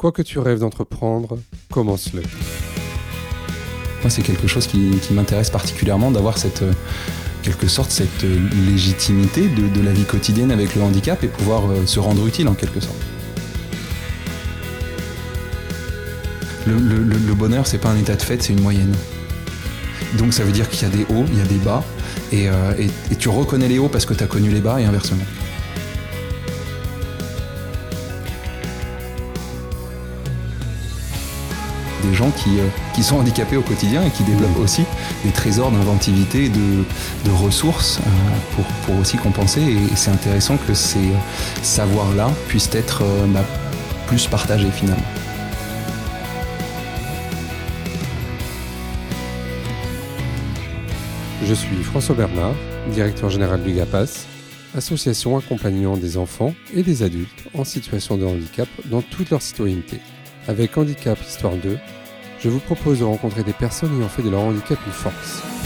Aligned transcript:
Quoi 0.00 0.12
que 0.12 0.22
tu 0.22 0.38
rêves 0.38 0.60
d'entreprendre, 0.60 1.36
commence-le. 1.70 2.22
Moi, 4.00 4.08
c'est 4.08 4.22
quelque 4.22 4.46
chose 4.46 4.66
qui, 4.66 4.98
m'intéresse 5.10 5.50
particulièrement 5.50 6.10
d'avoir 6.10 6.38
cette, 6.38 6.62
euh, 6.62 6.72
quelque 7.42 7.68
sorte, 7.68 7.90
cette 7.90 8.24
euh, 8.24 8.48
légitimité 8.66 9.46
de, 9.46 9.82
la 9.82 9.92
vie 9.92 10.04
quotidienne 10.04 10.52
avec 10.52 10.74
le 10.74 10.80
handicap 10.80 11.22
et 11.22 11.26
pouvoir 11.26 11.70
euh, 11.70 11.84
se 11.84 12.00
rendre 12.00 12.26
utile 12.26 12.48
en 12.48 12.54
quelque 12.54 12.80
sorte. 12.80 12.96
Le, 16.66 16.78
le 16.78 17.34
bonheur, 17.34 17.66
c'est 17.66 17.76
pas 17.76 17.90
un 17.90 17.98
état 17.98 18.16
de 18.16 18.22
fait, 18.22 18.42
c'est 18.42 18.54
une 18.54 18.62
moyenne. 18.62 18.94
Donc 20.16 20.32
ça 20.32 20.44
veut 20.44 20.52
dire 20.52 20.70
qu'il 20.70 20.88
y 20.88 20.90
a 20.90 20.96
des 20.96 21.04
hauts, 21.12 21.26
il 21.30 21.38
y 21.38 21.42
a 21.42 21.44
des 21.44 21.58
bas, 21.58 21.84
et, 22.32 22.46
et 22.46 23.16
tu 23.18 23.28
reconnais 23.28 23.68
les 23.68 23.78
hauts 23.78 23.88
parce 23.88 24.06
que 24.06 24.14
tu 24.14 24.24
as 24.24 24.26
connu 24.26 24.48
les 24.48 24.60
bas 24.60 24.80
et 24.80 24.86
inversement. 24.86 25.24
Des 32.10 32.16
gens 32.16 32.30
qui, 32.30 32.58
euh, 32.58 32.66
qui, 32.94 33.02
sont 33.02 33.16
handicapés 33.16 33.56
au 33.56 33.62
quotidien 33.62 34.02
et 34.04 34.10
qui 34.10 34.24
développent 34.24 34.58
mmh. 34.58 34.62
aussi 34.62 34.84
des 35.24 35.30
trésors 35.30 35.70
d'inventivité, 35.70 36.48
de, 36.48 36.84
de 37.24 37.30
ressources 37.30 37.98
euh, 37.98 38.10
pour, 38.54 38.64
pour, 38.84 38.98
aussi 38.98 39.16
compenser. 39.16 39.60
Et 39.60 39.96
c'est 39.96 40.10
intéressant 40.10 40.56
que 40.56 40.74
ces 40.74 41.10
savoirs-là 41.62 42.30
puissent 42.48 42.74
être 42.74 43.02
euh, 43.02 43.26
bah, 43.26 43.44
plus 44.06 44.26
partagés 44.26 44.70
finalement. 44.70 45.02
Je 51.46 51.54
suis 51.54 51.82
François 51.82 52.14
Bernard, 52.14 52.54
directeur 52.92 53.30
général 53.30 53.62
du 53.62 53.72
GAPAS, 53.72 54.26
association 54.76 55.36
accompagnant 55.36 55.96
des 55.96 56.16
enfants 56.16 56.54
et 56.74 56.82
des 56.82 57.02
adultes 57.02 57.44
en 57.54 57.64
situation 57.64 58.16
de 58.16 58.24
handicap 58.24 58.68
dans 58.86 59.02
toute 59.02 59.30
leur 59.30 59.42
citoyenneté. 59.42 59.98
Avec 60.48 60.76
Handicap 60.78 61.18
Histoire 61.20 61.54
2, 61.54 61.78
je 62.42 62.48
vous 62.48 62.60
propose 62.60 63.00
de 63.00 63.04
rencontrer 63.04 63.42
des 63.42 63.52
personnes 63.52 63.98
ayant 63.98 64.08
fait 64.08 64.22
de 64.22 64.30
leur 64.30 64.40
handicap 64.40 64.78
une 64.86 64.92
force. 64.92 65.59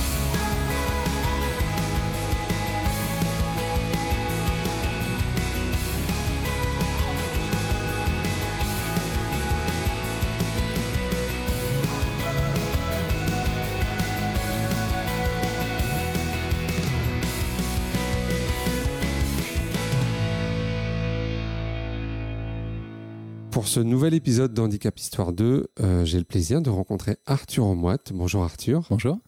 Ce 23.75 23.81
nouvel 23.81 24.15
épisode 24.15 24.55
d'Handicap 24.55 24.97
Histoire 24.97 25.33
2, 25.33 25.67
euh, 25.81 26.05
j'ai 26.05 26.19
le 26.19 26.25
plaisir 26.25 26.63
de 26.63 26.71
rencontrer 26.71 27.17
Arthur 27.27 27.67
Omoite. 27.67 28.13
Bonjour 28.15 28.45
Arthur. 28.45 28.87
Bonjour. 28.89 29.19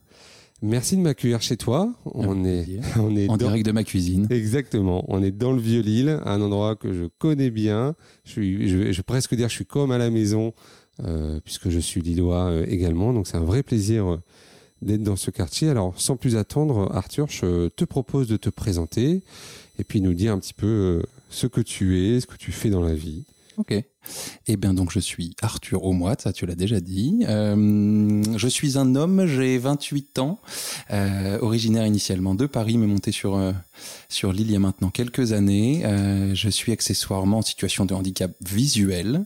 Merci 0.62 0.96
de 0.96 1.00
m'accueillir 1.00 1.42
chez 1.42 1.56
toi. 1.56 1.92
On 2.04 2.44
est, 2.44 2.78
on 2.96 3.16
est 3.16 3.28
en 3.28 3.36
direct 3.38 3.66
de 3.66 3.72
ma 3.72 3.82
cuisine. 3.82 4.28
Exactement. 4.30 5.04
On 5.08 5.20
est 5.20 5.32
dans 5.32 5.50
le 5.50 5.60
Vieux-Lille, 5.60 6.20
un 6.24 6.40
endroit 6.40 6.76
que 6.76 6.92
je 6.92 7.06
connais 7.18 7.50
bien. 7.50 7.96
Je, 8.22 8.30
suis, 8.30 8.68
je, 8.68 8.76
vais 8.78 9.02
presque 9.02 9.34
dire 9.34 9.46
que 9.46 9.50
je 9.50 9.56
suis 9.56 9.66
comme 9.66 9.90
à 9.90 9.98
la 9.98 10.10
maison, 10.10 10.54
euh, 11.02 11.40
puisque 11.44 11.68
je 11.68 11.80
suis 11.80 12.00
lillois 12.00 12.44
euh, 12.44 12.66
également. 12.68 13.12
Donc 13.12 13.26
c'est 13.26 13.38
un 13.38 13.44
vrai 13.44 13.64
plaisir 13.64 14.20
d'être 14.80 15.02
dans 15.02 15.16
ce 15.16 15.32
quartier. 15.32 15.70
Alors 15.70 16.00
sans 16.00 16.16
plus 16.16 16.36
attendre, 16.36 16.88
Arthur, 16.94 17.26
je 17.30 17.66
te 17.66 17.84
propose 17.84 18.28
de 18.28 18.36
te 18.36 18.48
présenter 18.50 19.24
et 19.80 19.82
puis 19.82 20.00
nous 20.00 20.14
dire 20.14 20.32
un 20.32 20.38
petit 20.38 20.54
peu 20.54 21.02
ce 21.30 21.48
que 21.48 21.60
tu 21.60 21.98
es, 21.98 22.20
ce 22.20 22.28
que 22.28 22.36
tu 22.36 22.52
fais 22.52 22.70
dans 22.70 22.82
la 22.82 22.94
vie. 22.94 23.24
Ok. 23.56 23.82
Eh 24.46 24.56
bien, 24.56 24.74
donc, 24.74 24.92
je 24.92 25.00
suis 25.00 25.34
Arthur 25.42 25.84
Aumoit, 25.84 26.16
ça 26.18 26.32
tu 26.32 26.46
l'as 26.46 26.54
déjà 26.54 26.80
dit. 26.80 27.24
Euh, 27.28 28.22
je 28.36 28.48
suis 28.48 28.78
un 28.78 28.94
homme, 28.94 29.26
j'ai 29.26 29.58
28 29.58 30.18
ans, 30.18 30.40
euh, 30.90 31.38
originaire 31.40 31.86
initialement 31.86 32.34
de 32.34 32.46
Paris, 32.46 32.78
mais 32.78 32.86
monté 32.86 33.10
sur, 33.12 33.36
euh, 33.36 33.52
sur 34.08 34.32
l'île 34.32 34.48
il 34.48 34.52
y 34.52 34.56
a 34.56 34.60
maintenant 34.60 34.90
quelques 34.90 35.32
années. 35.32 35.82
Je 36.34 36.48
suis 36.48 36.72
accessoirement 36.72 37.38
en 37.38 37.42
situation 37.42 37.84
de 37.86 37.94
handicap 37.94 38.32
visuel. 38.44 39.24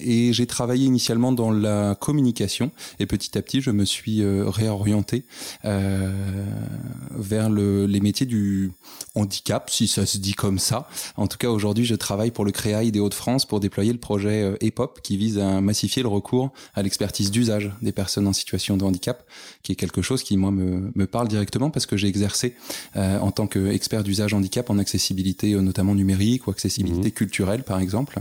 Et 0.00 0.32
j'ai 0.32 0.46
travaillé 0.46 0.86
initialement 0.86 1.32
dans 1.32 1.50
la 1.50 1.96
communication. 2.00 2.70
Et 2.98 3.06
petit 3.06 3.36
à 3.36 3.42
petit, 3.42 3.60
je 3.60 3.70
me 3.70 3.84
suis 3.84 4.24
réorienté 4.24 5.24
vers 5.62 7.50
le, 7.50 7.86
les 7.86 8.00
métiers 8.00 8.26
du 8.26 8.72
handicap, 9.14 9.68
si 9.70 9.88
ça 9.88 10.06
se 10.06 10.18
dit 10.18 10.34
comme 10.34 10.58
ça. 10.58 10.88
En 11.16 11.26
tout 11.26 11.38
cas, 11.38 11.48
aujourd'hui, 11.48 11.84
je 11.84 11.94
travaille 11.94 12.21
pour 12.30 12.44
le 12.44 12.52
CREAI 12.52 12.90
des 12.90 13.00
Hauts-de-France 13.00 13.46
pour 13.46 13.60
déployer 13.60 13.92
le 13.92 13.98
projet 13.98 14.56
EPOP 14.60 15.00
qui 15.02 15.16
vise 15.16 15.38
à 15.38 15.60
massifier 15.60 16.02
le 16.02 16.08
recours 16.08 16.52
à 16.74 16.82
l'expertise 16.82 17.30
d'usage 17.30 17.72
des 17.82 17.92
personnes 17.92 18.26
en 18.26 18.32
situation 18.32 18.76
de 18.76 18.84
handicap, 18.84 19.24
qui 19.62 19.72
est 19.72 19.76
quelque 19.76 20.02
chose 20.02 20.22
qui, 20.22 20.36
moi, 20.36 20.50
me, 20.50 20.92
me 20.94 21.06
parle 21.06 21.28
directement 21.28 21.70
parce 21.70 21.86
que 21.86 21.96
j'ai 21.96 22.08
exercé 22.08 22.54
euh, 22.96 23.18
en 23.18 23.30
tant 23.30 23.46
qu'expert 23.46 24.02
d'usage 24.02 24.34
handicap 24.34 24.70
en 24.70 24.78
accessibilité 24.78 25.52
euh, 25.52 25.60
notamment 25.60 25.94
numérique 25.94 26.46
ou 26.46 26.50
accessibilité 26.50 27.08
mhm. 27.08 27.12
culturelle 27.12 27.62
par 27.62 27.80
exemple. 27.80 28.20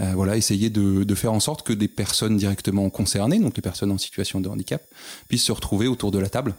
Euh, 0.00 0.12
voilà, 0.14 0.36
essayer 0.36 0.70
de, 0.70 1.04
de, 1.04 1.14
faire 1.14 1.32
en 1.32 1.40
sorte 1.40 1.62
que 1.62 1.72
des 1.72 1.88
personnes 1.88 2.36
directement 2.36 2.88
concernées, 2.90 3.38
donc 3.38 3.56
les 3.56 3.62
personnes 3.62 3.90
en 3.90 3.98
situation 3.98 4.40
de 4.40 4.48
handicap, 4.48 4.82
puissent 5.28 5.44
se 5.44 5.52
retrouver 5.52 5.86
autour 5.86 6.10
de 6.10 6.18
la 6.18 6.28
table. 6.28 6.54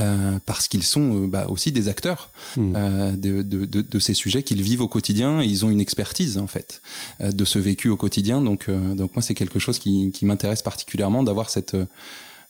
Euh, 0.00 0.38
parce 0.46 0.68
qu'ils 0.68 0.84
sont 0.84 1.24
euh, 1.24 1.26
bah, 1.26 1.46
aussi 1.48 1.70
des 1.70 1.88
acteurs 1.88 2.30
mhm. 2.56 2.74
euh, 2.76 3.10
de, 3.12 3.42
de, 3.42 3.66
de, 3.66 3.82
de, 3.82 3.98
ces 3.98 4.14
sujets 4.14 4.42
qu'ils 4.42 4.62
vivent 4.62 4.80
au 4.80 4.88
quotidien. 4.88 5.42
Et 5.42 5.46
ils 5.46 5.66
ont 5.66 5.70
une 5.70 5.80
expertise 5.80 6.38
en 6.38 6.46
fait 6.46 6.80
de 7.20 7.44
ce 7.44 7.58
vécu 7.58 7.88
au 7.88 7.96
quotidien. 7.96 8.40
Donc, 8.40 8.70
donc 8.70 9.14
moi, 9.14 9.22
c'est 9.22 9.34
quelque 9.34 9.58
chose 9.58 9.78
qui, 9.78 10.10
qui 10.12 10.24
m'intéresse 10.24 10.62
particulièrement 10.62 11.22
d'avoir 11.22 11.50
cette 11.50 11.76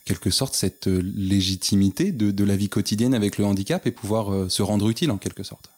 quelque 0.05 0.29
sorte 0.29 0.55
cette 0.55 0.87
euh, 0.87 1.01
légitimité 1.15 2.11
de, 2.11 2.31
de, 2.31 2.43
la 2.43 2.55
vie 2.55 2.69
quotidienne 2.69 3.13
avec 3.13 3.37
le 3.37 3.45
handicap 3.45 3.85
et 3.87 3.91
pouvoir 3.91 4.33
euh, 4.33 4.49
se 4.49 4.61
rendre 4.61 4.89
utile 4.89 5.11
en 5.11 5.17
quelque 5.17 5.43
sorte. 5.43 5.69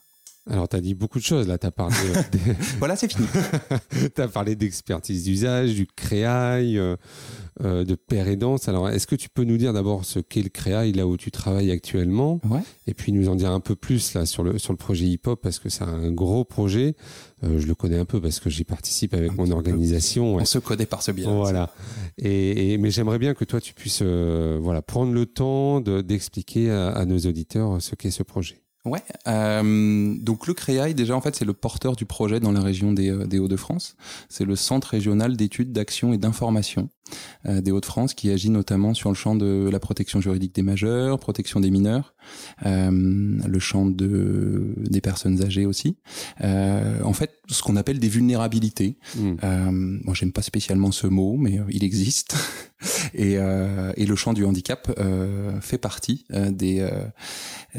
Alors, 0.49 0.69
tu 0.69 0.75
as 0.75 0.81
dit 0.81 0.93
beaucoup 0.93 1.17
de 1.17 1.23
choses 1.23 1.47
là. 1.47 1.57
Tu 1.57 1.65
as 1.65 1.71
parlé. 1.71 1.95
voilà, 2.79 2.95
c'est 2.95 3.11
fini. 3.11 3.27
tu 4.15 4.21
as 4.21 4.27
parlé 4.27 4.55
d'expertise 4.55 5.23
d'usage, 5.23 5.73
du 5.73 5.87
créail, 5.87 6.77
euh, 6.77 6.95
euh, 7.63 7.83
de 7.83 7.95
père 7.95 8.27
aidance. 8.27 8.69
Alors, 8.69 8.89
est-ce 8.89 9.07
que 9.07 9.15
tu 9.15 9.27
peux 9.27 9.43
nous 9.43 9.57
dire 9.57 9.73
d'abord 9.73 10.05
ce 10.05 10.19
qu'est 10.19 10.43
le 10.43 10.49
créail 10.49 10.91
là 10.91 11.07
où 11.07 11.17
tu 11.17 11.31
travailles 11.31 11.71
actuellement? 11.71 12.39
Ouais. 12.47 12.61
Et 12.85 12.93
puis 12.93 13.11
nous 13.11 13.27
en 13.27 13.35
dire 13.35 13.49
un 13.49 13.59
peu 13.59 13.75
plus 13.75 14.13
là 14.13 14.27
sur 14.27 14.43
le, 14.43 14.59
sur 14.59 14.71
le 14.71 14.77
projet 14.77 15.05
hip-hop 15.05 15.41
parce 15.41 15.57
que 15.57 15.69
c'est 15.69 15.83
un 15.83 16.11
gros 16.11 16.43
projet. 16.43 16.95
Euh, 17.43 17.59
je 17.59 17.65
le 17.65 17.73
connais 17.73 17.97
un 17.97 18.05
peu 18.05 18.21
parce 18.21 18.39
que 18.39 18.51
j'y 18.51 18.65
participe 18.65 19.15
avec 19.15 19.35
mon 19.35 19.49
organisation. 19.49 20.35
On 20.35 20.45
se 20.45 20.59
connaît 20.59 20.85
par 20.85 21.01
ce 21.01 21.11
biais. 21.11 21.25
Voilà. 21.25 21.71
Et, 22.19 22.73
et, 22.73 22.77
mais 22.77 22.91
j'aimerais 22.91 23.17
bien 23.19 23.33
que 23.33 23.45
toi, 23.45 23.59
tu 23.59 23.73
puisses 23.73 24.01
euh, 24.03 24.59
voilà, 24.61 24.83
prendre 24.83 25.11
le 25.11 25.25
temps 25.25 25.81
d'expliquer 25.81 26.69
à, 26.69 26.89
à 26.89 27.05
nos 27.05 27.17
auditeurs 27.17 27.81
ce 27.81 27.95
qu'est 27.95 28.11
ce 28.11 28.21
projet. 28.21 28.64
Ouais, 28.85 29.01
euh, 29.27 30.15
donc 30.19 30.45
le 30.45 30.53
CREAI, 30.53 30.93
déjà 30.93 31.15
en 31.15 31.21
fait 31.21 31.35
c'est 31.35 31.45
le 31.45 31.53
porteur 31.53 31.95
du 31.95 32.05
projet 32.05 32.39
dans 32.39 32.51
la 32.51 32.61
région 32.61 32.93
des, 32.93 33.09
euh, 33.09 33.25
des 33.25 33.39
Hauts-de-France. 33.39 33.95
C'est 34.29 34.45
le 34.45 34.55
Centre 34.55 34.89
régional 34.89 35.35
d'études, 35.35 35.71
d'action 35.73 36.13
et 36.13 36.19
d'information 36.19 36.89
des 37.47 37.71
Hauts-de-France 37.71 38.13
qui 38.13 38.31
agit 38.31 38.49
notamment 38.49 38.93
sur 38.93 39.09
le 39.09 39.15
champ 39.15 39.35
de 39.35 39.69
la 39.71 39.79
protection 39.79 40.21
juridique 40.21 40.55
des 40.55 40.63
majeurs, 40.63 41.19
protection 41.19 41.59
des 41.59 41.71
mineurs, 41.71 42.15
euh, 42.65 42.89
le 42.91 43.59
champ 43.59 43.85
de, 43.85 44.73
des 44.77 45.01
personnes 45.01 45.41
âgées 45.43 45.65
aussi. 45.65 45.97
Euh, 46.41 47.01
en 47.03 47.13
fait, 47.13 47.31
ce 47.47 47.61
qu'on 47.61 47.75
appelle 47.75 47.99
des 47.99 48.09
vulnérabilités. 48.09 48.97
Mmh. 49.15 49.99
moi 50.03 50.13
j'aime 50.13 50.31
pas 50.31 50.41
spécialement 50.41 50.91
ce 50.91 51.07
mot, 51.07 51.37
mais 51.37 51.59
il 51.69 51.83
existe. 51.83 52.35
et, 53.13 53.33
et 53.33 54.05
le 54.05 54.15
champ 54.15 54.33
du 54.33 54.45
handicap 54.45 54.91
fait 55.61 55.77
partie 55.77 56.25
des, 56.29 56.87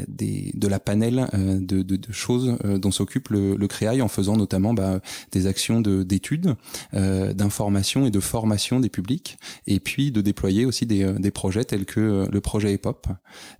des, 0.07 0.51
de 0.55 0.67
la 0.67 0.79
panel 0.79 1.27
de, 1.33 1.81
de, 1.81 1.95
de 1.95 2.11
choses 2.11 2.57
dont 2.63 2.91
s'occupe 2.91 3.29
le, 3.29 3.55
le 3.55 3.67
CREAI 3.67 4.01
en 4.01 4.07
faisant 4.07 4.37
notamment 4.37 4.73
bah, 4.73 4.99
des 5.31 5.47
actions 5.47 5.81
d'études, 5.81 6.55
d'information 6.93 8.05
et 8.05 8.11
de 8.11 8.19
formation 8.19 8.79
des 8.79 8.89
publics 8.89 9.16
et 9.65 9.79
puis 9.79 10.11
de 10.11 10.21
déployer 10.21 10.65
aussi 10.65 10.85
des, 10.85 11.03
euh, 11.03 11.13
des 11.13 11.31
projets 11.31 11.63
tels 11.63 11.85
que 11.85 11.99
euh, 11.99 12.27
le 12.31 12.41
projet 12.41 12.73
EPOP. 12.73 13.07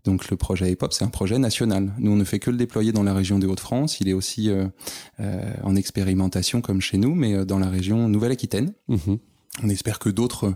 Donc 0.05 0.29
le 0.29 0.37
projet 0.37 0.71
EPOP, 0.71 0.93
c'est 0.93 1.05
un 1.05 1.09
projet 1.09 1.37
national. 1.37 1.93
Nous, 1.99 2.11
on 2.11 2.15
ne 2.15 2.23
fait 2.23 2.39
que 2.39 2.49
le 2.49 2.57
déployer 2.57 2.91
dans 2.91 3.03
la 3.03 3.13
région 3.13 3.39
des 3.39 3.47
Hauts-de-France. 3.47 3.99
Il 3.99 4.09
est 4.09 4.13
aussi 4.13 4.49
euh, 4.49 4.67
en 5.63 5.75
expérimentation 5.75 6.61
comme 6.61 6.81
chez 6.81 6.97
nous, 6.97 7.15
mais 7.15 7.45
dans 7.45 7.59
la 7.59 7.69
région 7.69 8.07
Nouvelle-Aquitaine. 8.07 8.73
Mhm. 8.87 9.19
On 9.63 9.69
espère 9.69 9.97
que 9.97 10.09
d'autres 10.09 10.53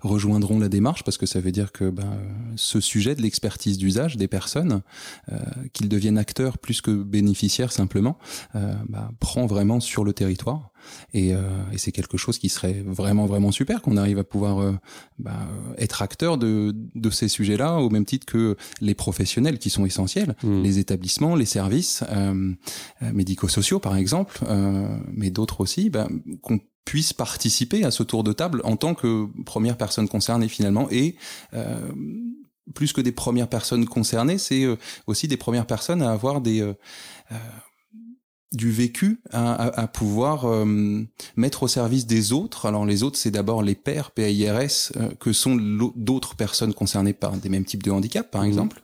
rejoindront 0.00 0.60
la 0.60 0.68
démarche 0.68 1.02
parce 1.02 1.18
que 1.18 1.26
ça 1.26 1.40
veut 1.40 1.50
dire 1.50 1.72
que 1.72 1.90
ben, 1.90 2.18
ce 2.54 2.80
sujet 2.80 3.16
de 3.16 3.22
l'expertise 3.22 3.78
d'usage 3.78 4.16
des 4.16 4.28
personnes, 4.28 4.82
euh, 5.32 5.38
qu'ils 5.72 5.88
deviennent 5.88 6.18
acteurs 6.18 6.58
plus 6.58 6.80
que 6.80 6.92
bénéficiaires 6.92 7.72
simplement, 7.72 8.16
euh, 8.54 8.74
ben, 8.88 9.10
prend 9.18 9.46
vraiment 9.46 9.80
sur 9.80 10.04
le 10.04 10.12
territoire. 10.12 10.70
Et, 11.12 11.34
euh, 11.34 11.40
et 11.72 11.78
c'est 11.78 11.92
quelque 11.92 12.16
chose 12.16 12.38
qui 12.38 12.48
serait 12.48 12.82
vraiment 12.86 13.26
vraiment 13.26 13.52
super 13.52 13.82
qu'on 13.82 13.96
arrive 13.96 14.18
à 14.18 14.24
pouvoir 14.24 14.58
euh, 14.60 14.72
ben, 15.18 15.48
être 15.78 16.02
acteur 16.02 16.38
de, 16.38 16.74
de 16.94 17.10
ces 17.10 17.28
sujets-là 17.28 17.78
au 17.78 17.90
même 17.90 18.04
titre 18.04 18.26
que 18.26 18.56
les 18.80 18.94
professionnels 18.94 19.58
qui 19.58 19.70
sont 19.70 19.86
essentiels, 19.86 20.34
Mmh. 20.42 20.62
les 20.62 20.78
établissements, 20.78 21.36
les 21.36 21.44
services 21.46 22.02
euh, 22.10 22.52
euh, 23.02 23.12
médico-sociaux 23.12 23.78
par 23.78 23.96
exemple, 23.96 24.38
euh, 24.48 24.96
mais 25.12 25.30
d'autres 25.30 25.60
aussi, 25.60 25.90
ben, 25.90 26.08
qu'on 26.42 26.60
puisse 26.84 27.12
participer 27.12 27.84
à 27.84 27.90
ce 27.90 28.02
tour 28.02 28.24
de 28.24 28.32
table 28.32 28.60
en 28.64 28.76
tant 28.76 28.94
que 28.94 29.26
première 29.44 29.76
personne 29.76 30.08
concernée 30.08 30.48
finalement 30.48 30.88
et 30.90 31.16
euh, 31.54 31.90
plus 32.74 32.92
que 32.92 33.00
des 33.00 33.12
premières 33.12 33.48
personnes 33.48 33.86
concernées, 33.86 34.38
c'est 34.38 34.64
euh, 34.64 34.76
aussi 35.06 35.28
des 35.28 35.36
premières 35.36 35.66
personnes 35.66 36.02
à 36.02 36.10
avoir 36.10 36.40
des 36.40 36.60
euh, 36.60 36.74
euh, 37.32 37.36
du 38.54 38.70
vécu 38.70 39.20
à, 39.32 39.52
à, 39.54 39.80
à 39.82 39.86
pouvoir 39.86 40.44
euh, 40.46 41.02
mettre 41.36 41.64
au 41.64 41.68
service 41.68 42.06
des 42.06 42.32
autres. 42.32 42.66
Alors 42.66 42.86
les 42.86 43.02
autres, 43.02 43.18
c'est 43.18 43.30
d'abord 43.30 43.62
les 43.62 43.74
pairs, 43.74 44.10
PAIRS, 44.12 44.92
euh, 44.96 45.08
que 45.20 45.32
sont 45.32 45.56
d'autres 45.96 46.36
personnes 46.36 46.74
concernées 46.74 47.12
par 47.12 47.32
des 47.36 47.48
mêmes 47.48 47.64
types 47.64 47.82
de 47.82 47.90
handicap, 47.90 48.30
par 48.30 48.42
Mhm. 48.42 48.48
exemple. 48.48 48.83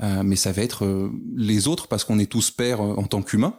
Euh, 0.00 0.22
mais 0.22 0.36
ça 0.36 0.52
va 0.52 0.62
être 0.62 0.84
euh, 0.84 1.10
les 1.36 1.66
autres 1.66 1.88
parce 1.88 2.04
qu'on 2.04 2.20
est 2.20 2.30
tous 2.30 2.52
pairs 2.52 2.80
euh, 2.80 2.94
en 2.96 3.02
tant 3.04 3.20
qu'humains 3.20 3.54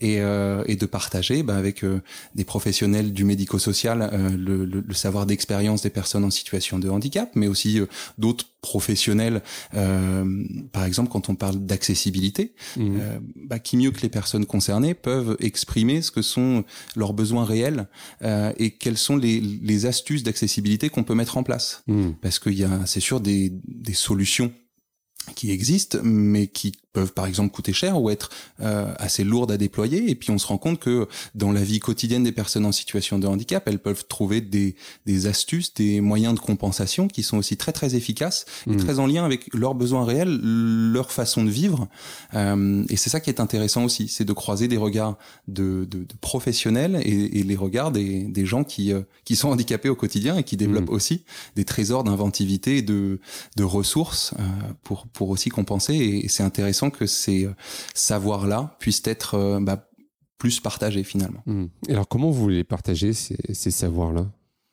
et, 0.00 0.20
euh, 0.20 0.62
et 0.66 0.76
de 0.76 0.86
partager 0.86 1.42
bah, 1.42 1.56
avec 1.56 1.82
euh, 1.82 2.00
des 2.36 2.44
professionnels 2.44 3.12
du 3.12 3.24
médico-social 3.24 4.08
euh, 4.12 4.30
le, 4.30 4.64
le- 4.64 4.84
le 4.86 4.94
savoir 4.94 5.26
d'expérience 5.26 5.82
des 5.82 5.90
personnes 5.90 6.22
en 6.24 6.30
situation 6.30 6.78
de 6.78 6.88
handicap, 6.88 7.30
mais 7.34 7.48
aussi 7.48 7.80
euh, 7.80 7.86
d'autres 8.18 8.46
professionnels, 8.60 9.42
euh, 9.74 10.44
par 10.72 10.84
exemple 10.84 11.10
quand 11.10 11.28
on 11.28 11.34
parle 11.34 11.56
d'accessibilité, 11.66 12.52
Mmh. 12.76 12.96
euh, 13.00 13.18
bah, 13.36 13.58
qui 13.58 13.76
mieux 13.76 13.90
que 13.90 14.00
les 14.02 14.08
personnes 14.08 14.46
concernées 14.46 14.94
peuvent 14.94 15.36
exprimer 15.40 16.02
ce 16.02 16.10
que 16.12 16.22
sont 16.22 16.64
leurs 16.94 17.14
besoins 17.14 17.44
réels 17.44 17.88
euh, 18.22 18.52
et 18.58 18.70
quelles 18.72 18.98
sont 18.98 19.16
les, 19.16 19.40
les 19.40 19.86
astuces 19.86 20.22
d'accessibilité 20.22 20.88
qu'on 20.88 21.02
peut 21.04 21.14
mettre 21.14 21.36
en 21.36 21.42
place 21.42 21.82
Mmh. 21.88 22.10
parce 22.22 22.38
qu'il 22.38 22.54
y 22.58 22.64
a, 22.64 22.86
c'est 22.86 23.00
sûr, 23.00 23.20
des, 23.20 23.52
des 23.66 23.94
solutions 23.94 24.52
qui 25.34 25.50
existent, 25.50 25.98
mais 26.02 26.46
qui 26.46 26.72
peuvent 26.92 27.12
par 27.12 27.26
exemple 27.26 27.52
coûter 27.54 27.72
cher 27.72 28.00
ou 28.00 28.10
être 28.10 28.30
euh, 28.60 28.92
assez 28.98 29.22
lourdes 29.24 29.52
à 29.52 29.56
déployer. 29.56 30.10
Et 30.10 30.14
puis 30.14 30.30
on 30.30 30.38
se 30.38 30.46
rend 30.46 30.58
compte 30.58 30.80
que 30.80 31.06
dans 31.34 31.52
la 31.52 31.62
vie 31.62 31.78
quotidienne 31.80 32.24
des 32.24 32.32
personnes 32.32 32.66
en 32.66 32.72
situation 32.72 33.18
de 33.18 33.26
handicap, 33.26 33.62
elles 33.68 33.78
peuvent 33.78 34.06
trouver 34.08 34.40
des, 34.40 34.74
des 35.06 35.26
astuces, 35.26 35.72
des 35.74 36.00
moyens 36.00 36.34
de 36.34 36.40
compensation 36.40 37.06
qui 37.08 37.22
sont 37.22 37.36
aussi 37.38 37.56
très 37.56 37.72
très 37.72 37.94
efficaces 37.94 38.44
et 38.66 38.70
Mhm. 38.70 38.76
très 38.78 38.98
en 38.98 39.06
lien 39.06 39.24
avec 39.24 39.52
leurs 39.54 39.74
besoins 39.74 40.04
réels, 40.04 40.40
leur 40.42 41.12
façon 41.12 41.44
de 41.44 41.50
vivre. 41.50 41.88
Euh, 42.34 42.84
et 42.88 42.96
c'est 42.96 43.10
ça 43.10 43.20
qui 43.20 43.30
est 43.30 43.40
intéressant 43.40 43.84
aussi, 43.84 44.08
c'est 44.08 44.24
de 44.24 44.32
croiser 44.32 44.66
des 44.68 44.76
regards 44.76 45.16
de, 45.48 45.86
de, 45.90 45.98
de 46.00 46.14
professionnels 46.20 47.00
et, 47.04 47.38
et 47.38 47.42
les 47.42 47.56
regards 47.56 47.92
des, 47.92 48.24
des 48.24 48.46
gens 48.46 48.64
qui, 48.64 48.92
euh, 48.92 49.02
qui 49.24 49.36
sont 49.36 49.48
handicapés 49.50 49.88
au 49.88 49.96
quotidien 49.96 50.36
et 50.38 50.42
qui 50.44 50.56
développent 50.56 50.88
Mhm. 50.90 50.94
aussi 50.96 51.24
des 51.56 51.64
trésors 51.64 52.04
d'inventivité 52.04 52.78
et 52.78 52.82
de, 52.82 53.20
de 53.56 53.64
ressources 53.64 54.32
pour, 54.82 55.06
pour 55.08 55.28
aussi 55.30 55.50
compenser. 55.50 55.94
Et, 55.94 56.28
c'est 56.28 56.42
intéressant 56.44 56.79
que 56.88 57.04
ces 57.04 57.44
euh, 57.44 57.54
savoirs-là 57.92 58.74
puissent 58.78 59.02
être 59.04 59.34
euh, 59.34 59.60
bah, 59.60 59.86
plus 60.38 60.60
partagés 60.60 61.04
finalement. 61.04 61.42
Mmh. 61.44 61.66
Et 61.88 61.92
alors, 61.92 62.08
comment 62.08 62.30
vous 62.30 62.40
voulez 62.40 62.64
partager 62.64 63.12
ces, 63.12 63.36
ces 63.52 63.70
savoirs-là? 63.70 64.26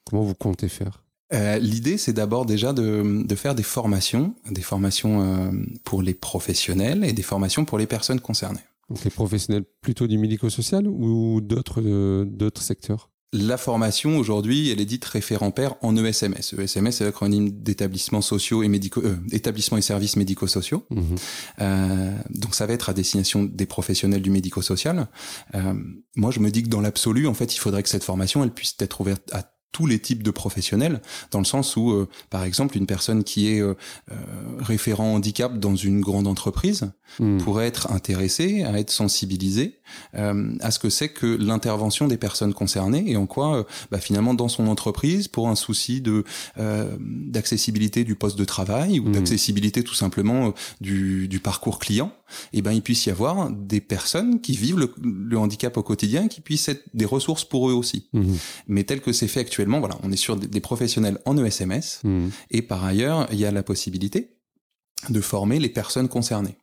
Comment 0.06 0.24
vous 0.24 0.36
comptez 0.36 0.70
faire? 0.70 1.04
Euh, 1.34 1.58
L'idée, 1.58 1.98
c'est 1.98 2.14
d'abord 2.14 2.46
déjà 2.46 2.72
de, 2.72 3.26
de 3.26 3.36
faire 3.36 3.54
des 3.54 3.64
formations, 3.64 4.34
des 4.50 4.62
formations 4.62 5.22
euh, 5.22 5.52
pour 5.84 6.02
les 6.02 6.14
professionnels 6.14 7.04
et 7.04 7.12
des 7.12 7.24
formations 7.24 7.66
pour 7.66 7.78
les 7.78 7.88
personnes 7.88 8.22
concernées. 8.22 8.64
Donc, 8.90 9.04
les 9.04 9.12
professionnels 9.12 9.66
plutôt 9.82 10.08
du 10.08 10.18
médico-social 10.18 10.88
ou 10.88 11.42
d'autres 11.42 11.82
euh, 11.84 12.24
d'autres 12.24 12.62
secteurs? 12.62 13.10
La 13.34 13.58
formation 13.58 14.18
aujourd'hui, 14.18 14.70
elle 14.70 14.80
est 14.80 14.86
dite 14.86 15.04
référent 15.04 15.52
pair 15.52 15.76
en 15.82 15.96
E 15.98 16.06
ESMS. 16.06 16.56
ESMS, 16.58 16.92
c'est 16.92 17.04
l'acronyme 17.04 17.50
d'établissements 17.50 18.22
sociaux 18.22 18.64
et 18.64 18.70
médico, 18.70 19.02
euh, 19.04 19.18
établissements 19.32 19.78
et 19.78 19.82
services 19.82 20.16
médico-sociaux. 20.16 20.86
Mmh. 20.90 21.02
Euh, 21.60 22.18
donc 22.30 22.56
ça 22.56 22.66
va 22.66 22.74
être 22.74 22.90
à 22.90 22.94
destination 22.94 23.44
des 23.44 23.66
professionnels 23.66 24.22
du 24.22 24.30
médico-social. 24.30 25.08
Euh, 25.56 25.74
moi, 26.16 26.32
je 26.32 26.40
me 26.40 26.50
dis 26.52 26.64
que 26.64 26.70
dans 26.70 26.80
l'absolu, 26.80 27.28
en 27.28 27.34
fait, 27.34 27.54
il 27.54 27.60
faudrait 27.60 27.84
que 27.84 27.90
cette 27.90 28.06
formation, 28.06 28.44
elle 28.44 28.52
puisse 28.52 28.76
être 28.80 29.02
ouverte 29.02 29.30
à 29.34 29.44
tous 29.72 29.86
les 29.86 30.00
types 30.00 30.24
de 30.24 30.32
professionnels, 30.32 31.02
dans 31.30 31.40
le 31.40 31.46
sens 31.46 31.76
où, 31.76 31.92
euh, 31.92 32.08
par 32.30 32.44
exemple, 32.44 32.78
une 32.78 32.88
personne 32.88 33.24
qui 33.24 33.54
est 33.54 33.62
euh, 33.62 33.76
euh, 34.12 34.16
référent 34.58 35.14
handicap 35.14 35.60
dans 35.60 35.76
une 35.76 36.02
grande 36.02 36.26
entreprise 36.26 36.90
Mmh. 37.20 37.38
pourrait 37.38 37.68
être 37.68 37.92
intéressée 37.92 38.64
à 38.64 38.78
être 38.78 38.92
sensibilisée 38.92 39.77
euh, 40.16 40.54
à 40.62 40.72
ce 40.72 40.80
que 40.80 40.90
c'est 40.90 41.10
que 41.10 41.26
l'intervention 41.26 42.08
des 42.08 42.18
personnes 42.18 42.54
concernées 42.54 43.04
et 43.08 43.18
en 43.18 43.26
quoi, 43.26 43.58
euh, 43.58 43.64
bah, 43.92 44.00
finalement, 44.00 44.34
dans 44.34 44.48
son 44.48 44.68
entreprise, 44.68 45.28
pour 45.28 45.48
un 45.50 45.56
souci 45.56 46.02
de 46.02 46.24
euh, 46.58 46.96
d'accessibilité 47.00 48.04
du 48.04 48.16
poste 48.16 48.38
de 48.38 48.46
travail 48.46 49.00
ou 49.00 49.06
Mhm. 49.08 49.14
d'accessibilité 49.14 49.84
tout 49.84 49.94
simplement 49.94 50.48
euh, 50.48 50.52
du, 50.82 51.28
du 51.28 51.40
parcours 51.40 51.80
client, 51.80 52.12
et 52.54 52.62
ben 52.62 52.72
il 52.74 52.82
puisse 52.82 53.06
y 53.06 53.10
avoir 53.10 53.50
des 53.50 53.82
personnes 53.82 54.42
qui 54.42 54.54
vivent 54.58 54.80
le, 54.80 54.94
le 55.02 55.38
handicap 55.38 55.78
au 55.78 55.84
quotidien, 55.84 56.28
qui 56.28 56.42
puissent 56.42 56.68
être 56.70 56.84
des 56.94 57.06
ressources 57.06 57.46
pour 57.46 57.70
eux 57.70 57.74
aussi. 57.74 58.10
Mmh. 58.14 58.34
Mais 58.68 58.84
tel 58.84 59.02
que 59.02 59.14
c'est 59.14 59.28
fait 59.28 59.40
actuellement, 59.40 59.80
voilà, 59.80 59.98
on 60.04 60.12
est 60.12 60.18
sur 60.18 60.36
des, 60.36 60.48
des 60.48 60.60
professionnels 60.60 61.20
en 61.26 61.38
ESMS 61.38 61.78
Mmh. 62.04 62.28
et 62.52 62.62
par 62.62 62.84
ailleurs, 62.84 63.28
il 63.32 63.40
y 63.40 63.46
a 63.46 63.52
la 63.52 63.64
possibilité 63.64 64.38
de 65.10 65.22
former 65.22 65.60
les 65.60 65.70
personnes 65.70 66.08
concernées. 66.08 66.58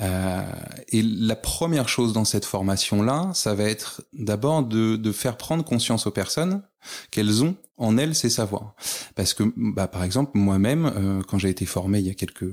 Euh, 0.00 0.42
et 0.88 1.02
la 1.02 1.36
première 1.36 1.88
chose 1.88 2.12
dans 2.12 2.24
cette 2.24 2.44
formation-là, 2.44 3.30
ça 3.34 3.54
va 3.54 3.64
être 3.64 4.02
d'abord 4.12 4.62
de, 4.62 4.96
de 4.96 5.12
faire 5.12 5.36
prendre 5.36 5.64
conscience 5.64 6.06
aux 6.06 6.10
personnes 6.10 6.62
qu'elles 7.10 7.44
ont 7.44 7.56
en 7.78 7.96
elles 7.96 8.14
ces 8.14 8.28
savoirs. 8.30 8.74
Parce 9.14 9.34
que, 9.34 9.44
bah, 9.56 9.86
par 9.88 10.02
exemple, 10.04 10.32
moi-même, 10.34 10.92
euh, 10.96 11.22
quand 11.26 11.38
j'ai 11.38 11.48
été 11.48 11.64
formé 11.64 12.00
il 12.00 12.06
y 12.06 12.10
a 12.10 12.14
quelques 12.14 12.50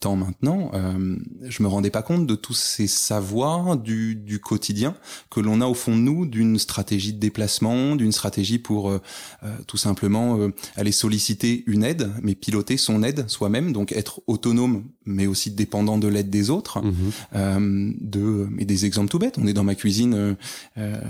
temps 0.00 0.16
maintenant, 0.16 0.70
euh, 0.74 1.16
je 1.42 1.62
me 1.62 1.68
rendais 1.68 1.90
pas 1.90 2.02
compte 2.02 2.26
de 2.26 2.34
tous 2.34 2.54
ces 2.54 2.86
savoirs 2.86 3.76
du, 3.76 4.14
du 4.14 4.38
quotidien 4.40 4.94
que 5.30 5.40
l'on 5.40 5.60
a 5.60 5.66
au 5.66 5.74
fond 5.74 5.96
de 5.96 6.00
nous, 6.02 6.26
d'une 6.26 6.58
stratégie 6.58 7.12
de 7.12 7.18
déplacement, 7.18 7.96
d'une 7.96 8.12
stratégie 8.12 8.58
pour 8.58 8.90
euh, 8.90 9.00
euh, 9.42 9.54
tout 9.66 9.76
simplement 9.76 10.38
euh, 10.38 10.50
aller 10.76 10.92
solliciter 10.92 11.64
une 11.66 11.84
aide, 11.84 12.10
mais 12.22 12.34
piloter 12.34 12.76
son 12.76 13.02
aide 13.02 13.28
soi-même, 13.28 13.72
donc 13.72 13.92
être 13.92 14.20
autonome, 14.26 14.84
mais 15.04 15.26
aussi 15.26 15.50
dépendant 15.50 15.98
de 15.98 16.08
l'aide 16.08 16.30
des 16.30 16.50
autres. 16.50 16.80
Mmh. 16.82 16.94
Euh, 17.34 17.92
de, 18.00 18.46
mais 18.50 18.64
des 18.64 18.84
exemples 18.86 19.08
tout 19.10 19.18
bêtes. 19.18 19.38
On 19.38 19.46
est 19.46 19.52
dans 19.52 19.64
ma 19.64 19.74
cuisine 19.74 20.14
euh, 20.14 20.34
euh, 20.78 21.00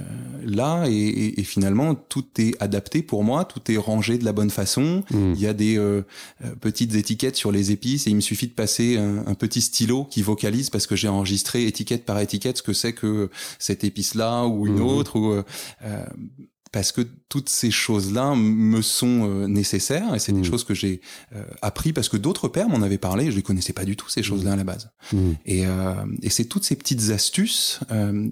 là 0.45 0.85
et, 0.89 0.93
et- 0.93 1.41
et 1.41 1.45
finalement 1.45 1.95
tout 1.95 2.25
est 2.39 2.55
adapté 2.63 3.03
pour 3.03 3.25
moi, 3.27 3.45
tout 3.45 3.61
est 3.71 3.77
rangé 3.77 4.17
de 4.19 4.25
la 4.25 4.33
bonne 4.33 4.51
façon. 4.51 5.03
Mmh. 5.11 5.33
Il 5.35 5.41
y 5.41 5.47
a 5.47 5.53
des 5.53 5.77
euh, 5.77 6.03
euh, 6.45 6.55
petites 6.61 6.95
étiquettes 6.95 7.37
sur 7.37 7.51
les 7.53 7.71
épices 7.73 8.07
et 8.07 8.11
il 8.11 8.17
me 8.17 8.21
suffit 8.21 8.47
de 8.47 8.53
passer 8.55 8.97
un, 8.97 9.27
un 9.27 9.35
petit 9.35 9.61
stylo 9.61 10.05
qui 10.05 10.23
vocalise 10.23 10.71
parce 10.71 10.87
que 10.87 10.97
j'ai 10.97 11.09
enregistré 11.09 11.67
étiquette 11.67 12.05
par 12.07 12.19
étiquette 12.21 12.59
ce 12.59 12.63
que 12.63 12.73
c'est 12.73 12.93
que 12.93 13.29
cette 13.59 13.83
épice-là 13.85 14.47
ou 14.47 14.67
une 14.67 14.77
Mhm. 14.77 14.83
autre 14.83 15.17
ou 15.19 15.33
euh, 15.33 15.43
parce 16.73 16.93
que 16.93 17.01
toutes 17.29 17.49
ces 17.49 17.71
choses-là 17.71 18.35
me 18.35 18.83
sont 18.83 19.29
euh, 19.31 19.47
nécessaires 19.47 20.15
et 20.15 20.19
c'est 20.19 20.33
Mhm. 20.33 20.43
des 20.43 20.49
choses 20.49 20.65
que 20.65 20.75
j'ai 20.75 21.01
euh, 21.35 21.43
appris 21.63 21.93
parce 21.93 22.09
que 22.11 22.17
d'autres 22.19 22.49
pères 22.49 22.69
m'en 22.69 22.83
avaient 22.83 22.99
parlé. 22.99 23.31
Je 23.31 23.37
les 23.37 23.43
connaissais 23.43 23.73
pas 23.73 23.85
du 23.85 23.97
tout 23.97 24.09
ces 24.11 24.23
choses-là 24.23 24.53
à 24.53 24.57
la 24.57 24.65
base. 24.65 24.91
Mmh. 25.13 25.19
Et, 25.47 25.67
euh, 25.67 25.95
et 26.23 26.31
c'est 26.31 26.45
toutes 26.45 26.65
ces 26.65 26.77
petites 26.77 27.11
astuces 27.11 27.81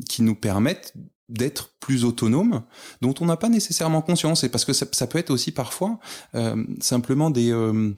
qui 0.09 0.23
nous 0.23 0.35
permettent 0.35 0.93
d'être 1.29 1.71
plus 1.81 2.05
autonomes, 2.05 2.63
dont 3.01 3.15
on 3.21 3.27
n'a 3.27 3.37
pas 3.37 3.49
nécessairement 3.49 4.03
conscience. 4.03 4.45
Et 4.45 4.49
parce 4.49 4.65
que 4.65 4.73
ça, 4.73 4.87
ça 4.93 5.07
peut 5.07 5.19
être 5.19 5.31
aussi 5.31 5.53
parfois 5.53 5.99
euh, 6.35 6.65
simplement 6.81 7.31
des 7.31 7.51
euh, 7.51 7.95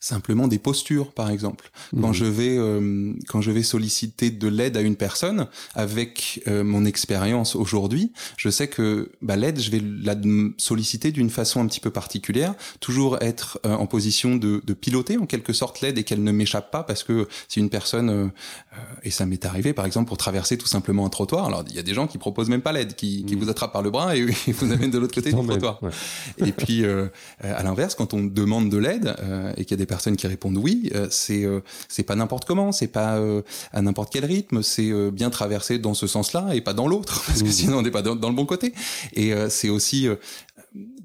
simplement 0.00 0.48
des 0.48 0.58
postures, 0.58 1.12
par 1.12 1.30
exemple. 1.30 1.70
Quand 2.00 2.10
Mmh. 2.10 2.12
je 2.14 2.24
vais 2.24 2.56
euh, 2.58 3.12
quand 3.28 3.40
je 3.40 3.50
vais 3.50 3.62
solliciter 3.62 4.30
de 4.30 4.48
l'aide 4.48 4.76
à 4.76 4.80
une 4.80 4.96
personne 4.96 5.46
avec 5.74 6.42
euh, 6.48 6.64
mon 6.64 6.84
expérience 6.84 7.56
aujourd'hui, 7.56 8.12
je 8.36 8.48
sais 8.50 8.68
que 8.68 9.10
bah, 9.22 9.36
l'aide, 9.36 9.60
je 9.60 9.70
vais 9.70 9.82
la 10.02 10.14
solliciter 10.58 11.12
d'une 11.12 11.30
façon 11.30 11.60
un 11.60 11.66
petit 11.66 11.80
peu 11.80 11.90
particulière, 11.90 12.54
toujours 12.80 13.18
être 13.20 13.58
euh, 13.66 13.74
en 13.74 13.86
position 13.86 14.36
de, 14.36 14.62
de 14.64 14.74
piloter 14.74 15.18
en 15.18 15.26
quelque 15.26 15.52
sorte 15.52 15.80
l'aide 15.80 15.98
et 15.98 16.04
qu'elle 16.04 16.22
ne 16.22 16.32
m'échappe 16.32 16.70
pas 16.70 16.82
parce 16.82 17.02
que 17.04 17.28
si 17.48 17.60
une 17.60 17.70
personne 17.70 18.10
euh, 18.10 18.24
euh, 18.24 18.76
et 19.02 19.10
ça 19.10 19.26
m'est 19.26 19.44
arrivé 19.44 19.72
par 19.72 19.86
exemple 19.86 20.08
pour 20.08 20.16
traverser 20.16 20.56
tout 20.58 20.66
simplement 20.66 21.06
un 21.06 21.10
trottoir, 21.10 21.46
alors 21.46 21.64
il 21.68 21.74
y 21.74 21.78
a 21.78 21.82
des 21.82 21.94
gens 21.94 22.06
qui 22.06 22.18
proposent 22.18 22.48
même 22.48 22.62
pas 22.62 22.72
l'aide, 22.72 22.94
qui, 22.94 23.24
qui 23.24 23.34
Mhm. 23.36 23.42
vous 23.44 23.50
attrapent 23.50 23.72
par 23.72 23.82
le 23.82 23.90
bras 23.90 24.16
et, 24.16 24.20
et 24.48 24.52
vous 24.52 24.72
amènent 24.72 24.90
de 24.90 24.98
l'autre 24.98 25.14
côté 25.14 25.30
du 25.32 25.36
trottoir. 25.36 25.82
ouais. 25.82 25.90
Et 26.38 26.52
puis, 26.52 26.84
euh, 26.84 27.06
euh, 27.44 27.54
à 27.58 27.62
l'inverse, 27.62 27.94
quand 27.94 28.14
on 28.14 28.22
demande 28.24 28.70
de 28.70 28.76
l'aide 28.78 29.14
euh, 29.20 29.52
et 29.56 29.64
qu'il 29.64 29.72
y 29.72 29.74
a 29.74 29.76
des 29.78 29.85
personnes 29.86 30.16
qui 30.16 30.26
répondent 30.26 30.58
oui, 30.58 30.90
euh, 30.94 31.06
c'est 31.10 31.44
euh, 31.44 31.60
c'est 31.88 32.02
pas 32.02 32.14
n'importe 32.16 32.44
comment, 32.44 32.72
c'est 32.72 32.86
pas 32.88 33.16
euh, 33.16 33.42
à 33.72 33.80
n'importe 33.82 34.12
quel 34.12 34.24
rythme, 34.24 34.62
c'est 34.62 34.90
euh, 34.90 35.10
bien 35.10 35.30
traversé 35.30 35.78
dans 35.78 35.94
ce 35.94 36.06
sens-là 36.06 36.54
et 36.54 36.60
pas 36.60 36.74
dans 36.74 36.86
l'autre, 36.88 37.22
parce 37.26 37.40
que 37.42 37.46
Mhm. 37.46 37.52
sinon 37.52 37.78
on 37.78 37.82
n'est 37.82 37.90
pas 37.90 38.02
dans, 38.02 38.14
dans 38.16 38.28
le 38.28 38.34
bon 38.36 38.46
côté. 38.46 38.74
Et 39.14 39.32
euh, 39.32 39.48
c'est 39.48 39.68
aussi 39.70 40.06
euh, 40.08 40.16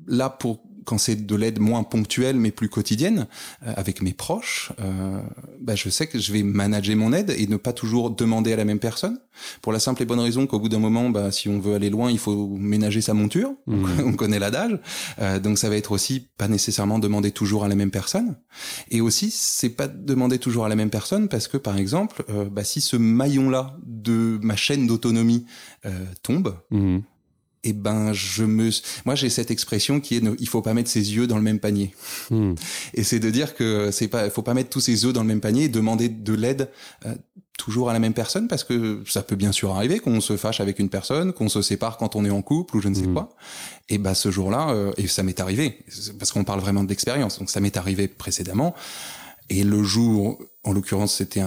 là, 0.08 0.30
pour 0.30 0.60
quand 0.86 0.98
c'est 0.98 1.26
de 1.26 1.36
l'aide 1.36 1.60
moins 1.60 1.84
ponctuelle 1.84 2.38
mais 2.38 2.52
plus 2.52 2.70
quotidienne 2.70 3.28
euh, 3.66 3.74
avec 3.76 4.02
mes 4.02 4.14
proches, 4.14 4.72
euh, 4.80 5.22
bah, 5.60 5.76
je 5.76 5.90
sais 5.90 6.08
que 6.08 6.20
je 6.20 6.34
vais 6.34 6.44
manager 6.44 6.96
mon 6.96 7.14
aide 7.14 7.34
et 7.38 7.48
ne 7.48 7.58
pas 7.58 7.74
toujours 7.74 8.12
demander 8.12 8.54
à 8.54 8.56
la 8.56 8.66
même 8.66 8.80
personne. 8.80 9.20
Pour 9.62 9.72
la 9.72 9.80
simple 9.80 10.02
et 10.02 10.06
bonne 10.06 10.20
raison 10.20 10.48
qu'au 10.48 10.60
bout 10.60 10.70
d'un 10.70 10.80
moment, 10.80 11.10
bah, 11.10 11.32
si 11.32 11.50
on 11.50 11.60
veut 11.60 11.76
aller 11.76 11.90
loin, 11.90 12.12
il 12.12 12.20
faut 12.20 12.48
ménager 12.58 13.02
sa 13.02 13.14
monture. 13.14 13.54
Mmh. 13.68 13.86
On 14.06 14.14
connaît 14.14 14.40
l'adage, 14.40 14.78
euh, 15.20 15.40
donc 15.40 15.58
ça 15.58 15.70
va 15.70 15.76
être 15.76 15.92
aussi 15.92 16.28
pas 16.38 16.48
nécessairement 16.48 17.00
demander 17.00 17.32
toujours 17.32 17.64
à 17.64 17.68
la 17.68 17.76
même 17.76 17.92
personne. 17.92 18.36
Et 18.90 19.02
aussi, 19.02 19.32
c'est 19.32 19.70
pas 19.70 19.88
demander 19.88 20.40
toujours 20.40 20.66
à 20.66 20.70
la 20.70 20.76
même 20.76 20.90
personne 20.90 21.28
parce 21.28 21.48
que 21.48 21.58
par 21.58 21.78
exemple, 21.78 22.24
euh, 22.30 22.46
bah, 22.50 22.64
si 22.64 22.82
ce 22.82 22.98
maillon 22.98 23.50
là 23.50 23.78
de 23.86 24.40
ma 24.42 24.56
chaîne 24.56 24.88
d'autonomie 24.88 25.46
euh, 25.86 26.06
tombe. 26.24 26.56
Mmh 26.72 27.00
eh 27.64 27.74
ben 27.74 28.12
je 28.14 28.44
me 28.44 28.70
moi 29.06 29.16
j'ai 29.16 29.30
cette 29.30 29.52
expression 29.52 30.00
qui 30.00 30.16
est 30.16 30.24
il 30.40 30.48
faut 30.48 30.62
pas 30.62 30.74
mettre 30.74 30.90
ses 30.90 31.14
yeux 31.14 31.28
dans 31.28 31.38
le 31.38 31.44
même 31.44 31.60
panier 31.60 31.94
hmm. 32.30 32.54
et 32.94 33.04
c'est 33.04 33.20
de 33.20 33.30
dire 33.30 33.56
que 33.56 33.92
c'est 33.92 34.08
pas 34.08 34.30
faut 34.30 34.42
pas 34.42 34.54
mettre 34.54 34.70
tous 34.70 34.80
ses 34.80 35.06
œufs 35.06 35.14
dans 35.14 35.22
le 35.22 35.28
même 35.28 35.42
panier 35.42 35.66
et 35.66 35.70
demander 35.70 36.10
de 36.10 36.34
l'aide 36.34 36.70
euh, 37.06 37.14
toujours 37.58 37.92
à 37.92 37.94
la 37.94 38.00
même 38.00 38.14
personne 38.14 38.48
parce 38.48 38.64
que 38.64 39.04
ça 39.08 39.22
peut 39.22 39.36
bien 39.36 39.52
sûr 39.52 39.76
arriver 39.76 40.00
qu'on 40.00 40.22
se 40.22 40.38
fâche 40.38 40.60
avec 40.60 40.80
une 40.80 40.90
personne 40.90 41.34
qu'on 41.34 41.50
se 41.50 41.62
sépare 41.62 41.98
quand 41.98 42.16
on 42.16 42.26
est 42.26 42.32
en 42.32 42.42
couple 42.42 42.78
ou 42.78 42.82
je 42.82 42.90
ne 42.90 42.96
sais 42.96 43.08
hmm. 43.08 43.14
quoi 43.14 43.30
et 43.90 44.00
ben 44.00 44.16
ce 44.16 44.32
jour-là 44.32 44.72
euh, 44.72 44.92
et 44.98 45.08
ça 45.08 45.22
m'est 45.22 45.40
arrivé 45.40 45.80
parce 46.18 46.32
qu'on 46.32 46.44
parle 46.44 46.62
vraiment 46.62 46.84
d'expérience 46.84 47.38
donc 47.38 47.50
ça 47.50 47.60
m'est 47.60 47.78
arrivé 47.78 48.08
précédemment 48.08 48.74
et 49.52 49.66
le 49.66 49.84
jour, 49.84 50.40
en 50.64 50.72
l'occurrence, 50.72 51.16
c'était 51.16 51.42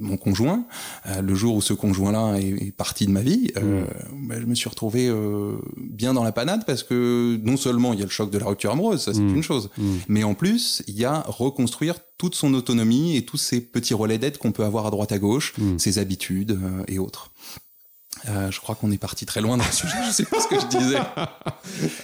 mon 0.00 0.16
conjoint. 0.16 0.64
Euh, 1.06 1.22
le 1.22 1.36
jour 1.36 1.54
où 1.54 1.60
ce 1.60 1.72
conjoint-là 1.72 2.36
est, 2.40 2.76
parti 2.76 3.06
de 3.06 3.12
ma 3.12 3.20
vie, 3.20 3.52
euh, 3.56 3.84
mm. 3.84 4.28
bah, 4.28 4.40
je 4.40 4.46
me 4.46 4.56
suis 4.56 4.68
retrouvé 4.68 5.06
euh, 5.06 5.54
bien 5.76 6.14
dans 6.14 6.24
la 6.24 6.32
panade 6.32 6.66
parce 6.66 6.82
que 6.82 7.38
non 7.44 7.56
seulement 7.56 7.92
il 7.92 8.00
y 8.00 8.02
a 8.02 8.06
le 8.06 8.10
choc 8.10 8.32
de 8.32 8.38
la 8.38 8.46
rupture 8.46 8.72
amoureuse, 8.72 9.02
ça 9.02 9.14
c'est 9.14 9.20
mm. 9.20 9.36
une 9.36 9.42
chose, 9.44 9.70
mm. 9.78 9.84
mais 10.08 10.24
en 10.24 10.34
plus 10.34 10.82
il 10.88 10.96
y 10.96 11.04
a 11.04 11.20
reconstruire 11.28 11.94
toute 12.18 12.34
son 12.34 12.54
autonomie 12.54 13.16
et 13.16 13.24
tous 13.24 13.36
ces 13.36 13.60
petits 13.60 13.94
relais 13.94 14.18
d'aide 14.18 14.36
qu'on 14.38 14.50
peut 14.50 14.64
avoir 14.64 14.86
à 14.86 14.90
droite 14.90 15.12
à 15.12 15.18
gauche, 15.20 15.54
ses 15.78 16.00
habitudes 16.00 16.58
et 16.88 16.98
autres. 16.98 17.30
Euh, 18.28 18.50
je 18.50 18.60
crois 18.60 18.74
qu'on 18.74 18.90
est 18.90 18.98
parti 18.98 19.26
très 19.26 19.40
loin 19.40 19.56
dans 19.56 19.64
le 19.64 19.72
sujet. 19.72 19.96
Je 20.06 20.12
sais 20.12 20.24
pas 20.24 20.40
ce 20.40 20.48
que 20.48 20.58
je 20.58 20.66
disais. 20.66 20.98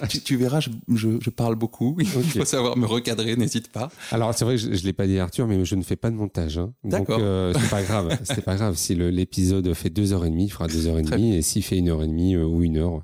tu, 0.23 0.35
verras, 0.35 0.59
je, 0.59 0.69
je, 0.87 1.29
parle 1.29 1.55
beaucoup. 1.55 1.97
Il 1.99 2.07
faut 2.07 2.45
savoir 2.45 2.77
me 2.77 2.85
recadrer, 2.85 3.35
n'hésite 3.35 3.71
pas. 3.71 3.89
Alors 4.11 4.33
c'est 4.35 4.45
vrai, 4.45 4.57
je, 4.57 4.73
je 4.73 4.83
l'ai 4.83 4.93
pas 4.93 5.07
dit 5.07 5.19
Arthur, 5.19 5.47
mais 5.47 5.63
je 5.65 5.75
ne 5.75 5.81
fais 5.81 5.95
pas 5.95 6.09
de 6.09 6.15
montage. 6.15 6.57
Hein. 6.57 6.73
D'accord. 6.83 7.17
Donc 7.17 7.25
euh, 7.25 7.53
c'est 7.59 7.69
pas 7.69 7.83
grave. 7.83 8.17
C'est 8.23 8.43
pas 8.43 8.55
grave. 8.55 8.75
Si 8.75 8.95
l'épisode 8.95 9.73
fait 9.73 9.89
deux 9.89 10.13
heures 10.13 10.25
et 10.25 10.29
demie, 10.29 10.45
il 10.45 10.49
fera 10.49 10.67
deux 10.67 10.87
heures 10.87 10.99
et 10.99 11.03
demie, 11.03 11.35
et 11.35 11.41
s'il 11.41 11.63
fait 11.63 11.77
une 11.77 11.89
heure 11.89 12.03
et 12.03 12.07
demie 12.07 12.35
euh, 12.35 12.45
ou 12.45 12.63
une 12.63 12.77
heure, 12.77 13.03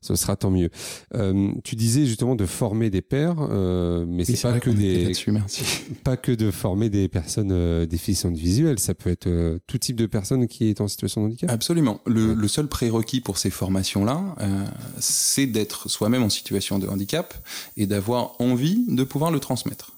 ce 0.00 0.14
sera 0.14 0.36
tant 0.36 0.50
mieux. 0.50 0.70
Euh, 1.14 1.50
tu 1.64 1.76
disais 1.76 2.06
justement 2.06 2.36
de 2.36 2.46
former 2.46 2.90
des 2.90 3.02
pères, 3.02 3.36
euh, 3.40 4.04
mais 4.06 4.24
c'est 4.24 4.40
pas 4.40 4.60
que 4.60 4.70
des 4.70 5.12
pas 6.04 6.16
que 6.16 6.32
de 6.32 6.50
former 6.50 6.88
des 6.88 7.08
personnes 7.08 7.50
euh, 7.52 7.86
déficientes 7.86 8.36
visuelles. 8.36 8.78
Ça 8.78 8.94
peut 8.94 9.10
être 9.10 9.26
euh, 9.26 9.58
tout 9.66 9.78
type 9.78 9.96
de 9.96 10.06
personnes 10.06 10.46
qui 10.46 10.68
est 10.68 10.80
en 10.80 10.88
situation 10.88 11.22
de 11.22 11.26
handicap. 11.26 11.50
Absolument. 11.50 12.00
Le, 12.06 12.34
le 12.34 12.48
seul 12.48 12.68
prérequis 12.68 13.20
pour 13.20 13.38
ces 13.38 13.50
formations-là, 13.50 14.36
euh, 14.40 14.64
c'est 14.98 15.46
d'être 15.46 15.88
soi-même 15.88 16.22
en 16.22 16.30
situation 16.30 16.78
de 16.78 16.86
handicap 16.86 17.34
et 17.76 17.86
d'avoir 17.86 18.40
envie 18.40 18.84
de 18.88 19.04
pouvoir 19.04 19.30
le 19.30 19.40
transmettre. 19.40 19.92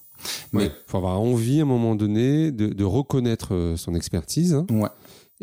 Mais 0.53 0.65
il 0.65 0.71
faut 0.85 0.97
avoir 0.97 1.19
envie 1.19 1.59
à 1.59 1.63
un 1.63 1.65
moment 1.65 1.95
donné 1.95 2.51
de, 2.51 2.67
de 2.67 2.83
reconnaître 2.83 3.73
son 3.75 3.95
expertise. 3.95 4.53
Hein. 4.53 4.67
Ouais 4.69 4.89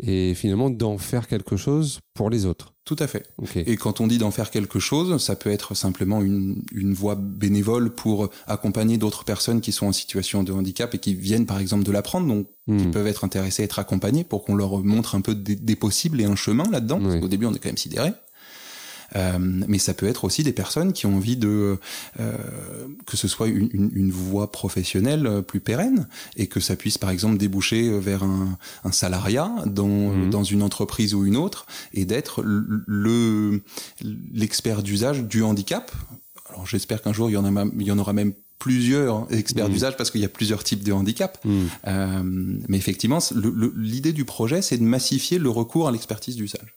et 0.01 0.33
finalement 0.33 0.69
d'en 0.69 0.97
faire 0.97 1.27
quelque 1.27 1.57
chose 1.57 1.99
pour 2.13 2.29
les 2.29 2.45
autres. 2.45 2.73
Tout 2.89 2.95
à 2.97 3.05
fait. 3.05 3.27
Et 3.55 3.77
quand 3.77 4.01
on 4.01 4.07
dit 4.07 4.17
d'en 4.17 4.31
faire 4.31 4.49
quelque 4.49 4.79
chose, 4.79 5.23
ça 5.23 5.35
peut 5.35 5.51
être 5.51 5.75
simplement 5.75 6.23
une, 6.23 6.63
une 6.73 6.95
voie 6.95 7.13
bénévole 7.13 7.91
pour 7.91 8.31
accompagner 8.47 8.97
d'autres 8.97 9.23
personnes 9.23 9.61
qui 9.61 9.71
sont 9.71 9.85
en 9.85 9.91
situation 9.91 10.41
de 10.41 10.51
handicap 10.51 10.95
et 10.95 10.97
qui 10.97 11.13
viennent 11.13 11.45
par 11.45 11.59
exemple 11.59 11.83
de 11.83 11.91
l'apprendre, 11.91 12.27
donc 12.27 12.47
qui 12.65 12.87
hmm. 12.87 12.89
peuvent 12.89 13.05
être 13.05 13.25
intéressés 13.25 13.61
à 13.61 13.65
être 13.65 13.77
accompagnés 13.77 14.23
pour 14.23 14.43
qu'on 14.43 14.55
leur 14.55 14.79
montre 14.79 15.13
un 15.13 15.21
peu 15.21 15.35
des, 15.35 15.75
possibles 15.75 16.19
et 16.19 16.25
un 16.25 16.35
chemin 16.35 16.63
là-dedans. 16.71 16.99
Au 17.21 17.27
début, 17.27 17.45
on 17.45 17.53
est 17.53 17.59
quand 17.59 17.69
même 17.69 17.77
sidéré. 17.77 18.11
Euh, 19.15 19.37
mais 19.39 19.79
ça 19.79 19.93
peut 19.93 20.07
être 20.07 20.23
aussi 20.23 20.43
des 20.43 20.51
personnes 20.51 20.93
qui 20.93 21.05
ont 21.05 21.15
envie 21.15 21.37
de 21.37 21.77
euh, 22.19 22.37
que 23.05 23.17
ce 23.17 23.27
soit 23.27 23.47
une, 23.47 23.69
une, 23.73 23.91
une, 23.93 24.11
voie 24.11 24.51
professionnelle 24.51 25.25
euh, 25.25 25.41
plus 25.41 25.59
pérenne 25.59 26.07
et 26.35 26.47
que 26.47 26.59
ça 26.59 26.75
puisse 26.75 26.97
par 26.97 27.09
exemple 27.09 27.37
déboucher 27.37 27.97
vers 27.99 28.23
un, 28.23 28.57
un 28.83 28.91
salariat 28.91 29.51
dans, 29.65 29.87
mhm. 29.87 30.29
dans 30.29 30.43
une 30.43 30.61
entreprise 30.61 31.13
ou 31.13 31.25
une 31.25 31.37
autre 31.37 31.65
et 31.93 32.05
d'être 32.05 32.43
le 32.43 33.61
l'expert 34.33 34.83
d'usage 34.83 35.23
du 35.23 35.43
handicap. 35.43 35.91
Alors 36.49 36.65
j'espère 36.65 37.01
qu'un 37.01 37.13
jour 37.13 37.29
il 37.29 37.33
y 37.33 37.37
en 37.37 37.45
a 37.45 37.65
il 37.79 37.83
y 37.83 37.91
en 37.91 37.99
aura 37.99 38.13
même 38.13 38.33
plusieurs 38.59 39.31
experts 39.33 39.67
mhm. 39.67 39.73
d'usage 39.73 39.97
parce 39.97 40.11
qu'il 40.11 40.21
y 40.21 40.25
a 40.25 40.29
plusieurs 40.29 40.63
types 40.63 40.83
de 40.83 40.91
handicap. 40.91 41.39
Mhm. 41.45 41.69
Euh, 41.87 42.21
mais 42.67 42.77
effectivement, 42.77 43.19
l'idée 43.75 44.11
du 44.11 44.25
projet, 44.25 44.61
c'est 44.61 44.77
de 44.77 44.83
massifier 44.83 45.39
le 45.39 45.49
recours 45.49 45.87
à 45.87 45.91
l'expertise 45.91 46.35
d'usage. 46.35 46.75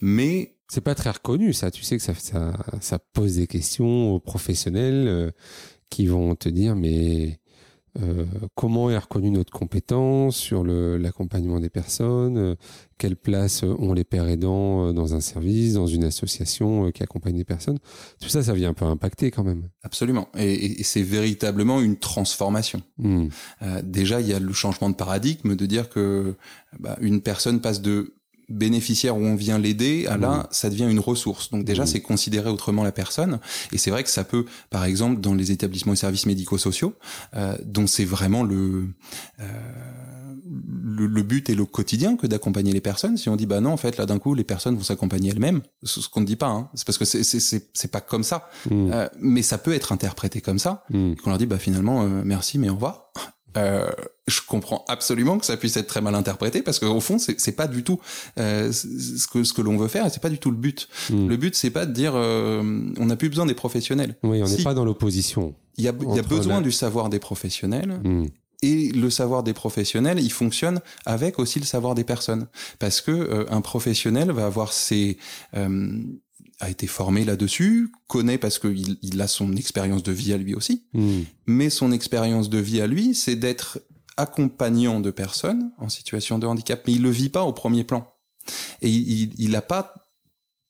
Mais 0.00 0.52
c'est 0.72 0.80
pas 0.80 0.94
très 0.94 1.10
reconnu, 1.10 1.52
ça. 1.52 1.70
Tu 1.70 1.82
sais 1.82 1.98
que 1.98 2.02
ça, 2.02 2.14
ça, 2.14 2.54
ça 2.80 2.98
pose 2.98 3.36
des 3.36 3.46
questions 3.46 4.14
aux 4.14 4.20
professionnels 4.20 5.06
euh, 5.06 5.30
qui 5.90 6.06
vont 6.06 6.34
te 6.34 6.48
dire, 6.48 6.76
mais 6.76 7.40
euh, 8.00 8.24
comment 8.54 8.88
est 8.88 8.96
reconnue 8.96 9.30
notre 9.30 9.52
compétence 9.52 10.34
sur 10.34 10.64
l'accompagnement 10.64 11.60
des 11.60 11.68
personnes 11.68 12.38
euh, 12.38 12.54
Quelle 12.96 13.16
place 13.16 13.64
ont 13.64 13.92
les 13.92 14.04
pères 14.04 14.26
aidants 14.28 14.94
dans 14.94 15.14
un 15.14 15.20
service, 15.20 15.74
dans 15.74 15.86
une 15.86 16.04
association 16.04 16.90
qui 16.90 17.02
accompagne 17.02 17.36
des 17.36 17.44
personnes 17.44 17.78
Tout 18.18 18.30
ça, 18.30 18.42
ça 18.42 18.54
vient 18.54 18.70
un 18.70 18.74
peu 18.74 18.86
impacter 18.86 19.30
quand 19.30 19.44
même. 19.44 19.68
Absolument. 19.82 20.30
Et, 20.38 20.80
et 20.80 20.84
c'est 20.84 21.02
véritablement 21.02 21.82
une 21.82 21.98
transformation. 21.98 22.80
Hmm. 22.96 23.26
déjà, 23.82 24.22
il 24.22 24.26
y 24.26 24.32
a 24.32 24.40
le 24.40 24.54
changement 24.54 24.88
de 24.88 24.94
paradigme 24.94 25.54
de 25.54 25.66
dire 25.66 25.90
que 25.90 26.34
bah, 26.80 26.96
une 27.02 27.20
personne 27.20 27.60
passe 27.60 27.82
de 27.82 28.14
bénéficiaire 28.52 29.16
où 29.16 29.20
on 29.20 29.34
vient 29.34 29.58
l'aider, 29.58 30.06
à 30.06 30.16
là, 30.16 30.48
ça 30.50 30.70
devient 30.70 30.88
une 30.90 31.00
ressource. 31.00 31.50
Donc 31.50 31.64
déjà, 31.64 31.86
c'est 31.86 32.00
considérer 32.00 32.50
autrement 32.50 32.84
la 32.84 32.92
personne. 32.92 33.40
Et 33.72 33.78
c'est 33.78 33.90
vrai 33.90 34.04
que 34.04 34.10
ça 34.10 34.24
peut, 34.24 34.44
par 34.70 34.84
exemple, 34.84 35.20
dans 35.20 35.34
les 35.34 35.50
établissements 35.50 35.92
et 35.92 35.96
services 35.96 36.26
médico-sociaux, 36.26 36.94
euh, 37.34 37.56
dont 37.64 37.86
c'est 37.86 38.04
vraiment 38.04 38.42
le, 38.42 38.88
euh, 39.40 39.44
le, 40.44 41.22
but 41.22 41.48
et 41.50 41.54
le 41.54 41.64
quotidien 41.64 42.16
que 42.16 42.26
d'accompagner 42.26 42.72
les 42.72 42.80
personnes. 42.80 43.16
Si 43.16 43.28
on 43.28 43.36
dit 43.36 43.46
bah 43.46 43.60
non, 43.60 43.72
en 43.72 43.76
fait, 43.76 43.96
là 43.96 44.06
d'un 44.06 44.18
coup, 44.18 44.34
les 44.34 44.44
personnes 44.44 44.76
vont 44.76 44.82
s'accompagner 44.82 45.30
elles-mêmes, 45.30 45.62
ce 45.82 46.08
qu'on 46.08 46.20
ne 46.20 46.26
dit 46.26 46.36
pas, 46.36 46.48
hein. 46.48 46.70
c'est 46.74 46.86
parce 46.86 46.98
que 46.98 47.04
c'est 47.04 47.22
c'est 47.22 47.90
pas 47.90 48.00
comme 48.00 48.22
ça. 48.22 48.50
Mm. 48.70 48.90
Euh, 48.92 49.08
mais 49.20 49.42
ça 49.42 49.58
peut 49.58 49.72
être 49.72 49.92
interprété 49.92 50.40
comme 50.40 50.58
ça. 50.58 50.84
Mm. 50.90 51.14
Qu'on 51.14 51.30
leur 51.30 51.38
dit 51.38 51.46
bah 51.46 51.58
finalement 51.58 52.02
euh, 52.02 52.22
merci, 52.24 52.58
mais 52.58 52.68
au 52.68 52.74
revoir. 52.74 53.12
Euh, 53.56 53.90
je 54.28 54.40
comprends 54.46 54.84
absolument 54.88 55.38
que 55.38 55.44
ça 55.44 55.56
puisse 55.56 55.76
être 55.76 55.86
très 55.86 56.00
mal 56.00 56.14
interprété 56.14 56.62
parce 56.62 56.78
qu'au 56.78 57.00
fond 57.00 57.18
c'est 57.18 57.52
pas 57.56 57.66
du 57.66 57.82
tout 57.82 58.00
euh, 58.38 58.72
ce 58.72 59.26
que 59.26 59.44
ce 59.44 59.52
que 59.52 59.62
l'on 59.62 59.76
veut 59.76 59.88
faire 59.88 60.06
et 60.06 60.10
c'est 60.10 60.22
pas 60.22 60.30
du 60.30 60.38
tout 60.38 60.50
le 60.50 60.56
but. 60.56 60.88
Hmm. 61.10 61.28
Le 61.28 61.36
but 61.36 61.54
c'est 61.54 61.70
pas 61.70 61.86
de 61.86 61.92
dire 61.92 62.12
euh, 62.14 62.62
on 62.98 63.06
n'a 63.06 63.16
plus 63.16 63.28
besoin 63.28 63.46
des 63.46 63.54
professionnels. 63.54 64.16
Oui, 64.22 64.42
on 64.42 64.48
n'est 64.48 64.62
pas 64.62 64.74
dans 64.74 64.84
l'opposition. 64.84 65.54
Il 65.76 65.84
y 65.84 65.88
a, 65.88 65.92
y 66.14 66.18
a 66.18 66.22
besoin 66.22 66.60
du 66.60 66.72
savoir 66.72 67.08
des 67.08 67.18
professionnels. 67.18 68.00
Hmm. 68.04 68.26
Et 68.64 68.92
le 68.92 69.10
savoir 69.10 69.42
des 69.42 69.54
professionnels, 69.54 70.20
il 70.20 70.30
fonctionne 70.30 70.80
avec 71.04 71.40
aussi 71.40 71.58
le 71.58 71.64
savoir 71.64 71.96
des 71.96 72.04
personnes, 72.04 72.46
parce 72.78 73.00
que 73.00 73.10
euh, 73.10 73.44
un 73.50 73.60
professionnel 73.60 74.30
va 74.30 74.46
avoir 74.46 74.72
ses 74.72 75.18
a 76.62 76.70
été 76.70 76.86
formé 76.86 77.24
là-dessus, 77.24 77.90
connaît 78.06 78.38
parce 78.38 78.60
qu'il 78.60 78.96
il 79.02 79.20
a 79.20 79.26
son 79.26 79.54
expérience 79.56 80.04
de 80.04 80.12
vie 80.12 80.32
à 80.32 80.36
lui 80.36 80.54
aussi. 80.54 80.84
Hmm. 80.94 81.22
Mais 81.46 81.70
son 81.70 81.90
expérience 81.90 82.48
de 82.48 82.58
vie 82.58 82.80
à 82.80 82.86
lui, 82.86 83.14
c'est 83.14 83.34
d'être 83.34 83.80
accompagnant 84.16 85.00
de 85.00 85.10
personnes 85.10 85.72
en 85.78 85.88
situation 85.88 86.38
de 86.38 86.46
handicap, 86.46 86.82
mais 86.86 86.94
il 86.94 87.02
le 87.02 87.10
vit 87.10 87.30
pas 87.30 87.42
au 87.42 87.52
premier 87.52 87.82
plan. 87.82 88.06
Et 88.80 88.90
il 88.90 89.50
n'a 89.50 89.62
pas 89.62 89.94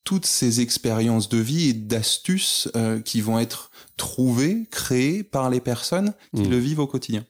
toutes 0.04 0.26
ces 0.26 0.60
expériences 0.60 1.28
de 1.28 1.38
vie 1.38 1.68
et 1.68 1.72
d'astuces 1.74 2.68
euh, 2.74 3.00
qui 3.00 3.20
vont 3.20 3.38
être 3.38 3.70
trouvées, 3.96 4.66
créées 4.70 5.22
par 5.22 5.50
les 5.50 5.60
personnes 5.60 6.14
qui 6.34 6.42
hmm. 6.42 6.50
le 6.50 6.58
vivent 6.58 6.80
au 6.80 6.86
quotidien. 6.86 7.24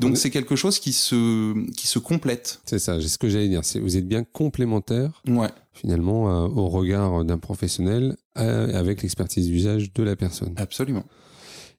Donc 0.00 0.16
c'est 0.16 0.30
quelque 0.30 0.56
chose 0.56 0.78
qui 0.78 0.92
se 0.92 1.70
qui 1.72 1.86
se 1.86 1.98
complète. 1.98 2.60
C'est 2.64 2.78
ça, 2.78 3.00
c'est 3.00 3.08
ce 3.08 3.18
que 3.18 3.28
j'allais 3.28 3.48
dire. 3.48 3.62
Vous 3.80 3.96
êtes 3.96 4.06
bien 4.06 4.24
complémentaires. 4.24 5.22
Ouais. 5.26 5.48
Finalement, 5.72 6.30
euh, 6.30 6.48
au 6.48 6.68
regard 6.68 7.24
d'un 7.24 7.38
professionnel 7.38 8.16
euh, 8.38 8.78
avec 8.78 9.02
l'expertise 9.02 9.48
d'usage 9.48 9.92
de 9.92 10.02
la 10.02 10.16
personne. 10.16 10.54
Absolument. 10.56 11.04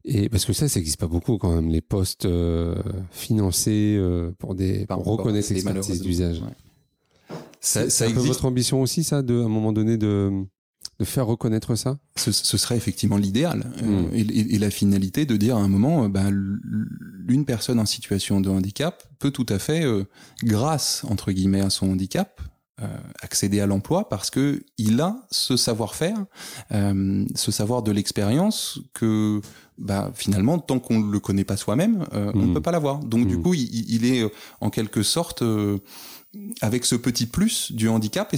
Et 0.04 0.30
parce 0.30 0.46
que 0.46 0.54
ça, 0.54 0.68
ça 0.68 0.80
n'existe 0.80 1.00
pas 1.00 1.08
beaucoup 1.08 1.38
quand 1.38 1.54
même, 1.54 1.70
les 1.70 1.82
postes 1.82 2.26
euh, 2.26 2.76
financés 3.12 4.00
pour 4.38 4.54
des 4.54 4.86
pour 4.86 5.04
reconnaître 5.04 5.52
l'expertise 5.52 6.02
d'usage. 6.02 6.42
Ouais. 6.42 7.38
Ça, 7.60 7.90
ça 7.90 8.08
existe. 8.08 8.28
votre 8.28 8.46
ambition 8.46 8.82
aussi, 8.82 9.04
ça, 9.04 9.24
de 9.24 9.42
à 9.42 9.46
un 9.46 9.50
moment 9.50 9.74
donné 9.74 9.98
de 9.98 10.46
de 11.00 11.06
faire 11.06 11.26
reconnaître 11.26 11.76
ça? 11.76 11.98
Ce, 12.16 12.32
ce, 12.32 12.58
serait 12.58 12.78
effectivement 12.78 13.18
l'idéal 13.18 13.72
euh, 13.82 14.04
hmm. 14.04 14.10
et, 14.14 14.56
et, 14.56 14.60
la 14.60 14.70
finalité 14.70 15.26
de 15.26 15.36
dire 15.36 15.58
à 15.58 15.60
un 15.60 15.68
moment, 15.68 16.08
ben, 16.08 16.32
une 17.28 17.46
personne 17.46 17.80
en 17.80 17.86
situation 17.86 18.40
de 18.40 18.50
handicap 18.50 19.04
peut 19.20 19.32
tout 19.32 19.46
à 19.50 19.60
fait, 19.60 19.84
euh, 19.84 20.06
grâce 20.44 21.04
entre 21.10 21.32
guillemets 21.32 21.62
à 21.62 21.70
son 21.70 21.92
handicap, 21.92 22.42
accéder 23.22 23.62
à 23.62 23.68
l'emploi 23.68 24.10
parce 24.10 24.30
que 24.30 24.62
il 24.78 25.00
a 25.00 25.16
ce 25.32 25.56
savoir-faire, 25.56 26.26
ce 26.72 27.52
savoir 27.52 27.84
de 27.84 27.92
l'expérience 27.94 28.82
que 28.94 29.40
bah, 29.78 30.12
finalement, 30.14 30.60
tant 30.60 30.80
qu'on 30.80 31.00
ne 31.00 31.10
le 31.10 31.22
connaît 31.22 31.46
pas 31.46 31.56
soi-même, 31.56 32.06
on 32.12 32.34
ne 32.34 32.48
mmh. 32.48 32.54
peut 32.54 32.62
pas 32.62 32.74
l'avoir. 32.74 33.00
Donc 33.00 33.28
du 33.28 33.38
mmh. 33.38 33.44
coup, 33.44 33.54
il, 33.54 33.90
il, 33.90 34.06
est 34.06 34.30
en 34.60 34.70
quelque 34.70 35.04
sorte 35.04 35.42
avec 36.62 36.86
ce 36.86 36.96
petit 36.96 37.28
plus 37.28 37.72
du 37.72 37.88
handicap 37.88 38.34
et 38.34 38.38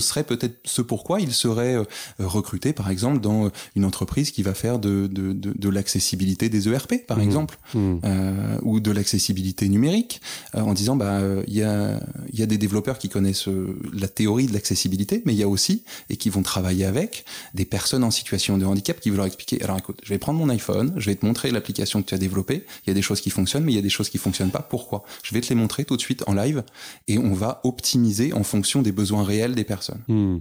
ce 0.00 0.08
serait 0.08 0.24
peut-être 0.24 0.58
ce 0.64 0.82
pourquoi 0.82 1.20
il 1.20 1.32
serait 1.32 1.76
euh, 1.76 1.84
recruté, 2.18 2.72
par 2.72 2.90
exemple, 2.90 3.20
dans 3.20 3.50
une 3.74 3.84
entreprise 3.84 4.30
qui 4.30 4.42
va 4.42 4.54
faire 4.54 4.78
de, 4.78 5.06
de, 5.06 5.32
de, 5.32 5.52
de 5.56 5.68
l'accessibilité 5.68 6.48
des 6.48 6.68
ERP, 6.68 7.06
par 7.06 7.18
mmh. 7.18 7.22
exemple, 7.22 7.58
mmh. 7.74 7.96
Euh, 8.04 8.58
ou 8.62 8.80
de 8.80 8.90
l'accessibilité 8.90 9.68
numérique, 9.68 10.20
euh, 10.54 10.60
en 10.60 10.74
disant, 10.74 10.96
bah, 10.96 11.20
il 11.46 11.54
y 11.54 11.62
a, 11.62 12.00
y 12.32 12.42
a 12.42 12.46
des 12.46 12.58
développeurs 12.58 12.98
qui 12.98 13.08
connaissent 13.08 13.48
euh, 13.48 13.78
la 13.92 14.08
théorie 14.08 14.46
de 14.46 14.52
l'accessibilité, 14.52 15.22
mais 15.24 15.34
il 15.34 15.38
y 15.38 15.42
a 15.42 15.48
aussi, 15.48 15.82
et 16.10 16.16
qui 16.16 16.30
vont 16.30 16.42
travailler 16.42 16.84
avec, 16.84 17.24
des 17.54 17.64
personnes 17.64 18.04
en 18.04 18.10
situation 18.10 18.58
de 18.58 18.64
handicap 18.64 19.00
qui 19.00 19.10
vont 19.10 19.16
leur 19.16 19.26
expliquer, 19.26 19.62
alors 19.62 19.78
écoute, 19.78 20.00
je 20.02 20.10
vais 20.10 20.18
prendre 20.18 20.38
mon 20.38 20.48
iPhone, 20.48 20.92
je 20.96 21.06
vais 21.06 21.16
te 21.16 21.24
montrer 21.24 21.50
l'application 21.50 22.02
que 22.02 22.08
tu 22.08 22.14
as 22.14 22.18
développée, 22.18 22.64
il 22.86 22.88
y 22.88 22.90
a 22.90 22.94
des 22.94 23.02
choses 23.02 23.20
qui 23.20 23.30
fonctionnent, 23.30 23.64
mais 23.64 23.72
il 23.72 23.76
y 23.76 23.78
a 23.78 23.82
des 23.82 23.90
choses 23.90 24.08
qui 24.08 24.18
fonctionnent 24.18 24.50
pas, 24.50 24.62
pourquoi? 24.62 25.04
Je 25.22 25.34
vais 25.34 25.40
te 25.40 25.48
les 25.48 25.54
montrer 25.54 25.84
tout 25.84 25.96
de 25.96 26.02
suite 26.02 26.24
en 26.26 26.34
live, 26.34 26.62
et 27.08 27.18
on 27.18 27.34
va 27.34 27.60
optimiser 27.64 28.32
en 28.32 28.42
fonction 28.42 28.82
des 28.82 28.92
besoins 28.92 29.24
réels 29.24 29.54
des 29.54 29.64
personnes. 29.64 29.85
Hmm. 30.08 30.38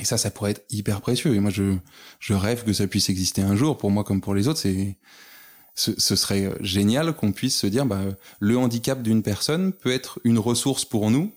Et 0.00 0.04
ça, 0.04 0.16
ça 0.16 0.30
pourrait 0.30 0.52
être 0.52 0.64
hyper 0.70 1.00
précieux. 1.00 1.34
Et 1.34 1.40
moi, 1.40 1.50
je, 1.50 1.76
je 2.20 2.34
rêve 2.34 2.64
que 2.64 2.72
ça 2.72 2.86
puisse 2.86 3.10
exister 3.10 3.42
un 3.42 3.56
jour, 3.56 3.76
pour 3.76 3.90
moi 3.90 4.04
comme 4.04 4.20
pour 4.20 4.34
les 4.34 4.46
autres. 4.46 4.60
C'est, 4.60 4.96
ce, 5.74 5.98
ce 5.98 6.16
serait 6.16 6.52
génial 6.60 7.14
qu'on 7.14 7.32
puisse 7.32 7.56
se 7.56 7.66
dire, 7.66 7.86
bah, 7.86 8.02
le 8.38 8.58
handicap 8.58 9.02
d'une 9.02 9.22
personne 9.22 9.72
peut 9.72 9.92
être 9.92 10.20
une 10.24 10.38
ressource 10.38 10.84
pour 10.84 11.10
nous. 11.10 11.32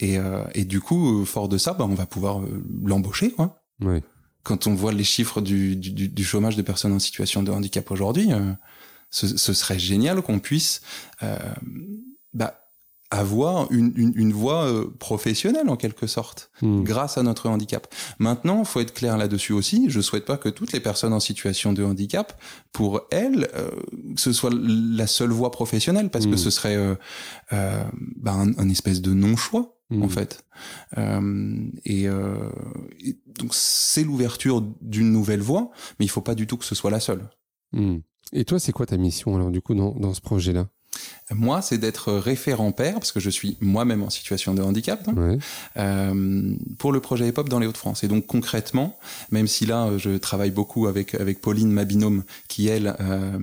Et, 0.00 0.18
euh, 0.18 0.42
et 0.54 0.64
du 0.64 0.80
coup, 0.80 1.24
fort 1.24 1.48
de 1.48 1.58
ça, 1.58 1.72
bah, 1.72 1.86
on 1.88 1.94
va 1.94 2.06
pouvoir 2.06 2.40
euh, 2.40 2.64
l'embaucher. 2.82 3.32
Quoi. 3.32 3.62
Quand 4.42 4.66
on 4.66 4.74
voit 4.74 4.92
les 4.92 5.04
chiffres 5.04 5.40
du, 5.40 5.76
du, 5.76 6.08
du, 6.08 6.24
chômage 6.24 6.56
de 6.56 6.62
personnes 6.62 6.92
en 6.92 6.98
situation 6.98 7.42
de 7.42 7.50
handicap 7.50 7.90
aujourd'hui, 7.90 8.32
euh, 8.32 8.52
ce, 9.10 9.36
ce, 9.36 9.52
serait 9.52 9.78
génial 9.78 10.22
qu'on 10.22 10.38
puisse 10.38 10.82
bah, 12.32 12.63
avoir 13.18 13.70
une, 13.70 13.92
une, 13.96 14.12
une 14.16 14.32
voie 14.32 14.64
euh, 14.64 14.86
professionnelle 14.98 15.68
en 15.68 15.76
quelque 15.76 16.06
sorte, 16.06 16.50
hmm. 16.62 16.82
grâce 16.82 17.18
à 17.18 17.22
notre 17.22 17.48
handicap. 17.48 17.86
Maintenant, 18.18 18.64
faut 18.64 18.80
être 18.80 18.94
clair 18.94 19.16
là-dessus 19.16 19.52
aussi. 19.52 19.86
Je 19.88 20.00
souhaite 20.00 20.24
pas 20.24 20.36
que 20.36 20.48
toutes 20.48 20.72
les 20.72 20.80
personnes 20.80 21.12
en 21.12 21.20
situation 21.20 21.72
de 21.72 21.84
handicap, 21.84 22.40
pour 22.72 23.02
elles, 23.10 23.48
euh, 23.54 23.70
ce 24.16 24.32
soit 24.32 24.52
la 24.52 25.06
seule 25.06 25.30
voie 25.30 25.50
professionnelle, 25.50 26.10
parce 26.10 26.26
que 26.26 26.32
hmm. 26.32 26.38
ce 26.38 26.50
serait 26.50 26.76
euh, 26.76 26.94
euh 27.52 27.84
bah, 28.16 28.32
un, 28.32 28.56
un, 28.58 28.68
espèce 28.68 29.00
de 29.00 29.12
non-choix 29.12 29.76
en 29.90 30.06
hmm. 30.06 30.08
fait. 30.08 30.44
Et, 31.84 32.04
et, 32.04 33.18
donc 33.38 33.54
c'est 33.54 34.02
l'ouverture 34.02 34.62
d'une 34.80 35.12
nouvelle 35.12 35.40
voie, 35.40 35.70
mais 35.98 36.06
il 36.06 36.08
faut 36.08 36.20
pas 36.20 36.34
du 36.34 36.46
tout 36.46 36.56
que 36.56 36.64
ce 36.64 36.74
soit 36.74 36.90
la 36.90 37.00
seule. 37.00 37.28
Et 38.32 38.44
toi, 38.44 38.58
c'est 38.58 38.72
quoi 38.72 38.86
ta 38.86 38.96
mission 38.96 39.34
alors 39.34 39.50
du 39.50 39.60
coup 39.60 39.74
dans, 39.74 39.92
dans 39.92 40.14
ce 40.14 40.20
projet-là? 40.20 40.68
Moi, 41.32 41.62
c'est 41.62 41.78
d'être 41.78 42.12
référent 42.12 42.72
père, 42.72 42.94
parce 42.94 43.12
que 43.12 43.20
je 43.20 43.30
suis 43.30 43.56
moi-même 43.60 44.02
en 44.02 44.10
situation 44.10 44.54
de 44.54 44.62
handicap, 44.62 45.08
euh, 45.76 46.54
pour 46.78 46.92
le 46.92 47.00
projet 47.00 47.28
EPOP 47.28 47.48
dans 47.48 47.58
les 47.58 47.66
Hauts-de-France. 47.66 48.04
Et 48.04 48.08
donc 48.08 48.26
concrètement, 48.26 48.98
même 49.30 49.46
si 49.46 49.64
là, 49.64 49.90
je 49.96 50.16
travaille 50.18 50.50
beaucoup 50.50 50.86
avec, 50.86 51.14
avec 51.14 51.40
Pauline, 51.40 51.70
ma 51.70 51.84
binôme, 51.84 52.24
qui 52.48 52.68
elle 52.68 52.94
euh, 53.00 53.38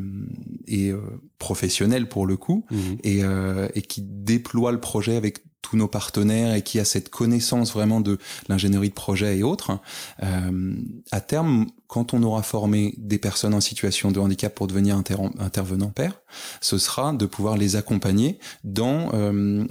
est 0.67 0.91
euh, 0.91 0.99
professionnelle 1.39 2.07
pour 2.07 2.27
le 2.27 2.37
coup, 2.37 2.65
mmh. 2.69 2.75
et, 3.03 3.23
euh, 3.23 3.67
et 3.73 3.81
qui 3.81 4.01
déploie 4.01 4.71
le 4.71 4.79
projet 4.79 5.15
avec 5.15 5.39
tous 5.61 5.77
nos 5.77 5.87
partenaires 5.87 6.53
et 6.53 6.63
qui 6.63 6.79
a 6.79 6.85
cette 6.85 7.09
connaissance 7.09 7.73
vraiment 7.73 8.01
de 8.01 8.17
l'ingénierie 8.49 8.89
de 8.89 8.93
projet 8.93 9.37
et 9.37 9.43
autres, 9.43 9.79
euh, 10.23 10.75
à 11.11 11.21
terme, 11.21 11.67
quand 11.91 12.13
on 12.13 12.23
aura 12.23 12.41
formé 12.41 12.93
des 12.97 13.17
personnes 13.17 13.53
en 13.53 13.59
situation 13.59 14.11
de 14.11 14.19
handicap 14.21 14.55
pour 14.55 14.67
devenir 14.67 14.95
intervenant 14.95 15.89
père, 15.89 16.21
ce 16.61 16.77
sera 16.77 17.11
de 17.11 17.25
pouvoir 17.25 17.57
les 17.57 17.75
accompagner 17.75 18.39
dans 18.63 19.09
euh, 19.13 19.65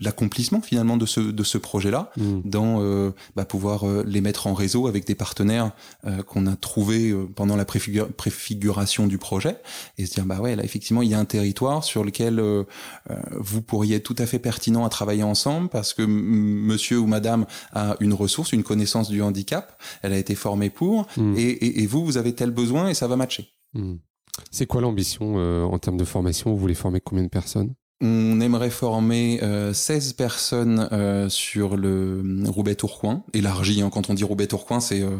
l'accomplissement 0.00 0.62
finalement 0.62 0.96
de 0.96 1.04
ce, 1.04 1.20
de 1.20 1.42
ce 1.44 1.58
projet-là, 1.58 2.12
mmh. 2.16 2.40
dans 2.46 2.80
euh, 2.80 3.10
bah, 3.36 3.44
pouvoir 3.44 3.86
euh, 3.86 4.02
les 4.06 4.22
mettre 4.22 4.46
en 4.46 4.54
réseau 4.54 4.86
avec 4.86 5.06
des 5.06 5.14
partenaires 5.14 5.72
qu'on 6.26 6.46
a 6.46 6.56
trouvés 6.56 7.14
pendant 7.34 7.56
la 7.56 7.66
préfiguration 7.66 9.06
du 9.06 9.18
projet, 9.18 9.58
et 9.98 10.06
se 10.06 10.14
dire 10.14 10.24
bah 10.24 10.40
ouais 10.40 10.56
là 10.56 10.64
effectivement 10.64 11.02
il 11.02 11.10
y 11.10 11.14
a 11.14 11.18
un 11.18 11.24
territoire 11.26 11.84
sur 11.84 12.04
lequel 12.04 12.42
vous 13.32 13.60
pourriez 13.60 13.96
être 13.96 14.04
tout 14.04 14.16
à 14.18 14.24
fait 14.24 14.38
pertinent 14.38 14.84
à 14.84 14.88
travailler 14.88 15.24
ensemble 15.24 15.68
parce 15.68 15.92
que 15.92 16.02
monsieur 16.02 16.98
ou 16.98 17.06
madame 17.06 17.44
a 17.72 17.96
une 18.00 18.14
ressource, 18.14 18.52
une 18.52 18.62
connaissance 18.62 19.08
du 19.08 19.20
handicap, 19.20 19.80
elle 20.02 20.12
a 20.12 20.18
été 20.18 20.34
formée 20.34 20.70
pour, 20.70 21.06
mmh. 21.16 21.34
et 21.36 21.65
et, 21.65 21.65
vous, 21.86 22.04
vous 22.04 22.16
avez 22.16 22.34
tel 22.34 22.50
besoin 22.50 22.88
et 22.88 22.94
ça 22.94 23.08
va 23.08 23.16
matcher. 23.16 23.48
Hmm. 23.74 23.96
C'est 24.50 24.66
quoi 24.66 24.80
l'ambition 24.80 25.38
euh, 25.38 25.64
en 25.64 25.78
termes 25.78 25.96
de 25.96 26.04
formation? 26.04 26.50
Vous 26.50 26.58
voulez 26.58 26.74
former 26.74 27.00
combien 27.00 27.24
de 27.24 27.28
personnes? 27.28 27.74
On 28.02 28.40
aimerait 28.40 28.70
former 28.70 29.40
euh, 29.42 29.72
16 29.72 30.12
personnes 30.12 30.88
euh, 30.92 31.30
sur 31.30 31.78
le 31.78 32.22
Roubaix-Tourcoing, 32.46 33.24
élargi. 33.32 33.80
Hein, 33.80 33.88
quand 33.90 34.10
on 34.10 34.14
dit 34.14 34.22
Roubaix-Tourcoing, 34.24 34.80
c'est 34.80 35.00
euh, 35.00 35.16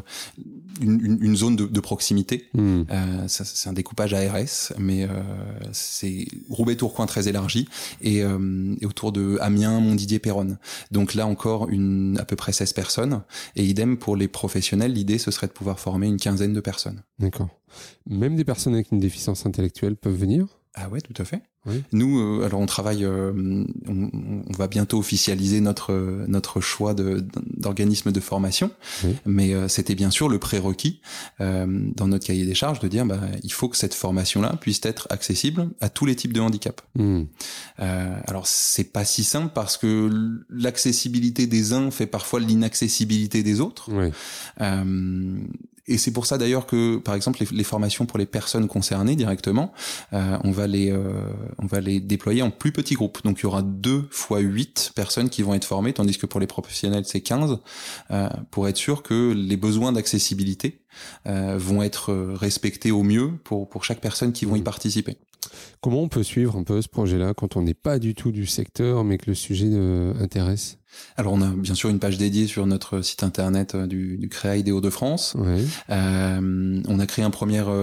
une, 0.82 1.18
une, 1.22 1.36
zone 1.36 1.56
de, 1.56 1.64
de 1.64 1.80
proximité. 1.80 2.48
Hmm. 2.52 2.82
Euh, 2.90 3.24
c'est 3.28 3.68
un 3.70 3.72
découpage 3.72 4.12
ARS, 4.12 4.74
mais 4.78 5.04
euh, 5.04 5.08
c'est 5.72 6.26
Roubaix-Tourcoing 6.50 7.06
très 7.06 7.28
élargi 7.28 7.66
et, 8.02 8.18
et, 8.18 8.86
autour 8.86 9.10
de 9.10 9.38
Amiens, 9.40 9.80
Montdidier, 9.80 10.18
Péronne. 10.18 10.58
Donc 10.90 11.14
là 11.14 11.26
encore, 11.26 11.70
une, 11.70 12.18
à 12.20 12.26
peu 12.26 12.36
près 12.36 12.52
16 12.52 12.74
personnes. 12.74 13.22
Et 13.54 13.64
idem 13.64 13.96
pour 13.96 14.16
les 14.16 14.28
professionnels, 14.28 14.92
l'idée 14.92 15.18
ce 15.18 15.30
serait 15.30 15.46
de 15.46 15.52
pouvoir 15.52 15.80
former 15.80 16.08
une 16.08 16.18
quinzaine 16.18 16.52
de 16.52 16.60
personnes. 16.60 17.02
D'accord. 17.18 17.48
Même 18.06 18.36
des 18.36 18.44
personnes 18.44 18.74
avec 18.74 18.92
une 18.92 19.00
déficience 19.00 19.46
intellectuelle 19.46 19.96
peuvent 19.96 20.14
venir? 20.16 20.46
Ah 20.74 20.90
ouais, 20.90 21.00
tout 21.00 21.14
à 21.20 21.24
fait. 21.24 21.40
Nous, 21.92 22.18
euh, 22.18 22.44
alors 22.44 22.61
on 22.61 22.66
travaille, 22.66 23.05
euh, 23.05 23.33
on, 23.88 24.11
on, 24.12 24.52
va 24.57 24.68
bientôt 24.68 24.98
officialiser 24.98 25.61
notre 25.61 25.92
notre 26.29 26.61
choix 26.61 26.94
d'organisme 26.94 28.12
de, 28.12 28.20
formation, 28.20 28.70
mais 29.24 29.55
euh, 29.55 29.68
c'était 29.68 29.94
bien 29.94 30.11
sûr 30.11 30.29
le 30.29 30.38
prérequis 30.38 31.00
dans 31.38 32.09
notre 32.09 32.26
cahier 32.26 32.44
des 32.44 32.55
charges 32.55 32.81
de 32.81 32.88
dire, 32.88 33.05
bah, 33.05 33.20
il 33.42 33.52
faut 33.52 33.68
que 33.68 33.76
cette 33.76 33.94
formation-là 33.94 34.57
puisse 34.61 34.81
être 34.85 35.07
accessible 35.11 35.68
à 35.81 35.88
tous 35.88 36.07
les 36.07 36.16
types 36.16 36.33
de 36.33 36.40
handicap. 36.40 36.81
Hmm. 36.94 37.24
alors 37.79 38.46
c'est 38.46 38.92
pas 38.92 39.05
si 39.05 39.24
simple 39.24 39.52
parce 39.55 39.76
que 39.76 40.11
l'accessibilité 40.50 41.46
des 41.46 41.72
uns 41.72 41.90
fait 41.90 42.07
parfois 42.07 42.40
l'inaccessibilité 42.40 43.42
des 43.42 43.61
autres. 43.61 43.90
Oui. 43.92 44.11
Et 45.88 45.99
c'est 45.99 46.11
pour 46.11 46.27
ça 46.27 46.37
d'ailleurs 46.37 46.66
que, 46.66 46.96
par 46.96 47.14
exemple, 47.14 47.38
les, 47.40 47.57
les, 47.57 47.64
formations 47.64 48.07
pour 48.07 48.18
les 48.18 48.27
personnes 48.27 48.66
concernées 48.66 49.14
directement, 49.14 49.72
euh, 50.12 50.37
on 50.42 50.51
va 50.51 50.66
les 50.66 50.90
euh, 50.90 51.01
on 51.59 51.66
va 51.66 51.81
les 51.81 52.01
déployer 52.01 52.42
en 52.42 52.51
plus 52.51 52.72
petits 52.72 52.94
groupes. 52.94 53.22
Donc 53.25 53.38
il 53.40 53.42
y 53.44 53.46
aura 53.46 53.62
deux 53.62 54.07
fois 54.11 54.40
huit 54.40 54.92
personnes 54.94 55.29
qui 55.29 55.42
vont 55.42 55.55
être 55.55 55.64
formées, 55.64 55.92
tandis 55.92 56.18
que 56.18 56.27
pour 56.27 56.40
les 56.40 56.46
professionnels 56.46 57.05
c'est 57.07 57.20
15, 57.20 57.59
euh, 58.11 58.29
pour 58.51 58.68
être 58.68 58.77
sûr 58.77 59.03
que 59.03 59.33
les 59.33 59.57
besoins 59.57 59.92
d'accessibilité 59.92 60.81
euh, 61.27 61.57
vont 61.59 61.83
être 61.83 62.12
respectés 62.35 62.90
au 62.90 63.03
mieux 63.03 63.33
pour 63.44 63.68
pour 63.68 63.85
chaque 63.85 64.01
personne 64.01 64.33
qui 64.33 64.44
vont 64.44 64.57
y 64.57 64.61
mmh. 64.61 64.64
participer. 64.64 65.18
Comment 65.80 66.02
on 66.02 66.09
peut 66.09 66.22
suivre 66.22 66.56
un 66.56 66.64
peu 66.64 66.80
ce 66.82 66.88
projet-là 66.88 67.35
quand 67.35 67.56
on 67.56 67.62
n'est 67.62 67.74
pas 67.74 67.98
du 67.98 68.14
tout 68.14 68.32
du 68.32 68.46
secteur, 68.46 69.04
mais 69.04 69.18
que 69.18 69.24
le 69.28 69.35
sujet 69.35 69.70
euh, 69.70 70.12
intéresse? 70.20 70.78
Alors 71.16 71.32
on 71.32 71.42
a 71.42 71.48
bien 71.48 71.74
sûr 71.74 71.90
une 71.90 71.98
page 71.98 72.16
dédiée 72.16 72.46
sur 72.46 72.66
notre 72.66 73.02
site 73.02 73.22
internet 73.22 73.74
euh, 73.74 73.87
du, 73.87 74.16
du 74.16 74.28
CREA 74.28 74.62
des 74.62 74.72
de 74.80 74.90
france 74.90 75.37
Euh, 75.90 76.82
on 76.88 76.98
a 76.98 77.06
créé 77.06 77.24
un 77.24 77.30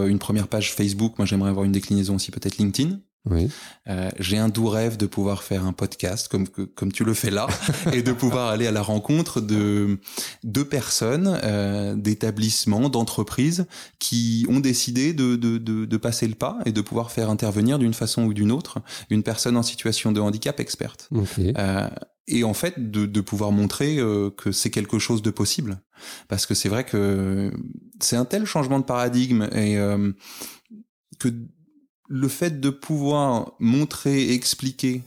une 0.08 0.20
première 0.20 0.48
page 0.48 0.74
Facebook. 0.74 1.18
Moi 1.18 1.26
j'aimerais 1.26 1.50
avoir 1.50 1.66
une 1.66 1.72
déclinaison 1.72 2.16
aussi 2.16 2.32
peut-être 2.32 2.58
LinkedIn. 2.58 3.00
Oui. 3.30 3.50
Euh, 3.88 4.10
j'ai 4.20 4.38
un 4.38 4.50
doux 4.50 4.68
rêve 4.68 4.98
de 4.98 5.06
pouvoir 5.06 5.44
faire 5.44 5.66
un 5.66 5.72
podcast 5.72 6.28
comme 6.28 6.46
comme 6.48 6.92
tu 6.92 7.06
le 7.06 7.14
fais 7.14 7.32
là 7.32 7.48
et 7.94 8.02
de 8.02 8.12
pouvoir 8.12 8.50
aller 8.50 8.68
à 8.68 8.72
la 8.72 8.82
rencontre 8.82 9.40
de 9.40 10.00
de 10.44 10.64
personnes, 10.64 11.40
euh, 11.44 11.96
d'établissements, 11.96 12.90
d'entreprises 12.90 13.66
qui 14.00 14.46
ont 14.50 14.60
décidé 14.60 15.14
de, 15.14 15.38
de, 15.38 15.58
de, 15.58 15.86
de, 15.86 15.98
passer 15.98 16.28
le 16.28 16.36
pas 16.36 16.60
et 16.66 16.74
de 16.74 16.82
pouvoir 16.82 17.12
faire 17.12 17.30
intervenir 17.30 17.80
d'une 17.80 17.94
façon 17.94 18.24
ou 18.26 18.34
d'une 18.34 18.52
autre 18.52 18.80
une 19.10 19.24
personne 19.24 19.56
en 19.56 19.64
situation 19.64 20.12
de 20.12 20.20
handicap 20.20 20.60
experte. 20.60 21.08
Okay. 21.12 21.54
Euh, 21.58 21.88
et 22.28 22.44
en 22.44 22.54
fait 22.54 22.92
de, 22.92 23.06
de 23.06 23.22
pouvoir 23.22 23.52
montrer 23.52 23.98
euh, 24.00 24.30
que 24.30 24.52
c'est 24.52 24.70
quelque 24.70 25.00
chose 25.00 25.22
de 25.22 25.30
possible 25.30 25.82
parce 26.28 26.46
que 26.46 26.54
c'est 26.54 26.70
vrai 26.70 26.86
que 26.86 27.52
c'est 28.00 28.16
un 28.16 28.26
tel 28.26 28.46
changement 28.46 28.80
de 28.80 28.86
paradigme 28.86 29.50
et 29.54 29.78
euh, 29.78 30.12
que 31.20 31.30
le 32.08 32.28
fait 32.28 32.60
de 32.60 32.70
pouvoir 32.70 33.54
montrer 33.60 34.24
et 34.24 34.34
expliquer 34.34 35.04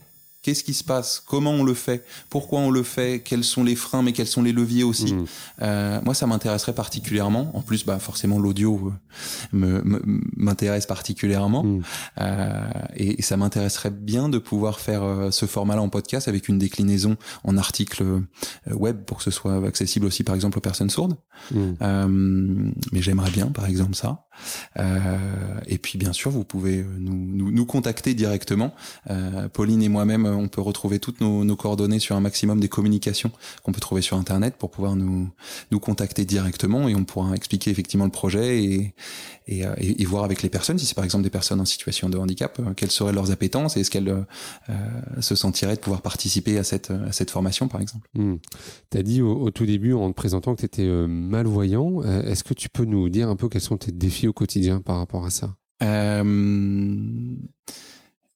qu'est-ce 0.47 0.63
qui 0.63 0.73
se 0.73 0.85
passe, 0.85 1.21
comment 1.27 1.51
on 1.51 1.63
le 1.65 1.73
fait, 1.73 2.05
pourquoi 2.29 2.59
on 2.59 2.71
le 2.71 2.81
fait, 2.81 3.21
quels 3.21 3.43
sont 3.43 3.65
les 3.65 3.75
freins, 3.75 4.01
mais 4.01 4.13
quels 4.13 4.27
sont 4.27 4.41
les 4.41 4.53
leviers 4.53 4.85
aussi? 4.85 5.13
Mmh. 5.13 5.25
Euh, 5.61 5.99
moi, 6.05 6.13
ça 6.13 6.25
m'intéresserait 6.25 6.73
particulièrement. 6.73 7.51
En 7.53 7.61
plus, 7.61 7.85
bah, 7.85 7.99
forcément, 7.99 8.39
l'audio 8.39 8.93
euh, 9.53 9.81
m'intéresse 10.37 10.85
particulièrement. 10.85 11.65
Mmh. 11.65 11.81
Euh, 12.21 12.69
et, 12.95 13.21
ça 13.21 13.35
m'intéresserait 13.35 13.91
bien 13.91 14.29
de 14.29 14.37
pouvoir 14.37 14.79
faire 14.79 15.03
euh, 15.03 15.31
ce 15.31 15.45
format-là 15.47 15.81
en 15.81 15.89
podcast 15.89 16.29
avec 16.29 16.47
une 16.47 16.59
déclinaison 16.59 17.17
en 17.43 17.57
article 17.57 18.21
web 18.71 19.03
pour 19.03 19.17
que 19.17 19.23
ce 19.23 19.31
soit 19.31 19.67
accessible 19.67 20.05
aussi, 20.05 20.23
par 20.23 20.33
exemple, 20.33 20.59
aux 20.59 20.61
personnes 20.61 20.89
sourdes. 20.89 21.17
Mmh. 21.51 22.71
mais 22.93 23.01
j'aimerais 23.01 23.31
bien, 23.31 23.47
par 23.47 23.65
exemple, 23.65 23.95
ça. 23.95 24.23
et 25.65 25.77
puis, 25.77 25.97
bien 25.97 26.13
sûr, 26.13 26.31
vous 26.31 26.45
pouvez 26.45 26.85
nous, 26.99 27.17
nous, 27.17 27.51
nous 27.51 27.65
contacter 27.65 28.13
directement. 28.13 28.73
Pauline 29.51 29.81
et 29.83 29.89
moi-même, 29.89 30.25
on 30.37 30.47
peut 30.47 30.61
retrouver 30.61 30.99
toutes 30.99 31.21
nos, 31.21 31.43
nos, 31.43 31.55
coordonnées 31.55 31.99
sur 31.99 32.15
un 32.15 32.19
maximum 32.19 32.59
des 32.59 32.69
communications 32.69 33.31
qu'on 33.63 33.71
peut 33.71 33.79
trouver 33.79 34.01
sur 34.01 34.17
Internet 34.17 34.55
pour 34.57 34.71
pouvoir 34.71 34.95
nous, 34.95 35.29
nous 35.71 35.79
contacter 35.79 36.25
directement 36.25 36.87
et 36.87 36.95
on 36.95 37.03
pourra 37.03 37.35
expliquer 37.35 37.71
effectivement 37.71 38.05
le 38.05 38.11
projet 38.11 38.63
et, 38.63 38.93
et, 39.47 39.65
euh, 39.65 39.73
et, 39.77 40.05
voir 40.05 40.23
avec 40.23 40.41
les 40.41 40.49
personnes, 40.49 40.77
si 40.77 40.85
c'est 40.85 40.95
par 40.95 41.03
exemple 41.03 41.23
des 41.23 41.29
personnes 41.29 41.61
en 41.61 41.65
situation 41.65 42.09
de 42.09 42.17
handicap, 42.17 42.59
euh, 42.59 42.73
quelles 42.75 42.91
seraient 42.91 43.13
leurs 43.13 43.31
appétences 43.31 43.77
et 43.77 43.81
est-ce 43.81 43.91
qu'elles 43.91 44.09
euh, 44.09 45.21
se 45.21 45.35
sentiraient 45.35 45.75
de 45.75 45.81
pouvoir 45.81 46.01
participer 46.01 46.57
à 46.57 46.63
cette, 46.63 46.91
à 46.91 47.11
cette 47.11 47.31
formation 47.31 47.67
par 47.67 47.81
exemple? 47.81 48.07
Hmm. 48.13 48.35
Tu 48.91 48.97
as 48.97 49.03
dit 49.03 49.21
au, 49.21 49.49
tout 49.51 49.65
début 49.65 49.93
en 49.93 50.09
te 50.09 50.15
présentant 50.15 50.53
que 50.55 50.59
tu 50.61 50.65
étais 50.65 50.87
malvoyant. 51.07 52.03
Est-ce 52.03 52.43
que 52.43 52.53
tu 52.53 52.69
peux 52.69 52.85
nous 52.85 53.09
dire 53.09 53.29
un 53.29 53.35
peu 53.35 53.49
quels 53.49 53.61
sont 53.61 53.77
tes 53.77 53.91
défis 53.91 54.27
au 54.27 54.33
quotidien 54.33 54.81
par 54.81 54.97
rapport 54.97 55.25
à 55.25 55.29
ça? 55.29 55.55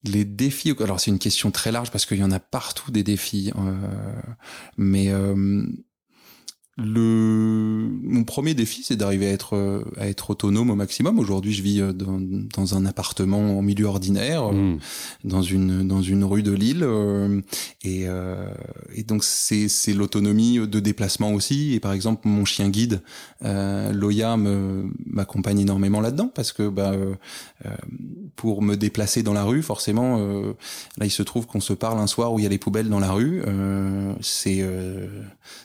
Les 0.03 0.25
défis, 0.25 0.73
alors 0.79 0.99
c'est 0.99 1.11
une 1.11 1.19
question 1.19 1.51
très 1.51 1.71
large 1.71 1.91
parce 1.91 2.05
qu'il 2.05 2.17
y 2.17 2.23
en 2.23 2.31
a 2.31 2.39
partout 2.39 2.91
des 2.91 3.03
défis, 3.03 3.51
euh, 3.55 4.21
mais 4.77 5.09
euh, 5.09 5.63
le 6.77 7.89
mon 8.03 8.23
premier 8.23 8.53
défi 8.53 8.81
c'est 8.83 8.95
d'arriver 8.95 9.27
à 9.27 9.31
être 9.31 9.83
à 9.97 10.07
être 10.07 10.29
autonome 10.29 10.69
au 10.69 10.75
maximum 10.75 11.19
aujourd'hui 11.19 11.51
je 11.51 11.61
vis 11.61 11.81
euh, 11.81 11.91
dans, 11.91 12.19
dans, 12.19 12.75
un 12.75 12.85
appartement 12.85 13.57
en 13.57 13.61
milieu 13.61 13.85
ordinaire 13.85 14.51
mmh. 14.51 14.79
dans 15.25 15.41
une 15.41 15.85
dans 15.85 16.01
une 16.01 16.23
rue 16.23 16.43
de 16.43 16.53
Lille 16.53 16.87
et, 17.83 18.05
et 18.95 19.03
donc 19.03 19.23
c'est 19.23 19.67
c'est 19.67 19.93
l'autonomie 19.93 20.59
de 20.59 20.79
déplacement 20.79 21.33
aussi 21.33 21.73
et 21.73 21.79
par 21.79 21.91
exemple 21.93 22.27
mon 22.27 22.45
chien 22.45 22.69
guide 22.69 23.01
euh, 23.43 23.91
Loya 23.91 24.37
m'accompagne 24.37 25.59
énormément 25.59 25.99
là-dedans 25.99 26.31
parce 26.33 26.53
que 26.53 26.69
bah 26.69 26.93
pour 28.35 28.61
me 28.61 28.75
déplacer 28.75 29.23
dans 29.23 29.33
la 29.33 29.43
rue, 29.43 29.61
forcément, 29.61 30.17
euh, 30.19 30.53
là 30.97 31.05
il 31.05 31.11
se 31.11 31.23
trouve 31.23 31.45
qu'on 31.45 31.59
se 31.59 31.73
parle 31.73 31.99
un 31.99 32.07
soir 32.07 32.33
où 32.33 32.39
il 32.39 32.43
y 32.43 32.45
a 32.45 32.49
les 32.49 32.57
poubelles 32.57 32.89
dans 32.89 32.99
la 32.99 33.11
rue. 33.11 33.43
Euh, 33.45 34.13
c'est 34.21 34.59
euh, 34.61 35.07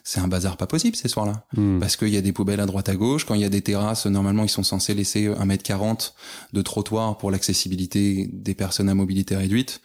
c'est 0.05 0.21
un 0.21 0.29
bazar 0.29 0.57
pas 0.57 0.67
possible 0.67 0.96
ces 0.97 1.09
soirs-là, 1.09 1.47
hmm. 1.57 1.79
parce 1.79 1.97
qu'il 1.97 2.09
y 2.09 2.17
a 2.17 2.21
des 2.21 2.33
poubelles 2.33 2.61
à 2.61 2.67
droite 2.67 2.89
à 2.89 2.97
gauche. 2.97 3.25
Quand 3.25 3.35
il 3.35 3.41
y 3.41 3.45
a 3.45 3.49
des 3.49 3.63
terrasses, 3.63 4.07
normalement 4.07 4.43
ils 4.43 4.49
sont 4.49 4.63
censés 4.63 4.95
laisser 4.95 5.27
un 5.27 5.45
mètre 5.45 5.63
quarante 5.63 6.15
de 6.53 6.63
trottoir 6.63 7.19
pour 7.19 7.31
l'accessibilité 7.31 8.29
des 8.33 8.55
personnes 8.55 8.89
à 8.89 8.95
mobilité 8.95 9.37
réduite 9.37 9.81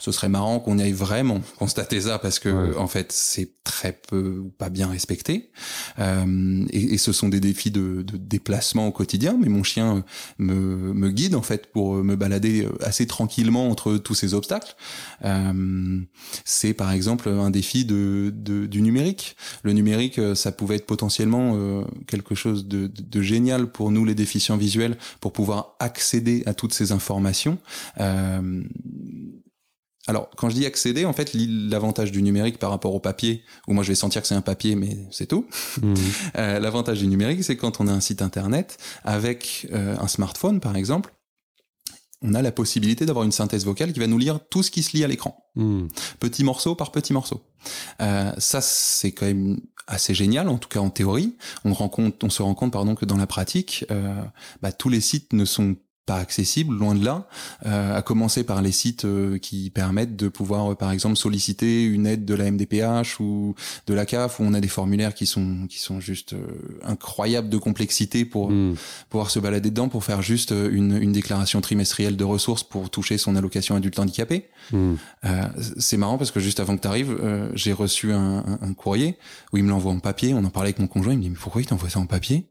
ce 0.00 0.10
serait 0.10 0.28
marrant 0.28 0.58
qu'on 0.58 0.78
y 0.78 0.82
aille 0.82 0.92
vraiment 0.92 1.40
constater 1.58 2.00
ça 2.00 2.18
parce 2.18 2.40
que 2.40 2.76
en 2.76 2.88
fait 2.88 3.12
c'est 3.12 3.52
très 3.62 3.92
peu 3.92 4.42
ou 4.44 4.48
pas 4.48 4.68
bien 4.68 4.88
respecté. 4.88 5.50
Euh, 6.00 6.64
et, 6.70 6.94
et, 6.94 6.98
ce 6.98 7.12
sont 7.12 7.28
des 7.28 7.38
défis 7.38 7.70
de, 7.70 8.02
de, 8.02 8.16
déplacement 8.16 8.88
au 8.88 8.92
quotidien 8.92 9.36
mais 9.40 9.48
mon 9.48 9.62
chien 9.62 10.04
me, 10.38 10.92
me, 10.92 11.10
guide 11.10 11.34
en 11.34 11.42
fait 11.42 11.66
pour 11.66 11.94
me 11.94 12.16
balader 12.16 12.66
assez 12.82 13.06
tranquillement 13.06 13.68
entre 13.68 13.96
tous 13.96 14.14
ces 14.14 14.34
obstacles. 14.34 14.74
Euh, 15.24 16.00
c'est 16.44 16.74
par 16.74 16.90
exemple 16.90 17.28
un 17.28 17.50
défi 17.50 17.84
de, 17.84 18.32
de, 18.34 18.66
du 18.66 18.82
numérique. 18.82 19.36
Le 19.62 19.72
numérique 19.72 20.20
ça 20.34 20.50
pouvait 20.50 20.76
être 20.76 20.86
potentiellement 20.86 21.52
euh, 21.54 21.84
quelque 22.06 22.34
chose 22.34 22.66
de, 22.66 22.86
de, 22.86 23.22
génial 23.22 23.66
pour 23.66 23.90
nous 23.90 24.04
les 24.04 24.14
déficients 24.14 24.56
visuels 24.56 24.96
pour 25.20 25.32
pouvoir 25.32 25.76
accéder 25.78 26.42
à 26.46 26.54
toutes 26.54 26.74
ces 26.74 26.92
informations. 26.92 27.58
Euh, 28.00 28.62
alors, 30.06 30.30
quand 30.36 30.48
je 30.48 30.54
dis 30.54 30.66
accéder, 30.66 31.04
en 31.04 31.12
fait, 31.12 31.32
l'avantage 31.34 32.10
du 32.10 32.22
numérique 32.22 32.58
par 32.58 32.70
rapport 32.70 32.94
au 32.94 33.00
papier, 33.00 33.44
où 33.68 33.74
moi 33.74 33.84
je 33.84 33.88
vais 33.90 33.94
sentir 33.94 34.22
que 34.22 34.28
c'est 34.28 34.34
un 34.34 34.40
papier, 34.40 34.74
mais 34.74 34.96
c'est 35.10 35.26
tout. 35.26 35.46
Mmh. 35.82 35.94
Euh, 36.36 36.60
l'avantage 36.60 36.98
du 37.00 37.06
numérique, 37.06 37.42
c'est 37.42 37.56
quand 37.56 37.80
on 37.80 37.88
a 37.88 37.92
un 37.92 38.00
site 38.00 38.22
internet 38.22 38.78
avec 39.04 39.66
euh, 39.72 39.96
un 39.98 40.06
smartphone, 40.06 40.60
par 40.60 40.76
exemple, 40.76 41.12
on 42.22 42.34
a 42.34 42.42
la 42.42 42.52
possibilité 42.52 43.04
d'avoir 43.04 43.24
une 43.24 43.32
synthèse 43.32 43.64
vocale 43.64 43.92
qui 43.92 44.00
va 44.00 44.06
nous 44.06 44.18
lire 44.18 44.38
tout 44.48 44.62
ce 44.62 44.70
qui 44.70 44.82
se 44.82 44.96
lit 44.96 45.02
à 45.02 45.08
l'écran, 45.08 45.44
mmh. 45.56 45.88
petit 46.20 46.44
morceau 46.44 46.74
par 46.74 46.92
petit 46.92 47.12
morceau. 47.12 47.42
Euh, 48.00 48.32
ça, 48.38 48.60
c'est 48.60 49.12
quand 49.12 49.26
même 49.26 49.60
assez 49.86 50.14
génial, 50.14 50.48
en 50.48 50.58
tout 50.58 50.68
cas 50.68 50.80
en 50.80 50.90
théorie. 50.90 51.36
On, 51.64 51.74
se 51.74 52.42
rend 52.42 52.54
compte, 52.54 52.72
pardon, 52.72 52.94
que 52.94 53.04
dans 53.04 53.16
la 53.16 53.26
pratique, 53.26 53.84
bah, 54.62 54.72
tous 54.72 54.88
les 54.88 55.00
sites 55.00 55.32
ne 55.32 55.44
sont 55.44 55.76
accessible, 56.16 56.76
loin 56.76 56.94
de 56.94 57.04
là, 57.04 57.26
euh, 57.66 57.96
à 57.96 58.02
commencer 58.02 58.44
par 58.44 58.62
les 58.62 58.72
sites 58.72 59.04
euh, 59.04 59.38
qui 59.38 59.70
permettent 59.70 60.16
de 60.16 60.28
pouvoir, 60.28 60.72
euh, 60.72 60.74
par 60.74 60.90
exemple, 60.90 61.16
solliciter 61.16 61.84
une 61.84 62.06
aide 62.06 62.24
de 62.24 62.34
la 62.34 62.50
MDPH 62.50 63.20
ou 63.20 63.54
de 63.86 63.94
la 63.94 64.06
CAF, 64.06 64.40
où 64.40 64.44
on 64.44 64.54
a 64.54 64.60
des 64.60 64.68
formulaires 64.68 65.14
qui 65.14 65.26
sont 65.26 65.66
qui 65.68 65.78
sont 65.78 66.00
juste 66.00 66.34
incroyables 66.82 67.48
de 67.48 67.58
complexité 67.58 68.24
pour 68.24 68.50
hmm. 68.50 68.74
pouvoir 69.08 69.30
se 69.30 69.38
balader 69.38 69.70
dedans, 69.70 69.88
pour 69.88 70.04
faire 70.04 70.22
juste 70.22 70.50
une, 70.50 70.96
une 70.96 71.12
déclaration 71.12 71.60
trimestrielle 71.60 72.16
de 72.16 72.24
ressources 72.24 72.62
pour 72.62 72.90
toucher 72.90 73.18
son 73.18 73.36
allocation 73.36 73.76
adulte 73.76 73.98
handicapé. 73.98 74.48
Hmm. 74.72 74.94
c'est 75.78 75.96
marrant 75.96 76.18
parce 76.18 76.30
que 76.30 76.40
juste 76.40 76.60
avant 76.60 76.76
que 76.76 76.82
tu 76.82 76.88
arrives, 76.88 77.16
j'ai 77.54 77.72
reçu 77.72 78.12
un, 78.12 78.44
un, 78.60 78.72
courrier 78.74 79.16
où 79.52 79.56
il 79.56 79.64
me 79.64 79.70
l'envoie 79.70 79.92
en 79.92 79.98
papier. 79.98 80.34
On 80.34 80.44
en 80.44 80.50
parlait 80.50 80.68
avec 80.68 80.78
mon 80.78 80.86
conjoint. 80.86 81.12
Il 81.12 81.18
me 81.18 81.22
dit 81.22 81.30
mais 81.30 81.36
pourquoi 81.36 81.60
il 81.62 81.66
t'envoie 81.66 81.88
ça 81.88 81.98
en 81.98 82.06
papier? 82.06 82.49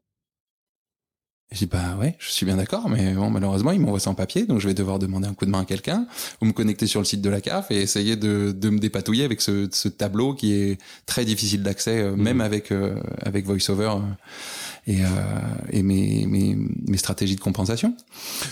Je 1.52 1.58
dis 1.58 1.66
bah 1.66 1.98
ouais, 2.00 2.16
je 2.20 2.30
suis 2.30 2.46
bien 2.46 2.58
d'accord, 2.58 2.90
mais 2.90 3.14
bon 3.14 3.32
malheureusement 3.32 3.72
il 3.72 3.80
m'envoie 3.80 4.00
ça 4.00 4.12
en 4.12 4.14
papier, 4.14 4.46
donc 4.46 4.60
je 4.60 4.68
vais 4.68 4.76
devoir 4.76 5.00
demander 5.00 5.28
un 5.28 5.34
coup 5.34 5.48
de 5.48 5.50
main 5.50 5.62
à 5.62 5.66
quelqu'un 5.66 6.06
ou 6.42 6.46
me 6.46 6.52
connecter 6.52 6.86
sur 6.86 7.00
le 7.00 7.06
site 7.06 7.22
de 7.22 7.30
la 7.30 7.42
CAF 7.42 7.72
et 7.72 7.82
essayer 7.82 8.16
de, 8.16 8.52
de 8.52 8.70
me 8.70 8.78
dépatouiller 8.78 9.24
avec 9.24 9.42
ce, 9.42 9.68
ce 9.72 9.88
tableau 9.88 10.36
qui 10.36 10.54
est 10.54 10.78
très 11.08 11.26
difficile 11.26 11.64
d'accès, 11.64 12.02
euh, 12.02 12.16
même 12.16 12.38
mmh. 12.38 12.42
avec 12.42 12.72
euh, 12.72 13.02
avec 13.24 13.48
VoiceOver 13.48 13.96
euh, 13.96 14.02
et, 14.86 15.00
et 15.72 15.82
mes, 15.82 16.28
mes, 16.28 16.56
mes, 16.56 16.98
stratégies 16.98 17.36
de 17.36 17.42
compensation. 17.42 17.98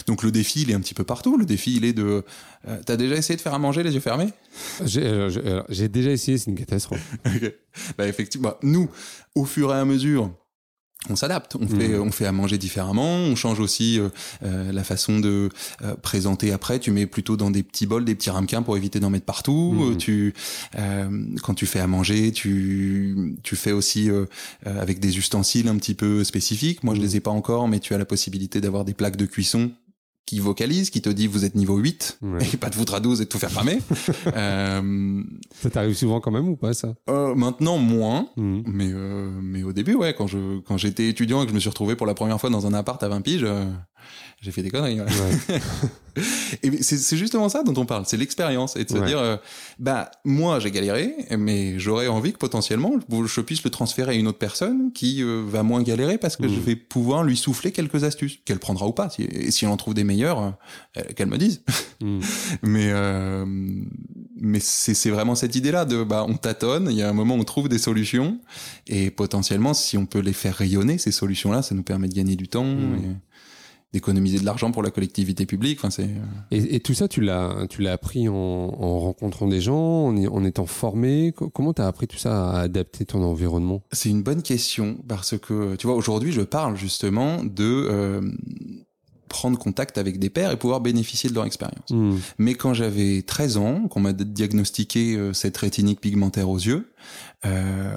Donc 0.07 0.23
le 0.23 0.31
défi 0.31 0.63
il 0.63 0.71
est 0.71 0.73
un 0.73 0.81
petit 0.81 0.95
peu 0.95 1.03
partout. 1.03 1.37
Le 1.37 1.45
défi 1.45 1.75
il 1.75 1.85
est 1.85 1.93
de. 1.93 2.23
T'as 2.85 2.97
déjà 2.97 3.15
essayé 3.15 3.37
de 3.37 3.41
faire 3.41 3.53
à 3.53 3.59
manger 3.59 3.83
les 3.83 3.93
yeux 3.93 3.99
fermés? 3.99 4.29
J'ai 4.83 5.87
déjà 5.87 6.11
essayé, 6.11 6.39
c'est 6.39 6.49
une 6.49 6.57
catastrophe. 6.57 7.15
bah 7.97 8.07
effectivement, 8.07 8.55
nous 8.63 8.89
au 9.35 9.45
fur 9.45 9.71
et 9.71 9.77
à 9.77 9.85
mesure 9.85 10.31
on 11.09 11.15
s'adapte, 11.15 11.55
on 11.55 11.67
fait, 11.67 11.89
mmh. 11.89 12.01
on 12.01 12.11
fait 12.11 12.25
à 12.25 12.31
manger 12.31 12.57
différemment, 12.57 13.15
on 13.17 13.35
change 13.35 13.59
aussi 13.59 13.99
euh, 13.99 14.09
euh, 14.43 14.71
la 14.71 14.83
façon 14.83 15.19
de 15.19 15.49
euh, 15.81 15.95
présenter 16.01 16.51
après. 16.51 16.79
Tu 16.79 16.91
mets 16.91 17.05
plutôt 17.05 17.37
dans 17.37 17.51
des 17.51 17.63
petits 17.63 17.85
bols, 17.85 18.05
des 18.05 18.15
petits 18.15 18.29
ramequins 18.29 18.61
pour 18.61 18.77
éviter 18.77 18.99
d'en 18.99 19.09
mettre 19.09 19.25
partout. 19.25 19.73
Mmh. 19.73 19.97
Tu, 19.97 20.33
quand 21.43 21.53
tu 21.53 21.65
fais 21.65 21.79
à 21.79 21.87
manger, 21.87 22.31
tu, 22.31 23.35
tu 23.43 23.55
fais 23.55 23.71
aussi 23.71 24.09
avec 24.65 24.99
des 24.99 25.17
ustensiles 25.17 25.67
un 25.67 25.75
petit 25.77 25.93
peu 25.93 26.23
spécifiques. 26.23 26.83
Moi, 26.83 26.95
je 26.95 26.99
mmh. 26.99 27.03
les 27.03 27.15
ai 27.17 27.19
pas 27.19 27.31
encore, 27.31 27.67
mais 27.67 27.79
tu 27.79 27.93
as 27.93 27.97
la 27.97 28.05
possibilité 28.05 28.61
d'avoir 28.61 28.85
des 28.85 28.93
plaques 28.93 29.17
de 29.17 29.25
cuisson 29.25 29.71
qui 30.27 30.39
vocalise, 30.39 30.91
qui 30.91 31.01
te 31.01 31.09
dit 31.09 31.25
vous 31.25 31.45
êtes 31.45 31.55
niveau 31.55 31.77
8 31.77 32.19
et 32.53 32.57
pas 32.57 32.69
de 32.69 32.75
foutre 32.75 32.93
à 32.93 32.99
12 32.99 33.21
et 33.21 33.23
de 33.23 33.29
tout 33.29 33.39
faire 33.39 33.49
cramer. 33.49 33.79
euh, 34.35 35.23
ça 35.59 35.69
t'arrive 35.69 35.95
souvent 35.95 36.19
quand 36.19 36.31
même 36.31 36.49
ou 36.49 36.57
pas 36.57 36.73
ça? 36.73 36.93
Euh, 37.09 37.33
Maintenant 37.33 37.77
moins, 37.77 38.27
mmh. 38.35 38.59
mais 38.67 38.91
euh, 38.93 39.31
mais 39.41 39.63
au 39.63 39.71
début 39.71 39.95
ouais 39.95 40.13
quand 40.13 40.27
je 40.27 40.59
quand 40.59 40.77
j'étais 40.77 41.07
étudiant 41.07 41.41
et 41.41 41.45
que 41.45 41.51
je 41.51 41.55
me 41.55 41.59
suis 41.59 41.69
retrouvé 41.69 41.95
pour 41.95 42.05
la 42.05 42.13
première 42.13 42.39
fois 42.39 42.49
dans 42.49 42.67
un 42.67 42.73
appart 42.73 43.01
à 43.01 43.07
20 43.07 43.21
piges, 43.21 43.43
euh, 43.43 43.65
j'ai 44.41 44.51
fait 44.51 44.61
des 44.61 44.69
conneries. 44.69 45.01
Ouais. 45.01 45.07
et 46.63 46.83
c'est 46.83 47.17
justement 47.17 47.49
ça 47.49 47.63
dont 47.63 47.73
on 47.79 47.85
parle, 47.85 48.03
c'est 48.05 48.17
l'expérience 48.17 48.75
et 48.75 48.83
de 48.83 48.89
se 48.89 48.97
dire, 48.97 49.17
euh, 49.17 49.37
bah 49.79 50.11
moi 50.25 50.59
j'ai 50.59 50.71
galéré, 50.71 51.15
mais 51.37 51.79
j'aurais 51.79 52.07
envie 52.07 52.33
que 52.33 52.37
potentiellement 52.37 52.93
je 53.09 53.41
puisse 53.41 53.63
le 53.63 53.69
transférer 53.69 54.11
à 54.11 54.15
une 54.15 54.27
autre 54.27 54.37
personne 54.37 54.91
qui 54.93 55.23
euh, 55.23 55.43
va 55.45 55.63
moins 55.63 55.81
galérer 55.81 56.17
parce 56.17 56.37
que 56.37 56.47
je 56.47 56.55
mmh. 56.55 56.61
vais 56.61 56.75
pouvoir 56.75 57.23
lui 57.23 57.35
souffler 57.35 57.71
quelques 57.71 58.03
astuces 58.03 58.39
qu'elle 58.45 58.59
prendra 58.59 58.87
ou 58.87 58.93
pas. 58.93 59.09
Si, 59.09 59.23
et 59.23 59.51
si 59.51 59.65
elle 59.65 59.71
en 59.71 59.77
trouve 59.77 59.93
des 59.95 60.03
meilleures, 60.03 60.53
euh, 60.97 61.01
qu'elle 61.15 61.29
me 61.29 61.37
dise. 61.37 61.63
Mmh. 62.01 62.19
mais 62.61 62.93
mais 64.39 64.59
c'est 64.59 65.09
vraiment 65.09 65.33
cette 65.33 65.55
idée-là 65.55 65.85
de 65.85 66.03
bah 66.03 66.25
on 66.27 66.35
tâtonne, 66.35 66.89
il 66.91 66.97
y 66.97 67.01
a 67.01 67.09
un 67.09 67.13
moment 67.13 67.35
où 67.35 67.39
on 67.39 67.43
trouve 67.43 67.69
des 67.69 67.79
solutions 67.79 68.39
et 68.85 69.09
potentiellement 69.09 69.73
si 69.73 69.97
on 69.97 70.05
peut 70.05 70.19
les 70.19 70.33
faire 70.33 70.55
rayonner 70.55 70.99
ces 70.99 71.11
solutions-là, 71.11 71.63
ça 71.63 71.73
nous 71.73 71.83
permet 71.83 72.07
de 72.07 72.13
gagner 72.13 72.35
du 72.35 72.47
temps. 72.47 72.63
Mmh. 72.63 72.95
Et 72.95 73.26
d'économiser 73.93 74.39
de 74.39 74.45
l'argent 74.45 74.71
pour 74.71 74.83
la 74.83 74.91
collectivité 74.91 75.45
publique. 75.45 75.79
Enfin, 75.79 75.89
c'est. 75.89 76.03
Euh, 76.03 76.17
et, 76.51 76.75
et, 76.75 76.79
tout 76.79 76.93
ça, 76.93 77.07
tu 77.07 77.21
l'as, 77.21 77.67
tu 77.69 77.81
l'as 77.81 77.93
appris 77.93 78.27
en, 78.27 78.33
en, 78.33 78.99
rencontrant 78.99 79.47
des 79.47 79.61
gens, 79.61 80.07
en, 80.07 80.17
en 80.17 80.43
étant 80.43 80.65
formé. 80.65 81.33
Comment 81.53 81.73
tu 81.73 81.81
as 81.81 81.87
appris 81.87 82.07
tout 82.07 82.17
ça 82.17 82.49
à 82.49 82.59
adapter 82.61 83.05
ton 83.05 83.23
environnement? 83.23 83.83
C'est 83.91 84.09
une 84.09 84.23
bonne 84.23 84.41
question 84.41 84.97
parce 85.07 85.37
que 85.37 85.75
tu 85.75 85.87
vois, 85.87 85.95
aujourd'hui, 85.95 86.31
je 86.31 86.41
parle 86.41 86.75
justement 86.75 87.43
de 87.43 87.87
euh, 87.89 88.21
prendre 89.27 89.57
contact 89.57 89.97
avec 89.97 90.19
des 90.19 90.29
pairs 90.29 90.51
et 90.51 90.57
pouvoir 90.57 90.81
bénéficier 90.81 91.29
de 91.29 91.35
leur 91.35 91.45
expérience. 91.45 91.89
Hmm. 91.89 92.17
Mais 92.37 92.55
quand 92.55 92.73
j'avais 92.73 93.21
13 93.21 93.57
ans, 93.57 93.87
qu'on 93.87 93.99
m'a 93.99 94.13
diagnostiqué 94.13 95.15
euh, 95.15 95.33
cette 95.33 95.57
rétinique 95.57 96.01
pigmentaire 96.01 96.49
aux 96.49 96.57
yeux, 96.57 96.91
euh, 97.45 97.95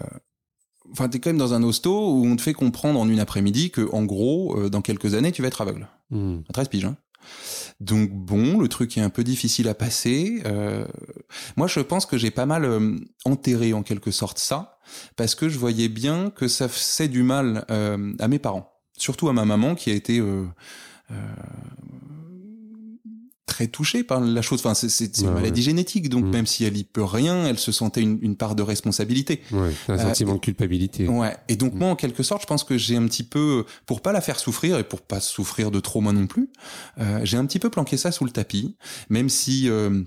enfin, 0.92 1.08
t'es 1.08 1.18
quand 1.18 1.30
même 1.30 1.38
dans 1.38 1.54
un 1.54 1.62
hosto 1.62 2.12
où 2.12 2.26
on 2.26 2.36
te 2.36 2.42
fait 2.42 2.52
comprendre 2.52 2.98
en 2.98 3.08
une 3.08 3.20
après-midi 3.20 3.70
que, 3.70 3.88
en 3.92 4.04
gros, 4.04 4.56
euh, 4.58 4.68
dans 4.68 4.82
quelques 4.82 5.14
années, 5.14 5.32
tu 5.32 5.42
vas 5.42 5.48
être 5.48 5.60
aveugle. 5.60 5.88
Hmm. 6.10 6.38
À 6.48 6.52
13 6.52 6.68
piges, 6.68 6.84
hein. 6.84 6.96
Donc 7.80 8.10
bon, 8.10 8.58
le 8.58 8.68
truc 8.68 8.96
est 8.98 9.00
un 9.00 9.10
peu 9.10 9.24
difficile 9.24 9.68
à 9.68 9.74
passer. 9.74 10.42
Euh, 10.44 10.86
moi, 11.56 11.66
je 11.66 11.80
pense 11.80 12.06
que 12.06 12.18
j'ai 12.18 12.30
pas 12.30 12.46
mal 12.46 12.64
euh, 12.64 12.96
enterré 13.24 13.72
en 13.72 13.82
quelque 13.82 14.10
sorte 14.10 14.38
ça, 14.38 14.78
parce 15.16 15.34
que 15.34 15.48
je 15.48 15.58
voyais 15.58 15.88
bien 15.88 16.30
que 16.30 16.48
ça 16.48 16.68
faisait 16.68 17.08
du 17.08 17.22
mal 17.22 17.64
euh, 17.70 18.12
à 18.18 18.28
mes 18.28 18.38
parents, 18.38 18.72
surtout 18.96 19.28
à 19.28 19.32
ma 19.32 19.44
maman 19.44 19.74
qui 19.74 19.90
a 19.90 19.94
été 19.94 20.18
euh, 20.18 20.46
euh, 21.10 21.14
très 23.50 23.66
touchée 23.66 24.04
par 24.04 24.20
la 24.20 24.40
chose. 24.42 24.60
Enfin, 24.60 24.74
c'est- 24.74 24.88
c'est 24.88 25.14
c'est 25.14 25.22
une 25.22 25.28
Ouais, 25.28 25.34
maladie 25.34 25.60
ouais. 25.60 25.64
génétique, 25.64 26.08
donc 26.08 26.24
Mm. 26.24 26.30
même 26.30 26.46
si 26.46 26.64
elle 26.64 26.76
y 26.76 26.84
peut 26.84 27.02
rien, 27.04 27.44
elle 27.46 27.58
se 27.58 27.72
sentait 27.72 28.00
une, 28.00 28.18
une 28.22 28.36
part 28.36 28.54
de 28.54 28.62
responsabilité. 28.62 29.42
Ouais, 29.50 29.72
un 29.88 29.94
Euh, 29.94 29.98
sentiment 29.98 30.34
de 30.34 30.38
culpabilité. 30.40 31.08
Ouais. 31.08 31.36
Et 31.48 31.56
donc 31.56 31.74
Mm. 31.74 31.78
moi, 31.78 31.88
en 31.88 31.96
quelque 31.96 32.22
sorte, 32.22 32.42
je 32.42 32.46
pense 32.46 32.62
que 32.64 32.78
j'ai 32.78 32.96
un 32.96 33.06
petit 33.06 33.24
peu, 33.24 33.64
pour 33.86 34.00
pas 34.02 34.12
la 34.12 34.20
faire 34.20 34.38
souffrir 34.38 34.78
et 34.78 34.84
pour 34.84 35.00
pas 35.02 35.20
souffrir 35.20 35.70
de 35.72 35.80
trop 35.80 36.00
moi 36.00 36.12
non 36.12 36.26
plus, 36.28 36.48
euh, 37.00 37.20
j'ai 37.24 37.36
un 37.36 37.44
petit 37.44 37.58
peu 37.58 37.70
planqué 37.70 37.96
ça 37.96 38.12
sous 38.12 38.24
le 38.24 38.30
tapis, 38.30 38.76
même 39.08 39.28
si 39.28 39.68
euh, 39.68 40.02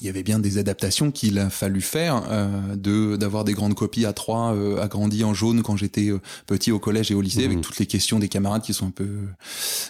il 0.00 0.06
y 0.06 0.08
avait 0.08 0.22
bien 0.22 0.38
des 0.38 0.56
adaptations 0.56 1.10
qu'il 1.10 1.36
a 1.40 1.50
fallu 1.50 1.80
faire, 1.80 2.22
euh, 2.30 2.76
de 2.76 3.16
d'avoir 3.16 3.42
des 3.42 3.52
grandes 3.54 3.74
copies 3.74 4.06
à 4.06 4.12
trois, 4.12 4.54
euh, 4.54 4.80
agrandi 4.80 5.24
en 5.24 5.34
jaune 5.34 5.62
quand 5.62 5.76
j'étais 5.76 6.08
euh, 6.10 6.20
petit 6.46 6.70
au 6.70 6.78
collège 6.78 7.10
et 7.10 7.14
au 7.14 7.20
lycée, 7.20 7.44
avec 7.44 7.60
toutes 7.60 7.78
les 7.80 7.86
questions 7.86 8.20
des 8.20 8.28
camarades 8.28 8.62
qui 8.62 8.72
sont 8.72 8.86
un 8.86 8.92
peu 8.92 9.08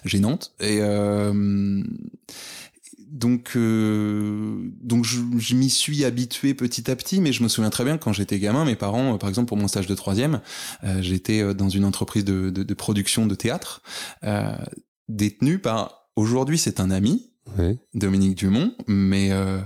gênantes. 0.06 0.52
Et 0.58 0.78
euh, 0.80 1.82
donc, 3.10 3.52
euh, 3.56 4.70
donc 4.82 5.04
je, 5.04 5.20
je 5.38 5.54
m'y 5.54 5.68
suis 5.68 6.04
habitué 6.04 6.54
petit 6.54 6.90
à 6.90 6.96
petit, 6.96 7.20
mais 7.20 7.32
je 7.32 7.42
me 7.42 7.48
souviens 7.48 7.70
très 7.70 7.84
bien 7.84 7.98
quand 7.98 8.12
j'étais 8.12 8.38
gamin, 8.38 8.64
mes 8.64 8.76
parents, 8.76 9.14
euh, 9.14 9.18
par 9.18 9.28
exemple 9.28 9.48
pour 9.48 9.56
mon 9.56 9.68
stage 9.68 9.86
de 9.86 9.94
troisième, 9.94 10.40
euh, 10.84 11.02
j'étais 11.02 11.42
euh, 11.42 11.54
dans 11.54 11.68
une 11.68 11.84
entreprise 11.84 12.24
de, 12.24 12.50
de, 12.50 12.62
de 12.62 12.74
production 12.74 13.26
de 13.26 13.34
théâtre, 13.34 13.82
euh, 14.24 14.56
détenue 15.08 15.58
par, 15.58 16.08
aujourd'hui 16.16 16.58
c'est 16.58 16.80
un 16.80 16.90
ami. 16.90 17.26
Dominique 17.94 18.38
Dumont, 18.38 18.74
mais 18.86 19.32
euh, 19.32 19.58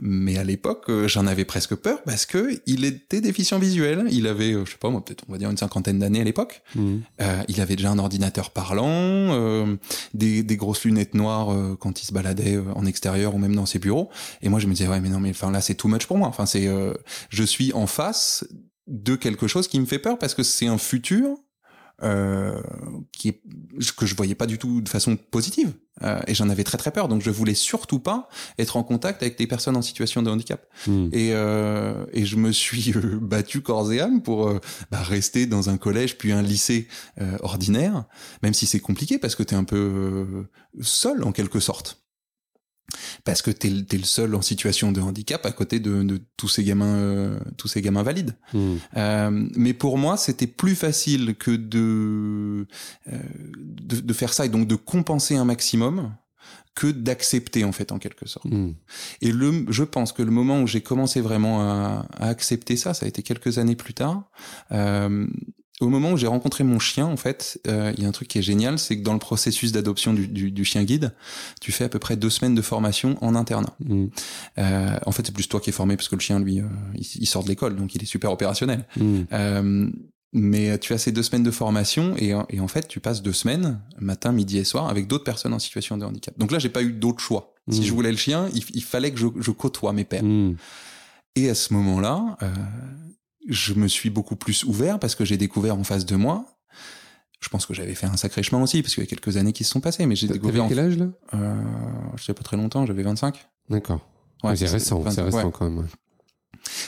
mais 0.00 0.38
à 0.38 0.44
l'époque 0.44 0.84
euh, 0.88 1.08
j'en 1.08 1.26
avais 1.26 1.44
presque 1.44 1.74
peur 1.74 2.02
parce 2.04 2.26
que 2.26 2.60
il 2.66 2.84
était 2.84 3.20
déficient 3.20 3.58
visuel. 3.58 4.06
Il 4.10 4.26
avait, 4.26 4.52
euh, 4.52 4.64
je 4.64 4.72
sais 4.72 4.78
pas 4.78 4.90
moi, 4.90 5.04
peut-être 5.04 5.24
on 5.28 5.32
va 5.32 5.38
dire 5.38 5.50
une 5.50 5.56
cinquantaine 5.56 5.98
d'années 5.98 6.20
à 6.20 6.24
l'époque. 6.24 6.62
Hmm. 6.74 6.98
Euh, 7.20 7.42
il 7.48 7.60
avait 7.60 7.76
déjà 7.76 7.90
un 7.90 7.98
ordinateur 7.98 8.50
parlant, 8.50 8.86
euh, 8.88 9.76
des, 10.14 10.42
des 10.42 10.56
grosses 10.56 10.84
lunettes 10.84 11.14
noires 11.14 11.52
euh, 11.52 11.76
quand 11.78 12.02
il 12.02 12.06
se 12.06 12.12
baladait 12.12 12.58
en 12.74 12.86
extérieur 12.86 13.34
ou 13.34 13.38
même 13.38 13.54
dans 13.54 13.66
ses 13.66 13.78
bureaux. 13.78 14.10
Et 14.42 14.48
moi 14.48 14.60
je 14.60 14.66
me 14.66 14.72
disais 14.72 14.88
ouais 14.88 15.00
mais 15.00 15.08
non 15.08 15.20
mais 15.20 15.30
enfin 15.30 15.50
là 15.50 15.60
c'est 15.60 15.74
too 15.74 15.88
much 15.88 16.06
pour 16.06 16.18
moi. 16.18 16.28
Enfin 16.28 16.46
c'est, 16.46 16.68
je 17.30 17.44
suis 17.44 17.72
en 17.72 17.86
face 17.86 18.44
de 18.86 19.16
quelque 19.16 19.46
chose 19.46 19.68
qui 19.68 19.78
me 19.80 19.86
fait 19.86 19.98
peur 19.98 20.18
parce 20.18 20.34
que 20.34 20.42
c'est 20.42 20.66
un 20.66 20.78
futur 20.78 21.36
euh, 22.02 22.60
qui 23.12 23.28
est, 23.28 23.40
que 23.96 24.06
je 24.06 24.14
voyais 24.14 24.34
pas 24.36 24.46
du 24.46 24.58
tout 24.58 24.80
de 24.80 24.88
façon 24.88 25.16
positive 25.16 25.72
Euh, 26.02 26.20
et 26.28 26.34
j'en 26.34 26.48
avais 26.48 26.62
très 26.62 26.78
très 26.78 26.92
peur 26.92 27.08
donc 27.08 27.22
je 27.22 27.30
voulais 27.32 27.56
surtout 27.56 27.98
pas 27.98 28.28
être 28.56 28.76
en 28.76 28.84
contact 28.84 29.20
avec 29.20 29.36
des 29.36 29.48
personnes 29.48 29.76
en 29.76 29.82
situation 29.82 30.22
de 30.22 30.30
handicap 30.30 30.64
Hmm. 30.86 31.08
et, 31.12 31.30
euh, 31.32 32.06
et 32.12 32.24
je 32.24 32.36
me 32.36 32.52
suis 32.52 32.92
euh, 32.94 33.18
battu 33.20 33.62
corps 33.62 33.92
et 33.92 33.98
âme 33.98 34.22
pour 34.22 34.46
euh, 34.46 34.60
bah, 34.92 35.02
rester 35.02 35.46
dans 35.46 35.70
un 35.70 35.76
collège 35.76 36.16
puis 36.16 36.30
un 36.30 36.40
lycée 36.42 36.86
euh, 37.20 37.36
ordinaire, 37.42 38.04
même 38.44 38.54
si 38.54 38.66
c'est 38.66 38.78
compliqué 38.78 39.18
parce 39.18 39.34
que 39.34 39.42
t'es 39.42 39.56
un 39.56 39.64
peu 39.64 39.76
euh, 39.76 40.48
seul 40.80 41.24
en 41.24 41.32
quelque 41.32 41.58
sorte. 41.58 41.97
Parce 43.24 43.42
que 43.42 43.50
t'es, 43.50 43.68
le- 43.68 43.84
t'es 43.84 43.98
le 43.98 44.04
seul 44.04 44.34
en 44.34 44.40
situation 44.42 44.92
de 44.92 45.00
handicap 45.00 45.44
à 45.44 45.52
côté 45.52 45.78
de, 45.78 46.02
de 46.02 46.20
tous 46.36 46.48
ces 46.48 46.64
gamins, 46.64 46.86
euh, 46.96 47.38
tous 47.58 47.68
ces 47.68 47.82
gamins 47.82 48.02
valides. 48.02 48.34
Hmm. 48.54 48.76
Euh, 48.96 49.48
mais 49.56 49.74
pour 49.74 49.98
moi, 49.98 50.16
c'était 50.16 50.46
plus 50.46 50.74
facile 50.74 51.34
que 51.34 51.50
de, 51.50 52.66
euh, 53.12 53.18
de 53.52 54.00
de 54.00 54.12
faire 54.14 54.32
ça 54.32 54.46
et 54.46 54.48
donc 54.48 54.66
de 54.66 54.74
compenser 54.76 55.36
un 55.36 55.44
maximum 55.44 56.14
que 56.74 56.86
d'accepter 56.86 57.64
en 57.64 57.72
fait 57.72 57.92
en 57.92 57.98
quelque 57.98 58.26
sorte. 58.26 58.46
Hmm. 58.46 58.72
Et 59.20 59.32
le, 59.32 59.66
je 59.68 59.82
pense 59.84 60.12
que 60.12 60.22
le 60.22 60.30
moment 60.30 60.60
où 60.62 60.66
j'ai 60.66 60.80
commencé 60.80 61.20
vraiment 61.20 61.60
à, 61.60 62.06
à 62.16 62.28
accepter 62.28 62.76
ça, 62.76 62.94
ça 62.94 63.04
a 63.04 63.08
été 63.08 63.22
quelques 63.22 63.58
années 63.58 63.76
plus 63.76 63.94
tard. 63.94 64.30
Euh, 64.72 65.26
au 65.80 65.88
moment 65.88 66.12
où 66.12 66.16
j'ai 66.16 66.26
rencontré 66.26 66.64
mon 66.64 66.78
chien, 66.78 67.06
en 67.06 67.16
fait, 67.16 67.60
euh, 67.68 67.92
il 67.96 68.02
y 68.02 68.06
a 68.06 68.08
un 68.08 68.12
truc 68.12 68.28
qui 68.28 68.38
est 68.38 68.42
génial, 68.42 68.78
c'est 68.78 68.96
que 68.98 69.02
dans 69.02 69.12
le 69.12 69.18
processus 69.18 69.70
d'adoption 69.72 70.12
du, 70.12 70.26
du, 70.26 70.50
du 70.50 70.64
chien 70.64 70.82
guide, 70.84 71.14
tu 71.60 71.70
fais 71.70 71.84
à 71.84 71.88
peu 71.88 71.98
près 71.98 72.16
deux 72.16 72.30
semaines 72.30 72.54
de 72.54 72.62
formation 72.62 73.16
en 73.20 73.34
internat. 73.34 73.76
Hmm. 73.84 74.06
Euh, 74.58 74.96
en 75.06 75.12
fait, 75.12 75.24
c'est 75.26 75.32
plus 75.32 75.48
toi 75.48 75.60
qui 75.60 75.70
es 75.70 75.72
formé 75.72 75.96
parce 75.96 76.08
que 76.08 76.16
le 76.16 76.20
chien, 76.20 76.40
lui, 76.40 76.60
euh, 76.60 76.64
il, 76.94 77.06
il 77.20 77.26
sort 77.26 77.44
de 77.44 77.48
l'école, 77.48 77.76
donc 77.76 77.94
il 77.94 78.02
est 78.02 78.06
super 78.06 78.32
opérationnel. 78.32 78.86
Hmm. 78.96 79.22
Euh, 79.32 79.90
mais 80.32 80.78
tu 80.78 80.92
as 80.92 80.98
ces 80.98 81.10
deux 81.12 81.22
semaines 81.22 81.42
de 81.42 81.50
formation 81.50 82.14
et, 82.18 82.34
et 82.50 82.60
en 82.60 82.68
fait, 82.68 82.86
tu 82.86 83.00
passes 83.00 83.22
deux 83.22 83.32
semaines, 83.32 83.80
matin, 83.98 84.30
midi 84.30 84.58
et 84.58 84.64
soir, 84.64 84.88
avec 84.88 85.06
d'autres 85.06 85.24
personnes 85.24 85.54
en 85.54 85.58
situation 85.58 85.96
de 85.96 86.04
handicap. 86.04 86.38
Donc 86.38 86.50
là, 86.52 86.58
j'ai 86.58 86.68
pas 86.68 86.82
eu 86.82 86.92
d'autre 86.92 87.20
choix. 87.20 87.54
Si 87.70 87.80
Mm. 87.80 87.84
je 87.84 87.92
voulais 87.92 88.10
le 88.10 88.16
chien, 88.18 88.48
il, 88.54 88.62
il 88.74 88.82
fallait 88.82 89.10
que 89.10 89.18
je, 89.18 89.26
je 89.38 89.50
côtoie 89.52 89.92
mes 89.92 90.04
pères. 90.04 90.22
Hmm. 90.24 90.56
Et 91.36 91.48
à 91.48 91.54
ce 91.54 91.72
moment-là, 91.74 92.36
euh, 92.42 92.46
je 93.48 93.74
me 93.74 93.88
suis 93.88 94.10
beaucoup 94.10 94.36
plus 94.36 94.62
ouvert 94.64 94.98
parce 95.00 95.14
que 95.14 95.24
j'ai 95.24 95.36
découvert 95.36 95.76
en 95.76 95.84
face 95.84 96.06
de 96.06 96.14
moi. 96.16 96.44
Je 97.40 97.48
pense 97.48 97.66
que 97.66 97.74
j'avais 97.74 97.94
fait 97.94 98.06
un 98.06 98.16
sacré 98.16 98.42
chemin 98.42 98.60
aussi 98.62 98.82
parce 98.82 98.94
qu'il 98.94 99.02
y 99.04 99.06
a 99.06 99.08
quelques 99.08 99.36
années 99.36 99.52
qui 99.52 99.64
se 99.64 99.70
sont 99.70 99.80
passées, 99.80 100.06
mais 100.06 100.16
j'ai 100.16 100.26
découvert. 100.28 100.64
En... 100.64 100.68
quel 100.68 100.80
âge 100.80 100.96
là? 100.98 101.06
Euh, 101.34 101.54
je 102.16 102.24
sais 102.24 102.34
pas 102.34 102.42
très 102.42 102.56
longtemps, 102.56 102.84
j'avais 102.84 103.02
25. 103.02 103.46
D'accord. 103.70 104.00
Ouais, 104.42 104.56
c'est 104.56 104.66
récent, 104.66 105.02
c'est 105.10 105.18
ouais. 105.20 105.24
récent 105.26 105.50
quand 105.50 105.68
même. 105.70 105.86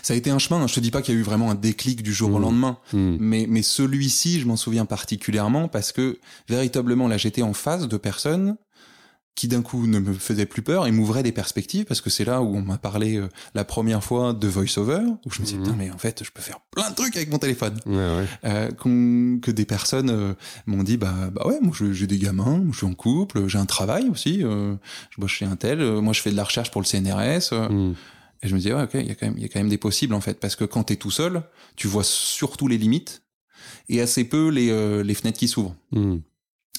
Ça 0.02 0.12
a 0.14 0.16
été 0.16 0.30
un 0.30 0.38
chemin. 0.38 0.66
Je 0.66 0.74
te 0.74 0.80
dis 0.80 0.90
pas 0.90 1.02
qu'il 1.02 1.14
y 1.14 1.16
a 1.16 1.20
eu 1.20 1.22
vraiment 1.22 1.50
un 1.50 1.54
déclic 1.54 2.02
du 2.02 2.12
jour 2.12 2.30
au 2.32 2.38
Mm. 2.38 2.42
lendemain. 2.42 2.78
Hmm. 2.92 3.16
Mais, 3.20 3.46
mais 3.48 3.62
celui-ci, 3.62 4.40
je 4.40 4.46
m'en 4.46 4.56
souviens 4.56 4.84
particulièrement 4.86 5.68
parce 5.68 5.92
que 5.92 6.18
véritablement, 6.48 7.08
là, 7.08 7.16
j'étais 7.16 7.42
en 7.42 7.54
face 7.54 7.86
de 7.88 7.96
personnes 7.96 8.56
qui 9.40 9.48
d'un 9.48 9.62
coup 9.62 9.86
ne 9.86 9.98
me 10.00 10.12
faisaient 10.12 10.44
plus 10.44 10.60
peur 10.60 10.86
et 10.86 10.92
m'ouvraient 10.92 11.22
des 11.22 11.32
perspectives 11.32 11.86
parce 11.86 12.02
que 12.02 12.10
c'est 12.10 12.26
là 12.26 12.42
où 12.42 12.54
on 12.56 12.60
m'a 12.60 12.76
parlé 12.76 13.16
euh, 13.16 13.28
la 13.54 13.64
première 13.64 14.04
fois 14.04 14.34
de 14.34 14.46
voice-over, 14.48 15.00
où 15.24 15.30
je 15.30 15.40
me 15.40 15.46
disais, 15.46 15.56
Mhm. 15.56 15.62
putain, 15.64 15.76
mais 15.78 15.90
en 15.90 15.96
fait, 15.96 16.22
je 16.22 16.30
peux 16.30 16.42
faire 16.42 16.60
plein 16.70 16.90
de 16.90 16.94
trucs 16.94 17.16
avec 17.16 17.30
mon 17.30 17.38
téléphone. 17.38 17.80
Ouais, 17.86 17.94
ouais. 17.94 18.26
Euh, 18.44 19.38
que 19.40 19.50
des 19.50 19.64
personnes 19.64 20.10
euh, 20.10 20.34
m'ont 20.66 20.82
dit, 20.82 20.98
bah, 20.98 21.14
bah 21.32 21.46
ouais, 21.46 21.58
moi 21.62 21.72
j'ai 21.92 22.06
des 22.06 22.18
gamins, 22.18 22.62
je 22.70 22.76
suis 22.76 22.86
en 22.86 22.92
couple, 22.92 23.46
j'ai 23.48 23.56
un 23.56 23.64
travail 23.64 24.10
aussi, 24.10 24.40
je 24.42 24.76
bosse 25.16 25.30
chez 25.30 25.46
un 25.46 25.56
tel, 25.56 25.82
moi 26.02 26.12
je 26.12 26.20
fais 26.20 26.30
de 26.32 26.36
la 26.36 26.44
recherche 26.44 26.70
pour 26.70 26.82
le 26.82 26.86
CNRS. 26.86 27.54
Hmm. 27.70 27.94
et 28.42 28.48
je 28.48 28.52
me 28.54 28.58
disais, 28.58 28.74
ouais, 28.74 28.82
ok, 28.82 28.90
il 28.94 29.06
y, 29.06 29.10
a 29.10 29.14
quand 29.14 29.26
même- 29.26 29.36
il 29.38 29.42
y 29.42 29.46
a 29.46 29.48
quand 29.48 29.60
même 29.60 29.70
des 29.70 29.78
possibles, 29.78 30.12
en 30.12 30.20
fait, 30.20 30.38
parce 30.38 30.54
que 30.54 30.64
quand 30.66 30.82
t'es 30.84 30.96
tout 30.96 31.10
seul, 31.10 31.42
tu 31.76 31.88
vois 31.88 32.04
surtout 32.04 32.68
les 32.68 32.76
limites 32.78 33.22
et 33.88 34.02
assez 34.02 34.24
peu 34.24 34.48
les, 34.50 35.02
les 35.02 35.14
fenêtres 35.14 35.38
qui 35.38 35.48
s'ouvrent. 35.48 35.76
Hmm. 35.92 36.18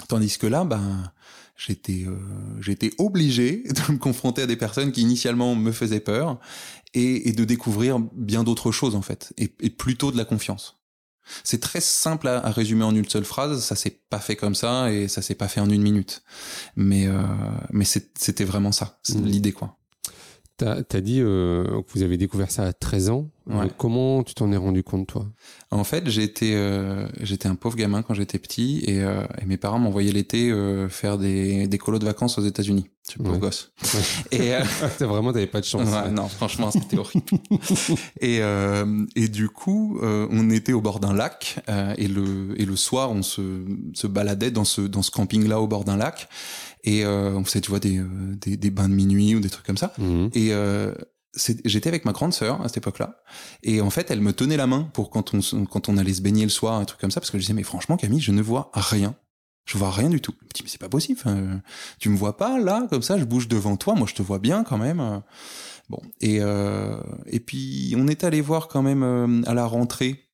Tandis 0.07 0.37
que 0.37 0.47
là, 0.47 0.63
ben, 0.63 1.11
j'étais 1.57 2.05
euh, 2.07 2.17
j'étais 2.59 2.91
obligé 2.97 3.63
de 3.87 3.91
me 3.93 3.97
confronter 3.97 4.43
à 4.43 4.47
des 4.47 4.55
personnes 4.57 4.91
qui 4.91 5.01
initialement 5.01 5.55
me 5.55 5.71
faisaient 5.71 5.99
peur 5.99 6.39
et, 6.93 7.29
et 7.29 7.31
de 7.33 7.43
découvrir 7.45 7.99
bien 8.13 8.43
d'autres 8.43 8.71
choses, 8.71 8.95
en 8.95 9.01
fait, 9.01 9.33
et, 9.37 9.53
et 9.61 9.69
plutôt 9.69 10.11
de 10.11 10.17
la 10.17 10.25
confiance. 10.25 10.77
C'est 11.43 11.61
très 11.61 11.81
simple 11.81 12.27
à, 12.27 12.45
à 12.45 12.51
résumer 12.51 12.83
en 12.83 12.93
une 12.95 13.07
seule 13.07 13.23
phrase, 13.25 13.63
ça 13.63 13.75
s'est 13.75 14.01
pas 14.09 14.19
fait 14.19 14.35
comme 14.35 14.55
ça 14.55 14.91
et 14.91 15.07
ça 15.07 15.21
s'est 15.21 15.35
pas 15.35 15.47
fait 15.47 15.61
en 15.61 15.69
une 15.69 15.81
minute. 15.83 16.23
Mais, 16.75 17.07
euh, 17.07 17.21
mais 17.71 17.85
c'était 17.85 18.43
vraiment 18.43 18.71
ça, 18.71 18.99
c'est 19.03 19.15
Mhm. 19.15 19.25
l'idée, 19.25 19.51
quoi. 19.53 19.77
T'as 20.61 20.97
as 20.97 21.01
dit 21.01 21.19
euh, 21.21 21.81
que 21.81 21.91
vous 21.95 22.03
avez 22.03 22.17
découvert 22.17 22.51
ça 22.51 22.63
à 22.65 22.73
13 22.73 23.09
ans. 23.09 23.29
Ouais. 23.47 23.65
Euh, 23.65 23.69
comment 23.77 24.21
tu 24.21 24.35
t'en 24.35 24.51
es 24.51 24.57
rendu 24.57 24.83
compte, 24.83 25.07
toi? 25.07 25.25
En 25.71 25.83
fait, 25.83 26.07
j'étais 26.07 26.51
euh, 26.53 27.07
j'étais 27.21 27.47
un 27.47 27.55
pauvre 27.55 27.75
gamin 27.75 28.03
quand 28.03 28.13
j'étais 28.13 28.37
petit 28.37 28.83
et, 28.85 29.01
euh, 29.01 29.23
et 29.41 29.45
mes 29.45 29.57
parents 29.57 29.79
m'envoyaient 29.79 30.11
l'été 30.11 30.51
euh, 30.51 30.87
faire 30.87 31.17
des, 31.17 31.67
des 31.67 31.77
colos 31.79 31.97
de 31.99 32.05
vacances 32.05 32.37
aux 32.37 32.43
États-Unis. 32.45 32.87
Pauvre 33.17 33.31
Ouais. 33.33 33.39
gosse. 33.39 33.71
Ouais. 33.93 34.37
Et 34.37 34.53
euh, 34.53 34.61
vraiment, 34.99 35.33
t'avais 35.33 35.47
pas 35.47 35.59
de 35.59 35.65
chance. 35.65 35.89
ouais, 35.89 36.11
non, 36.11 36.27
franchement, 36.27 36.69
c'était 36.71 36.97
horrible. 36.99 37.25
et, 38.21 38.37
euh, 38.41 39.05
et 39.15 39.27
du 39.27 39.49
coup, 39.49 39.99
euh, 40.03 40.27
on 40.31 40.49
était 40.51 40.73
au 40.73 40.81
bord 40.81 40.99
d'un 40.99 41.13
lac 41.13 41.59
euh, 41.69 41.93
et 41.97 42.07
le 42.07 42.53
et 42.61 42.65
le 42.65 42.75
soir, 42.75 43.11
on 43.11 43.23
se, 43.23 43.65
se 43.93 44.05
baladait 44.07 44.51
dans 44.51 44.65
ce 44.65 44.81
dans 44.81 45.01
ce 45.01 45.09
camping 45.11 45.47
là 45.47 45.59
au 45.59 45.67
bord 45.67 45.83
d'un 45.83 45.97
lac 45.97 46.29
et 46.83 47.05
euh, 47.05 47.35
on 47.35 47.43
faisait, 47.43 47.61
tu 47.61 47.69
vois, 47.69 47.79
des, 47.79 47.99
euh, 47.99 48.07
des 48.41 48.57
des 48.57 48.69
bains 48.69 48.89
de 48.89 48.93
minuit 48.93 49.35
ou 49.35 49.39
des 49.39 49.49
trucs 49.49 49.65
comme 49.65 49.77
ça. 49.77 49.93
Mhm. 49.97 50.29
Et 50.33 50.53
euh, 50.53 50.93
j'étais 51.35 51.87
avec 51.87 52.05
ma 52.05 52.11
grande 52.11 52.33
sœur 52.33 52.61
à 52.61 52.67
cette 52.67 52.77
époque-là. 52.77 53.21
Et 53.63 53.81
en 53.81 53.89
fait, 53.89 54.11
elle 54.11 54.21
me 54.21 54.33
tenait 54.33 54.57
la 54.57 54.67
main 54.67 54.89
pour 54.93 55.09
quand 55.09 55.33
on, 55.33 55.65
quand 55.65 55.89
on 55.89 55.97
allait 55.97 56.13
se 56.13 56.21
baigner 56.21 56.43
le 56.43 56.49
soir, 56.49 56.75
un 56.75 56.85
truc 56.85 56.99
comme 56.99 57.11
ça, 57.11 57.19
parce 57.19 57.31
que 57.31 57.37
je 57.37 57.43
disais, 57.43 57.53
mais 57.53 57.63
franchement, 57.63 57.97
Camille, 57.97 58.21
je 58.21 58.31
ne 58.31 58.41
vois 58.41 58.71
rien. 58.73 59.15
Je 59.65 59.77
vois 59.77 59.91
rien 59.91 60.09
du 60.09 60.19
tout. 60.19 60.33
Je 60.41 60.45
me 60.45 60.49
dis, 60.53 60.61
mais 60.63 60.69
c'est 60.69 60.81
pas 60.81 60.89
possible. 60.89 61.19
tu 61.99 62.09
me 62.09 62.17
vois 62.17 62.35
pas 62.35 62.59
là, 62.59 62.87
comme 62.89 63.03
ça, 63.03 63.17
je 63.17 63.25
bouge 63.25 63.47
devant 63.47 63.77
toi. 63.77 63.93
Moi, 63.93 64.07
je 64.09 64.15
te 64.15 64.21
vois 64.21 64.39
bien 64.39 64.63
quand 64.63 64.77
même. 64.77 65.21
Bon. 65.91 66.01
Et, 66.21 66.37
euh, 66.39 66.95
et 67.27 67.41
puis, 67.41 67.93
on 67.97 68.07
est 68.07 68.23
allé 68.23 68.39
voir 68.39 68.69
quand 68.69 68.81
même 68.81 69.03
euh, 69.03 69.41
à 69.45 69.53
la 69.53 69.65
rentrée 69.65 70.30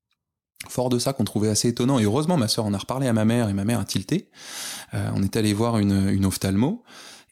fort 0.67 0.89
de 0.89 0.99
ça 0.99 1.13
qu'on 1.13 1.23
trouvait 1.23 1.49
assez 1.49 1.69
étonnant. 1.69 1.99
Et 1.99 2.03
heureusement, 2.03 2.37
ma 2.37 2.47
sœur 2.47 2.65
en 2.65 2.73
a 2.73 2.77
reparlé 2.77 3.07
à 3.07 3.13
ma 3.13 3.25
mère 3.25 3.49
et 3.49 3.53
ma 3.53 3.65
mère 3.65 3.79
a 3.79 3.85
tilté. 3.85 4.29
Euh, 4.93 5.09
on 5.15 5.23
est 5.23 5.35
allé 5.35 5.53
voir 5.53 5.77
une, 5.77 6.09
une 6.09 6.25
ophtalmo. 6.25 6.83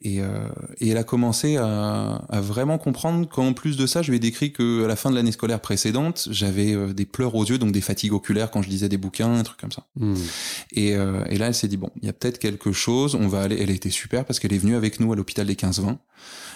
Et, 0.02 0.22
euh, 0.22 0.48
et, 0.80 0.90
elle 0.90 0.98
a 0.98 1.04
commencé 1.04 1.58
à, 1.58 2.22
à, 2.30 2.42
vraiment 2.42 2.78
comprendre 2.78 3.28
qu'en 3.28 3.54
plus 3.54 3.78
de 3.78 3.88
ça, 3.88 4.02
je 4.02 4.12
lui 4.12 4.18
ai 4.18 4.20
décrit 4.20 4.52
que 4.52 4.84
à 4.84 4.88
la 4.88 4.96
fin 4.96 5.10
de 5.10 5.16
l'année 5.16 5.32
scolaire 5.32 5.60
précédente, 5.60 6.28
j'avais 6.30 6.74
euh, 6.74 6.94
des 6.94 7.06
pleurs 7.06 7.34
aux 7.34 7.46
yeux, 7.46 7.58
donc 7.58 7.72
des 7.72 7.82
fatigues 7.82 8.14
oculaires 8.14 8.52
quand 8.52 8.62
je 8.62 8.70
lisais 8.70 8.90
des 8.90 8.98
bouquins, 8.98 9.34
un 9.34 9.44
truc 9.44 9.60
comme 9.60 9.72
ça. 9.72 9.86
Hmm. 9.96 10.16
Et, 10.74 10.96
euh, 10.96 11.24
et, 11.30 11.38
là, 11.38 11.48
elle 11.48 11.56
s'est 11.56 11.68
dit 11.68 11.78
bon, 11.78 11.90
il 12.02 12.06
y 12.06 12.10
a 12.10 12.14
peut-être 12.14 12.40
quelque 12.40 12.72
chose. 12.72 13.16
On 13.16 13.28
va 13.28 13.42
aller. 13.42 13.58
Elle 13.60 13.70
a 13.70 13.74
été 13.74 13.90
super 13.90 14.26
parce 14.26 14.40
qu'elle 14.40 14.54
est 14.54 14.60
venue 14.60 14.76
avec 14.76 15.00
nous 15.00 15.12
à 15.12 15.16
l'hôpital 15.16 15.48
des 15.48 15.56
15-20 15.56 15.98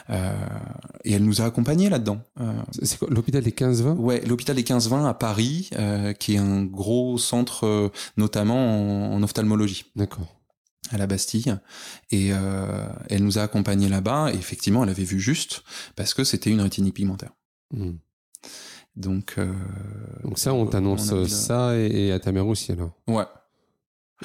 euh, 0.10 0.34
et 1.04 1.14
elle 1.14 1.24
nous 1.24 1.42
a 1.42 1.46
accompagnés 1.46 1.90
là-dedans. 1.90 2.22
Euh, 2.40 2.52
C'est 2.82 2.98
quoi 2.98 3.08
l'hôpital 3.12 3.44
des 3.44 3.52
15-20 3.52 3.96
Ouais, 3.98 4.22
l'hôpital 4.26 4.56
des 4.56 4.64
15-20 4.64 5.06
à 5.06 5.14
Paris, 5.14 5.70
euh, 5.78 6.14
qui 6.14 6.36
est 6.36 6.40
un 6.40 6.64
gros 6.64 7.18
centre, 7.18 7.92
notamment 8.18 9.12
en, 9.12 9.16
en 9.16 9.24
ophtalmologie. 9.24 9.86
D'accord 9.96 10.39
à 10.90 10.98
la 10.98 11.08
Bastille 11.08 11.58
et 12.12 12.30
euh, 12.32 12.88
elle 13.10 13.24
nous 13.24 13.38
a 13.38 13.44
accompagnés 13.44 13.90
là-bas 13.90 14.32
et 14.34 14.36
effectivement 14.36 14.84
elle 14.84 14.90
avait 14.90 15.04
vu 15.04 15.20
juste 15.20 15.64
parce 15.96 16.14
que 16.14 16.24
c'était 16.24 16.50
une 16.50 16.62
rétinique 16.62 16.96
pigmentaire. 16.96 17.32
Mmh. 17.72 17.92
Donc, 18.96 19.36
euh, 19.38 19.54
donc 20.24 20.40
ça 20.40 20.54
on 20.54 20.66
t'annonce 20.66 21.12
on 21.12 21.28
ça 21.28 21.78
et, 21.78 22.08
et, 22.08 22.12
à 22.12 22.20
ta 22.20 22.32
mère 22.32 22.48
aussi 22.48 22.72
alors. 22.72 22.98
Ouais. 23.08 23.26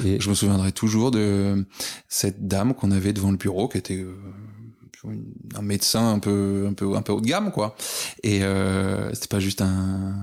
Et 0.03 0.19
je 0.19 0.29
me 0.29 0.35
souviendrai 0.35 0.73
toujours 0.73 1.11
de 1.13 1.65
cette 2.09 2.49
dame 2.49 2.75
qu'on 2.75 2.91
avait 2.91 3.13
devant 3.13 3.31
le 3.31 3.37
bureau 3.37 3.69
qui 3.69 3.79
était 3.79 3.99
euh, 4.01 4.17
un 5.55 5.63
médecin 5.63 6.15
un 6.15 6.19
peu 6.19 6.67
un 6.69 6.73
peu 6.73 6.97
un 6.97 7.03
peu 7.03 7.13
haut 7.13 7.21
de 7.21 7.27
gamme 7.27 7.53
quoi 7.53 7.77
et 8.23 8.43
euh, 8.43 9.13
c'était 9.13 9.29
pas 9.29 9.41
juste 9.41 9.61
un, 9.61 10.17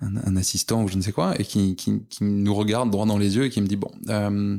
un, 0.00 0.16
un 0.16 0.36
assistant 0.36 0.82
ou 0.82 0.88
je 0.88 0.96
ne 0.96 1.02
sais 1.02 1.12
quoi 1.12 1.38
et 1.40 1.44
qui, 1.44 1.76
qui, 1.76 2.04
qui 2.08 2.24
nous 2.24 2.54
regarde 2.54 2.90
droit 2.90 3.06
dans 3.06 3.18
les 3.18 3.36
yeux 3.36 3.44
et 3.44 3.50
qui 3.50 3.60
me 3.60 3.66
dit 3.66 3.76
bon 3.76 3.90
euh, 4.08 4.58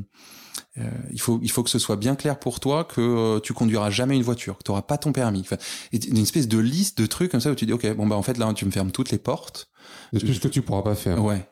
euh, 0.78 0.84
il 1.12 1.20
faut 1.20 1.38
il 1.42 1.50
faut 1.50 1.62
que 1.62 1.70
ce 1.70 1.78
soit 1.78 1.96
bien 1.96 2.14
clair 2.14 2.38
pour 2.38 2.60
toi 2.60 2.84
que 2.84 3.00
euh, 3.00 3.40
tu 3.40 3.52
conduiras 3.52 3.90
jamais 3.90 4.16
une 4.16 4.22
voiture, 4.22 4.58
que 4.58 4.62
tu 4.64 4.70
auras 4.70 4.82
pas 4.82 4.98
ton 4.98 5.12
permis. 5.12 5.40
Enfin, 5.40 5.56
une 5.92 6.18
espèce 6.18 6.48
de 6.48 6.58
liste 6.58 6.98
de 6.98 7.06
trucs 7.06 7.30
comme 7.30 7.40
ça 7.40 7.50
où 7.50 7.54
tu 7.54 7.66
dis 7.66 7.72
ok 7.72 7.94
bon 7.96 8.06
bah 8.06 8.16
en 8.16 8.22
fait 8.22 8.38
là 8.38 8.52
tu 8.54 8.64
me 8.64 8.70
fermes 8.70 8.90
toutes 8.90 9.10
les 9.10 9.18
portes. 9.18 9.70
De 10.12 10.20
tout 10.20 10.32
ce 10.32 10.40
que 10.40 10.48
tu 10.48 10.62
pourras 10.62 10.82
pas 10.82 10.94
faire. 10.94 11.22
Ouais. 11.22 11.48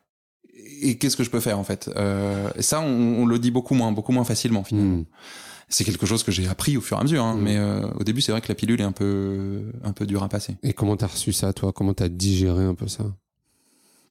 Et 0.83 0.99
qu'est-ce 0.99 1.17
que 1.17 1.25
je 1.25 1.31
peux 1.31 1.41
faire 1.41 1.59
en 1.59 1.65
fait? 1.65 1.91
Euh, 1.97 2.51
Ça 2.61 2.81
on, 2.81 3.23
on, 3.23 3.27
le 3.27 3.39
dit 3.39 3.51
beaucoup 3.51 3.75
moins 3.75 3.93
beaucoup 3.93 4.13
moins 4.13 4.25
facilement 4.25 4.65
finalement. 4.65 4.99
Mmh. 4.99 5.07
C'est 5.69 5.85
quelque 5.85 6.07
chose 6.07 6.23
que 6.23 6.31
j'ai 6.31 6.47
appris 6.47 6.77
au 6.77 6.81
fur 6.81 6.97
et 6.97 7.01
à 7.01 7.03
mesure, 7.03 7.25
hein, 7.25 7.35
mmh. 7.35 7.41
mais 7.43 7.57
euh, 7.57 7.89
au 7.99 8.05
début 8.05 8.21
c'est 8.21 8.33
vrai 8.33 8.41
que 8.41 8.49
la 8.49 8.55
pilule 8.55 8.81
est 8.81 8.85
un 8.85 8.93
peu 8.93 9.73
un 9.83 9.93
peu 9.93 10.07
dure 10.07 10.23
à 10.23 10.29
passer. 10.29 10.57
Et 10.63 10.73
comment 10.73 10.97
t'as 10.97 11.09
reçu 11.09 11.33
ça 11.33 11.53
toi? 11.53 11.73
Comment 11.73 11.95
t'as 11.95 12.09
digéré 12.09 12.65
un 12.65 12.75
peu 12.75 12.89
ça? 12.89 13.05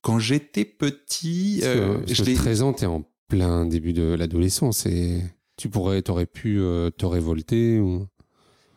Quand 0.01 0.19
j'étais 0.19 0.65
petit, 0.65 1.59
parce 1.61 1.73
que, 1.73 1.97
parce 1.97 2.13
je 2.13 2.35
13 2.35 2.61
ans 2.61 2.73
t'es 2.73 2.85
en 2.85 3.03
plein 3.27 3.65
début 3.65 3.93
de 3.93 4.13
l'adolescence 4.13 4.85
et 4.85 5.21
tu 5.57 5.69
pourrais, 5.69 6.01
t'aurais 6.01 6.25
pu 6.25 6.59
euh, 6.59 6.89
te 6.89 7.05
révolter 7.05 7.79
ou... 7.79 8.07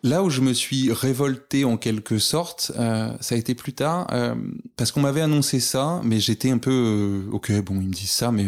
Là 0.05 0.23
où 0.23 0.31
je 0.31 0.43
me 0.43 0.53
suis 0.53 0.93
révolté 0.93 1.65
en 1.65 1.77
quelque 1.77 2.21
sorte, 2.21 2.71
euh, 2.79 3.11
ça 3.21 3.35
a 3.35 3.39
été 3.39 3.57
plus 3.57 3.73
tard, 3.73 4.07
euh, 4.13 4.37
parce 4.77 4.93
qu'on 4.93 5.01
m'avait 5.01 5.23
annoncé 5.23 5.59
ça, 5.59 6.01
mais 6.05 6.21
j'étais 6.21 6.51
un 6.51 6.59
peu, 6.59 7.27
ok, 7.33 7.51
bon, 7.63 7.81
ils 7.81 7.89
me 7.89 7.93
disent 7.93 8.11
ça, 8.11 8.31
mais 8.31 8.47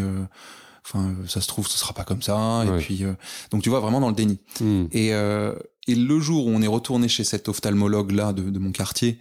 enfin, 0.87 1.13
ça 1.27 1.41
se 1.41 1.49
trouve, 1.49 1.67
ce 1.67 1.77
sera 1.77 1.93
pas 1.93 2.05
comme 2.05 2.23
ça. 2.23 2.61
Ouais. 2.61 2.69
Et 2.69 2.79
puis, 2.79 3.03
donc 3.51 3.63
tu 3.65 3.69
vois, 3.69 3.81
vraiment 3.81 4.01
dans 4.01 4.11
le 4.11 4.15
déni. 4.15 4.39
Mmh. 4.61 4.85
Et, 4.93 5.09
et 5.09 5.95
le 5.97 6.21
jour 6.21 6.47
où 6.47 6.51
on 6.51 6.63
est 6.63 6.69
retourné 6.69 7.09
chez 7.09 7.25
cet 7.25 7.49
ophtalmologue 7.49 8.13
là 8.13 8.33
de, 8.33 8.49
de 8.49 8.59
mon 8.61 8.71
quartier 8.71 9.19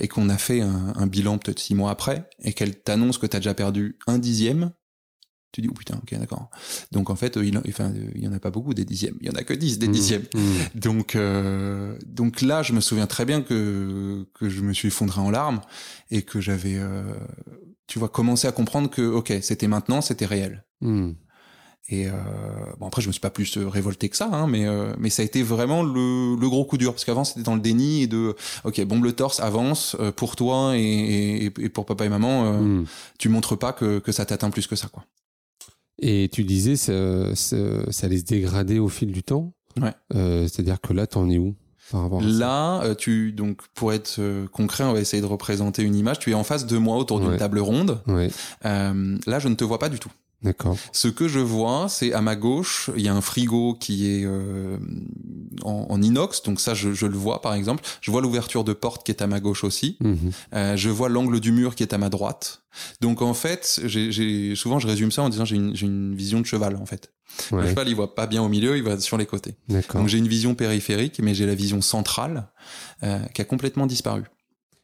et 0.00 0.08
qu'on 0.08 0.30
a 0.30 0.38
fait 0.38 0.62
un, 0.62 0.94
un 0.96 1.06
bilan 1.06 1.36
peut-être 1.36 1.58
six 1.58 1.74
mois 1.74 1.90
après, 1.90 2.26
et 2.42 2.54
qu'elle 2.54 2.80
t'annonce 2.80 3.18
que 3.18 3.26
t'as 3.26 3.38
déjà 3.38 3.52
perdu 3.52 3.98
un 4.06 4.16
dixième, 4.16 4.72
tu 5.52 5.60
dis 5.62 5.68
oh 5.70 5.74
putain 5.74 5.96
ok 6.02 6.18
d'accord. 6.18 6.48
Donc 6.92 7.10
en 7.10 7.16
fait 7.16 7.36
il 7.42 7.58
enfin 7.58 7.92
il 8.14 8.22
y 8.22 8.28
en 8.28 8.32
a 8.32 8.38
pas 8.38 8.50
beaucoup 8.50 8.74
des 8.74 8.84
dixièmes. 8.84 9.16
Il 9.20 9.26
y 9.26 9.30
en 9.30 9.34
a 9.34 9.42
que 9.42 9.54
dix 9.54 9.78
des 9.78 9.88
Mmh, 9.88 9.92
dixièmes. 9.92 10.24
Mmh. 10.34 10.78
donc 10.78 11.16
euh, 11.16 11.96
donc 12.06 12.40
là 12.42 12.62
je 12.62 12.72
me 12.72 12.80
souviens 12.80 13.06
très 13.06 13.24
bien 13.24 13.42
que 13.42 14.26
que 14.34 14.48
je 14.48 14.60
me 14.62 14.72
suis 14.72 14.88
effondré 14.88 15.20
en 15.20 15.30
larmes 15.30 15.60
et 16.10 16.22
que 16.22 16.40
j'avais 16.40 16.76
euh, 16.76 17.02
tu 17.86 17.98
vois 17.98 18.08
commencé 18.08 18.46
à 18.46 18.52
comprendre 18.52 18.88
que 18.90 19.02
ok 19.02 19.32
c'était 19.42 19.66
maintenant 19.68 20.00
c'était 20.00 20.26
réel. 20.26 20.64
Mmh. 20.82 21.10
et 21.88 22.06
euh, 22.08 22.12
bon 22.78 22.86
après 22.86 23.02
je 23.02 23.08
me 23.08 23.12
suis 23.12 23.20
pas 23.20 23.30
plus 23.30 23.58
révolté 23.58 24.08
que 24.08 24.16
ça 24.16 24.30
hein, 24.32 24.46
mais 24.46 24.66
euh, 24.66 24.94
mais 24.98 25.10
ça 25.10 25.22
a 25.22 25.24
été 25.24 25.42
vraiment 25.42 25.82
le, 25.82 26.36
le 26.36 26.48
gros 26.48 26.64
coup 26.64 26.78
dur. 26.78 26.92
Parce 26.92 27.04
qu'avant 27.04 27.24
c'était 27.24 27.42
dans 27.42 27.54
le 27.56 27.60
déni 27.60 28.02
et 28.02 28.06
de 28.06 28.36
ok 28.64 28.80
bombe 28.84 29.04
le 29.04 29.12
torse 29.12 29.40
avance 29.40 29.96
euh, 30.00 30.12
pour 30.12 30.36
toi 30.36 30.76
et, 30.76 30.80
et, 30.80 31.44
et, 31.46 31.68
pour 31.68 31.84
papa 31.86 32.04
et 32.04 32.08
maman 32.08 32.52
mmh. 32.62 32.86
tu 33.18 33.28
montres 33.28 33.58
pas 33.58 33.72
que 33.72 33.98
que 33.98 34.12
ça 34.12 34.24
t'atteint 34.24 34.50
plus 34.50 34.66
que 34.68 34.76
ça 34.76 34.88
quoi 34.88 35.04
et 36.00 36.28
tu 36.30 36.44
disais, 36.44 36.76
ça, 36.76 37.34
ça, 37.34 37.56
ça, 37.90 38.06
allait 38.06 38.18
se 38.18 38.24
dégrader 38.24 38.78
au 38.78 38.88
fil 38.88 39.12
du 39.12 39.22
temps. 39.22 39.52
Ouais. 39.80 39.92
Euh, 40.14 40.48
C'est-à-dire 40.48 40.80
que 40.80 40.92
là, 40.92 41.06
t'en 41.06 41.28
es 41.28 41.38
où 41.38 41.54
par 41.90 42.02
rapport 42.02 42.20
à 42.20 42.24
Là, 42.24 42.82
euh, 42.82 42.94
tu 42.94 43.32
donc 43.32 43.62
pour 43.74 43.92
être 43.92 44.16
euh, 44.18 44.46
concret, 44.46 44.84
on 44.84 44.92
va 44.92 45.00
essayer 45.00 45.20
de 45.20 45.26
représenter 45.26 45.82
une 45.82 45.94
image. 45.94 46.18
Tu 46.18 46.30
es 46.30 46.34
en 46.34 46.44
face 46.44 46.66
de 46.66 46.78
moi 46.78 46.96
autour 46.96 47.20
d'une 47.20 47.30
ouais. 47.30 47.36
table 47.36 47.58
ronde. 47.58 48.00
Ouais. 48.06 48.30
Euh, 48.64 49.16
là, 49.26 49.38
je 49.38 49.48
ne 49.48 49.54
te 49.54 49.64
vois 49.64 49.78
pas 49.78 49.88
du 49.88 49.98
tout. 49.98 50.10
D'accord. 50.42 50.76
Ce 50.92 51.08
que 51.08 51.28
je 51.28 51.38
vois, 51.38 51.88
c'est 51.90 52.14
à 52.14 52.22
ma 52.22 52.34
gauche, 52.34 52.90
il 52.96 53.02
y 53.02 53.08
a 53.08 53.14
un 53.14 53.20
frigo 53.20 53.74
qui 53.74 54.10
est 54.10 54.24
euh, 54.24 54.78
en, 55.62 55.86
en, 55.90 56.00
inox, 56.00 56.42
donc 56.42 56.60
ça, 56.60 56.72
je, 56.72 56.94
je, 56.94 57.04
le 57.04 57.16
vois 57.16 57.42
par 57.42 57.52
exemple. 57.52 57.84
Je 58.00 58.10
vois 58.10 58.22
l'ouverture 58.22 58.64
de 58.64 58.72
porte 58.72 59.04
qui 59.04 59.12
est 59.12 59.20
à 59.20 59.26
ma 59.26 59.40
gauche 59.40 59.64
aussi. 59.64 59.98
Mmh. 60.00 60.14
Euh, 60.54 60.76
je 60.76 60.88
vois 60.88 61.10
l'angle 61.10 61.40
du 61.40 61.52
mur 61.52 61.74
qui 61.74 61.82
est 61.82 61.92
à 61.92 61.98
ma 61.98 62.08
droite. 62.08 62.62
Donc 63.02 63.20
en 63.20 63.34
fait, 63.34 63.80
j'ai 63.84 64.54
souvent 64.54 64.78
je 64.78 64.86
résume 64.86 65.10
ça 65.10 65.22
en 65.22 65.28
disant 65.28 65.44
j'ai 65.44 65.56
une, 65.56 65.74
une, 65.80 66.14
vision 66.14 66.40
de 66.40 66.46
cheval 66.46 66.76
en 66.76 66.86
fait. 66.86 67.12
Ouais. 67.52 67.62
Le 67.62 67.68
cheval, 67.68 67.88
il 67.88 67.94
voit 67.94 68.14
pas 68.14 68.26
bien 68.26 68.42
au 68.42 68.48
milieu, 68.48 68.76
il 68.76 68.82
va 68.82 68.98
sur 68.98 69.18
les 69.18 69.26
côtés. 69.26 69.56
Donc 69.68 70.08
j'ai 70.08 70.18
une 70.18 70.28
vision 70.28 70.54
périphérique, 70.54 71.20
mais 71.22 71.34
j'ai 71.34 71.46
la 71.46 71.54
vision 71.54 71.82
centrale 71.82 72.48
euh, 73.02 73.18
qui 73.34 73.42
a 73.42 73.44
complètement 73.44 73.86
disparu. 73.86 74.22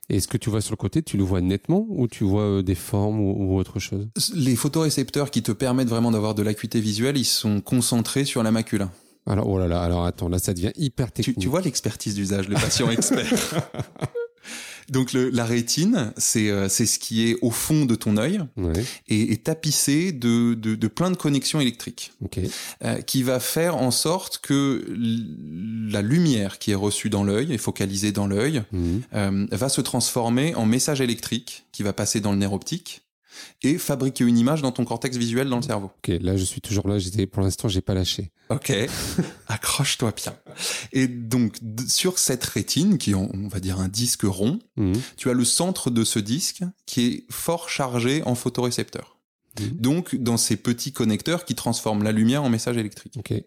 Et 0.08 0.20
ce 0.20 0.28
que 0.28 0.36
tu 0.36 0.50
vois 0.50 0.60
sur 0.60 0.72
le 0.72 0.76
côté, 0.76 1.02
tu 1.02 1.16
le 1.16 1.24
vois 1.24 1.40
nettement 1.40 1.84
ou 1.88 2.06
tu 2.06 2.24
vois 2.24 2.42
euh, 2.42 2.62
des 2.62 2.76
formes 2.76 3.20
ou, 3.20 3.54
ou, 3.54 3.58
autre 3.58 3.80
chose? 3.80 4.08
Les 4.34 4.54
photorécepteurs 4.54 5.30
qui 5.30 5.42
te 5.42 5.50
permettent 5.50 5.88
vraiment 5.88 6.12
d'avoir 6.12 6.34
de 6.34 6.42
l'acuité 6.42 6.80
visuelle, 6.80 7.16
ils 7.16 7.24
sont 7.24 7.60
concentrés 7.60 8.24
sur 8.24 8.42
la 8.42 8.52
macula. 8.52 8.90
Alors, 9.26 9.48
oh 9.48 9.58
là 9.58 9.66
là, 9.66 9.82
alors 9.82 10.04
attends, 10.04 10.28
là 10.28 10.38
ça 10.38 10.54
devient 10.54 10.70
hyper 10.76 11.10
technique. 11.10 11.36
Tu, 11.36 11.42
tu 11.42 11.48
vois 11.48 11.60
l'expertise 11.60 12.14
d'usage, 12.14 12.48
le 12.48 12.54
patient 12.54 12.88
expert? 12.90 13.28
Donc 14.88 15.12
le, 15.12 15.30
la 15.30 15.44
rétine, 15.44 16.12
c'est 16.16 16.50
euh, 16.50 16.68
c'est 16.68 16.86
ce 16.86 16.98
qui 16.98 17.28
est 17.28 17.36
au 17.42 17.50
fond 17.50 17.86
de 17.86 17.94
ton 17.94 18.16
œil 18.16 18.40
ouais. 18.56 18.84
et 19.08 19.32
est 19.32 19.44
tapissé 19.44 20.12
de, 20.12 20.54
de, 20.54 20.74
de, 20.74 20.88
plein 20.88 21.10
de 21.10 21.16
connexions 21.16 21.60
électriques, 21.60 22.12
okay. 22.24 22.48
euh, 22.84 23.00
qui 23.00 23.22
va 23.22 23.40
faire 23.40 23.76
en 23.76 23.90
sorte 23.90 24.38
que 24.38 24.84
la 25.90 26.02
lumière 26.02 26.58
qui 26.58 26.70
est 26.70 26.76
reçue 26.76 27.10
dans 27.10 27.24
l'œil 27.24 27.52
et 27.52 27.58
focalisée 27.58 28.12
dans 28.12 28.26
l'œil 28.26 28.62
mmh. 28.72 28.98
euh, 29.14 29.46
va 29.50 29.68
se 29.68 29.80
transformer 29.80 30.54
en 30.54 30.66
message 30.66 31.00
électrique 31.00 31.64
qui 31.72 31.82
va 31.82 31.92
passer 31.92 32.20
dans 32.20 32.32
le 32.32 32.38
nerf 32.38 32.52
optique 32.52 33.02
et 33.62 33.78
fabriquer 33.78 34.24
une 34.24 34.38
image 34.38 34.62
dans 34.62 34.72
ton 34.72 34.84
cortex 34.84 35.16
visuel 35.16 35.48
dans 35.48 35.56
le 35.56 35.62
cerveau. 35.62 35.90
Ok, 35.98 36.14
là 36.20 36.36
je 36.36 36.44
suis 36.44 36.60
toujours 36.60 36.88
là. 36.88 36.98
J'étais 36.98 37.26
pour 37.26 37.42
l'instant, 37.42 37.68
j'ai 37.68 37.80
pas 37.82 37.94
lâché. 37.94 38.30
Ok, 38.48 38.72
accroche-toi 39.48 40.12
bien. 40.12 40.34
Et 40.92 41.08
donc 41.08 41.58
sur 41.88 42.18
cette 42.18 42.44
rétine, 42.44 42.98
qui 42.98 43.10
est 43.10 43.14
on 43.14 43.48
va 43.48 43.60
dire 43.60 43.80
un 43.80 43.88
disque 43.88 44.22
rond, 44.22 44.60
mmh. 44.76 44.92
tu 45.16 45.30
as 45.30 45.32
le 45.32 45.44
centre 45.44 45.90
de 45.90 46.04
ce 46.04 46.18
disque 46.18 46.62
qui 46.86 47.06
est 47.06 47.24
fort 47.30 47.68
chargé 47.68 48.22
en 48.24 48.34
photorécepteurs. 48.34 49.18
Mmh. 49.58 49.64
Donc 49.78 50.14
dans 50.16 50.36
ces 50.36 50.56
petits 50.56 50.92
connecteurs 50.92 51.44
qui 51.44 51.54
transforment 51.54 52.04
la 52.04 52.12
lumière 52.12 52.44
en 52.44 52.50
message 52.50 52.76
électrique. 52.76 53.14
Okay. 53.18 53.46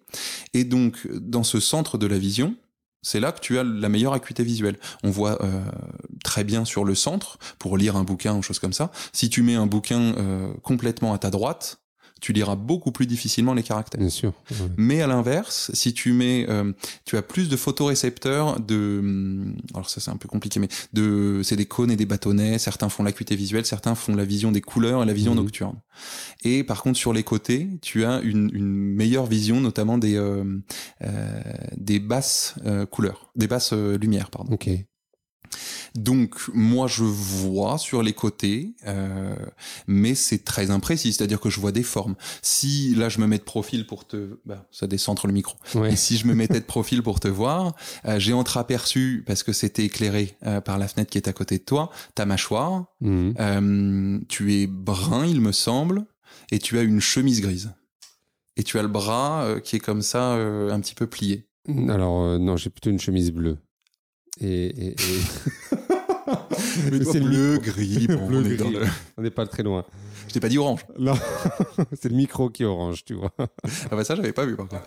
Et 0.54 0.64
donc 0.66 1.08
dans 1.14 1.44
ce 1.44 1.60
centre 1.60 1.98
de 1.98 2.08
la 2.08 2.18
vision, 2.18 2.56
c'est 3.02 3.20
là 3.20 3.32
que 3.32 3.40
tu 3.40 3.58
as 3.58 3.64
la 3.64 3.90
meilleure 3.90 4.14
acuité 4.14 4.44
visuelle. 4.44 4.78
On 5.04 5.10
voit 5.10 5.42
euh, 5.44 5.64
très 6.24 6.44
bien 6.44 6.66
sur 6.66 6.84
le 6.84 6.96
centre 6.96 7.38
pour 7.58 7.78
lire 7.78 7.96
un 7.96 8.04
bouquin 8.04 8.36
ou 8.36 8.42
chose 8.42 8.60
comme 8.60 8.74
ça. 8.74 8.92
Si 9.14 9.30
tu 9.30 9.42
mets 9.42 9.56
un 9.56 9.68
bouquin 9.68 10.16
euh, 10.18 10.54
complètement 10.64 11.14
à 11.14 11.18
ta 11.18 11.30
droite, 11.30 11.80
tu 12.19 12.34
liras 12.34 12.55
beaucoup 12.55 12.91
plus 12.91 13.05
difficilement 13.05 13.53
les 13.53 13.63
caractères. 13.63 13.99
Bien 13.99 14.10
sûr. 14.10 14.34
Ouais. 14.51 14.67
Mais 14.77 15.01
à 15.01 15.08
l'inverse, 15.08 15.71
si 15.73 15.93
tu 15.93 16.13
mets, 16.13 16.45
euh, 16.49 16.71
tu 17.05 17.17
as 17.17 17.21
plus 17.21 17.49
de 17.49 17.55
photorécepteurs 17.55 18.60
de, 18.60 18.99
hum, 18.99 19.55
alors 19.73 19.89
ça 19.89 19.99
c'est 19.99 20.12
un 20.12 20.17
peu 20.17 20.27
compliqué, 20.27 20.60
mais 20.60 20.69
de, 20.93 21.41
c'est 21.43 21.55
des 21.55 21.65
cônes 21.65 21.91
et 21.91 21.95
des 21.95 22.05
bâtonnets. 22.05 22.60
Certains 22.60 22.89
font 22.89 23.03
l'acuité 23.03 23.36
visuelle, 23.36 23.65
certains 23.65 23.95
font 23.95 24.15
la 24.15 24.25
vision 24.25 24.51
des 24.51 24.62
couleurs 24.62 25.03
et 25.03 25.05
la 25.05 25.13
vision 25.13 25.34
mmh. 25.34 25.38
nocturne. 25.38 25.75
Et 26.43 26.63
par 26.63 26.82
contre 26.84 26.97
sur 26.97 27.13
les 27.13 27.23
côtés, 27.23 27.67
tu 27.82 28.05
as 28.05 28.21
une, 28.21 28.49
une 28.53 28.95
meilleure 28.95 29.25
vision, 29.25 29.62
notamment 29.62 29.97
des, 29.97 30.15
euh, 30.15 30.43
euh, 31.03 31.41
des 31.77 31.99
basses 31.99 32.55
euh, 32.65 32.86
couleurs, 32.86 33.32
des 33.36 33.47
basses 33.47 33.71
euh, 33.73 33.97
lumières, 33.97 34.29
pardon. 34.29 34.53
Ok. 34.53 34.69
Donc 35.96 36.36
moi 36.54 36.88
je 36.88 37.04
vois 37.04 37.78
sur 37.78 38.04
les 38.04 38.14
côtés, 38.14 38.76
euh, 38.88 39.36
mais 39.88 40.16
c'est 40.16 40.44
très 40.44 40.72
imprécis, 40.72 41.14
c'est-à-dire 41.14 41.40
que 41.40 41.50
je 41.50 41.60
vois 41.60 41.72
des 41.72 41.84
formes. 41.84 42.16
Si 42.42 42.96
là 42.96 43.10
je 43.10 43.20
me 43.20 43.28
mets 43.28 43.38
de 43.38 43.44
profil 43.44 43.86
pour 43.86 44.06
te, 44.06 44.40
bah, 44.46 44.68
ça 44.72 44.88
décentre 44.88 45.28
le 45.28 45.34
micro. 45.34 45.58
Ouais. 45.76 45.94
Et 45.94 45.96
si 45.96 46.18
je 46.18 46.28
me 46.28 46.34
mettais 46.34 46.60
de 46.60 46.66
profil 46.66 47.04
pour 47.04 47.20
te 47.20 47.28
voir, 47.28 47.76
euh, 48.06 48.20
j'ai 48.20 48.34
entreaperçu 48.34 49.24
parce 49.26 49.44
que 49.44 49.54
c'était 49.54 49.86
éclairé 49.86 50.38
euh, 50.46 50.62
par 50.62 50.78
la 50.78 50.88
fenêtre 50.88 51.12
qui 51.12 51.18
est 51.18 51.28
à 51.28 51.34
côté 51.34 51.58
de 51.58 51.64
toi, 51.64 51.90
ta 52.16 52.26
mâchoire. 52.26 52.86
Mhm. 53.02 54.26
Tu 54.28 54.54
es 54.56 54.68
brun, 54.68 55.26
il 55.26 55.42
me 55.42 55.52
semble, 55.52 56.06
et 56.52 56.60
tu 56.60 56.78
as 56.78 56.82
une 56.82 57.00
chemise 57.00 57.42
grise. 57.42 57.72
Et 58.58 58.64
tu 58.64 58.78
as 58.78 58.82
le 58.82 58.88
bras 58.88 59.56
qui 59.64 59.78
est 59.78 59.80
comme 59.80 60.02
ça, 60.02 60.34
un 60.34 60.80
petit 60.82 60.96
peu 60.96 61.08
plié. 61.08 61.48
Alors, 61.88 62.40
non, 62.40 62.58
j'ai 62.58 62.70
plutôt 62.70 62.90
une 62.90 63.00
chemise 63.00 63.32
bleue. 63.32 63.58
Et, 64.42 64.96
C'est 67.12 67.20
le 67.20 67.26
bleu, 67.28 67.54
micro. 67.54 67.72
gris, 67.72 68.08
bon, 68.10 68.28
Bleu, 68.28 68.38
on 68.38 68.45
est 68.45 68.56
dans 68.56 68.66
gris. 68.70 68.80
le- 68.80 68.86
on 69.18 69.22
n'est 69.24 69.30
pas 69.32 69.45
très 69.47 69.64
loin. 69.64 69.84
Je 70.28 70.34
t'ai 70.34 70.39
pas 70.39 70.49
dit 70.49 70.58
orange. 70.60 70.86
Non, 70.99 71.14
c'est 71.99 72.10
le 72.10 72.16
micro 72.16 72.49
qui 72.49 72.64
est 72.64 72.68
orange, 72.68 73.03
tu 73.03 73.16
vois. 73.16 73.32
Ah 73.39 73.95
bah 73.95 74.03
ça, 74.03 74.16
j'avais 74.16 74.32
pas 74.34 74.45
vu 74.45 74.56
par 74.56 74.68
contre. 74.68 74.84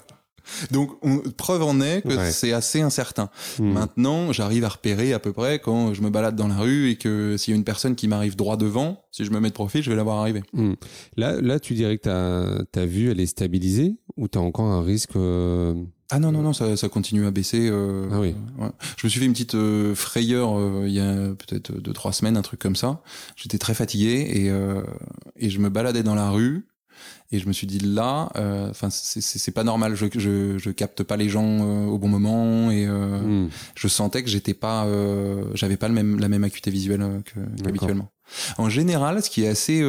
Donc, 0.72 0.90
on- 1.02 1.18
preuve 1.36 1.62
en 1.62 1.80
est 1.80 2.02
que 2.02 2.08
Ouais. 2.16 2.30
c'est 2.32 2.52
assez 2.52 2.80
incertain. 2.80 3.28
Mhm. 3.60 3.72
Maintenant, 3.72 4.32
j'arrive 4.32 4.64
à 4.64 4.68
repérer 4.68 5.12
à 5.12 5.18
peu 5.20 5.32
près 5.32 5.58
quand 5.60 5.94
je 5.94 6.02
me 6.02 6.10
balade 6.10 6.34
dans 6.36 6.48
la 6.48 6.56
rue 6.58 6.90
et 6.90 6.96
que 6.96 7.36
s'il 7.36 7.52
y 7.52 7.54
a 7.54 7.58
une 7.58 7.64
personne 7.64 7.94
qui 7.94 8.06
m'arrive 8.08 8.34
droit 8.36 8.56
devant, 8.56 9.04
si 9.12 9.24
je 9.24 9.30
me 9.30 9.38
mets 9.40 9.48
de 9.50 9.54
profil, 9.54 9.82
je 9.82 9.90
vais 9.90 9.96
la 9.96 10.02
voir 10.02 10.18
arriver. 10.18 10.42
Mhm. 10.52 10.74
Là, 11.16 11.40
là, 11.40 11.58
tu 11.60 11.74
dirais 11.74 11.96
que 11.98 12.02
ta, 12.02 12.64
ta 12.72 12.86
vue, 12.86 13.10
elle 13.10 13.20
est 13.20 13.26
stabilisée 13.26 13.96
ou 14.16 14.26
tu 14.28 14.36
as 14.38 14.40
encore 14.40 14.66
un 14.66 14.82
risque 14.82 15.14
euh, 15.16 15.74
Ah 16.14 16.18
non, 16.18 16.30
non, 16.30 16.42
non, 16.42 16.52
ça, 16.52 16.76
ça 16.76 16.88
continue 16.90 17.24
à 17.26 17.30
baisser. 17.30 17.68
euh, 17.70 18.06
Ah 18.12 18.20
oui. 18.20 18.34
ouais. 18.58 18.68
Je 18.98 19.06
me 19.06 19.08
suis 19.10 19.18
fait 19.18 19.24
une 19.24 19.32
petite 19.32 19.54
euh, 19.54 19.94
frayeur 19.94 20.58
euh, 20.58 20.84
il 20.86 20.92
y 20.92 21.00
a 21.00 21.14
peut-être 21.34 21.72
deux, 21.80 21.92
trois 21.94 22.12
semaines, 22.12 22.36
un 22.36 22.42
truc 22.42 22.60
comme 22.60 22.76
ça. 22.76 23.00
J'étais 23.34 23.56
très 23.56 23.72
fatigué 23.72 24.28
et, 24.30 24.50
euh, 24.50 24.82
et 25.36 25.48
je 25.48 25.58
me 25.58 25.70
baladais 25.70 26.02
dans 26.02 26.14
la 26.14 26.28
rue 26.30 26.66
et 27.30 27.38
je 27.38 27.48
me 27.48 27.54
suis 27.54 27.66
dit 27.66 27.78
là, 27.78 28.28
euh, 28.36 28.68
enfin 28.68 28.90
c'est- 28.90 29.50
pas 29.52 29.64
normal, 29.64 29.94
je, 29.94 30.04
je, 30.18 30.58
je 30.58 30.70
capte 30.70 31.02
pas 31.02 31.16
les 31.16 31.30
gens 31.30 31.60
euh, 31.62 31.86
au 31.86 31.96
bon 31.98 32.08
moment 32.08 32.70
et 32.70 32.86
euh, 32.86 33.22
mhm. 33.22 33.48
je 33.74 33.88
sentais 33.88 34.22
que 34.22 34.28
j'étais 34.28 34.52
pas, 34.52 34.84
euh, 34.84 35.44
j'avais 35.54 35.78
pas 35.78 35.88
le 35.88 35.94
même, 35.94 36.20
la 36.20 36.28
même 36.28 36.44
acuité 36.44 36.70
visuelle 36.70 37.22
qu'habituellement. 37.64 38.10
En 38.58 38.68
général, 38.68 39.22
ce 39.22 39.30
qui 39.30 39.44
est 39.44 39.48
assez, 39.48 39.80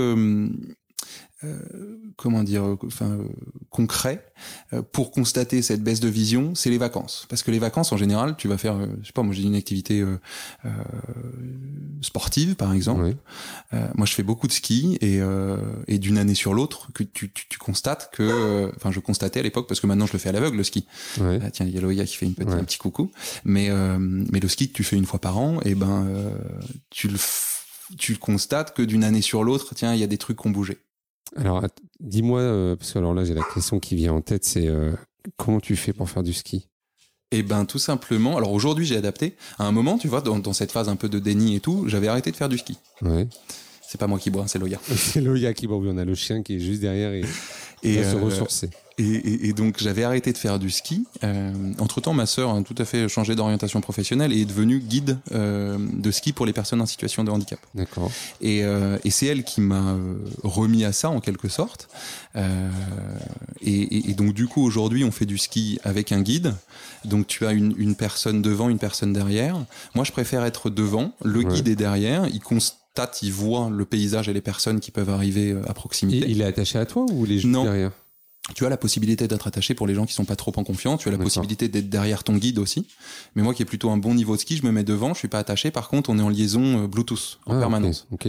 comment 2.15 2.43
dire, 2.43 2.63
euh, 2.65 2.77
enfin 2.85 3.11
euh, 3.11 3.27
concret 3.69 4.25
euh, 4.71 4.81
pour 4.81 5.11
constater 5.11 5.61
cette 5.61 5.83
baisse 5.83 5.99
de 5.99 6.07
vision, 6.07 6.55
c'est 6.55 6.69
les 6.69 6.77
vacances. 6.77 7.25
Parce 7.29 7.43
que 7.43 7.51
les 7.51 7.59
vacances, 7.59 7.91
en 7.91 7.97
général, 7.97 8.35
tu 8.37 8.47
vas 8.47 8.57
faire, 8.57 8.75
euh, 8.75 8.87
je 9.01 9.07
sais 9.07 9.13
pas, 9.13 9.23
moi 9.23 9.33
j'ai 9.33 9.43
une 9.43 9.55
activité 9.55 10.01
euh, 10.01 10.19
euh, 10.65 10.69
sportive, 12.01 12.55
par 12.55 12.73
exemple. 12.73 13.03
Ouais. 13.03 13.17
Euh, 13.73 13.87
moi, 13.95 14.05
je 14.05 14.13
fais 14.13 14.23
beaucoup 14.23 14.47
de 14.47 14.53
ski 14.53 14.97
et, 15.01 15.21
euh, 15.21 15.57
et 15.87 15.99
d'une 15.99 16.17
année 16.17 16.35
sur 16.35 16.53
l'autre, 16.53 16.91
que 16.93 17.03
tu, 17.03 17.31
tu, 17.31 17.47
tu 17.47 17.57
constates 17.57 18.09
que, 18.13 18.23
euh, 18.23 18.71
enfin, 18.75 18.91
je 18.91 18.99
constatais 18.99 19.39
à 19.39 19.43
l'époque 19.43 19.67
parce 19.67 19.79
que 19.79 19.87
maintenant 19.87 20.05
je 20.05 20.13
le 20.13 20.19
fais 20.19 20.29
à 20.29 20.31
l'aveugle 20.31 20.57
le 20.57 20.63
ski. 20.63 20.85
Ouais. 21.19 21.39
Ah, 21.43 21.51
tiens, 21.51 21.65
il 21.65 21.73
y 21.73 21.77
a 21.77 21.81
Loïa 21.81 22.05
qui 22.05 22.15
fait 22.15 22.25
une 22.25 22.35
petite, 22.35 22.51
un 22.51 22.63
petit 22.63 22.77
coucou. 22.77 23.11
Mais, 23.43 23.69
euh, 23.69 23.97
mais 23.99 24.39
le 24.39 24.47
ski 24.47 24.69
que 24.69 24.73
tu 24.73 24.83
fais 24.83 24.95
une 24.95 25.05
fois 25.05 25.19
par 25.19 25.37
an, 25.37 25.59
et 25.65 25.75
ben, 25.75 26.05
euh, 26.07 26.37
tu 26.89 27.07
le, 27.07 27.17
tu 27.97 28.13
le 28.13 28.17
constates 28.17 28.73
que 28.75 28.81
d'une 28.81 29.03
année 29.03 29.21
sur 29.21 29.43
l'autre, 29.43 29.73
tiens, 29.75 29.93
il 29.93 29.99
y 29.99 30.03
a 30.03 30.07
des 30.07 30.17
trucs 30.17 30.39
qui 30.39 30.47
ont 30.47 30.51
bougé. 30.51 30.77
Alors, 31.35 31.65
dis-moi, 31.99 32.39
euh, 32.39 32.75
parce 32.75 32.91
que 32.91 32.99
alors 32.99 33.13
là, 33.13 33.23
j'ai 33.23 33.33
la 33.33 33.43
question 33.53 33.79
qui 33.79 33.95
vient 33.95 34.13
en 34.13 34.21
tête, 34.21 34.45
c'est 34.45 34.67
euh, 34.67 34.91
comment 35.37 35.59
tu 35.59 35.75
fais 35.75 35.93
pour 35.93 36.09
faire 36.09 36.23
du 36.23 36.33
ski? 36.33 36.67
Et 37.31 37.41
ben, 37.41 37.65
tout 37.65 37.79
simplement. 37.79 38.37
Alors 38.37 38.51
aujourd'hui, 38.51 38.85
j'ai 38.85 38.95
adapté. 38.95 39.35
À 39.57 39.65
un 39.65 39.71
moment, 39.71 39.97
tu 39.97 40.07
vois, 40.07 40.21
dans, 40.21 40.37
dans 40.37 40.53
cette 40.53 40.71
phase 40.71 40.89
un 40.89 40.95
peu 40.95 41.09
de 41.09 41.19
déni 41.19 41.55
et 41.55 41.59
tout, 41.59 41.85
j'avais 41.87 42.07
arrêté 42.07 42.31
de 42.31 42.35
faire 42.35 42.49
du 42.49 42.57
ski. 42.57 42.77
Ouais. 43.01 43.27
C'est 43.81 43.99
pas 43.99 44.07
moi 44.07 44.19
qui 44.19 44.29
bois, 44.29 44.47
c'est 44.47 44.59
Loïa. 44.59 44.79
C'est 44.95 45.21
Loïa 45.21 45.53
qui, 45.53 45.67
bon, 45.67 45.79
oui, 45.79 45.89
on 45.91 45.97
a 45.97 46.05
le 46.05 46.15
chien 46.15 46.41
qui 46.43 46.55
est 46.55 46.59
juste 46.59 46.81
derrière 46.81 47.13
et, 47.13 47.23
Et, 47.83 48.03
se 48.03 48.15
euh, 48.15 48.21
ressourcer. 48.21 48.69
Et, 48.99 49.03
et- 49.03 49.47
et 49.49 49.53
donc 49.53 49.77
j'avais 49.79 50.03
arrêté 50.03 50.31
de 50.31 50.37
faire 50.37 50.59
du 50.59 50.69
ski. 50.69 51.05
entre 51.79 51.99
temps, 51.99 52.13
ma 52.13 52.25
sœur 52.27 52.53
a 52.55 52.61
tout 52.61 52.75
à 52.77 52.85
fait 52.85 53.09
changé 53.09 53.33
d'orientation 53.35 53.81
professionnelle 53.81 54.31
et 54.31 54.41
est 54.41 54.45
devenue 54.45 54.79
guide 54.79 55.17
euh, 55.31 55.77
de 55.93 56.11
ski 56.11 56.31
pour 56.31 56.45
les 56.45 56.53
personnes 56.53 56.79
en 56.79 56.85
situation 56.85 57.23
de 57.23 57.31
handicap. 57.31 57.59
D'accord. 57.73 58.11
Et, 58.39 58.63
euh, 58.63 58.97
et 59.03 59.09
c'est 59.09 59.25
elle 59.25 59.43
qui 59.43 59.61
m'a 59.61 59.93
euh, 59.93 60.13
remis 60.43 60.85
à 60.85 60.91
ça 60.93 61.09
en 61.09 61.19
quelque 61.21 61.47
sorte. 61.49 61.89
Euh, 62.35 62.69
et, 63.61 64.13
donc 64.13 64.33
du 64.33 64.47
coup 64.47 64.63
aujourd'hui 64.63 65.03
on 65.03 65.11
fait 65.11 65.25
du 65.25 65.37
ski 65.37 65.79
avec 65.83 66.11
un 66.11 66.21
guide. 66.21 66.53
Donc 67.03 67.25
tu 67.27 67.45
as 67.47 67.51
une, 67.51 67.73
une 67.77 67.95
personne 67.95 68.41
devant, 68.43 68.69
une 68.69 68.77
personne 68.79 69.11
derrière. 69.11 69.57
Moi 69.95 70.03
je 70.05 70.11
préfère 70.11 70.45
être 70.45 70.69
devant. 70.69 71.13
Le 71.23 71.39
Ouais. 71.39 71.45
guide 71.53 71.67
est 71.67 71.75
derrière. 71.75 72.27
Il 72.27 72.39
constate, 72.41 72.77
il 73.21 73.31
voit 73.31 73.69
le 73.71 73.85
paysage 73.85 74.29
et 74.29 74.33
les 74.33 74.41
personnes 74.41 74.79
qui 74.79 74.91
peuvent 74.91 75.09
arriver 75.09 75.51
euh, 75.51 75.61
à 75.69 75.73
proximité. 75.73 76.25
Il, 76.29 76.41
est 76.41 76.45
attaché 76.45 76.77
à 76.77 76.85
toi 76.85 77.05
ou 77.11 77.25
est 77.25 77.29
juste 77.29 77.45
Non. 77.45 77.63
derrière? 77.63 77.91
Tu 78.55 78.65
as 78.65 78.69
la 78.69 78.75
possibilité 78.75 79.25
d'être 79.29 79.47
attaché 79.47 79.73
pour 79.73 79.87
les 79.87 79.95
gens 79.95 80.05
qui 80.05 80.11
sont 80.11 80.25
pas 80.25 80.35
trop 80.35 80.51
en 80.57 80.65
confiance. 80.65 80.99
Tu 80.99 81.07
as 81.07 81.13
la 81.13 81.17
possibilité 81.17 81.69
d'être 81.69 81.89
derrière 81.89 82.25
ton 82.25 82.35
guide 82.35 82.59
aussi. 82.59 82.85
Mais 83.35 83.41
moi 83.41 83.53
qui 83.53 83.61
ai 83.61 83.65
plutôt 83.65 83.89
un 83.89 83.95
bon 83.95 84.13
niveau 84.13 84.35
de 84.35 84.41
ski, 84.41 84.57
je 84.57 84.65
me 84.65 84.71
mets 84.73 84.83
devant. 84.83 85.13
Je 85.13 85.19
suis 85.19 85.29
pas 85.29 85.39
attaché. 85.39 85.71
Par 85.71 85.87
contre, 85.87 86.09
on 86.09 86.19
est 86.19 86.21
en 86.21 86.27
liaison 86.27 86.83
euh, 86.83 86.87
Bluetooth 86.87 87.39
en 87.45 87.55
Ah, 87.55 87.59
permanence. 87.61 88.05
Ok. 88.11 88.27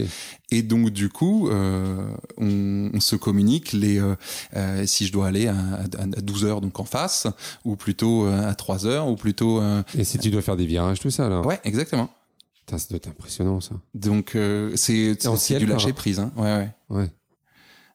Et 0.51 0.61
donc 0.61 0.91
du 0.91 1.09
coup, 1.09 1.49
euh, 1.49 2.07
on, 2.37 2.91
on 2.93 2.99
se 3.01 3.17
communique 3.17 3.73
les 3.73 3.99
euh, 3.99 4.15
euh, 4.55 4.85
si 4.85 5.05
je 5.05 5.11
dois 5.11 5.27
aller 5.27 5.47
à, 5.47 5.53
à, 5.57 6.03
à 6.03 6.21
12 6.21 6.45
heures 6.45 6.61
donc 6.61 6.79
en 6.79 6.85
face, 6.85 7.27
ou 7.65 7.75
plutôt 7.75 8.25
à 8.25 8.55
3 8.55 8.85
heures, 8.85 9.09
ou 9.09 9.17
plutôt 9.17 9.59
euh, 9.59 9.83
Et 9.97 10.05
si 10.05 10.17
tu 10.17 10.31
dois 10.31 10.41
faire 10.41 10.55
des 10.55 10.65
virages, 10.65 11.01
tout 11.01 11.11
ça, 11.11 11.27
là 11.27 11.41
ouais 11.41 11.59
exactement. 11.65 12.09
Putain, 12.65 12.77
ça 12.79 12.87
doit 12.89 12.97
être 12.97 13.07
impressionnant, 13.09 13.61
ça. 13.61 13.75
Donc 13.93 14.35
euh, 14.35 14.71
c'est 14.75 15.15
du 15.59 15.65
lâcher 15.65 15.93
prise. 15.93 16.19
Hein. 16.19 16.31
Ouais 16.35 16.43
ouais. 16.57 16.69
Ouais. 16.89 17.09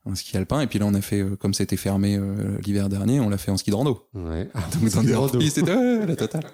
En 0.06 0.14
ski 0.14 0.36
alpin. 0.36 0.60
Et 0.60 0.66
puis 0.66 0.78
là 0.78 0.86
on 0.86 0.94
a 0.94 1.00
fait 1.00 1.20
euh, 1.20 1.36
comme 1.36 1.54
c'était 1.54 1.76
fermé 1.76 2.16
euh, 2.16 2.56
l'hiver 2.64 2.88
dernier, 2.88 3.20
on 3.20 3.28
l'a 3.28 3.38
fait 3.38 3.50
en 3.50 3.56
ski 3.56 3.70
de 3.70 3.74
rando. 3.76 4.06
Ouais. 4.14 4.48
Ah, 4.54 4.62
Donc 4.80 4.90
dans 4.90 5.02
des 5.02 5.12
hors-pistes, 5.14 5.56
c'était 5.56 5.74
ouais, 5.74 6.06
la 6.06 6.16
totale. 6.16 6.44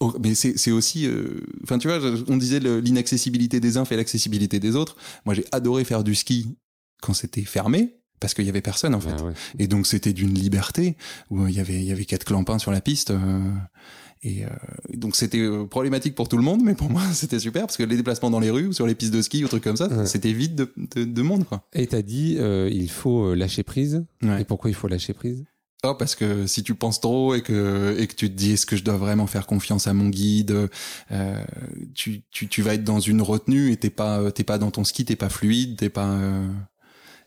Oh, 0.00 0.14
mais 0.22 0.34
c'est 0.34 0.56
c'est 0.58 0.70
aussi, 0.70 1.06
euh, 1.06 1.40
enfin 1.64 1.78
tu 1.78 1.88
vois, 1.88 1.98
on 2.28 2.36
disait 2.36 2.60
l'inaccessibilité 2.60 3.58
des 3.58 3.76
uns 3.78 3.84
fait 3.86 3.96
l'accessibilité 3.96 4.60
des 4.60 4.76
autres. 4.76 4.96
Moi 5.24 5.34
j'ai 5.34 5.44
adoré 5.50 5.84
faire 5.84 6.04
du 6.04 6.14
ski 6.14 6.56
quand 7.02 7.14
c'était 7.14 7.42
fermé 7.44 7.96
parce 8.20 8.34
qu'il 8.34 8.44
y 8.44 8.48
avait 8.50 8.60
personne 8.62 8.94
en 8.94 9.00
fait. 9.00 9.14
Ah 9.18 9.24
ouais. 9.24 9.32
Et 9.58 9.66
donc 9.66 9.86
c'était 9.86 10.12
d'une 10.12 10.34
liberté 10.34 10.96
où 11.30 11.42
euh, 11.42 11.50
il 11.50 11.56
y 11.56 11.60
avait 11.60 11.76
il 11.76 11.84
y 11.84 11.92
avait 11.92 12.04
quatre 12.04 12.24
clampins 12.24 12.58
sur 12.58 12.70
la 12.70 12.80
piste. 12.80 13.10
euh, 13.10 13.40
et 14.22 14.44
euh, 14.44 14.48
donc 14.94 15.14
c'était 15.16 15.40
euh, 15.40 15.64
problématique 15.66 16.14
pour 16.14 16.28
tout 16.28 16.36
le 16.36 16.42
monde, 16.42 16.62
mais 16.64 16.74
pour 16.74 16.90
moi 16.90 17.02
c'était 17.12 17.38
super 17.38 17.62
parce 17.62 17.76
que 17.76 17.82
les 17.82 17.96
déplacements 17.96 18.30
dans 18.30 18.40
les 18.40 18.50
rues 18.50 18.66
ou 18.68 18.72
sur 18.72 18.86
les 18.86 18.94
pistes 18.94 19.12
de 19.14 19.22
ski 19.22 19.44
ou 19.44 19.48
trucs 19.48 19.64
comme 19.64 19.76
ça, 19.76 19.88
Ouais. 19.88 20.06
c'était 20.06 20.32
vide 20.32 20.54
de, 20.54 20.72
de, 20.94 21.04
de 21.04 21.22
monde 21.22 21.44
quoi. 21.46 21.66
Et 21.74 21.86
t'as 21.86 22.02
dit, 22.02 22.36
euh, 22.38 22.68
il 22.72 22.90
faut 22.90 23.26
euh, 23.26 23.34
lâcher 23.34 23.62
prise. 23.62 24.04
Ouais. 24.22 24.42
Et 24.42 24.44
pourquoi 24.44 24.70
il 24.70 24.74
faut 24.74 24.88
lâcher 24.88 25.12
prise? 25.12 25.44
Oh, 25.84 25.94
parce 25.94 26.14
que 26.16 26.46
si 26.46 26.62
tu 26.64 26.74
penses 26.74 27.00
trop 27.00 27.34
et 27.34 27.42
que 27.42 27.94
et 27.98 28.06
que 28.06 28.14
tu 28.14 28.28
te 28.30 28.34
dis 28.34 28.52
est-ce 28.52 28.66
que 28.66 28.76
je 28.76 28.82
dois 28.82 28.96
vraiment 28.96 29.26
faire 29.26 29.46
confiance 29.46 29.86
à 29.86 29.92
mon 29.92 30.08
guide, 30.08 30.68
euh, 31.12 31.44
tu, 31.94 32.22
tu 32.30 32.48
tu 32.48 32.62
vas 32.62 32.74
être 32.74 32.82
dans 32.82 32.98
une 32.98 33.20
retenue 33.22 33.70
et 33.70 33.76
t'es 33.76 33.90
pas 33.90 34.32
t'es 34.32 34.42
pas 34.42 34.58
dans 34.58 34.70
ton 34.70 34.82
ski, 34.84 35.04
t'es 35.04 35.16
pas 35.16 35.28
fluide, 35.28 35.76
t'es 35.76 35.90
pas 35.90 36.08
euh, 36.08 36.48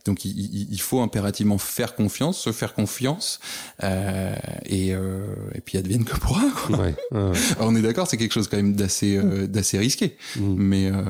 donc 0.06 0.26
il, 0.26 0.32
il- 0.39 0.68
il 0.72 0.82
faut 0.82 1.02
impérativement 1.02 1.58
faire 1.58 1.95
confiance, 1.95 2.39
se 2.39 2.52
faire 2.52 2.74
confiance 2.74 3.39
euh, 3.84 4.34
et 4.66 4.93
euh, 4.95 5.26
et 5.56 5.62
puis 5.62 5.78
advienne 5.78 6.06
que 6.06 6.16
pourra. 6.18 6.43
Quoi. 6.68 6.78
Ouais. 6.80 6.95
Ouais. 7.12 7.32
Alors, 7.58 7.70
on 7.70 7.76
est 7.76 7.82
d'accord, 7.82 8.08
c'est 8.08 8.18
quelque 8.18 8.34
chose 8.34 8.47
quand 8.47 8.58
même 8.58 8.76
d'assez 8.76 9.18
euh, 9.18 9.47
d'assez 9.47 9.78
risqué, 9.78 10.18
Mm. 10.38 10.56
mais 10.58 10.91
euh, 10.91 11.02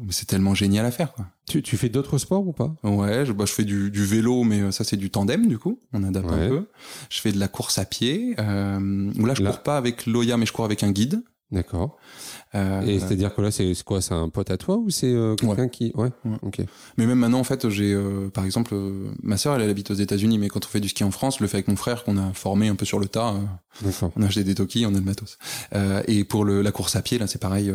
mais 0.00 0.12
c'est 0.12 0.26
tellement 0.26 0.54
génial 0.54 0.84
à 0.86 0.90
faire 0.90 1.12
quoi. 1.12 1.26
Tu, 1.46 1.62
tu 1.62 1.76
fais 1.76 1.88
d'autres 1.90 2.16
sports 2.18 2.46
ou 2.46 2.52
pas? 2.52 2.74
Ouais, 2.84 3.26
je, 3.26 3.32
bah, 3.32 3.44
je 3.46 3.52
fais 3.52 3.64
du, 3.64 3.90
du 3.90 4.04
vélo, 4.04 4.44
mais 4.44 4.60
euh, 4.62 4.70
ça 4.70 4.82
c'est 4.84 4.96
du 4.96 5.10
tandem 5.10 5.46
du 5.46 5.58
coup, 5.58 5.78
on 5.92 6.02
adapte 6.04 6.30
Ouais. 6.30 6.46
un 6.46 6.48
peu. 6.48 6.66
Je 7.10 7.20
fais 7.20 7.32
de 7.32 7.38
la 7.38 7.48
course 7.48 7.78
à 7.78 7.84
pied, 7.84 8.34
euh, 8.38 9.10
où 9.18 9.26
là 9.26 9.34
je 9.34 9.42
Là. 9.42 9.50
cours 9.50 9.62
pas 9.62 9.76
avec 9.76 10.06
Loya, 10.06 10.36
mais 10.36 10.46
je 10.46 10.52
cours 10.52 10.64
avec 10.64 10.82
un 10.82 10.90
guide. 10.90 11.22
D'accord. 11.52 11.98
Euh, 12.54 12.82
Et 12.82 12.98
c'est-à-dire 13.00 13.34
que 13.34 13.40
là, 13.42 13.50
c'est 13.50 13.72
quoi 13.84 14.00
C'est 14.00 14.14
un 14.14 14.28
pote 14.28 14.50
à 14.50 14.56
toi 14.56 14.76
ou 14.76 14.90
c'est 14.90 15.12
euh, 15.12 15.34
quelqu'un 15.34 15.68
qui. 15.68 15.92
Ouais. 15.94 16.10
Ouais. 16.24 16.36
Ok. 16.42 16.60
mais 16.96 17.06
même 17.06 17.18
maintenant 17.18 17.40
en 17.40 17.44
fait, 17.44 17.68
j'ai 17.68 17.92
euh, 17.92 18.28
par 18.30 18.44
exemple 18.44 18.74
ma 19.22 19.36
sœur, 19.36 19.56
elle, 19.56 19.62
elle 19.62 19.70
habite 19.70 19.90
aux 19.90 19.94
États-Unis, 19.94 20.38
mais 20.38 20.48
quand 20.48 20.64
on 20.64 20.68
fait 20.68 20.80
du 20.80 20.88
ski 20.88 21.04
en 21.04 21.10
France, 21.10 21.36
je 21.38 21.44
le 21.44 21.48
fait 21.48 21.56
avec 21.56 21.68
mon 21.68 21.76
frère 21.76 22.04
qu'on 22.04 22.16
a 22.16 22.32
formé 22.32 22.68
un 22.68 22.74
peu 22.76 22.84
sur 22.84 22.98
le 22.98 23.06
tas. 23.08 23.34
on 24.16 24.22
a 24.22 24.26
acheté 24.26 24.44
des 24.44 24.54
toki, 24.54 24.86
on 24.86 24.90
a 24.94 24.98
le 24.98 25.00
matos. 25.00 25.38
Et 26.06 26.24
pour 26.24 26.44
le, 26.44 26.62
la 26.62 26.70
course 26.72 26.96
à 26.96 27.02
pied, 27.02 27.18
là 27.18 27.26
c'est 27.26 27.40
pareil. 27.40 27.72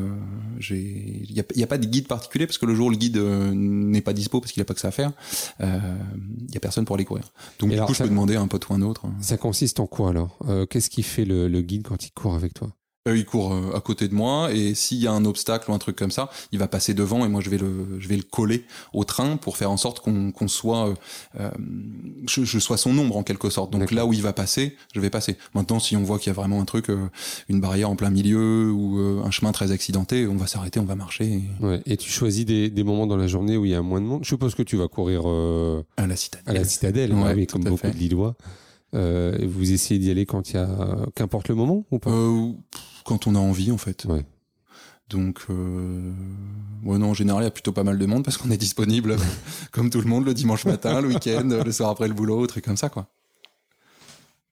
j'ai, 0.59 1.25
il 1.27 1.35
y 1.35 1.39
a, 1.39 1.43
y 1.55 1.63
a 1.63 1.67
pas 1.67 1.77
de 1.77 1.85
guide 1.85 2.07
particulier 2.07 2.47
parce 2.47 2.57
que 2.57 2.65
le 2.65 2.73
jour 2.75 2.87
où 2.87 2.89
le 2.91 2.97
guide 2.97 3.17
n'est 3.17 4.01
pas 4.01 4.13
dispo 4.13 4.39
parce 4.39 4.51
qu'il 4.51 4.61
a 4.61 4.65
pas 4.65 4.73
que 4.73 4.79
ça 4.81 4.87
à 4.89 4.91
faire, 4.91 5.11
il 5.59 6.53
y 6.53 6.57
a 6.57 6.59
personne 6.59 6.85
pour 6.85 6.95
aller 6.95 7.05
courir. 7.05 7.25
Donc 7.59 7.67
Et 7.69 7.73
du 7.73 7.77
alors, 7.77 7.87
coup, 7.87 7.93
je 7.93 8.03
peux 8.03 8.09
demander 8.09 8.35
à 8.35 8.41
un 8.41 8.47
pote 8.47 8.69
ou 8.69 8.73
un 8.73 8.81
autre. 8.81 9.03
Ça 9.21 9.37
consiste 9.37 9.79
en 9.79 9.87
quoi 9.87 10.09
alors? 10.09 10.37
Euh, 10.47 10.65
Qu'est-ce 10.65 10.89
qui 10.89 11.03
fait 11.03 11.25
le, 11.25 11.47
le 11.47 11.61
guide 11.61 11.83
quand 11.87 12.05
il 12.05 12.11
court 12.11 12.35
avec 12.35 12.53
toi? 12.53 12.69
Euh, 13.07 13.17
il 13.17 13.25
court 13.25 13.53
euh, 13.53 13.71
à 13.73 13.79
côté 13.79 14.09
de 14.09 14.13
moi 14.13 14.51
et 14.51 14.73
s'il 14.75 14.97
y 14.97 15.07
a 15.07 15.13
un 15.13 15.23
obstacle 15.23 15.71
ou 15.71 15.73
un 15.73 15.77
truc 15.77 15.95
comme 15.95 16.11
ça, 16.11 16.29
il 16.51 16.59
va 16.59 16.67
passer 16.67 16.93
devant 16.93 17.25
et 17.25 17.29
moi 17.29 17.39
je 17.39 17.49
vais 17.49 17.57
le, 17.57 17.97
je 17.97 18.09
vais 18.09 18.17
le 18.17 18.23
coller 18.23 18.65
au 18.91 19.05
train 19.05 19.37
pour 19.37 19.55
faire 19.55 19.71
en 19.71 19.77
sorte 19.77 20.01
qu'on 20.01 20.33
qu'on 20.33 20.49
soit, 20.49 20.93
euh, 21.39 21.49
je, 22.27 22.43
je, 22.43 22.59
sois 22.59 22.75
son 22.75 22.97
ombre 22.97 23.15
en 23.15 23.23
quelque 23.23 23.49
sorte. 23.49 23.71
Donc 23.71 23.91
là 23.91 24.05
où 24.05 24.11
il 24.11 24.21
va 24.21 24.33
passer, 24.33 24.75
je 24.93 24.99
vais 24.99 25.09
passer. 25.09 25.37
Maintenant, 25.53 25.79
si 25.79 25.95
on 25.95 26.03
voit 26.03 26.19
qu'il 26.19 26.27
y 26.27 26.29
a 26.31 26.33
vraiment 26.33 26.59
un 26.59 26.65
truc, 26.65 26.87
une 27.47 27.61
barrière 27.61 27.89
en 27.89 27.95
plein 27.95 28.09
milieu 28.09 28.69
ou 28.69 28.99
un 29.23 29.31
chemin 29.31 29.53
très 29.53 29.71
accidenté, 29.71 30.27
on 30.27 30.35
va 30.35 30.47
s'arrêter, 30.47 30.81
on 30.81 30.85
va 30.85 30.95
marcher. 30.95 31.25
Et... 31.25 31.65
Ouais. 31.65 31.81
Et 31.85 31.95
tu 31.95 32.11
choisis 32.11 32.45
des, 32.45 32.69
des, 32.69 32.83
moments 32.83 33.07
dans 33.07 33.17
la 33.17 33.27
journée 33.27 33.55
où 33.55 33.65
il 33.65 33.71
y 33.71 33.75
a 33.75 33.81
moins 33.81 34.01
de 34.01 34.05
monde? 34.05 34.23
Je 34.23 34.29
suppose 34.29 34.55
que 34.55 34.63
tu 34.63 34.75
vas 34.75 34.89
courir 34.89 35.25
à 35.95 36.05
la 36.05 36.15
citadelle. 36.17 36.55
À 36.55 36.59
la 36.59 36.65
citadelle, 36.65 37.13
ouais, 37.13 37.33
oui, 37.33 37.47
comme 37.47 37.63
beaucoup 37.63 37.87
de 37.87 37.97
Lillois. 37.97 38.35
Vous 38.91 39.71
essayez 39.71 39.99
d'y 39.99 40.11
aller 40.11 40.25
quand 40.25 40.49
il 40.49 40.55
y 40.55 40.59
a 40.59 40.67
qu'importe 41.15 41.47
le 41.47 41.55
moment 41.55 41.85
ou 41.91 41.99
pas? 41.99 42.11
Quand 43.09 43.25
on 43.25 43.33
a 43.33 43.39
envie 43.39 43.71
en 43.71 43.79
fait. 43.79 44.05
Ouais. 44.05 44.23
Donc, 45.09 45.39
euh... 45.49 46.13
ouais, 46.83 46.99
non, 46.99 47.09
en 47.09 47.13
général, 47.15 47.41
il 47.41 47.45
y 47.45 47.47
a 47.47 47.51
plutôt 47.51 47.71
pas 47.71 47.83
mal 47.83 47.97
de 47.97 48.05
monde 48.05 48.23
parce 48.23 48.37
qu'on 48.37 48.51
est 48.51 48.57
disponible, 48.57 49.15
comme 49.71 49.89
tout 49.89 49.99
le 49.99 50.07
monde, 50.07 50.25
le 50.25 50.35
dimanche 50.35 50.65
matin, 50.65 51.01
le 51.01 51.07
week-end, 51.07 51.49
le 51.65 51.71
soir 51.71 51.89
après 51.89 52.07
le 52.07 52.13
boulot, 52.13 52.45
trucs 52.45 52.65
comme 52.65 52.77
ça, 52.77 52.89
quoi. 52.89 53.07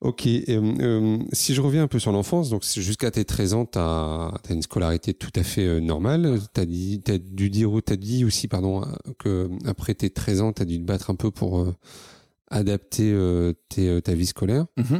Ok, 0.01 0.25
euh, 0.25 0.41
euh, 0.49 1.19
si 1.33 1.53
je 1.53 1.61
reviens 1.61 1.83
un 1.83 1.87
peu 1.87 1.99
sur 1.99 2.11
l'enfance, 2.11 2.49
donc 2.49 2.63
jusqu'à 2.63 3.11
tes 3.11 3.25
13 3.25 3.53
ans, 3.53 3.65
tu 3.67 3.77
as, 3.77 4.31
une 4.49 4.63
scolarité 4.63 5.13
tout 5.13 5.31
à 5.35 5.43
fait 5.43 5.65
euh, 5.65 5.79
normale. 5.79 6.39
Tu 6.55 6.61
as, 6.61 6.63
as, 7.13 7.17
dû 7.19 7.51
dire, 7.51 7.69
as 7.87 7.95
dit 7.95 8.25
aussi, 8.25 8.47
pardon, 8.47 8.83
que 9.19 9.51
après 9.65 9.93
tes 9.93 10.09
13 10.09 10.41
ans, 10.41 10.53
tu 10.53 10.63
as 10.63 10.65
dû 10.65 10.79
te 10.79 10.83
battre 10.83 11.11
un 11.11 11.15
peu 11.15 11.29
pour 11.29 11.59
euh, 11.59 11.75
adapter 12.49 13.15
tes, 13.69 14.01
ta 14.01 14.15
vie 14.15 14.25
scolaire. 14.25 14.65
Mm 14.77 14.97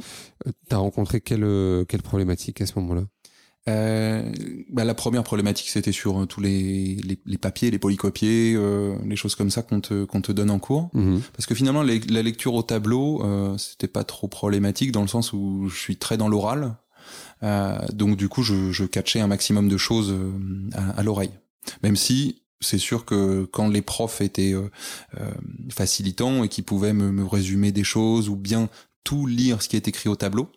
tu 0.69 0.75
as 0.75 0.77
rencontré 0.77 1.19
quelle, 1.19 1.85
quelle 1.87 2.01
problématique 2.01 2.61
à 2.61 2.65
ce 2.65 2.77
moment-là? 2.79 3.03
Euh, 3.67 4.23
bah, 4.69 4.85
la 4.85 4.93
première 4.93 5.23
problématique, 5.23 5.69
c'était 5.69 5.91
sur 5.91 6.21
euh, 6.21 6.25
tous 6.25 6.41
les, 6.41 6.95
les, 6.95 7.19
les, 7.25 7.37
papiers, 7.37 7.69
les 7.69 7.79
polycopiés, 7.79 8.53
euh, 8.55 8.95
les 9.05 9.15
choses 9.15 9.35
comme 9.35 9.49
ça 9.49 9.61
qu'on 9.61 9.81
te, 9.81 10.05
qu'on 10.05 10.21
te 10.21 10.31
donne 10.31 10.49
en 10.49 10.59
cours. 10.59 10.89
Mhm. 10.93 11.21
Parce 11.33 11.45
que 11.45 11.55
finalement, 11.55 11.83
la 11.83 12.21
lecture 12.21 12.53
au 12.53 12.63
tableau, 12.63 13.23
euh, 13.23 13.57
c'était 13.57 13.87
pas 13.87 14.03
trop 14.03 14.27
problématique 14.27 14.91
dans 14.91 15.01
le 15.01 15.07
sens 15.07 15.33
où 15.33 15.67
je 15.69 15.77
suis 15.77 15.97
très 15.97 16.17
dans 16.17 16.29
l'oral. 16.29 16.75
Euh, 17.43 17.77
donc 17.93 18.17
du 18.17 18.29
coup, 18.29 18.43
je, 18.43 18.71
je 18.71 18.85
catchais 18.85 19.19
un 19.19 19.27
maximum 19.27 19.67
de 19.67 19.77
choses 19.77 20.15
à, 20.73 20.91
à 20.91 21.03
l'oreille. 21.03 21.31
Même 21.83 21.95
si 21.95 22.43
c'est 22.59 22.79
sûr 22.79 23.05
que 23.05 23.47
quand 23.51 23.67
les 23.67 23.81
profs 23.81 24.21
étaient 24.21 24.55
facilitants 25.69 26.43
et 26.43 26.49
qui 26.49 26.61
pouvaient 26.63 26.93
me, 26.93 27.11
me 27.11 27.25
résumer 27.25 27.71
des 27.71 27.83
choses 27.83 28.29
ou 28.29 28.35
bien 28.35 28.69
tout 29.03 29.27
lire 29.27 29.61
ce 29.61 29.69
qui 29.69 29.75
est 29.75 29.87
écrit 29.87 30.09
au 30.09 30.15
tableau, 30.15 30.49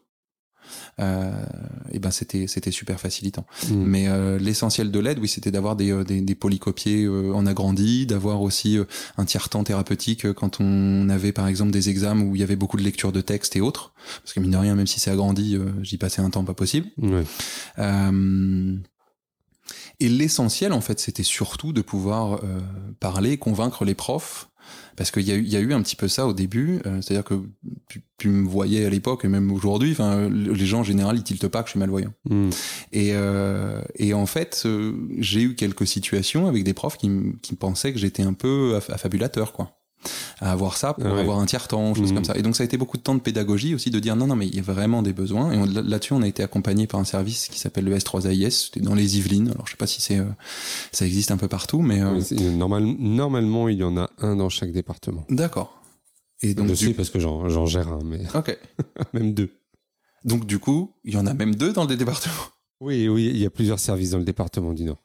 et 0.98 1.98
ben 1.98 2.10
c'était 2.10 2.46
c'était 2.46 2.70
super 2.70 3.00
facilitant. 3.00 3.46
Mm. 3.68 3.74
Mais 3.74 4.08
euh, 4.08 4.38
l'essentiel 4.38 4.90
de 4.90 4.98
l'aide, 4.98 5.18
oui, 5.18 5.28
c'était 5.28 5.50
d'avoir 5.50 5.76
des, 5.76 5.92
euh, 5.92 6.04
des, 6.04 6.20
des, 6.20 6.34
polycopiés 6.34 7.08
en 7.08 7.46
agrandi, 7.46 8.06
d'avoir 8.06 8.42
aussi 8.42 8.78
un 9.16 9.24
tiers-temps 9.24 9.64
thérapeutique 9.64 10.32
quand 10.32 10.60
on 10.60 11.08
avait 11.08 11.32
par 11.32 11.46
exemple 11.46 11.70
des 11.70 11.88
examens 11.88 12.22
où 12.22 12.34
il 12.34 12.40
y 12.40 12.44
avait 12.44 12.56
beaucoup 12.56 12.76
de 12.76 12.82
lecture 12.82 13.12
de 13.12 13.20
texte 13.20 13.56
et 13.56 13.60
autres. 13.60 13.92
Parce 14.22 14.32
que 14.32 14.40
mine 14.40 14.50
de 14.50 14.56
rien, 14.56 14.74
même 14.74 14.86
si 14.86 15.00
c'est 15.00 15.10
agrandi, 15.10 15.58
j'y 15.82 15.98
passais 15.98 16.22
un 16.22 16.30
temps 16.30 16.44
pas 16.44 16.54
possible. 16.54 16.88
Ouais. 16.98 17.24
et 20.00 20.08
l'essentiel, 20.08 20.72
en 20.72 20.80
fait, 20.80 21.00
c'était 21.00 21.22
surtout 21.22 21.72
de 21.72 21.82
pouvoir 21.82 22.40
parler, 23.00 23.38
convaincre 23.38 23.84
les 23.84 23.94
profs 23.94 24.49
parce 24.96 25.10
qu'il 25.10 25.22
y, 25.22 25.50
y, 25.50 25.56
a 25.56 25.60
eu 25.60 25.72
un 25.72 25.82
petit 25.82 25.96
peu 25.96 26.08
ça 26.08 26.26
au 26.26 26.32
début, 26.32 26.80
euh, 26.86 27.00
c'est-à-dire 27.00 27.24
que 27.24 27.42
tu, 28.18 28.28
me 28.28 28.46
voyais 28.46 28.84
à 28.84 28.90
l'époque 28.90 29.24
et 29.24 29.28
même 29.28 29.50
aujourd'hui, 29.50 29.92
enfin 29.92 30.28
les 30.28 30.66
gens 30.66 30.80
en 30.80 30.84
général 30.84 31.16
ils 31.16 31.22
tiltent 31.22 31.48
pas 31.48 31.62
que 31.62 31.68
je 31.68 31.72
suis 31.72 31.80
malvoyant. 31.80 32.12
Hmm. 32.28 32.50
Et, 32.92 33.12
euh, 33.14 33.80
et 33.96 34.12
en 34.12 34.26
fait, 34.26 34.62
euh, 34.66 34.92
j'ai 35.18 35.40
eu 35.42 35.54
quelques 35.54 35.86
situations 35.86 36.46
avec 36.46 36.64
des 36.64 36.74
profs 36.74 36.98
qui, 36.98 37.10
qui 37.40 37.54
pensaient 37.54 37.92
que 37.92 37.98
j'étais 37.98 38.22
un 38.22 38.34
peu 38.34 38.78
affabulateur, 38.90 39.52
quoi 39.52 39.80
à 40.40 40.53
avoir 40.53 40.76
ça 40.76 40.94
pour 40.94 41.07
avoir 41.07 41.38
un 41.38 41.46
tiers 41.46 41.68
temps, 41.68 41.94
choses 41.94 42.12
comme 42.12 42.22
mmh. 42.22 42.24
ça. 42.24 42.36
Et 42.36 42.42
donc 42.42 42.57
ça 42.57 42.62
a 42.62 42.66
été 42.66 42.76
beaucoup 42.76 42.96
de 42.96 43.03
temps 43.03 43.14
de 43.14 43.20
pédagogie 43.20 43.74
aussi 43.74 43.90
de 43.90 43.98
dire 43.98 44.16
non 44.16 44.26
non 44.26 44.36
mais 44.36 44.46
il 44.46 44.55
y 44.55 44.59
a 44.59 44.62
vraiment 44.62 45.03
des 45.03 45.12
besoins. 45.12 45.53
Et 45.53 45.66
là-dessus 45.66 46.12
on 46.12 46.22
a 46.22 46.28
été 46.28 46.42
accompagné 46.42 46.86
par 46.86 47.01
un 47.01 47.05
service 47.05 47.48
qui 47.48 47.59
s'appelle 47.59 47.84
le 47.84 47.96
S3AIS, 47.96 48.51
c'était 48.51 48.80
dans 48.80 48.94
les 48.94 49.18
Yvelines. 49.18 49.51
Alors 49.51 49.66
je 49.66 49.72
sais 49.72 49.76
pas 49.76 49.86
si 49.86 50.01
c'est 50.01 50.18
euh, 50.18 50.24
ça 50.92 51.07
existe 51.07 51.30
un 51.30 51.36
peu 51.36 51.48
partout, 51.48 51.82
mais 51.82 52.01
euh... 52.01 52.20
normal, 52.53 52.84
normalement 52.98 53.68
il 53.68 53.78
y 53.78 53.84
en 53.84 53.96
a 53.96 54.11
un 54.18 54.36
dans 54.36 54.48
chaque 54.48 54.72
département. 54.72 55.24
D'accord. 55.28 55.82
Et 56.42 56.55
donc 56.55 56.68
je 56.68 56.74
sais 56.74 56.94
parce 56.94 57.11
que 57.11 57.20
j'en 57.20 57.66
gère 57.66 57.88
un, 57.88 58.01
mais 58.05 58.22
ok, 58.34 58.59
même 59.12 59.34
deux. 59.34 59.53
Donc 60.24 60.46
du 60.46 60.59
coup 60.59 60.94
il 61.05 61.14
y 61.14 61.16
en 61.16 61.26
a 61.26 61.34
même 61.34 61.55
deux 61.55 61.72
dans 61.72 61.84
le 61.84 61.96
département. 61.96 62.34
Oui, 62.83 63.09
oui, 63.09 63.26
il 63.26 63.37
y 63.37 63.45
a 63.45 63.51
plusieurs 63.51 63.78
services 63.78 64.11
dans 64.11 64.18
le 64.18 64.24
département 64.24 64.72
du 64.72 64.85
Nord. 64.85 64.97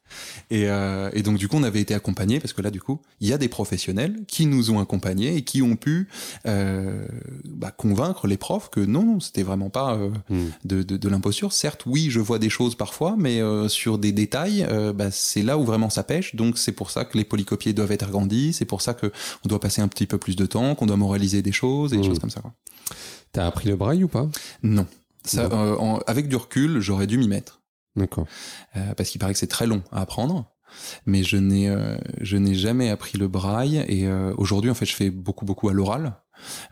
Et, 0.50 0.70
euh, 0.70 1.10
et 1.12 1.24
donc 1.24 1.38
du 1.38 1.50
coup, 1.50 1.58
on 1.58 1.64
avait 1.64 1.82
été 1.82 1.94
accompagnés 1.94 2.40
parce 2.40 2.54
que 2.54 2.62
là, 2.62 2.72
du 2.72 2.80
coup, 2.80 3.02
il 3.20 3.28
y 3.28 3.34
a 3.34 3.38
des 3.38 3.50
professionnels 3.50 4.22
qui 4.30 4.46
nous 4.46 4.72
ont 4.72 4.80
accompagnés 4.80 5.36
et 5.36 5.42
qui 5.42 5.62
ont 5.62 5.76
pu 5.76 6.08
euh, 6.48 7.06
bah, 7.44 7.72
convaincre 7.72 8.28
les 8.28 8.38
profs 8.38 8.70
que 8.70 8.80
non, 8.80 9.20
c'était 9.20 9.44
vraiment 9.44 9.70
pas 9.70 9.96
euh, 9.96 10.10
hmm. 10.30 10.46
de, 10.64 10.84
de, 10.84 10.96
de 10.96 11.10
l'imposture. 11.10 11.52
Certes, 11.52 11.84
oui, 11.86 12.08
je 12.10 12.22
vois 12.22 12.40
des 12.40 12.50
choses 12.50 12.76
parfois, 12.76 13.16
mais 13.18 13.42
euh, 13.42 13.68
sur 13.68 13.98
des 13.98 14.14
détails, 14.14 14.66
euh, 14.70 14.94
bah, 14.94 15.12
c'est 15.12 15.44
là 15.44 15.58
où 15.58 15.66
vraiment 15.66 15.90
ça 15.90 16.04
pêche. 16.04 16.34
Donc 16.36 16.58
c'est 16.58 16.72
pour 16.72 16.92
ça 16.92 17.04
que 17.04 17.18
les 17.18 17.26
polycopiers 17.26 17.74
doivent 17.74 17.92
être 17.92 18.04
agrandis. 18.04 18.54
C'est 18.54 18.64
pour 18.64 18.82
ça 18.82 18.94
que 18.94 19.12
on 19.44 19.50
doit 19.50 19.60
passer 19.60 19.82
un 19.82 19.90
petit 19.90 20.08
peu 20.08 20.18
plus 20.18 20.38
de 20.38 20.46
temps, 20.46 20.76
qu'on 20.76 20.86
doit 20.86 20.96
moraliser 20.96 21.42
des 21.42 21.52
choses 21.52 21.92
et 21.92 21.98
des 21.98 22.04
hmm. 22.04 22.06
choses 22.06 22.20
comme 22.20 22.30
ça. 22.30 22.42
T'as 23.34 23.46
appris 23.48 23.68
le 23.68 23.76
braille 23.76 24.06
ou 24.06 24.08
pas? 24.08 24.30
Non. 24.64 24.88
Ça, 25.26 25.50
euh, 25.52 25.98
avec 26.08 26.30
du 26.30 26.38
recul, 26.38 26.80
j'aurais 26.80 27.08
dû 27.08 27.18
m'y 27.18 27.28
mettre. 27.28 27.60
D'accord. 27.96 28.28
Euh, 28.76 28.94
parce 28.96 29.10
qu'il 29.10 29.20
paraît 29.20 29.34
que 29.34 29.40
c'est 29.40 29.48
très 29.48 29.68
long 29.68 29.84
à 29.92 30.02
apprendre. 30.02 30.52
Mais 31.06 31.24
je 31.24 31.38
n'ai 31.38 31.70
euh, 31.70 31.98
je 32.22 32.38
n'ai 32.38 32.56
jamais 32.56 32.90
appris 32.90 33.18
le 33.18 33.28
braille 33.28 33.84
et 33.88 34.08
euh, 34.08 34.34
aujourd'hui 34.38 34.70
en 34.70 34.74
fait 34.74 34.86
je 34.86 34.94
fais 34.94 35.10
beaucoup 35.10 35.46
beaucoup 35.46 35.70
à 35.70 35.74
l'oral 35.74 36.16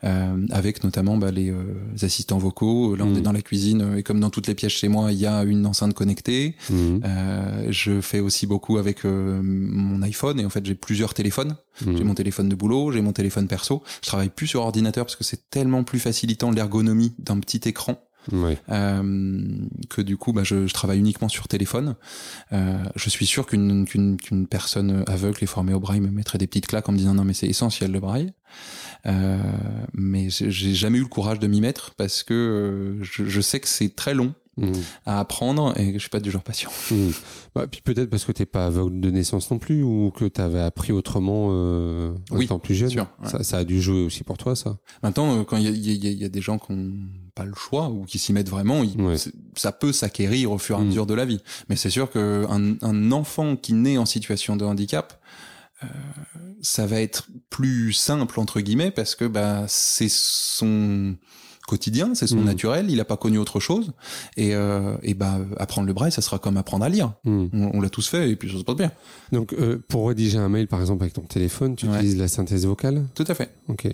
euh, 0.03 0.45
avec 0.51 0.83
notamment 0.83 1.17
bah, 1.17 1.31
les 1.31 1.49
euh, 1.49 1.63
assistants 2.01 2.37
vocaux. 2.37 2.95
Là, 2.95 3.05
on 3.05 3.15
est 3.15 3.19
mmh. 3.19 3.21
dans 3.21 3.31
la 3.31 3.41
cuisine 3.41 3.95
et 3.97 4.03
comme 4.03 4.19
dans 4.19 4.29
toutes 4.29 4.47
les 4.47 4.55
pièces 4.55 4.73
chez 4.73 4.89
moi, 4.89 5.13
il 5.13 5.17
y 5.17 5.25
a 5.25 5.43
une 5.43 5.65
enceinte 5.65 5.93
connectée. 5.93 6.55
Mmh. 6.69 6.99
je 7.69 8.01
fais 8.01 8.19
aussi 8.19 8.45
beaucoup 8.45 8.77
avec 8.77 9.05
mon 9.05 10.01
iPhone 10.01 10.39
et 10.39 10.45
en 10.45 10.49
fait, 10.49 10.65
j'ai 10.65 10.75
plusieurs 10.75 11.13
téléphones. 11.13 11.55
Mmh. 11.85 11.95
J'ai 11.97 12.03
mon 12.03 12.13
téléphone 12.13 12.49
de 12.49 12.55
boulot, 12.55 12.91
j'ai 12.91 13.01
mon 13.01 13.13
téléphone 13.13 13.47
perso. 13.47 13.83
Je 14.01 14.07
travaille 14.07 14.29
plus 14.29 14.47
sur 14.47 14.61
ordinateur 14.61 15.05
parce 15.05 15.15
que 15.15 15.23
c'est 15.23 15.49
tellement 15.49 15.85
plus 15.85 15.99
facilitant 15.99 16.51
l'ergonomie 16.51 17.13
d'un 17.19 17.39
petit 17.39 17.61
écran 17.67 17.97
euh, 18.31 19.67
que 19.89 20.01
du 20.01 20.17
coup, 20.17 20.33
bah, 20.33 20.43
je, 20.43 20.67
je, 20.67 20.73
travaille 20.73 20.99
uniquement 20.99 21.29
sur 21.29 21.47
téléphone. 21.47 21.95
Euh, 22.51 22.77
je 22.95 23.09
suis 23.09 23.25
sûr 23.25 23.45
qu'une 23.45 23.85
qu'une 23.85 24.47
personne 24.47 25.03
aveugle 25.07 25.39
et 25.43 25.45
formée 25.45 25.73
au 25.73 25.79
braille 25.79 25.99
me 25.99 26.11
mettrait 26.11 26.37
des 26.37 26.47
petites 26.47 26.67
claques 26.67 26.87
en 26.89 26.91
me 26.91 26.97
disant 26.97 27.13
non 27.13 27.23
mais 27.23 27.33
c'est 27.33 27.47
essentiel 27.47 27.91
le 27.91 27.99
braille. 27.99 28.33
Euh, 29.05 29.37
mais 29.93 30.29
j'ai 30.29 30.73
jamais 30.73 30.99
eu 30.99 31.01
le 31.01 31.07
courage 31.07 31.39
de 31.39 31.47
m'y 31.47 31.59
mettre 31.59 31.93
parce 31.95 32.23
que 32.23 32.99
je, 33.01 33.27
je 33.27 33.41
sais 33.41 33.59
que 33.59 33.67
c'est 33.67 33.95
très 33.95 34.13
long 34.13 34.33
Mmh. 34.55 34.71
à 35.07 35.19
apprendre 35.19 35.73
et 35.79 35.93
je 35.93 35.97
suis 35.97 36.11
pas 36.11 36.19
du 36.19 36.29
genre 36.29 36.43
patient. 36.43 36.69
Mmh. 36.91 37.09
Bah, 37.55 37.65
puis 37.65 37.81
peut-être 37.81 38.11
parce 38.11 38.23
que 38.23 38.31
t'es 38.31 38.45
pas 38.45 38.67
aveugle 38.67 38.99
de 38.99 39.09
naissance 39.09 39.49
non 39.49 39.57
plus 39.57 39.81
ou 39.81 40.11
que 40.15 40.25
tu 40.25 40.39
avais 40.39 40.59
appris 40.59 40.91
autrement 40.91 41.47
euh, 41.49 42.13
oui, 42.29 42.45
étant 42.45 42.59
plus 42.59 42.75
jeune. 42.75 42.91
Sûr, 42.91 43.07
ça, 43.23 43.43
ça, 43.43 43.57
a 43.57 43.63
dû 43.63 43.81
jouer 43.81 44.05
aussi 44.05 44.23
pour 44.23 44.37
toi, 44.37 44.55
ça. 44.55 44.77
Maintenant, 45.01 45.43
quand 45.43 45.57
il 45.57 45.63
y 45.63 45.67
a, 45.67 45.71
y, 45.71 46.17
y 46.17 46.23
a, 46.23 46.29
des 46.29 46.41
gens 46.41 46.59
qui 46.59 46.71
n'ont 46.71 46.93
pas 47.33 47.45
le 47.45 47.55
choix 47.55 47.89
ou 47.89 48.05
qui 48.05 48.19
s'y 48.19 48.31
mettent 48.31 48.49
vraiment, 48.49 48.83
ça 49.55 49.71
peut 49.71 49.91
s'acquérir 49.91 50.51
au 50.51 50.59
fur 50.59 50.77
et 50.77 50.81
à 50.81 50.83
mmh. 50.83 50.87
mesure 50.87 51.07
de 51.07 51.15
la 51.15 51.25
vie. 51.25 51.41
Mais 51.69 51.75
c'est 51.75 51.89
sûr 51.89 52.11
qu'un 52.11 52.75
un 52.79 53.11
enfant 53.11 53.55
qui 53.55 53.73
naît 53.73 53.97
en 53.97 54.05
situation 54.05 54.55
de 54.55 54.65
handicap, 54.65 55.19
euh, 55.83 55.87
ça 56.61 56.85
va 56.85 57.01
être 57.01 57.27
plus 57.49 57.93
simple 57.93 58.39
entre 58.39 58.61
guillemets 58.61 58.91
parce 58.91 59.15
que 59.15 59.25
bah 59.25 59.65
c'est 59.67 60.09
son 60.09 61.15
quotidien, 61.67 62.13
c'est 62.15 62.27
son 62.27 62.37
mmh. 62.37 62.45
naturel, 62.45 62.85
il 62.89 62.97
n'a 62.97 63.05
pas 63.05 63.17
connu 63.17 63.37
autre 63.37 63.59
chose. 63.59 63.91
Et, 64.37 64.53
euh, 64.53 64.95
et 65.03 65.13
bah, 65.13 65.39
apprendre 65.57 65.87
le 65.87 65.93
braille, 65.93 66.11
ça 66.11 66.21
sera 66.21 66.39
comme 66.39 66.57
apprendre 66.57 66.85
à 66.85 66.89
lire. 66.89 67.13
Mmh. 67.23 67.47
On, 67.73 67.81
l'a 67.81 67.89
tous 67.89 68.07
fait 68.07 68.29
et 68.29 68.35
puis 68.35 68.51
ça 68.51 68.57
se 68.57 68.63
passe 68.63 68.75
bien. 68.75 68.91
Donc, 69.31 69.53
euh, 69.53 69.83
pour 69.87 70.07
rédiger 70.07 70.37
un 70.37 70.49
mail, 70.49 70.67
par 70.67 70.81
exemple, 70.81 71.03
avec 71.03 71.13
ton 71.13 71.21
téléphone, 71.21 71.75
tu 71.75 71.87
utilises 71.87 72.17
la 72.17 72.27
synthèse 72.27 72.65
vocale? 72.65 73.05
Tout 73.15 73.25
à 73.27 73.33
fait. 73.33 73.49
Ok 73.67 73.87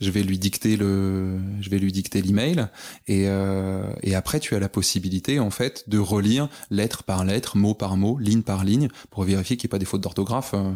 je 0.00 0.10
vais 0.10 0.22
lui 0.22 0.38
dicter 0.38 0.76
le, 0.76 1.38
je 1.60 1.70
vais 1.70 1.78
lui 1.78 1.92
dicter 1.92 2.22
l'email. 2.22 2.66
Et 3.06 3.24
euh, 3.28 3.84
et 4.02 4.14
après 4.14 4.40
tu 4.40 4.54
as 4.54 4.60
la 4.60 4.68
possibilité 4.68 5.38
en 5.40 5.50
fait 5.50 5.88
de 5.88 5.98
relire 5.98 6.48
lettre 6.70 7.02
par 7.02 7.24
lettre, 7.24 7.56
mot 7.56 7.74
par 7.74 7.96
mot, 7.96 8.18
ligne 8.18 8.42
par 8.42 8.64
ligne 8.64 8.88
pour 9.10 9.24
vérifier 9.24 9.56
qu'il 9.56 9.66
n'y 9.66 9.70
ait 9.70 9.76
pas 9.76 9.78
des 9.78 9.84
fautes 9.84 10.02
d'orthographe 10.02 10.52
euh, 10.54 10.72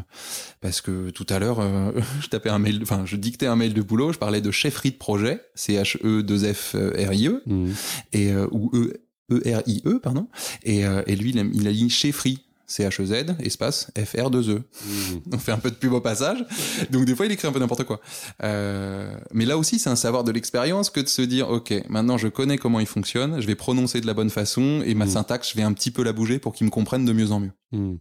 parce 0.60 0.80
que 0.80 1.10
tout 1.10 1.26
à 1.28 1.38
l'heure 1.38 1.60
euh, 1.60 1.92
je 2.20 2.28
tapais 2.28 2.50
un 2.50 2.58
mail, 2.58 2.80
enfin 2.82 3.04
je 3.06 3.16
dictais 3.16 3.46
un 3.46 3.56
mail 3.56 3.74
de 3.74 3.82
boulot, 3.82 4.12
je 4.12 4.18
parlais 4.18 4.40
de 4.40 4.50
chefferie 4.50 4.90
de 4.90 4.96
projet, 4.96 5.40
C 5.54 5.74
H 5.74 5.98
E 6.04 6.22
2 6.22 6.52
F 6.52 6.74
R 6.74 7.12
I 7.12 7.28
E 7.28 7.42
mmh. 7.46 7.70
et 8.12 8.34
ou 8.50 8.70
E 8.74 8.92
E 9.30 9.40
R 9.46 9.62
I 9.66 9.82
E 9.86 9.98
pardon. 9.98 10.28
Et, 10.62 10.80
et 10.80 11.16
lui 11.16 11.30
il 11.30 11.38
a, 11.38 11.44
il 11.52 11.68
a 11.68 11.72
dit 11.72 11.88
chefferie 11.90 12.44
C-H-E-Z, 12.66 13.36
espace, 13.40 13.90
F-R-2-E. 13.96 14.58
Mmh. 14.58 14.90
On 15.32 15.38
fait 15.38 15.52
un 15.52 15.58
peu 15.58 15.70
de 15.70 15.76
pub 15.76 15.92
au 15.92 16.00
passage. 16.00 16.44
Donc, 16.90 17.04
des 17.04 17.14
fois, 17.14 17.26
il 17.26 17.32
écrit 17.32 17.46
un 17.48 17.52
peu 17.52 17.58
n'importe 17.58 17.84
quoi. 17.84 18.00
Euh, 18.42 19.16
mais 19.32 19.44
là 19.44 19.58
aussi, 19.58 19.78
c'est 19.78 19.90
un 19.90 19.96
savoir 19.96 20.24
de 20.24 20.32
l'expérience 20.32 20.90
que 20.90 21.00
de 21.00 21.08
se 21.08 21.22
dire, 21.22 21.50
OK, 21.50 21.72
maintenant, 21.88 22.18
je 22.18 22.28
connais 22.28 22.58
comment 22.58 22.80
il 22.80 22.86
fonctionne, 22.86 23.40
je 23.40 23.46
vais 23.46 23.54
prononcer 23.54 24.00
de 24.00 24.06
la 24.06 24.14
bonne 24.14 24.30
façon 24.30 24.82
et 24.84 24.94
ma 24.94 25.06
mmh. 25.06 25.10
syntaxe, 25.10 25.50
je 25.50 25.56
vais 25.56 25.62
un 25.62 25.72
petit 25.72 25.90
peu 25.90 26.02
la 26.02 26.12
bouger 26.12 26.38
pour 26.38 26.52
qu'il 26.52 26.66
me 26.66 26.70
comprenne 26.70 27.04
de 27.04 27.12
mieux 27.12 27.32
en 27.32 27.40
mieux. 27.40 27.52
Mmh. 27.72 27.96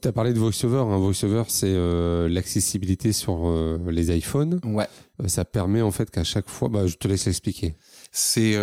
Tu 0.00 0.06
as 0.06 0.12
parlé 0.12 0.32
de 0.32 0.38
VoiceOver. 0.38 0.84
Hein. 0.92 0.98
VoiceOver, 0.98 1.42
c'est 1.48 1.66
euh, 1.74 2.28
l'accessibilité 2.28 3.12
sur 3.12 3.48
euh, 3.48 3.78
les 3.90 4.16
iPhones. 4.16 4.60
Ouais. 4.64 4.86
Ça 5.26 5.44
permet 5.44 5.82
en 5.82 5.90
fait 5.90 6.08
qu'à 6.10 6.22
chaque 6.22 6.48
fois, 6.48 6.68
bah, 6.68 6.86
je 6.86 6.96
te 6.96 7.08
laisse 7.08 7.26
expliquer. 7.26 7.74
C'est 8.12 8.56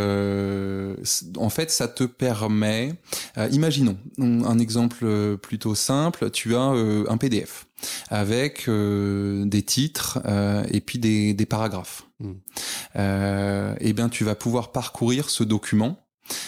en 1.37 1.49
fait, 1.49 1.71
ça 1.71 1.87
te 1.87 2.03
permet. 2.03 2.93
imaginons 3.51 3.97
un 4.17 4.59
exemple 4.59 5.37
plutôt 5.37 5.75
simple. 5.75 6.29
Tu 6.31 6.55
as 6.55 6.61
un 6.61 7.17
PDF 7.17 7.67
avec 8.09 8.67
des 8.67 9.63
titres 9.63 10.19
et 10.71 10.81
puis 10.81 10.99
des, 10.99 11.33
des 11.33 11.45
paragraphes. 11.45 12.07
Hmm. 12.19 12.35
et 13.79 13.93
bien, 13.93 14.09
tu 14.09 14.23
vas 14.23 14.35
pouvoir 14.35 14.71
parcourir 14.71 15.29
ce 15.29 15.43
document 15.43 15.99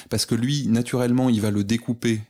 parce 0.10 0.26
que 0.26 0.36
lui, 0.36 0.68
naturellement, 0.68 1.30
il 1.30 1.42
va 1.42 1.52
le 1.52 1.64
découper 1.64 2.22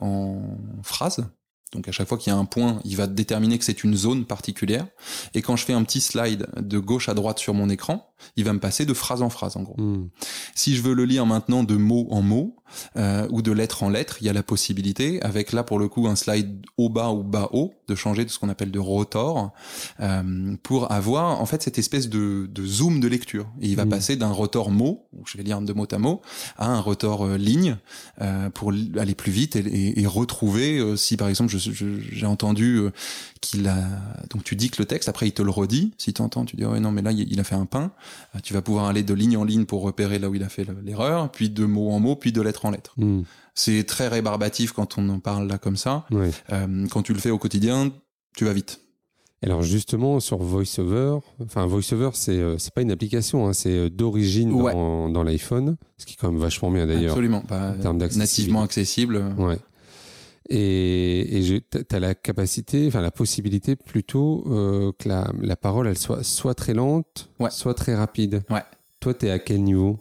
en 0.00 0.40
phrases 0.82 1.24
donc 1.72 1.86
à 1.86 1.92
chaque 1.92 2.08
fois 2.08 2.16
qu'il 2.16 2.32
y 2.32 2.36
a 2.36 2.38
un 2.38 2.46
point, 2.46 2.80
il 2.84 2.96
va 2.96 3.06
déterminer 3.06 3.58
que 3.58 3.64
c'est 3.64 3.84
une 3.84 3.94
zone 3.94 4.24
particulière. 4.24 4.86
Et 5.34 5.42
quand 5.42 5.56
je 5.56 5.64
fais 5.64 5.74
un 5.74 5.84
petit 5.84 6.00
slide 6.00 6.46
de 6.56 6.78
gauche 6.78 7.08
à 7.08 7.14
droite 7.14 7.38
sur 7.38 7.52
mon 7.52 7.68
écran, 7.68 8.10
il 8.36 8.44
va 8.44 8.52
me 8.52 8.60
passer 8.60 8.86
de 8.86 8.94
phrase 8.94 9.20
en 9.20 9.28
phrase 9.28 9.56
en 9.56 9.62
gros. 9.62 9.74
Hmm. 9.76 10.08
Si 10.54 10.74
je 10.74 10.82
veux 10.82 10.94
le 10.94 11.04
lire 11.04 11.26
maintenant 11.26 11.64
de 11.64 11.76
mot 11.76 12.06
en 12.10 12.22
mot 12.22 12.56
euh, 12.96 13.26
ou 13.30 13.42
de 13.42 13.52
lettre 13.52 13.82
en 13.82 13.90
lettre, 13.90 14.18
il 14.20 14.26
y 14.26 14.30
a 14.30 14.32
la 14.32 14.42
possibilité, 14.42 15.22
avec 15.22 15.52
là 15.52 15.62
pour 15.62 15.78
le 15.78 15.88
coup 15.88 16.06
un 16.06 16.16
slide 16.16 16.64
haut 16.76 16.88
bas 16.88 17.10
ou 17.10 17.22
bas 17.22 17.48
haut, 17.52 17.74
de 17.88 17.94
changer 17.94 18.24
de 18.24 18.30
ce 18.30 18.38
qu'on 18.38 18.48
appelle 18.48 18.70
de 18.70 18.78
rotor 18.78 19.52
euh, 20.00 20.56
pour 20.62 20.92
avoir 20.92 21.40
en 21.40 21.46
fait 21.46 21.62
cette 21.62 21.78
espèce 21.78 22.08
de, 22.08 22.48
de 22.52 22.66
zoom 22.66 23.00
de 23.00 23.08
lecture. 23.08 23.46
Et 23.60 23.68
il 23.68 23.76
va 23.76 23.84
hmm. 23.84 23.90
passer 23.90 24.16
d'un 24.16 24.30
rotor 24.30 24.70
mot, 24.70 25.06
je 25.24 25.36
vais 25.38 25.44
lire 25.44 25.60
de 25.60 25.72
mot 25.72 25.86
à 25.90 25.98
mot, 25.98 26.20
à 26.56 26.66
un 26.66 26.80
rotor 26.80 27.24
euh, 27.24 27.36
ligne 27.36 27.76
euh, 28.20 28.50
pour 28.50 28.72
aller 28.72 29.14
plus 29.14 29.32
vite 29.32 29.56
et, 29.56 29.60
et, 29.60 30.00
et 30.00 30.06
retrouver 30.06 30.96
si 30.96 31.16
par 31.16 31.28
exemple 31.28 31.54
j'ai 31.56 32.26
entendu 32.26 32.80
qu'il 33.40 33.66
a 33.68 33.76
donc 34.30 34.44
tu 34.44 34.56
dis 34.56 34.70
que 34.70 34.80
le 34.80 34.86
texte 34.86 35.08
après 35.08 35.28
il 35.28 35.32
te 35.32 35.42
le 35.42 35.50
redit 35.50 35.92
si 35.98 36.12
tu 36.12 36.22
entends 36.22 36.44
tu 36.44 36.56
dis 36.56 36.64
oh 36.64 36.78
non 36.78 36.90
mais 36.90 37.02
là 37.02 37.12
il 37.12 37.40
a 37.40 37.44
fait 37.44 37.54
un 37.54 37.66
pain 37.66 37.92
tu 38.42 38.54
vas 38.54 38.62
pouvoir 38.62 38.86
aller 38.86 39.02
de 39.02 39.14
ligne 39.14 39.36
en 39.36 39.44
ligne 39.44 39.64
pour 39.64 39.82
repérer 39.82 40.18
là 40.18 40.28
où 40.28 40.34
il 40.34 40.42
a 40.42 40.48
fait 40.48 40.66
l'erreur 40.84 41.30
puis 41.30 41.50
de 41.50 41.64
mot 41.64 41.90
en 41.90 42.00
mot 42.00 42.16
puis 42.16 42.32
de 42.32 42.40
lettre 42.40 42.57
en 42.64 42.70
lettre 42.70 42.94
hmm. 42.96 43.22
c'est 43.54 43.84
très 43.84 44.08
rébarbatif 44.08 44.72
quand 44.72 44.98
on 44.98 45.08
en 45.08 45.20
parle 45.20 45.46
là 45.46 45.58
comme 45.58 45.76
ça 45.76 46.06
euh, 46.12 46.86
quand 46.90 47.02
tu 47.02 47.12
le 47.12 47.18
fais 47.18 47.30
au 47.30 47.38
quotidien 47.38 47.90
tu 48.36 48.44
vas 48.44 48.52
vite 48.52 48.80
alors 49.40 49.62
justement 49.62 50.18
sur 50.18 50.38
VoiceOver, 50.38 51.18
enfin 51.40 51.64
VoiceOver 51.64 52.10
c'est 52.14 52.32
euh, 52.32 52.58
c'est 52.58 52.74
pas 52.74 52.82
une 52.82 52.90
application, 52.90 53.46
hein, 53.46 53.52
c'est 53.52 53.88
d'origine 53.88 54.50
dans, 54.50 55.08
dans 55.08 55.22
l'iPhone, 55.22 55.76
ce 55.96 56.06
qui 56.06 56.14
est 56.14 56.16
quand 56.16 56.32
même 56.32 56.40
vachement 56.40 56.72
bien 56.72 56.88
d'ailleurs. 56.88 57.12
Absolument, 57.12 57.42
pas 57.42 57.74
nativement 58.16 58.62
accessible. 58.62 59.24
Ouais. 59.38 59.58
Et, 60.50 61.60
tu 61.70 61.94
as 61.94 62.00
la 62.00 62.14
capacité, 62.16 62.86
enfin 62.88 63.00
la 63.00 63.10
possibilité 63.10 63.76
plutôt 63.76 64.44
euh, 64.48 64.92
que 64.98 65.08
la, 65.08 65.30
la, 65.40 65.56
parole 65.56 65.86
elle 65.86 65.98
soit 65.98 66.24
soit 66.24 66.54
très 66.54 66.74
lente, 66.74 67.30
soit 67.50 67.74
très 67.74 67.94
rapide. 67.94 68.42
Ouais. 68.50 68.62
Toi, 69.00 69.14
tu 69.14 69.26
es 69.26 69.30
à 69.30 69.38
quel 69.38 69.62
niveau? 69.62 69.98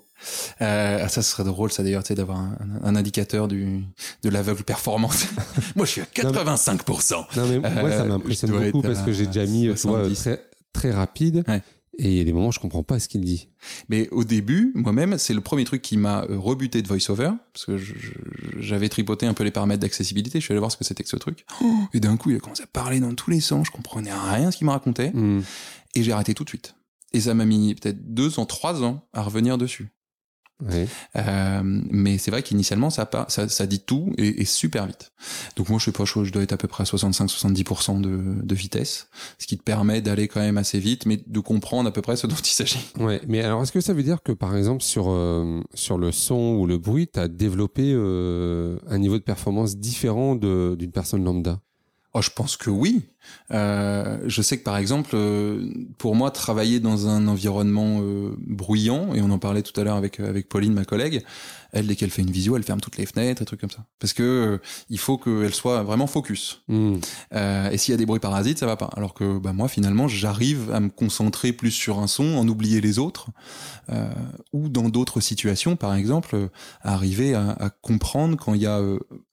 Euh, 0.61 0.99
ah, 1.03 1.07
ça 1.09 1.21
serait 1.21 1.43
drôle, 1.43 1.71
ça 1.71 1.83
d'ailleurs, 1.83 2.03
tu 2.03 2.09
sais, 2.09 2.15
d'avoir 2.15 2.39
un, 2.39 2.57
un, 2.83 2.95
indicateur 2.95 3.47
du 3.47 3.83
de 4.23 4.29
l'aveugle 4.29 4.63
performance. 4.63 5.27
moi, 5.75 5.85
je 5.85 5.91
suis 5.91 6.01
à 6.01 6.05
85%. 6.05 7.13
Non 7.35 7.47
mais, 7.47 7.59
moi, 7.59 7.91
ça 7.91 8.01
euh, 8.01 8.05
m'impressionne 8.05 8.51
beaucoup 8.51 8.81
parce 8.81 9.01
que 9.01 9.11
j'ai 9.11 9.27
déjà 9.27 9.45
mis 9.45 9.69
très, 10.15 10.43
très 10.73 10.91
rapide. 10.91 11.43
Ouais. 11.47 11.61
Et 11.99 12.11
il 12.11 12.17
y 12.17 12.21
a 12.21 12.23
des 12.23 12.33
moments, 12.33 12.51
je 12.51 12.59
comprends 12.59 12.83
pas 12.83 12.99
ce 12.99 13.07
qu'il 13.07 13.21
dit. 13.21 13.49
Mais 13.89 14.07
au 14.09 14.23
début, 14.23 14.71
moi-même, 14.75 15.17
c'est 15.17 15.33
le 15.33 15.41
premier 15.41 15.63
truc 15.63 15.81
qui 15.81 15.97
m'a 15.97 16.25
euh, 16.25 16.37
rebuté 16.37 16.83
de 16.83 16.87
VoiceOver, 16.87 17.31
parce 17.53 17.65
que 17.65 17.77
j'avais 18.59 18.87
tripoté 18.87 19.25
un 19.25 19.33
peu 19.33 19.43
les 19.43 19.49
paramètres 19.49 19.81
d'accessibilité, 19.81 20.39
je 20.39 20.45
suis 20.45 20.51
allé 20.51 20.59
voir 20.59 20.71
ce 20.71 20.77
que 20.77 20.83
c'était 20.83 21.03
que 21.03 21.09
ce 21.09 21.15
truc. 21.15 21.45
Oh, 21.61 21.73
et 21.93 21.99
d'un 21.99 22.15
coup, 22.15 22.29
il 22.29 22.35
a 22.35 22.39
commencé 22.39 22.61
à 22.61 22.67
parler 22.67 22.99
dans 22.99 23.15
tous 23.15 23.31
les 23.31 23.39
sens, 23.39 23.67
je 23.67 23.71
comprenais 23.71 24.13
rien 24.13 24.51
ce 24.51 24.57
qu'il 24.57 24.67
me 24.67 24.71
racontait, 24.71 25.09
hmm. 25.11 25.41
et 25.95 26.03
j'ai 26.03 26.11
arrêté 26.11 26.35
tout 26.35 26.43
de 26.43 26.49
suite. 26.49 26.75
Et 27.13 27.21
ça 27.21 27.33
m'a 27.33 27.45
mis 27.45 27.73
peut-être 27.73 28.13
deux 28.13 28.39
ans, 28.39 28.45
trois 28.45 28.83
ans 28.83 29.07
à 29.13 29.23
revenir 29.23 29.57
dessus. 29.57 29.89
Euh, 31.15 31.61
mais 31.63 32.17
c'est 32.17 32.31
vrai 32.31 32.41
qu'initialement, 32.41 32.89
ça, 32.89 33.09
ça, 33.27 33.47
ça, 33.47 33.67
dit 33.67 33.79
tout 33.79 34.11
et, 34.17 34.41
et, 34.41 34.45
super 34.45 34.87
vite. 34.87 35.11
Donc 35.55 35.69
moi, 35.69 35.77
je 35.79 35.85
sais 35.85 35.91
pas, 35.91 36.03
je, 36.05 36.31
dois 36.31 36.41
être 36.41 36.53
à 36.53 36.57
peu 36.57 36.67
près 36.67 36.81
à 36.81 36.85
65-70% 36.85 38.01
de, 38.01 38.43
de 38.43 38.55
vitesse, 38.55 39.07
ce 39.37 39.45
qui 39.45 39.57
te 39.57 39.63
permet 39.63 40.01
d'aller 40.01 40.27
quand 40.27 40.39
même 40.39 40.57
assez 40.57 40.79
vite, 40.79 41.05
mais 41.05 41.19
de 41.25 41.39
comprendre 41.39 41.87
à 41.87 41.91
peu 41.91 42.01
près 42.01 42.15
ce 42.15 42.25
dont 42.25 42.35
il 42.35 42.45
s'agit. 42.47 42.79
Ouais, 42.99 43.21
mais 43.27 43.41
alors 43.41 43.61
est-ce 43.61 43.71
que 43.71 43.81
ça 43.81 43.93
veut 43.93 44.03
dire 44.03 44.23
que 44.23 44.31
par 44.31 44.55
exemple 44.55 44.81
sur 44.81 45.11
euh, 45.11 45.61
sur 45.73 45.97
le 45.97 46.11
son 46.11 46.55
ou 46.59 46.65
le 46.65 46.77
bruit, 46.77 47.07
tu 47.07 47.19
as 47.19 47.27
développé 47.27 47.91
euh, 47.93 48.77
un 48.87 48.97
niveau 48.97 49.17
de 49.17 49.23
performance 49.23 49.77
différent 49.77 50.35
d'une 50.35 50.91
personne 50.91 51.23
lambda? 51.23 51.59
Oh, 52.13 52.21
je 52.21 52.31
pense 52.31 52.57
que 52.57 52.71
oui. 52.71 53.03
Euh, 53.51 54.19
je 54.25 54.41
sais 54.41 54.57
que 54.57 54.63
par 54.63 54.77
exemple, 54.77 55.11
euh, 55.13 55.71
pour 55.97 56.15
moi, 56.15 56.31
travailler 56.31 56.79
dans 56.79 57.07
un 57.07 57.27
environnement 57.27 57.99
euh, 58.01 58.35
bruyant, 58.39 59.13
et 59.13 59.21
on 59.21 59.29
en 59.29 59.39
parlait 59.39 59.61
tout 59.61 59.79
à 59.79 59.83
l'heure 59.83 59.95
avec 59.95 60.19
avec 60.19 60.49
Pauline, 60.49 60.73
ma 60.73 60.85
collègue, 60.85 61.23
elle 61.71 61.87
dès 61.87 61.95
qu'elle 61.95 62.09
fait 62.09 62.21
une 62.21 62.31
visio, 62.31 62.55
elle 62.55 62.63
ferme 62.63 62.81
toutes 62.81 62.97
les 62.97 63.05
fenêtres, 63.05 63.41
et 63.41 63.45
trucs 63.45 63.61
comme 63.61 63.71
ça, 63.71 63.85
parce 63.99 64.13
que 64.13 64.59
il 64.89 64.99
faut 64.99 65.17
qu'elle 65.17 65.53
soit 65.53 65.83
vraiment 65.83 66.07
focus. 66.07 66.63
Hmm. 66.67 66.97
Et 67.33 67.77
s'il 67.77 67.91
y 67.91 67.95
a 67.95 67.97
des 67.97 68.05
bruits 68.05 68.19
parasites, 68.19 68.59
ça 68.59 68.65
va 68.65 68.77
pas. 68.77 68.89
Alors 68.95 69.13
que 69.13 69.37
bah, 69.37 69.53
moi, 69.53 69.67
finalement, 69.67 70.07
j'arrive 70.07 70.71
à 70.71 70.79
me 70.79 70.89
concentrer 70.89 71.53
plus 71.53 71.71
sur 71.71 71.99
un 71.99 72.07
son, 72.07 72.35
en 72.35 72.47
oublier 72.47 72.81
les 72.81 72.99
autres, 72.99 73.27
ou 74.53 74.69
dans 74.69 74.89
d'autres 74.89 75.19
situations, 75.19 75.75
par 75.75 75.95
exemple, 75.95 76.49
à 76.81 76.93
arriver 76.93 77.33
à, 77.33 77.51
à, 77.51 77.69
comprendre 77.69 78.37
quand 78.37 78.53
il 78.53 78.61
y 78.61 78.65
a 78.65 78.81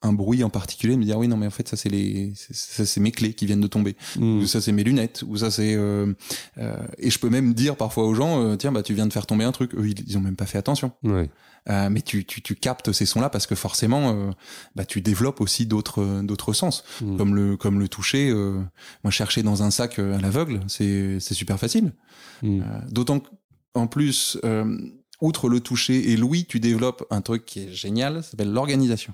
un 0.01 0.13
bruit 0.13 0.43
en 0.43 0.49
particulier, 0.49 0.97
me 0.97 1.03
dire 1.03 1.17
oui 1.17 1.27
non 1.27 1.37
mais 1.37 1.47
en 1.47 1.51
fait 1.51 1.67
ça 1.67 1.77
c'est 1.77 1.89
les, 1.89 2.33
ça 2.35 2.85
c'est 2.85 2.99
mes 2.99 3.11
clés 3.11 3.33
qui 3.33 3.45
viennent 3.45 3.61
de 3.61 3.67
hmm. 3.83 4.39
ou 4.39 4.45
ça 4.45 4.61
c'est 4.61 4.71
mes 4.71 4.83
lunettes, 4.83 5.23
ou 5.27 5.37
ça 5.37 5.51
c'est 5.51 5.73
et 6.97 7.09
je 7.09 7.19
peux 7.19 7.29
même 7.29 7.53
dire 7.53 7.75
parfois 7.75 8.05
aux 8.05 8.13
gens 8.13 8.55
tiens 8.57 8.71
bah 8.71 8.83
tu 8.83 8.93
viens 8.93 9.07
de 9.07 9.13
faire 9.13 9.25
tomber 9.25 9.43
un 9.43 9.51
truc, 9.51 9.73
eux 9.75 9.87
ils, 9.87 10.07
ils 10.07 10.17
ont 10.17 10.21
même 10.21 10.35
pas 10.35 10.45
fait 10.45 10.57
attention. 10.57 10.91
Ouais. 11.03 11.29
Euh, 11.69 11.89
mais 11.89 12.01
tu, 12.01 12.25
tu, 12.25 12.41
tu, 12.41 12.55
captes 12.55 12.91
ces 12.91 13.05
sons-là 13.05 13.29
parce 13.29 13.47
que 13.47 13.55
forcément, 13.55 14.11
euh, 14.11 14.31
bah, 14.75 14.85
tu 14.85 15.01
développes 15.01 15.41
aussi 15.41 15.65
d'autres 15.65 16.21
d'autres 16.21 16.53
sens, 16.53 16.83
mm. 17.01 17.17
comme 17.17 17.35
le 17.35 17.57
comme 17.57 17.79
le 17.79 17.87
toucher. 17.87 18.29
Euh, 18.29 18.61
moi, 19.03 19.11
chercher 19.11 19.41
dans 19.41 19.63
un 19.63 19.71
sac 19.71 19.97
à 19.97 20.19
l'aveugle, 20.19 20.61
c'est 20.67 21.19
c'est 21.19 21.33
super 21.33 21.59
facile. 21.59 21.93
Mm. 22.43 22.61
D'autant 22.91 23.21
qu'en 23.73 23.87
plus, 23.87 24.37
outre 25.21 25.49
le 25.49 25.59
toucher 25.59 26.11
et 26.11 26.17
l'ouïe, 26.17 26.45
tu 26.45 26.59
développes 26.59 27.05
un 27.09 27.21
truc 27.21 27.45
qui 27.45 27.61
est 27.61 27.73
génial, 27.73 28.23
ça 28.23 28.31
s'appelle 28.31 28.51
l'organisation. 28.51 29.13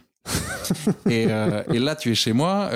Et, 1.09 1.23
et, 1.23 1.79
là, 1.79 1.95
tu 1.95 2.11
es 2.11 2.15
chez 2.15 2.33
moi. 2.33 2.69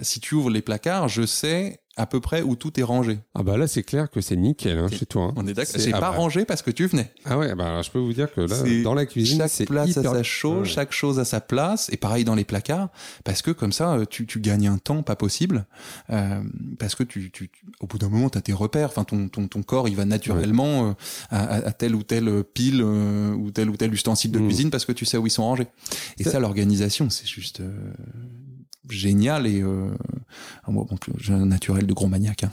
si 0.00 0.20
tu 0.20 0.34
ouvres 0.34 0.50
les 0.50 0.62
placards, 0.62 1.08
je 1.08 1.26
sais 1.26 1.81
à 1.96 2.06
peu 2.06 2.20
près 2.20 2.40
où 2.42 2.56
tout 2.56 2.78
est 2.80 2.82
rangé. 2.82 3.18
Ah 3.34 3.42
bah 3.42 3.58
là 3.58 3.66
c'est 3.66 3.82
clair 3.82 4.10
que 4.10 4.22
c'est 4.22 4.36
nickel 4.36 4.78
hein, 4.78 4.88
chez 4.90 5.04
toi. 5.04 5.24
Hein. 5.24 5.34
On 5.36 5.46
est 5.46 5.52
d'accord. 5.52 5.74
C'est 5.78 5.92
ah 5.92 6.00
pas 6.00 6.10
bah. 6.12 6.16
rangé 6.16 6.46
parce 6.46 6.62
que 6.62 6.70
tu 6.70 6.86
venais. 6.86 7.12
Ah 7.26 7.36
ouais 7.36 7.54
bah 7.54 7.82
je 7.82 7.90
peux 7.90 7.98
vous 7.98 8.14
dire 8.14 8.32
que 8.32 8.40
là 8.40 8.82
dans 8.82 8.94
la 8.94 9.04
cuisine 9.04 9.38
chaque 9.38 9.66
place 9.66 9.96
à 9.98 10.02
sa 10.02 10.22
chose, 10.22 10.66
chaque 10.66 10.92
chose 10.92 11.18
à 11.18 11.26
sa 11.26 11.40
place 11.40 11.90
et 11.92 11.98
pareil 11.98 12.24
dans 12.24 12.34
les 12.34 12.44
placards 12.44 12.88
parce 13.24 13.42
que 13.42 13.50
comme 13.50 13.72
ça 13.72 13.92
euh, 13.92 14.04
tu, 14.08 14.26
tu 14.26 14.40
gagnes 14.40 14.68
un 14.68 14.78
temps 14.78 15.02
pas 15.02 15.16
possible 15.16 15.66
euh, 16.10 16.42
parce 16.78 16.94
que 16.94 17.02
tu, 17.02 17.30
tu, 17.30 17.50
au 17.80 17.86
bout 17.86 17.98
d'un 17.98 18.08
moment 18.08 18.30
tu 18.30 18.38
as 18.38 18.42
tes 18.42 18.54
repères. 18.54 18.88
Enfin 18.88 19.04
ton, 19.04 19.28
ton, 19.28 19.46
ton 19.46 19.62
corps 19.62 19.88
il 19.88 19.96
va 19.96 20.06
naturellement 20.06 20.88
euh, 20.88 20.92
à, 21.30 21.56
à, 21.56 21.72
telle 21.72 21.94
ou 21.94 22.02
telle 22.02 22.42
pile 22.42 22.80
euh, 22.82 23.34
ou 23.34 23.50
tel 23.50 23.68
ou 23.68 23.76
tel 23.76 23.92
ustensile 23.92 24.30
de 24.30 24.38
mm. 24.38 24.46
cuisine 24.46 24.70
parce 24.70 24.86
que 24.86 24.92
tu 24.92 25.04
sais 25.04 25.18
où 25.18 25.26
ils 25.26 25.30
sont 25.30 25.44
rangés. 25.44 25.66
Et 26.18 26.24
ça, 26.24 26.40
l'organisation 26.40 27.10
c'est 27.10 27.26
juste 27.26 27.60
génial 28.88 29.46
et 29.46 29.62
euh, 29.62 29.90
moi 30.68 30.86
bon, 30.88 30.96
j'ai 31.18 31.32
un 31.32 31.46
naturel 31.46 31.86
de 31.86 31.92
gros 31.92 32.08
maniaque. 32.08 32.44
Hein. 32.44 32.50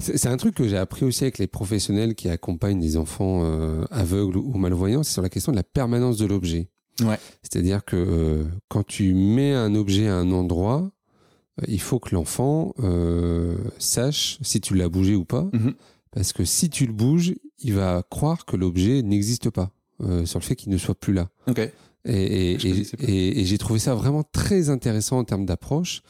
c'est 0.00 0.26
un 0.26 0.36
truc 0.36 0.54
que 0.54 0.68
j'ai 0.68 0.76
appris 0.76 1.04
aussi 1.04 1.24
avec 1.24 1.38
les 1.38 1.46
professionnels 1.46 2.14
qui 2.14 2.28
accompagnent 2.28 2.80
des 2.80 2.96
enfants 2.96 3.42
euh, 3.44 3.84
aveugles 3.90 4.38
ou 4.38 4.56
malvoyants, 4.56 5.02
c'est 5.02 5.12
sur 5.12 5.22
la 5.22 5.28
question 5.28 5.52
de 5.52 5.56
la 5.56 5.62
permanence 5.62 6.16
de 6.16 6.26
l'objet. 6.26 6.68
Ouais. 7.00 7.18
C'est-à-dire 7.42 7.84
que 7.84 7.96
euh, 7.96 8.44
quand 8.68 8.86
tu 8.86 9.14
mets 9.14 9.52
un 9.52 9.74
objet 9.74 10.08
à 10.08 10.16
un 10.16 10.30
endroit, 10.30 10.90
il 11.68 11.80
faut 11.80 11.98
que 11.98 12.14
l'enfant 12.14 12.74
euh, 12.80 13.56
sache 13.78 14.38
si 14.42 14.60
tu 14.60 14.74
l'as 14.74 14.88
bougé 14.88 15.14
ou 15.14 15.24
pas, 15.24 15.48
mm-hmm. 15.52 15.74
parce 16.12 16.32
que 16.32 16.44
si 16.44 16.70
tu 16.70 16.86
le 16.86 16.92
bouges, 16.92 17.34
il 17.58 17.74
va 17.74 18.02
croire 18.10 18.44
que 18.44 18.56
l'objet 18.56 19.02
n'existe 19.02 19.50
pas, 19.50 19.70
sur 20.24 20.38
le 20.38 20.44
fait 20.44 20.56
qu'il 20.56 20.70
ne 20.70 20.76
soit 20.76 20.94
plus 20.94 21.12
là. 21.12 21.28
Okay. 21.46 21.70
Et, 22.06 22.52
et, 22.52 23.40
et, 23.40 23.44
j'ai 23.44 23.58
trouvé 23.58 23.78
ça 23.78 23.94
vraiment 23.94 24.24
très 24.32 24.68
intéressant 24.68 25.18
en 25.18 25.24
termes 25.24 25.46
d'approche. 25.46 26.02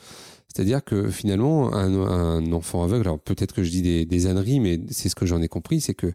C'est-à-dire 0.49 0.85
que 0.85 1.11
finalement, 1.11 1.73
un, 1.75 1.95
un 1.95 2.53
enfant 2.53 2.85
aveugle, 2.85 3.09
alors 3.09 3.21
peut-être 3.21 3.55
que 3.55 3.63
je 3.63 3.71
dis 3.71 3.83
des, 3.83 4.05
des 4.05 4.27
âneries, 4.27 4.61
mais 4.61 4.81
c'est 4.91 5.09
ce 5.09 5.15
que 5.15 5.27
j'en 5.27 5.43
ai 5.43 5.49
compris, 5.49 5.81
c'est 5.81 5.95
que 5.95 6.13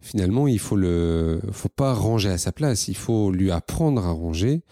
finalement, 0.00 0.46
il 0.46 0.58
faut 0.58 0.76
le, 0.76 1.40
faut 1.52 1.68
pas 1.68 1.94
ranger 1.94 2.30
à 2.30 2.38
sa 2.38 2.52
place. 2.52 2.88
Il 2.88 2.96
faut 2.96 3.30
lui 3.30 3.50
apprendre 3.50 4.04
à 4.04 4.10
ranger 4.10 4.62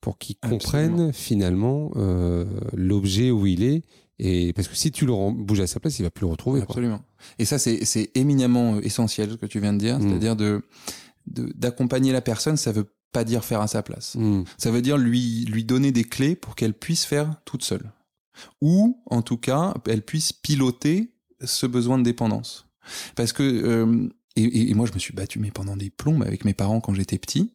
pour 0.00 0.18
qu'ils 0.18 0.36
comprennent 0.36 1.12
finalement 1.12 1.90
euh, 1.96 2.44
l'objet 2.74 3.30
où 3.30 3.46
il 3.46 3.62
est. 3.62 3.82
Et 4.18 4.52
parce 4.52 4.68
que 4.68 4.76
si 4.76 4.92
tu 4.92 5.06
le 5.06 5.12
bouges 5.32 5.60
à 5.60 5.66
sa 5.66 5.80
place, 5.80 5.98
il 5.98 6.02
va 6.02 6.10
plus 6.10 6.26
le 6.26 6.30
retrouver. 6.30 6.62
Absolument. 6.62 7.00
Et 7.38 7.44
ça, 7.44 7.58
c'est 7.58 8.10
éminemment 8.14 8.74
euh, 8.74 8.80
essentiel 8.82 9.30
ce 9.30 9.36
que 9.36 9.46
tu 9.46 9.60
viens 9.60 9.72
de 9.72 9.78
dire, 9.78 9.98
mm. 9.98 10.08
c'est-à-dire 10.08 10.36
de 10.36 10.62
d'accompagner 11.26 12.12
la 12.12 12.22
personne. 12.22 12.56
Ça 12.56 12.72
veut 12.72 12.86
pas 13.12 13.24
dire 13.24 13.44
faire 13.44 13.60
à 13.60 13.68
sa 13.68 13.82
place. 13.82 14.14
Mm. 14.16 14.44
Ça 14.58 14.70
veut 14.70 14.82
dire 14.82 14.98
lui 14.98 15.44
lui 15.46 15.64
donner 15.64 15.92
des 15.92 16.04
clés 16.04 16.36
pour 16.36 16.54
qu'elle 16.54 16.74
puisse 16.74 17.04
faire 17.04 17.34
toute 17.44 17.64
seule, 17.64 17.92
ou 18.60 19.02
en 19.06 19.22
tout 19.22 19.36
cas, 19.36 19.74
elle 19.86 20.02
puisse 20.02 20.32
piloter 20.32 21.12
ce 21.42 21.66
besoin 21.66 21.98
de 21.98 22.04
dépendance. 22.04 22.66
Parce 23.14 23.32
que 23.32 23.42
euh, 23.42 24.08
et, 24.36 24.70
et, 24.70 24.74
moi, 24.74 24.86
je 24.86 24.92
me 24.92 24.98
suis 24.98 25.12
battu 25.12 25.38
mais 25.38 25.50
pendant 25.50 25.76
des 25.76 25.90
plombes 25.90 26.22
avec 26.22 26.44
mes 26.44 26.54
parents 26.54 26.80
quand 26.80 26.94
j'étais 26.94 27.18
petit 27.18 27.52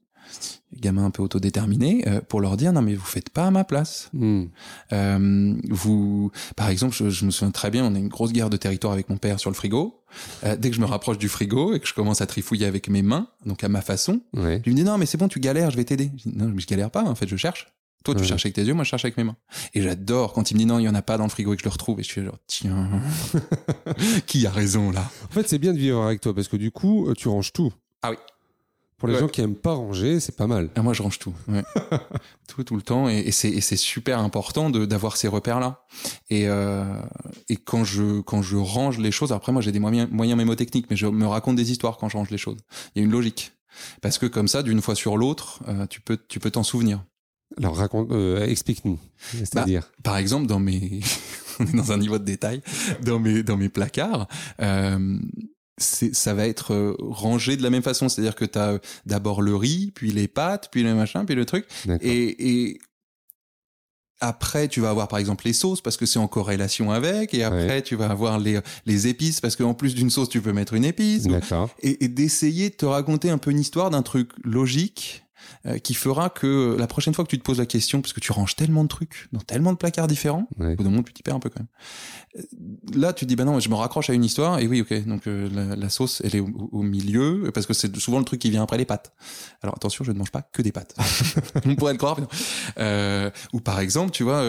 gamins 0.80 1.06
un 1.06 1.10
peu 1.10 1.24
autodéterminés, 1.24 2.04
euh, 2.08 2.22
pour 2.22 2.42
leur 2.42 2.58
dire 2.58 2.74
non 2.74 2.82
mais 2.82 2.96
vous 2.96 3.06
faites 3.06 3.30
pas 3.30 3.48
à 3.48 3.52
ma 3.52 3.64
place. 3.64 4.10
Hmm. 4.14 4.46
Euh, 4.94 5.56
vous, 5.70 6.32
par 6.56 6.70
exemple, 6.70 6.96
je, 6.96 7.26
me 7.26 7.32
souviens 7.32 7.52
très 7.52 7.72
bien, 7.72 7.86
on 7.86 7.96
a 7.96 8.00
une 8.00 8.08
grosse 8.08 8.34
guerre 8.34 8.50
de 8.50 8.58
territoire 8.58 8.94
avec 8.94 9.10
mon 9.10 9.18
père 9.18 9.40
sur 9.40 9.50
le 9.50 9.56
frigo. 9.56 10.02
Euh, 10.44 10.56
dès 10.56 10.70
que 10.70 10.76
je 10.76 10.82
me 10.82 10.86
rapproche 10.86 11.18
du 11.18 11.28
frigo 11.28 11.74
et 11.74 11.80
que 11.80 11.88
je 11.88 11.94
commence 11.94 12.22
à 12.22 12.26
trifouiller 12.26 12.66
avec 12.66 12.90
mes 12.90 13.02
mains, 13.02 13.28
donc 13.46 13.64
à 13.64 13.70
ma 13.70 13.82
façon, 13.82 14.22
ouais. 14.34 14.62
lui 14.66 14.72
me 14.72 14.78
dit 14.78 14.84
non 14.84 14.98
mais 14.98 15.06
c'est 15.06 15.18
bon, 15.18 15.28
tu 15.28 15.40
galères, 15.40 15.72
je 15.72 15.78
vais 15.78 15.86
t'aider. 15.86 16.12
Non 16.26 16.48
mais 16.48 16.62
je 16.62 16.68
galère 16.68 16.92
pas, 16.92 17.04
en 17.04 17.16
fait, 17.16 17.28
je 17.28 17.36
cherche. 17.36 17.68
Toi, 18.04 18.14
tu 18.14 18.24
cherches 18.24 18.46
avec 18.46 18.54
tes 18.54 18.62
yeux, 18.62 18.76
moi, 18.76 18.84
je 18.84 18.90
cherche 18.92 19.04
avec 19.04 19.18
mes 19.18 19.24
mains. 19.24 19.36
Et 19.74 19.82
j'adore 19.82 20.32
quand 20.34 20.52
il 20.52 20.54
me 20.54 20.60
dit 20.60 20.66
non, 20.68 20.78
il 20.78 20.84
y 20.84 20.90
en 20.90 20.94
a 20.94 21.02
pas 21.02 21.18
dans 21.18 21.24
le 21.24 21.30
frigo 21.32 21.54
et 21.54 21.56
que 21.56 21.64
je 21.64 21.68
le 21.68 21.72
retrouve. 21.72 22.00
Et 22.00 22.04
je 22.04 22.10
suis 22.10 22.24
genre, 22.24 22.38
tiens, 22.46 23.02
qui 24.28 24.46
a 24.46 24.52
raison 24.52 24.92
là? 24.92 25.10
En 25.24 25.34
fait, 25.34 25.50
c'est 25.50 25.58
bien 25.58 25.74
de 25.74 25.80
vivre 25.80 26.04
avec 26.04 26.22
toi 26.22 26.36
parce 26.36 26.48
que 26.48 26.56
du 26.56 26.70
coup, 26.70 27.12
tu 27.18 27.30
ranges 27.30 27.52
tout. 27.52 27.74
Ah 28.04 28.12
oui. 28.12 28.18
Pour 28.98 29.10
les 29.10 29.20
gens 29.20 29.28
qui 29.28 29.42
aiment 29.42 29.56
pas 29.56 29.74
ranger, 29.74 30.20
c'est 30.22 30.36
pas 30.36 30.48
mal. 30.48 30.70
Ah, 30.76 30.82
moi, 30.82 30.94
je 30.94 31.04
range 31.04 31.20
tout. 31.20 31.34
Ouais. 31.50 31.64
tout, 32.48 32.64
tout 32.64 32.76
le 32.76 32.82
temps. 32.82 33.10
Et, 33.10 33.20
et 33.20 33.32
c'est 33.32 33.76
super 33.76 34.20
important 34.20 34.70
d'avoir 34.70 35.18
ces 35.18 35.28
repères-là. 35.28 35.86
Et, 36.30 36.48
euh, 36.48 37.02
et 37.50 37.58
quand, 37.58 37.84
je, 37.84 38.22
quand 38.22 38.42
je 38.42 38.56
range 38.56 38.98
les 38.98 39.12
choses, 39.12 39.34
après, 39.34 39.52
moi, 39.52 39.62
j'ai 39.62 39.74
des 39.74 39.80
moyens, 39.80 40.10
moyens 40.12 40.38
mémotechniques, 40.38 40.88
mais 40.90 40.96
je 40.96 41.08
me 41.08 41.28
raconte 41.28 41.58
des 41.58 41.72
histoires 41.72 41.98
quand 41.98 42.08
je 42.08 42.18
range 42.18 42.30
les 42.30 42.38
choses. 42.38 42.58
Il 42.96 43.00
y 43.00 43.02
a 43.02 43.06
une 43.06 43.12
logique. 43.12 43.52
Parce 44.02 44.18
que 44.18 44.26
comme 44.26 44.48
ça, 44.48 44.64
d'une 44.64 44.82
fois 44.82 44.96
sur 44.96 45.18
l'autre, 45.18 45.60
euh, 45.68 45.86
tu 45.88 46.02
peux 46.02 46.18
tu 46.28 46.40
peux 46.40 46.52
t'en 46.52 46.64
souvenir. 46.64 47.04
Alors 47.58 47.78
raconte, 47.78 48.12
euh, 48.12 48.46
explique-nous. 48.46 49.00
C'est-à-dire. 49.18 49.82
Bah, 49.82 50.02
par 50.04 50.18
exemple, 50.18 50.48
dans 50.48 50.60
mes, 50.60 51.02
on 51.60 51.66
est 51.66 51.76
dans 51.76 51.92
un 51.92 51.98
niveau 51.98 52.18
de 52.18 52.24
détail, 52.24 52.62
dans 53.04 53.20
mes 53.20 53.44
dans 53.44 53.58
mes 53.58 53.70
placards, 53.70 54.28
euh, 54.62 55.20
ça 55.78 56.34
va 56.34 56.48
être 56.48 56.74
euh, 56.74 56.96
rangé 57.00 57.58
de 57.58 57.64
la 57.64 57.70
même 57.70 57.84
façon. 57.84 58.08
C'est-à-dire 58.10 58.36
que 58.36 58.46
tu 58.46 58.58
as 58.58 58.80
d'abord 59.06 59.42
le 59.42 59.56
riz, 59.56 59.92
puis 59.94 60.12
les 60.12 60.28
pâtes, 60.28 60.70
puis 60.72 60.84
les 60.84 60.94
machins, 60.94 61.26
puis 61.26 61.36
le 61.36 61.46
truc. 61.46 61.66
Et, 62.02 62.68
et, 62.70 62.80
après, 64.22 64.70
tu 64.70 64.80
vas 64.80 64.90
avoir 64.90 65.10
par 65.10 65.20
exemple 65.20 65.46
les 65.46 65.52
sauces 65.52 65.82
parce 65.82 65.98
que 65.98 66.06
c'est 66.06 66.20
en 66.20 66.28
corrélation 66.28 66.92
avec. 66.92 67.34
Et 67.34 67.44
après, 67.44 67.82
tu 67.82 67.96
vas 67.96 68.10
avoir 68.10 68.40
les, 68.40 68.60
les 68.86 69.08
épices 69.08 69.42
parce 69.42 69.58
qu'en 69.58 69.74
plus 69.74 69.94
d'une 69.94 70.10
sauce, 70.10 70.30
tu 70.30 70.42
peux 70.42 70.54
mettre 70.54 70.74
une 70.74 70.86
épice. 70.86 71.28
Et, 71.82 72.06
et 72.06 72.08
d'essayer 72.08 72.70
de 72.70 72.76
te 72.76 72.86
raconter 72.86 73.30
un 73.30 73.38
peu 73.38 73.52
une 73.52 73.60
histoire 73.60 73.90
d'un 73.90 74.02
truc 74.02 74.30
logique 74.44 75.25
euh, 75.66 75.78
qui 75.78 75.94
fera 75.94 76.30
que 76.30 76.76
la 76.78 76.88
prochaine 76.88 77.14
fois 77.14 77.26
que 77.26 77.30
tu 77.30 77.38
te 77.38 77.44
poses 77.44 77.60
la 77.60 77.66
question, 77.66 78.02
parce 78.02 78.14
que 78.14 78.20
tu 78.20 78.32
ranges 78.32 78.56
tellement 78.56 78.84
de 78.84 78.90
trucs 78.90 79.28
dans 79.32 79.40
tellement 79.40 79.72
de 79.72 79.78
placards 79.78 80.08
différents, 80.08 80.48
au 80.60 80.76
bout 80.76 80.84
d'un 80.84 80.90
moment 80.90 81.04
tu 81.04 81.14
t'y 81.14 81.24
perds 81.24 81.36
un 81.36 81.40
peu 81.40 81.50
quand 81.50 81.60
même. 81.60 81.68
Euh, 82.38 82.42
là, 82.94 83.14
tu 83.14 83.26
te 83.26 83.30
dis 83.30 83.36
bah 83.36 83.46
non, 83.46 83.60
je 83.60 83.70
me 83.70 83.76
raccroche 83.76 84.10
à 84.10 84.14
une 84.14 84.24
histoire 84.24 84.60
et 84.60 84.68
oui, 84.68 84.82
ok, 84.82 85.06
donc 85.06 85.28
euh, 85.28 85.76
la, 85.76 85.90
sauce 85.90 86.22
elle 86.24 86.36
est 86.36 86.40
au, 86.40 86.82
milieu 86.82 87.50
parce 87.54 87.66
que 87.66 87.74
c'est 87.74 87.96
souvent 87.98 88.20
le 88.20 88.26
truc 88.26 88.42
qui 88.42 88.50
vient 88.50 88.64
après 88.64 88.78
les 88.78 88.86
pâtes. 88.86 89.14
Alors 89.62 89.76
attention, 89.76 90.04
je 90.04 90.12
ne 90.12 90.18
mange 90.18 90.32
pas 90.32 90.42
que 90.42 90.62
des 90.62 90.72
pâtes. 90.72 90.96
On 91.66 91.76
pourrait 91.76 91.94
le 91.94 91.98
croire. 91.98 92.18
Euh, 92.78 93.30
ou 93.54 93.60
par 93.60 93.80
exemple, 93.80 94.12
tu 94.12 94.24
vois, 94.24 94.44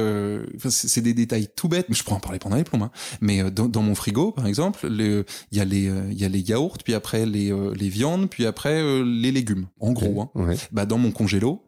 c'est 0.68 1.00
des 1.00 1.14
détails 1.14 1.48
tout 1.54 1.68
bêtes, 1.68 1.88
mais 1.88 1.94
je 1.94 2.02
pourrais 2.04 2.16
en 2.16 2.20
parler 2.20 2.38
pendant 2.38 2.56
les 2.56 2.64
plombs. 2.64 2.82
Hein. 2.82 2.90
Mais 3.20 3.50
dans, 3.50 3.68
dans, 3.68 3.82
mon 3.82 3.94
frigo, 3.94 4.32
par 4.32 4.46
exemple, 4.46 4.86
il 4.90 5.24
y 5.52 5.60
a 5.60 5.64
les 5.64 5.84
il 6.10 6.20
y 6.20 6.24
a 6.24 6.28
les 6.28 6.40
yaourts, 6.40 6.78
puis 6.84 6.94
après 6.94 7.26
les 7.26 7.54
les 7.74 7.88
viandes, 7.88 8.28
puis 8.28 8.46
après 8.46 8.82
les 9.04 9.32
légumes. 9.32 9.66
En 9.80 9.92
gros, 9.92 10.22
hein. 10.22 10.30
ouais. 10.34 10.56
Bah 10.76 10.86
dans 10.86 10.98
mon 10.98 11.10
congélo, 11.10 11.64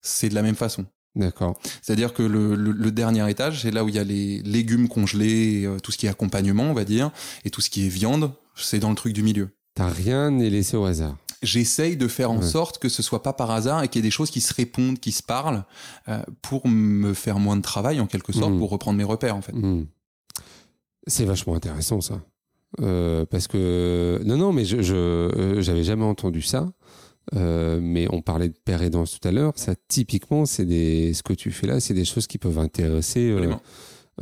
c'est 0.00 0.28
de 0.28 0.34
la 0.34 0.42
même 0.42 0.54
façon. 0.54 0.86
D'accord. 1.16 1.58
C'est-à-dire 1.82 2.14
que 2.14 2.22
le, 2.22 2.54
le, 2.54 2.90
dernier 2.90 3.28
étage, 3.28 3.62
c'est 3.62 3.70
là 3.70 3.84
où 3.84 3.88
il 3.88 3.96
y 3.96 3.98
a 3.98 4.04
les 4.04 4.40
légumes 4.42 4.88
congelés, 4.88 5.66
euh, 5.66 5.78
tout 5.78 5.92
ce 5.92 5.98
qui 5.98 6.06
est 6.06 6.08
accompagnement, 6.08 6.62
on 6.62 6.72
va 6.72 6.84
dire, 6.84 7.10
et 7.44 7.50
tout 7.50 7.60
ce 7.60 7.68
qui 7.68 7.84
est 7.84 7.88
viande, 7.90 8.30
c'est 8.56 8.78
dans 8.78 8.88
le 8.88 8.94
truc 8.94 9.12
du 9.12 9.22
milieu. 9.22 9.50
T'as 9.74 9.88
rien 9.88 10.30
n'est 10.30 10.48
laissé 10.48 10.76
au 10.76 10.84
hasard. 10.84 11.16
J'essaye 11.42 11.96
de 11.96 12.06
faire 12.06 12.30
en 12.30 12.40
sorte 12.40 12.78
que 12.78 12.88
ce 12.88 13.02
soit 13.02 13.22
pas 13.22 13.32
par 13.32 13.50
hasard 13.50 13.82
et 13.82 13.88
qu'il 13.88 13.98
y 13.98 14.02
ait 14.02 14.08
des 14.08 14.12
choses 14.12 14.30
qui 14.30 14.40
se 14.40 14.54
répondent, 14.54 15.00
qui 15.00 15.10
se 15.10 15.24
parlent, 15.24 15.64
euh, 16.08 16.22
pour 16.40 16.68
me 16.68 17.14
faire 17.14 17.40
moins 17.40 17.56
de 17.56 17.62
travail 17.62 18.00
en 18.00 18.06
quelque 18.06 18.32
sorte, 18.32 18.52
mmh. 18.52 18.58
pour 18.58 18.70
reprendre 18.70 18.96
mes 18.96 19.04
repères 19.04 19.36
en 19.36 19.42
fait. 19.42 19.52
Mmh. 19.52 19.86
C'est 21.08 21.24
vachement 21.24 21.56
intéressant 21.56 22.00
ça. 22.00 22.20
Euh, 22.80 23.26
parce 23.26 23.48
que 23.48 24.22
non 24.24 24.38
non 24.38 24.50
mais 24.50 24.64
je 24.64 25.58
j'avais 25.58 25.84
jamais 25.84 26.04
entendu 26.04 26.40
ça 26.40 26.72
euh, 27.34 27.80
mais 27.82 28.06
on 28.10 28.20
parlait 28.20 28.48
de 28.48 28.58
père 28.64 28.82
aidant 28.82 29.04
tout 29.04 29.26
à 29.26 29.32
l'heure. 29.32 29.52
Ça, 29.56 29.74
typiquement, 29.88 30.46
c'est 30.46 30.66
des, 30.66 31.14
ce 31.14 31.22
que 31.22 31.32
tu 31.32 31.50
fais 31.50 31.66
là, 31.66 31.80
c'est 31.80 31.94
des 31.94 32.04
choses 32.04 32.26
qui 32.26 32.38
peuvent 32.38 32.58
intéresser 32.58 33.30
euh, 33.30 33.54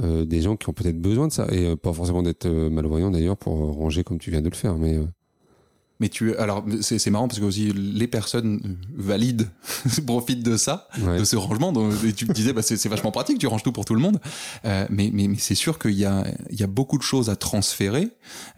euh, 0.01 0.25
des 0.25 0.43
gens 0.43 0.57
qui 0.57 0.69
ont 0.69 0.73
peut-être 0.73 1.01
besoin 1.01 1.29
de 1.29 1.33
ça 1.33 1.47
et 1.51 1.77
pas 1.77 1.93
forcément 1.93 2.23
d'être 2.23 2.49
malvoyants 2.49 3.11
d'ailleurs 3.11 3.37
pour 3.37 3.55
ranger 3.55 4.05
comme 4.05 4.19
tu 4.19 4.31
viens 4.31 4.43
de 4.43 4.49
le 4.49 4.55
faire. 4.55 4.77
Mais 4.77 4.99
mais 6.01 6.09
tu, 6.09 6.35
alors 6.37 6.65
c'est 6.81 7.11
marrant 7.11 7.29
parce 7.29 7.39
que 7.39 7.45
aussi 7.45 7.73
les 7.73 8.09
personnes 8.09 8.79
valides 8.95 9.49
profitent 10.07 10.43
de 10.43 10.57
ça, 10.57 10.89
de 10.99 11.25
ce 11.25 11.37
rangement. 11.37 11.73
et 12.05 12.13
tu 12.13 12.27
me 12.27 12.33
disais, 12.33 12.53
bah, 12.53 12.63
c'est 12.63 12.89
vachement 12.89 13.13
pratique, 13.13 13.39
tu 13.39 13.47
ranges 13.47 13.63
tout 13.63 13.73
pour 13.73 13.85
tout 13.85 13.95
le 13.95 14.01
monde. 14.01 14.19
Euh, 14.65 14.87
mais 14.91 15.11
mais, 15.13 15.29
mais 15.29 15.37
c'est 15.39 15.55
sûr 15.55 15.79
qu'il 15.79 15.93
y 15.93 16.05
a, 16.05 16.25
il 16.51 16.59
y 16.59 16.63
a 16.63 16.67
beaucoup 16.67 16.99
de 16.99 17.03
choses 17.03 17.31
à 17.31 17.37
transférer 17.37 18.09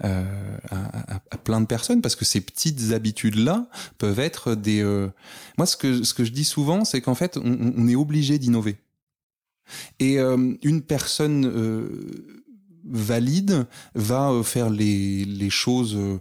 euh, 0.05 0.25
à, 0.71 1.15
à, 1.15 1.21
à, 1.31 1.39
plein 1.39 1.61
de 1.61 1.67
personnes 1.67 2.01
parce 2.01 2.17
que 2.17 2.25
ces 2.25 2.41
petites 2.41 2.93
habitudes 2.93 3.37
là 3.37 3.67
peuvent 3.99 4.21
être 4.21 4.55
des. 4.55 4.81
Euh... 4.83 5.09
Moi, 5.59 5.67
ce 5.67 5.77
que 5.77 6.03
ce 6.05 6.15
que 6.15 6.25
je 6.25 6.33
dis 6.33 6.45
souvent, 6.45 6.85
c'est 6.85 7.01
qu'en 7.01 7.15
fait, 7.15 7.37
on, 7.37 7.75
on, 7.77 7.89
est 7.89 7.97
obligé 7.97 8.39
d'innover. 8.39 8.79
Et 9.99 10.19
euh, 10.19 10.55
une 10.63 10.83
personne 10.83 11.47
euh, 11.47 12.42
valide 12.85 13.67
va 13.95 14.31
euh, 14.31 14.43
faire 14.43 14.71
les, 14.71 15.25
les 15.25 15.51
choses 15.51 15.97
euh, 15.97 16.19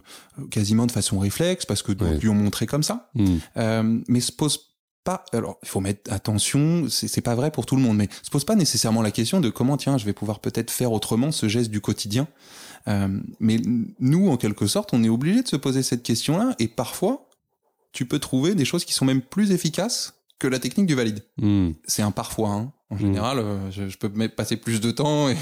quasiment 0.50 0.86
de 0.86 0.92
façon 0.92 1.18
réflexe 1.18 1.66
parce 1.66 1.82
que 1.82 1.92
ouais. 1.92 2.18
lui 2.18 2.28
ont 2.28 2.34
montré 2.34 2.66
comme 2.66 2.82
ça, 2.82 3.10
mm. 3.14 3.36
euh, 3.56 4.00
mais 4.08 4.20
se 4.20 4.32
pose 4.32 4.68
pas. 5.04 5.24
Alors 5.32 5.58
il 5.62 5.68
faut 5.68 5.80
mettre 5.80 6.12
attention, 6.12 6.86
c'est 6.88 7.20
pas 7.20 7.34
vrai 7.34 7.50
pour 7.50 7.66
tout 7.66 7.76
le 7.76 7.82
monde, 7.82 7.96
mais 7.96 8.08
se 8.22 8.30
pose 8.30 8.44
pas 8.44 8.54
nécessairement 8.54 9.02
la 9.02 9.10
question 9.10 9.40
de 9.40 9.50
comment 9.50 9.76
tiens 9.76 9.98
je 9.98 10.04
vais 10.04 10.12
pouvoir 10.12 10.40
peut-être 10.40 10.70
faire 10.70 10.92
autrement 10.92 11.32
ce 11.32 11.48
geste 11.48 11.70
du 11.70 11.80
quotidien. 11.80 12.28
Euh, 12.88 13.08
mais 13.38 13.60
nous 14.00 14.28
en 14.28 14.36
quelque 14.36 14.66
sorte 14.66 14.92
on 14.92 15.04
est 15.04 15.08
obligé 15.08 15.42
de 15.42 15.48
se 15.48 15.54
poser 15.54 15.84
cette 15.84 16.02
question-là 16.02 16.56
et 16.58 16.66
parfois 16.66 17.28
tu 17.92 18.06
peux 18.06 18.18
trouver 18.18 18.56
des 18.56 18.64
choses 18.64 18.84
qui 18.84 18.92
sont 18.92 19.04
même 19.04 19.22
plus 19.22 19.52
efficaces 19.52 20.14
que 20.40 20.48
la 20.48 20.58
technique 20.58 20.86
du 20.86 20.94
valide. 20.94 21.22
Mm. 21.36 21.70
C'est 21.84 22.02
un 22.02 22.10
parfois. 22.10 22.50
Hein. 22.50 22.72
En 22.90 22.96
mm. 22.96 22.98
général, 22.98 23.44
je, 23.70 23.88
je, 23.88 23.98
peux 23.98 24.10
passer 24.28 24.56
plus 24.56 24.80
de 24.80 24.90
temps 24.90 25.28
et 25.28 25.36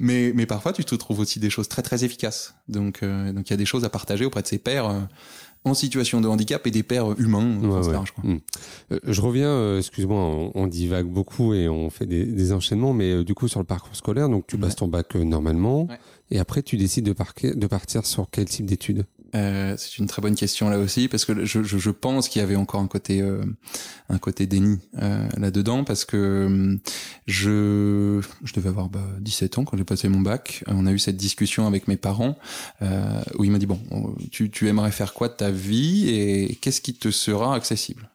mais, 0.00 0.32
mais 0.34 0.46
parfois, 0.46 0.72
tu 0.72 0.84
te 0.84 0.94
trouves 0.94 1.20
aussi 1.20 1.40
des 1.40 1.50
choses 1.50 1.68
très 1.68 1.82
très 1.82 2.04
efficaces. 2.04 2.54
Donc, 2.68 3.02
euh, 3.02 3.32
donc 3.32 3.48
il 3.48 3.52
y 3.52 3.54
a 3.54 3.58
des 3.58 3.66
choses 3.66 3.84
à 3.84 3.88
partager 3.88 4.24
auprès 4.24 4.42
de 4.42 4.46
ses 4.46 4.58
pairs 4.58 4.88
euh, 4.88 5.00
en 5.66 5.74
situation 5.74 6.20
de 6.20 6.28
handicap 6.28 6.66
et 6.66 6.70
des 6.70 6.82
pairs 6.82 7.18
humains. 7.18 7.58
Ouais, 7.60 7.86
ouais. 7.86 8.04
je, 8.04 8.28
mmh. 8.28 8.40
euh, 8.92 8.98
je 9.02 9.20
reviens, 9.20 9.48
euh, 9.48 9.78
excuse-moi, 9.78 10.18
on, 10.18 10.52
on, 10.54 10.66
divague 10.66 11.06
beaucoup 11.06 11.54
et 11.54 11.68
on 11.68 11.90
fait 11.90 12.06
des, 12.06 12.24
des 12.24 12.52
enchaînements, 12.52 12.92
mais 12.92 13.10
euh, 13.10 13.24
du 13.24 13.34
coup 13.34 13.48
sur 13.48 13.60
le 13.60 13.66
parcours 13.66 13.96
scolaire, 13.96 14.28
donc 14.28 14.46
tu 14.46 14.56
passes 14.58 14.76
ton 14.76 14.86
bac 14.86 15.14
normalement, 15.16 15.88
et 16.30 16.38
après 16.38 16.62
tu 16.62 16.76
décides 16.76 17.04
de, 17.04 17.14
de 17.54 17.66
partir 17.66 18.06
sur 18.06 18.28
quel 18.30 18.44
type 18.46 18.66
d'études? 18.66 19.06
Euh, 19.36 19.74
c'est 19.76 19.98
une 19.98 20.06
très 20.06 20.22
bonne 20.22 20.34
question 20.34 20.70
là 20.70 20.78
aussi 20.78 21.08
parce 21.08 21.24
que 21.24 21.44
je, 21.44 21.90
pense 21.90 22.28
qu'il 22.28 22.40
y 22.40 22.42
avait 22.42 22.56
encore 22.56 22.80
un 22.80 22.86
côté 22.86 23.20
euh, 23.20 23.44
un 24.08 24.18
côté 24.18 24.46
déni 24.46 24.78
euh, 25.02 25.28
là-dedans 25.36 25.84
parce 25.84 26.04
que 26.04 26.78
je 27.26 28.20
je 28.44 28.52
devais 28.54 28.68
avoir 28.68 28.88
bah, 28.88 29.06
17 29.20 29.58
ans 29.58 29.64
quand 29.64 29.76
j'ai 29.76 29.84
passé 29.84 30.08
mon 30.08 30.20
bac. 30.20 30.64
On 30.66 30.86
a 30.86 30.92
eu 30.92 30.98
cette 30.98 31.16
discussion 31.16 31.66
avec 31.66 31.86
mes 31.88 31.96
parents 31.96 32.38
où 33.38 33.44
il 33.44 33.50
m'a 33.50 33.58
dit 33.58 33.66
bon 33.66 33.80
tu, 34.30 34.50
tu 34.50 34.68
aimerais 34.68 34.92
faire 34.92 35.12
quoi 35.12 35.28
de 35.28 35.34
ta 35.34 35.50
vie 35.50 36.08
et 36.08 36.56
qu'est-ce 36.60 36.80
qui 36.80 36.94
te 36.94 37.10
sera 37.10 37.54
accessible? 37.54 38.08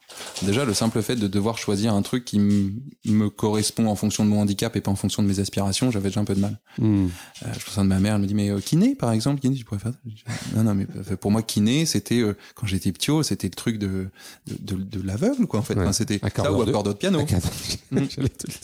Déjà, 0.44 0.66
le 0.66 0.74
simple 0.74 1.02
fait 1.02 1.16
de 1.16 1.28
devoir 1.28 1.58
choisir 1.58 1.94
un 1.94 2.02
truc 2.02 2.26
qui 2.26 2.40
me 2.40 3.30
correspond 3.30 3.88
en 3.88 3.96
fonction 3.96 4.26
de 4.26 4.30
mon 4.30 4.42
handicap 4.42 4.76
et 4.76 4.82
pas 4.82 4.92
en 4.92 4.96
fonction 4.96 5.22
de 5.22 5.28
mes 5.28 5.40
aspirations, 5.40 5.92
j'avais 5.92 6.10
déjà 6.10 6.20
un 6.20 6.26
peu 6.26 6.36
de 6.36 6.40
mal. 6.40 6.60
Mm. 6.80 7.06
Euh, 7.06 7.48
je 7.58 7.66
pense 7.66 7.78
à 7.78 7.84
ma 7.84 8.00
mère, 8.00 8.16
elle 8.16 8.22
me 8.22 8.28
dit, 8.28 8.34
mais 8.34 8.50
euh, 8.50 8.60
kiné, 8.60 8.96
par 8.96 9.12
exemple, 9.12 9.40
kiné, 9.40 9.56
tu 9.56 9.66
pourrais 9.66 9.80
faire 9.80 9.94
ça? 9.94 10.32
Non, 10.56 10.64
non, 10.64 10.74
mais 10.74 10.88
euh, 10.96 11.16
pour 11.16 11.32
moi, 11.32 11.44
kiné, 11.44 11.86
c'était, 11.86 12.22
euh, 12.22 12.36
quand 12.56 12.66
j'étais 12.66 12.92
petit, 12.92 13.12
c'était 13.24 13.48
le 13.48 13.56
truc 13.56 13.78
de, 13.78 14.08
de, 14.48 14.76
de, 14.76 14.84
de 14.84 15.02
l'aveugle, 15.06 15.48
quoi, 15.48 15.60
en 15.60 15.64
fait. 15.64 15.76
Ouais. 15.76 15.82
Enfin, 15.82 15.94
c'était 15.94 16.20
ça 16.20 16.52
ou 16.52 16.62
accord 16.62 16.84
de 16.84 16.94
piano. 16.94 17.22
mm. 17.92 18.00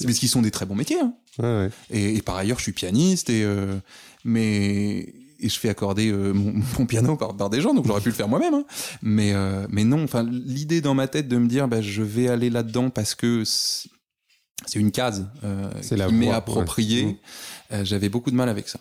mais 0.05 0.13
ce 0.13 0.19
qui 0.19 0.27
sont 0.27 0.41
des 0.41 0.51
très 0.51 0.65
bons 0.65 0.75
métiers. 0.75 0.99
Hein. 0.99 1.13
Ouais, 1.39 1.69
et, 1.91 2.15
et, 2.15 2.21
par 2.21 2.37
ailleurs, 2.37 2.57
je 2.57 2.63
suis 2.63 2.71
pianiste, 2.71 3.29
et, 3.29 3.43
euh, 3.43 3.77
mais 4.23 5.13
et, 5.39 5.49
je 5.49 5.59
fais 5.59 5.69
accorder 5.69 6.11
mon, 6.13 6.85
piano 6.85 7.15
par, 7.15 7.35
par, 7.35 7.49
des 7.49 7.61
gens, 7.61 7.73
donc 7.73 7.87
j'aurais 7.87 8.01
pu 8.01 8.09
le 8.09 8.15
faire 8.15 8.27
moi-même. 8.27 8.53
Hein. 8.53 8.65
Mais, 9.01 9.33
mais 9.69 9.83
non, 9.83 10.03
enfin, 10.03 10.23
l'idée 10.23 10.81
dans 10.81 10.93
ma 10.93 11.07
tête 11.07 11.27
de 11.27 11.37
me 11.37 11.47
dire, 11.47 11.67
bah, 11.67 11.81
je 11.81 12.03
vais 12.03 12.27
aller 12.27 12.49
là-dedans 12.49 12.89
parce 12.89 13.15
que 13.15 13.43
c'est 13.45 14.79
une 14.79 14.91
case 14.91 15.27
qui 15.81 16.13
m'est 16.13 16.31
appropriée. 16.31 17.17
Mmh. 17.71 17.83
J'avais 17.83 18.09
beaucoup 18.09 18.31
de 18.31 18.35
mal 18.35 18.49
avec 18.49 18.67
ça. 18.69 18.79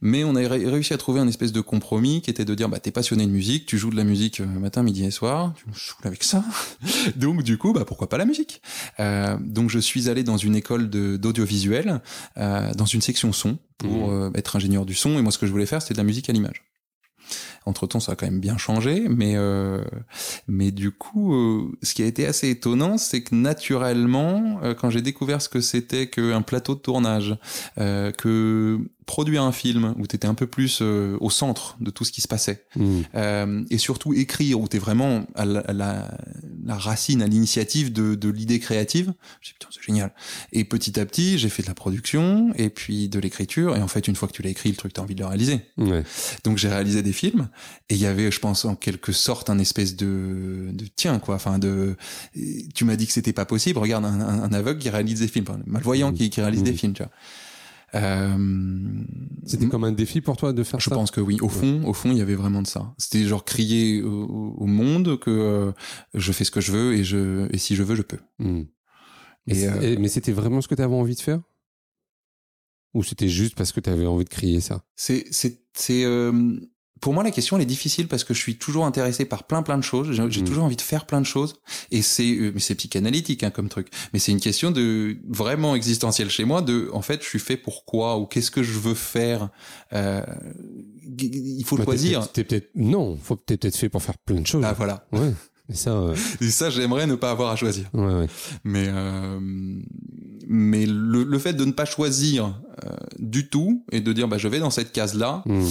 Mais 0.00 0.24
on 0.24 0.34
a 0.34 0.40
réussi 0.40 0.92
à 0.92 0.98
trouver 0.98 1.20
un 1.20 1.28
espèce 1.28 1.52
de 1.52 1.60
compromis 1.60 2.22
qui 2.22 2.30
était 2.30 2.44
de 2.44 2.54
dire 2.54 2.68
bah 2.68 2.80
t'es 2.80 2.90
passionné 2.90 3.26
de 3.26 3.30
musique, 3.30 3.66
tu 3.66 3.78
joues 3.78 3.90
de 3.90 3.96
la 3.96 4.04
musique 4.04 4.40
euh, 4.40 4.46
matin, 4.46 4.82
midi 4.82 5.04
et 5.04 5.10
soir, 5.10 5.54
tu 5.56 5.68
me 5.68 5.74
saoules 5.74 6.06
avec 6.06 6.24
ça. 6.24 6.44
donc 7.16 7.42
du 7.42 7.58
coup 7.58 7.72
bah 7.72 7.84
pourquoi 7.86 8.08
pas 8.08 8.18
la 8.18 8.24
musique? 8.24 8.62
Euh, 9.00 9.36
donc 9.40 9.70
je 9.70 9.78
suis 9.78 10.08
allé 10.08 10.24
dans 10.24 10.36
une 10.36 10.56
école 10.56 10.88
d'audiovisuel, 10.90 12.00
euh, 12.36 12.72
dans 12.74 12.86
une 12.86 13.00
section 13.00 13.32
son 13.32 13.58
pour 13.78 14.08
mmh. 14.08 14.12
euh, 14.12 14.30
être 14.34 14.56
ingénieur 14.56 14.84
du 14.86 14.94
son 14.94 15.18
et 15.18 15.22
moi 15.22 15.32
ce 15.32 15.38
que 15.38 15.46
je 15.46 15.52
voulais 15.52 15.66
faire 15.66 15.82
c'était 15.82 15.94
de 15.94 15.98
la 15.98 16.04
musique 16.04 16.28
à 16.28 16.32
l'image. 16.32 16.64
Entre 17.64 17.86
temps, 17.86 18.00
ça 18.00 18.12
a 18.12 18.16
quand 18.16 18.26
même 18.26 18.40
bien 18.40 18.58
changé, 18.58 19.06
mais 19.08 19.34
euh, 19.36 19.82
mais 20.48 20.72
du 20.72 20.90
coup, 20.90 21.34
euh, 21.34 21.70
ce 21.82 21.94
qui 21.94 22.02
a 22.02 22.06
été 22.06 22.26
assez 22.26 22.50
étonnant, 22.50 22.98
c'est 22.98 23.22
que 23.22 23.34
naturellement, 23.34 24.60
euh, 24.64 24.74
quand 24.74 24.90
j'ai 24.90 25.02
découvert 25.02 25.40
ce 25.40 25.48
que 25.48 25.60
c'était 25.60 26.08
qu'un 26.08 26.42
plateau 26.42 26.74
de 26.74 26.80
tournage, 26.80 27.36
que 27.76 28.78
produire 29.12 29.42
un 29.42 29.52
film 29.52 29.94
où 29.98 30.06
tu 30.06 30.16
étais 30.16 30.26
un 30.26 30.32
peu 30.32 30.46
plus 30.46 30.78
euh, 30.80 31.18
au 31.20 31.28
centre 31.28 31.76
de 31.80 31.90
tout 31.90 32.02
ce 32.02 32.12
qui 32.12 32.22
se 32.22 32.28
passait 32.28 32.64
mmh. 32.76 33.00
euh, 33.14 33.62
et 33.68 33.76
surtout 33.76 34.14
écrire 34.14 34.58
où 34.58 34.66
tu 34.68 34.78
es 34.78 34.80
vraiment 34.80 35.26
à 35.34 35.44
la, 35.44 35.62
la, 35.70 36.76
racine 36.78 37.20
à 37.20 37.26
l'initiative 37.26 37.92
de, 37.92 38.14
de 38.14 38.30
l'idée 38.30 38.58
créative 38.58 39.12
je 39.42 39.52
putain 39.52 39.68
c'est 39.70 39.82
génial 39.82 40.14
et 40.52 40.64
petit 40.64 40.98
à 40.98 41.04
petit 41.04 41.36
j'ai 41.36 41.50
fait 41.50 41.62
de 41.62 41.68
la 41.68 41.74
production 41.74 42.54
et 42.56 42.70
puis 42.70 43.10
de 43.10 43.18
l'écriture 43.18 43.76
et 43.76 43.82
en 43.82 43.86
fait 43.86 44.08
une 44.08 44.16
fois 44.16 44.28
que 44.28 44.32
tu 44.32 44.40
l'as 44.40 44.48
écrit 44.48 44.70
le 44.70 44.76
truc 44.76 44.94
t'as 44.94 45.02
envie 45.02 45.14
de 45.14 45.20
le 45.20 45.26
réaliser 45.26 45.60
ouais. 45.76 46.04
donc 46.44 46.56
j'ai 46.56 46.70
réalisé 46.70 47.02
des 47.02 47.12
films 47.12 47.50
et 47.90 47.96
il 47.96 48.00
y 48.00 48.06
avait 48.06 48.30
je 48.30 48.40
pense 48.40 48.64
en 48.64 48.76
quelque 48.76 49.12
sorte 49.12 49.50
un 49.50 49.58
espèce 49.58 49.94
de, 49.94 50.70
de 50.72 50.86
tiens 50.96 51.18
quoi 51.18 51.34
enfin 51.34 51.58
de 51.58 51.96
tu 52.74 52.86
m'as 52.86 52.96
dit 52.96 53.06
que 53.06 53.12
c'était 53.12 53.34
pas 53.34 53.44
possible 53.44 53.78
regarde 53.78 54.06
un, 54.06 54.20
un, 54.20 54.52
aveugle 54.54 54.80
qui 54.80 54.88
réalise 54.88 55.20
des 55.20 55.28
films 55.28 55.44
un 55.50 55.60
malvoyant 55.66 56.12
mmh. 56.12 56.14
qui, 56.14 56.30
qui 56.30 56.40
réalise 56.40 56.62
des 56.62 56.72
mmh. 56.72 56.78
films 56.78 56.94
tu 56.94 57.02
vois 57.02 57.12
euh, 57.94 59.04
C'était 59.44 59.68
comme 59.68 59.84
un 59.84 59.92
défi 59.92 60.20
pour 60.20 60.36
toi 60.36 60.52
de 60.52 60.62
faire 60.62 60.80
je 60.80 60.88
ça? 60.88 60.94
Je 60.94 60.98
pense 60.98 61.10
que 61.10 61.20
oui. 61.20 61.38
Au 61.40 61.48
fond, 61.48 61.82
au 61.84 61.92
fond, 61.92 62.10
il 62.10 62.18
y 62.18 62.20
avait 62.20 62.34
vraiment 62.34 62.62
de 62.62 62.66
ça. 62.66 62.94
C'était 62.98 63.24
genre 63.24 63.44
crier 63.44 64.02
au, 64.02 64.66
monde 64.66 65.18
que 65.18 65.30
euh, 65.30 65.72
je 66.14 66.32
fais 66.32 66.44
ce 66.44 66.50
que 66.50 66.60
je 66.60 66.72
veux 66.72 66.94
et 66.94 67.04
je 67.04 67.52
et 67.52 67.58
si 67.58 67.76
je 67.76 67.82
veux, 67.82 67.94
je 67.94 68.02
peux. 68.02 68.18
Hmm. 68.38 68.62
Euh, 69.50 69.96
mais 69.98 70.08
c'était 70.08 70.32
vraiment 70.32 70.60
ce 70.60 70.68
que 70.68 70.74
tu 70.74 70.82
avais 70.82 70.94
envie 70.94 71.16
de 71.16 71.20
faire? 71.20 71.40
Ou 72.94 73.02
c'était 73.02 73.28
juste 73.28 73.56
parce 73.56 73.72
que 73.72 73.80
tu 73.80 73.90
avais 73.90 74.06
envie 74.06 74.24
de 74.24 74.30
crier 74.30 74.60
ça? 74.60 74.84
C'est 74.94 75.24
c'est 75.30 75.62
c'est 75.74 76.04
pour 77.02 77.12
moi, 77.12 77.24
la 77.24 77.32
question 77.32 77.56
elle 77.56 77.62
est 77.64 77.66
difficile 77.66 78.06
parce 78.06 78.22
que 78.22 78.32
je 78.32 78.38
suis 78.38 78.56
toujours 78.56 78.86
intéressé 78.86 79.24
par 79.24 79.42
plein 79.42 79.62
plein 79.62 79.76
de 79.76 79.82
choses. 79.82 80.12
J'ai 80.12 80.22
mm. 80.22 80.44
toujours 80.44 80.64
envie 80.64 80.76
de 80.76 80.82
faire 80.82 81.04
plein 81.04 81.20
de 81.20 81.26
choses 81.26 81.56
et 81.90 82.00
c'est 82.00 82.30
euh, 82.30 82.52
mais 82.54 82.60
c'est 82.60 82.76
psychanalytique 82.76 83.42
hein, 83.42 83.50
comme 83.50 83.68
truc. 83.68 83.88
Mais 84.12 84.20
c'est 84.20 84.30
une 84.30 84.40
question 84.40 84.70
de 84.70 85.16
vraiment 85.28 85.74
existentielle 85.74 86.30
chez 86.30 86.44
moi. 86.44 86.62
De 86.62 86.88
en 86.92 87.02
fait, 87.02 87.20
je 87.22 87.28
suis 87.28 87.40
fait 87.40 87.56
pour 87.56 87.84
quoi 87.84 88.18
ou 88.18 88.26
qu'est-ce 88.26 88.52
que 88.52 88.62
je 88.62 88.78
veux 88.78 88.94
faire. 88.94 89.50
Euh, 89.92 90.22
il 91.18 91.64
faut 91.64 91.76
bah, 91.76 91.84
choisir. 91.84 92.26
Non, 92.76 93.18
faut 93.20 93.36
peut-être 93.36 93.76
fait 93.76 93.88
pour 93.88 94.02
faire 94.02 94.18
plein 94.18 94.40
de 94.40 94.46
choses. 94.46 94.64
Ah 94.64 94.72
voilà. 94.72 95.04
Ouais. 95.12 95.32
Et 95.68 95.74
ça, 95.74 95.90
euh... 95.90 96.14
et 96.40 96.50
ça 96.50 96.70
j'aimerais 96.70 97.06
ne 97.06 97.14
pas 97.14 97.30
avoir 97.30 97.50
à 97.50 97.56
choisir. 97.56 97.88
Ouais, 97.94 98.14
ouais. 98.14 98.26
Mais 98.64 98.86
euh, 98.88 99.38
mais 100.48 100.86
le, 100.86 101.24
le, 101.24 101.38
fait 101.38 101.52
de 101.54 101.64
ne 101.64 101.72
pas 101.72 101.84
choisir 101.84 102.60
euh, 102.84 102.88
du 103.18 103.48
tout 103.48 103.84
et 103.92 104.00
de 104.00 104.12
dire 104.12 104.28
bah 104.28 104.38
je 104.38 104.48
vais 104.48 104.58
dans 104.58 104.70
cette 104.70 104.92
case 104.92 105.14
là, 105.14 105.42
hmm. 105.46 105.62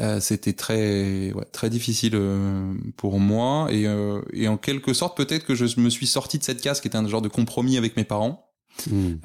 euh, 0.00 0.20
c'était 0.20 0.52
très 0.52 1.32
ouais, 1.32 1.44
très 1.52 1.68
difficile 1.68 2.12
euh, 2.14 2.72
pour 2.96 3.18
moi 3.18 3.68
et, 3.70 3.86
euh, 3.86 4.22
et 4.32 4.48
en 4.48 4.56
quelque 4.56 4.94
sorte 4.94 5.16
peut-être 5.16 5.44
que 5.44 5.54
je 5.54 5.80
me 5.80 5.90
suis 5.90 6.06
sorti 6.06 6.38
de 6.38 6.44
cette 6.44 6.60
case 6.60 6.80
qui 6.80 6.88
était 6.88 6.96
un 6.96 7.06
genre 7.08 7.22
de 7.22 7.28
compromis 7.28 7.76
avec 7.76 7.96
mes 7.96 8.04
parents. 8.04 8.49
Hmm. 8.90 9.16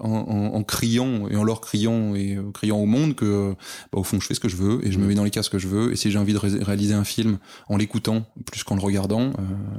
En, 0.00 0.08
en, 0.08 0.54
en, 0.54 0.62
criant 0.62 1.28
et 1.28 1.34
en 1.34 1.42
leur 1.42 1.60
criant 1.60 2.14
et 2.14 2.38
criant 2.54 2.78
au 2.78 2.86
monde 2.86 3.16
que 3.16 3.54
bah, 3.90 3.98
au 3.98 4.04
fond 4.04 4.20
je 4.20 4.26
fais 4.26 4.34
ce 4.34 4.38
que 4.38 4.48
je 4.48 4.56
veux 4.56 4.86
et 4.86 4.92
je 4.92 4.98
me 4.98 5.04
hmm. 5.04 5.08
mets 5.08 5.14
dans 5.14 5.24
les 5.24 5.30
cases 5.30 5.48
que 5.48 5.58
je 5.58 5.66
veux 5.66 5.92
et 5.92 5.96
si 5.96 6.10
j'ai 6.10 6.18
envie 6.18 6.34
de 6.34 6.38
réaliser 6.38 6.94
un 6.94 7.02
film 7.02 7.38
en 7.68 7.78
l'écoutant 7.78 8.26
plus 8.44 8.62
qu'en 8.62 8.76
le 8.76 8.82
regardant 8.82 9.32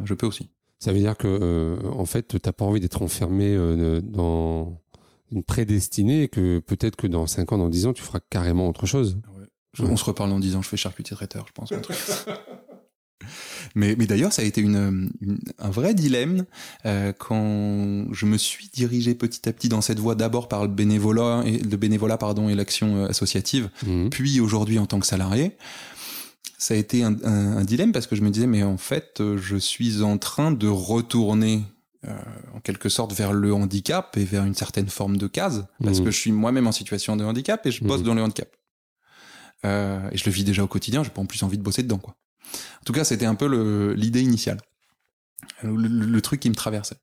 je 0.04 0.14
peux 0.14 0.26
aussi 0.26 0.50
ça 0.80 0.94
veut 0.94 1.00
dire 1.00 1.18
que, 1.18 1.28
euh, 1.28 1.92
en 1.92 2.06
fait, 2.06 2.40
t'as 2.40 2.52
pas 2.52 2.66
envie 2.66 2.80
d'être 2.80 3.02
enfermé 3.02 3.56
euh, 3.56 4.00
dans 4.02 4.80
une 5.32 5.44
prédestinée 5.44 6.24
et 6.24 6.28
que 6.28 6.60
peut-être 6.60 6.96
que 6.96 7.08
dans 7.08 7.26
5 7.26 7.52
ans, 7.52 7.58
dans 7.58 7.70
10 7.70 7.88
ans, 7.88 7.94
tu 7.94 8.04
feras 8.04 8.20
carrément 8.30 8.68
autre 8.70 8.86
chose. 8.86 9.18
Ouais. 9.38 9.88
On 9.88 9.98
se 9.98 10.06
reparle 10.06 10.30
dans 10.30 10.40
10 10.40 10.56
ans, 10.56 10.62
je 10.62 10.70
fais 10.70 10.78
charcutier 10.78 11.16
traiteur, 11.16 11.46
je 11.48 11.54
pense. 11.54 11.74
mais, 13.76 13.96
mais 13.98 14.06
d'ailleurs, 14.06 14.34
ça 14.34 14.42
a 14.42 14.46
été 14.46 14.62
une, 14.62 15.10
un 15.60 15.70
vrai 15.70 15.94
dilemme 15.94 16.46
euh, 16.86 17.14
quand 17.18 18.06
je 18.12 18.26
me 18.26 18.38
suis 18.38 18.70
dirigé 18.74 19.16
petit 19.16 19.48
à 19.48 19.54
petit 19.54 19.70
dans 19.70 19.82
cette 19.82 20.00
voie, 20.00 20.16
d'abord 20.16 20.48
par 20.48 20.64
le 20.64 20.70
bénévolat 20.70 21.44
et 21.46 21.60
le 21.60 21.78
bénévolat 21.78 22.18
pardon 22.18 22.50
et 22.50 22.56
l'action 22.56 23.04
euh, 23.04 23.08
associative, 23.08 23.70
mmh. 23.86 24.10
puis 24.10 24.40
aujourd'hui 24.40 24.80
en 24.80 24.86
tant 24.86 25.00
que 25.00 25.08
salarié 25.08 25.58
ça 26.60 26.74
a 26.74 26.78
été 26.78 27.04
un, 27.04 27.16
un, 27.24 27.64
dilemme 27.64 27.92
parce 27.92 28.08
que 28.08 28.16
je 28.16 28.24
me 28.24 28.32
disais, 28.32 28.48
mais 28.48 28.64
en 28.64 28.78
fait, 28.78 29.22
je 29.38 29.58
suis 29.58 30.02
en 30.02 30.18
train 30.18 30.52
de 30.52 30.68
retourner 30.68 31.62
euh, 32.08 32.16
en 32.54 32.60
quelque 32.60 32.90
sorte 32.90 33.12
vers 33.14 33.34
le 33.34 33.54
handicap 33.54 34.16
et 34.18 34.24
vers 34.24 34.46
une 34.46 34.54
certaine 34.54 34.88
forme 34.88 35.18
de 35.18 35.26
case, 35.26 35.66
parce 35.84 36.00
mmh. 36.00 36.04
que 36.04 36.12
je 36.12 36.18
suis 36.18 36.32
moi-même 36.32 36.68
en 36.68 36.72
situation 36.72 37.16
de 37.18 37.26
handicap 37.26 37.66
et 37.66 37.72
je 37.72 37.84
bosse 37.84 38.02
mmh. 38.02 38.04
dans 38.04 38.14
le 38.14 38.22
handicap. 38.22 38.50
Euh, 39.66 40.08
et 40.12 40.18
je 40.18 40.24
le 40.26 40.32
vis 40.32 40.44
déjà 40.44 40.64
au 40.64 40.68
quotidien, 40.68 41.04
j'ai 41.04 41.10
pas 41.10 41.22
en 41.22 41.26
plus 41.26 41.42
envie 41.42 41.58
de 41.58 41.64
bosser 41.64 41.82
dedans, 41.82 41.98
quoi. 41.98 42.16
En 42.82 42.84
tout 42.86 42.94
cas, 42.94 43.04
c'était 43.04 43.26
un 43.26 43.36
peu 43.36 43.94
l'idée 43.94 44.22
initiale 44.22 44.60
le, 45.64 46.20
truc 46.22 46.40
qui 46.40 46.50
me 46.50 46.56
traversait. 46.56 46.98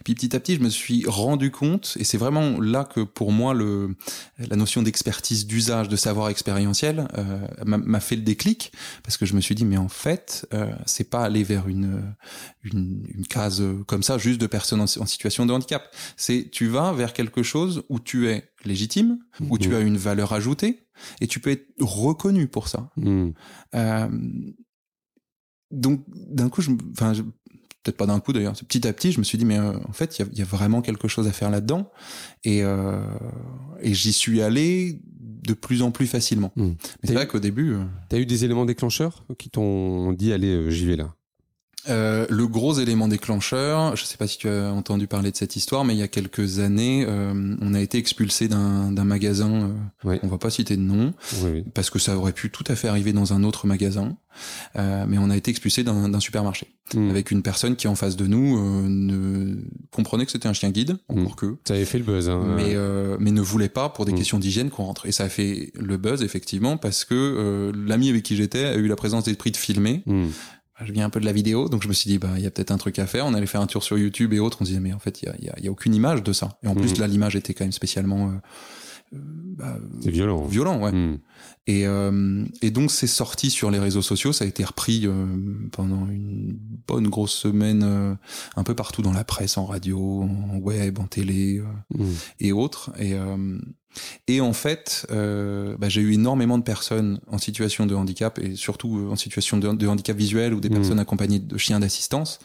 Et 0.00 0.04
puis 0.04 0.14
petit 0.14 0.34
à 0.34 0.40
petit, 0.40 0.56
je 0.56 0.60
me 0.60 0.68
suis 0.68 1.04
rendu 1.06 1.50
compte, 1.50 1.96
et 1.98 2.04
c'est 2.04 2.18
vraiment 2.18 2.60
là 2.60 2.84
que 2.84 3.00
pour 3.00 3.32
moi 3.32 3.54
le 3.54 3.96
la 4.38 4.56
notion 4.56 4.82
d'expertise 4.82 5.46
d'usage, 5.46 5.88
de 5.88 5.96
savoir 5.96 6.28
expérientiel, 6.28 7.08
euh, 7.16 7.46
m'a 7.64 8.00
fait 8.00 8.16
le 8.16 8.22
déclic, 8.22 8.72
parce 9.02 9.16
que 9.16 9.26
je 9.26 9.34
me 9.34 9.40
suis 9.40 9.54
dit 9.54 9.64
mais 9.64 9.76
en 9.76 9.88
fait, 9.88 10.46
euh, 10.52 10.72
c'est 10.84 11.10
pas 11.10 11.24
aller 11.24 11.42
vers 11.42 11.68
une, 11.68 12.14
une, 12.64 13.06
une 13.08 13.26
case 13.26 13.62
comme 13.86 14.02
ça, 14.02 14.18
juste 14.18 14.40
de 14.40 14.46
personnes 14.46 14.80
en, 14.80 14.86
situation 14.86 15.46
de 15.46 15.52
handicap. 15.52 15.94
C'est 16.16 16.48
tu 16.50 16.66
vas 16.66 16.92
vers 16.92 17.12
quelque 17.12 17.42
chose 17.42 17.84
où 17.88 18.00
tu 18.00 18.28
es 18.28 18.50
légitime, 18.64 19.18
où 19.48 19.58
tu 19.58 19.70
mmh. 19.70 19.74
as 19.74 19.80
une 19.80 19.96
valeur 19.96 20.32
ajoutée, 20.32 20.86
et 21.20 21.26
tu 21.26 21.40
peux 21.40 21.50
être 21.50 21.66
reconnu 21.80 22.48
pour 22.48 22.68
ça. 22.68 22.90
Mmh. 22.96 23.30
Euh, 23.74 24.08
donc 25.70 26.02
d'un 26.08 26.48
coup, 26.48 26.62
je, 26.62 26.70
enfin, 26.92 27.12
peut-être 27.82 27.96
pas 27.96 28.06
d'un 28.06 28.20
coup 28.20 28.32
d'ailleurs, 28.32 28.54
petit 28.54 28.86
à 28.86 28.92
petit, 28.92 29.12
je 29.12 29.18
me 29.18 29.24
suis 29.24 29.38
dit, 29.38 29.44
mais 29.44 29.58
euh, 29.58 29.72
en 29.88 29.92
fait, 29.92 30.18
il 30.18 30.26
y, 30.32 30.38
y, 30.38 30.42
a 30.42 30.44
vraiment 30.44 30.82
quelque 30.82 31.08
chose 31.08 31.26
à 31.28 31.32
faire 31.32 31.50
là-dedans. 31.50 31.90
Et, 32.44 32.62
euh, 32.62 33.00
et 33.80 33.94
j'y 33.94 34.12
suis 34.12 34.42
allé 34.42 35.00
de 35.20 35.54
plus 35.54 35.82
en 35.82 35.90
plus 35.92 36.06
facilement. 36.06 36.52
Hmm. 36.56 36.70
Mais 37.02 37.08
c'est 37.08 37.14
vrai 37.14 37.28
qu'au 37.28 37.38
début... 37.38 37.74
Euh, 37.74 37.84
T'as 38.08 38.18
eu 38.18 38.26
des 38.26 38.44
éléments 38.44 38.64
déclencheurs 38.64 39.24
qui 39.38 39.50
t'ont 39.50 40.12
dit, 40.12 40.32
allez, 40.32 40.70
j'y 40.70 40.86
vais 40.86 40.96
là? 40.96 41.14
Euh, 41.88 42.26
le 42.28 42.46
gros 42.46 42.74
élément 42.74 43.08
déclencheur, 43.08 43.96
je 43.96 44.02
ne 44.02 44.06
sais 44.06 44.16
pas 44.16 44.26
si 44.26 44.38
tu 44.38 44.48
as 44.48 44.72
entendu 44.72 45.06
parler 45.06 45.30
de 45.30 45.36
cette 45.36 45.56
histoire, 45.56 45.84
mais 45.84 45.94
il 45.94 45.98
y 45.98 46.02
a 46.02 46.08
quelques 46.08 46.58
années, 46.58 47.04
euh, 47.06 47.56
on 47.60 47.74
a 47.74 47.80
été 47.80 47.98
expulsé 47.98 48.48
d'un 48.48 49.04
magasin. 49.04 49.70
Euh, 50.04 50.18
On 50.22 50.28
va 50.28 50.38
pas 50.38 50.50
citer 50.50 50.76
de 50.76 50.82
nom, 50.82 51.12
parce 51.74 51.90
que 51.90 51.98
ça 51.98 52.16
aurait 52.16 52.32
pu 52.32 52.50
tout 52.50 52.64
à 52.68 52.76
fait 52.76 52.88
arriver 52.88 53.12
dans 53.12 53.32
un 53.32 53.44
autre 53.44 53.66
magasin. 53.66 54.16
Euh, 54.76 55.06
mais 55.08 55.16
on 55.16 55.30
a 55.30 55.36
été 55.36 55.50
expulsé 55.50 55.82
d'un 55.82 56.20
supermarché 56.20 56.66
hmm. 56.94 57.08
avec 57.08 57.30
une 57.30 57.42
personne 57.42 57.74
qui 57.74 57.88
en 57.88 57.94
face 57.94 58.16
de 58.16 58.26
nous 58.26 58.86
ne 58.86 59.56
comprenait 59.90 60.26
que 60.26 60.32
c'était 60.32 60.48
un 60.48 60.52
chien 60.52 60.70
guide, 60.70 60.98
hmm. 61.08 61.20
encore 61.20 61.36
que. 61.36 61.56
Ça 61.66 61.72
avait 61.72 61.86
fait 61.86 61.98
le 61.98 62.04
buzz, 62.04 62.28
hein, 62.28 62.42
mais 62.56 62.76
mais 63.18 63.30
ne 63.30 63.40
voulait 63.40 63.70
pas 63.70 63.88
pour 63.88 64.04
des 64.04 64.12
hmm. 64.12 64.16
questions 64.16 64.38
d'hygiène 64.38 64.70
qu'on 64.70 64.84
rentre. 64.84 65.06
Et 65.06 65.12
ça 65.12 65.24
a 65.24 65.28
fait 65.28 65.72
le 65.74 65.96
buzz 65.96 66.22
effectivement 66.22 66.76
parce 66.76 67.04
que 67.04 67.72
l'ami 67.74 68.10
avec 68.10 68.24
qui 68.24 68.36
j'étais 68.36 68.64
a 68.64 68.74
eu 68.76 68.88
la 68.88 68.96
présence 68.96 69.24
d'esprit 69.24 69.52
de 69.52 69.56
filmer 69.56 70.02
je 70.84 70.92
viens 70.92 71.06
un 71.06 71.10
peu 71.10 71.20
de 71.20 71.24
la 71.24 71.32
vidéo, 71.32 71.68
donc 71.68 71.82
je 71.82 71.88
me 71.88 71.92
suis 71.92 72.10
dit, 72.10 72.18
bah, 72.18 72.30
il 72.36 72.42
y 72.42 72.46
a 72.46 72.50
peut-être 72.50 72.70
un 72.70 72.76
truc 72.76 72.98
à 72.98 73.06
faire. 73.06 73.26
On 73.26 73.34
allait 73.34 73.46
faire 73.46 73.60
un 73.60 73.66
tour 73.66 73.82
sur 73.82 73.96
YouTube 73.96 74.32
et 74.32 74.38
autres. 74.38 74.58
On 74.60 74.64
se 74.64 74.70
disait, 74.70 74.80
mais 74.80 74.92
en 74.92 74.98
fait, 74.98 75.22
il 75.22 75.26
y 75.26 75.48
a, 75.48 75.60
y 75.60 75.68
a, 75.68 75.70
aucune 75.70 75.94
image 75.94 76.22
de 76.22 76.32
ça. 76.32 76.58
Et 76.62 76.68
en 76.68 76.74
plus, 76.74 76.94
mm. 76.94 77.00
là, 77.00 77.06
l'image 77.06 77.36
était 77.36 77.54
quand 77.54 77.64
même 77.64 77.72
spécialement. 77.72 78.28
Euh, 78.28 78.32
euh 79.14 79.18
bah, 79.56 79.78
c'est 80.02 80.10
violent. 80.10 80.44
Violent, 80.44 80.80
ouais. 80.80 80.92
Mm. 80.92 81.18
Et, 81.66 81.86
euh, 81.86 82.44
et 82.60 82.70
donc, 82.70 82.90
c'est 82.90 83.06
sorti 83.06 83.50
sur 83.50 83.70
les 83.70 83.78
réseaux 83.78 84.02
sociaux. 84.02 84.32
Ça 84.32 84.44
a 84.44 84.48
été 84.48 84.64
repris 84.64 85.06
euh, 85.06 85.26
pendant 85.72 86.06
une 86.08 86.58
bonne 86.86 87.08
grosse 87.08 87.34
semaine, 87.34 87.82
euh, 87.82 88.14
un 88.56 88.62
peu 88.62 88.74
partout 88.74 89.02
dans 89.02 89.12
la 89.12 89.24
presse, 89.24 89.56
en 89.56 89.64
radio, 89.64 90.22
en 90.22 90.58
web, 90.58 90.98
en 90.98 91.06
télé 91.06 91.62
mm. 91.94 92.04
et 92.40 92.52
autres. 92.52 92.92
Et 92.98 93.14
Et 94.28 94.40
en 94.40 94.52
fait, 94.52 95.06
euh, 95.10 95.76
bah, 95.78 95.88
j'ai 95.88 96.00
eu 96.00 96.12
énormément 96.14 96.58
de 96.58 96.62
personnes 96.64 97.20
en 97.30 97.38
situation 97.38 97.86
de 97.86 97.94
handicap 97.94 98.38
et 98.38 98.56
surtout 98.56 98.98
euh, 98.98 99.10
en 99.10 99.16
situation 99.16 99.56
de, 99.56 99.72
de 99.72 99.86
handicap 99.86 100.16
visuel 100.16 100.52
ou 100.54 100.60
des 100.60 100.68
Mhm. 100.68 100.74
personnes 100.76 100.98
accompagnées 100.98 101.38
de 101.38 101.56
chiens 101.58 101.80
d'assistance 101.80 102.38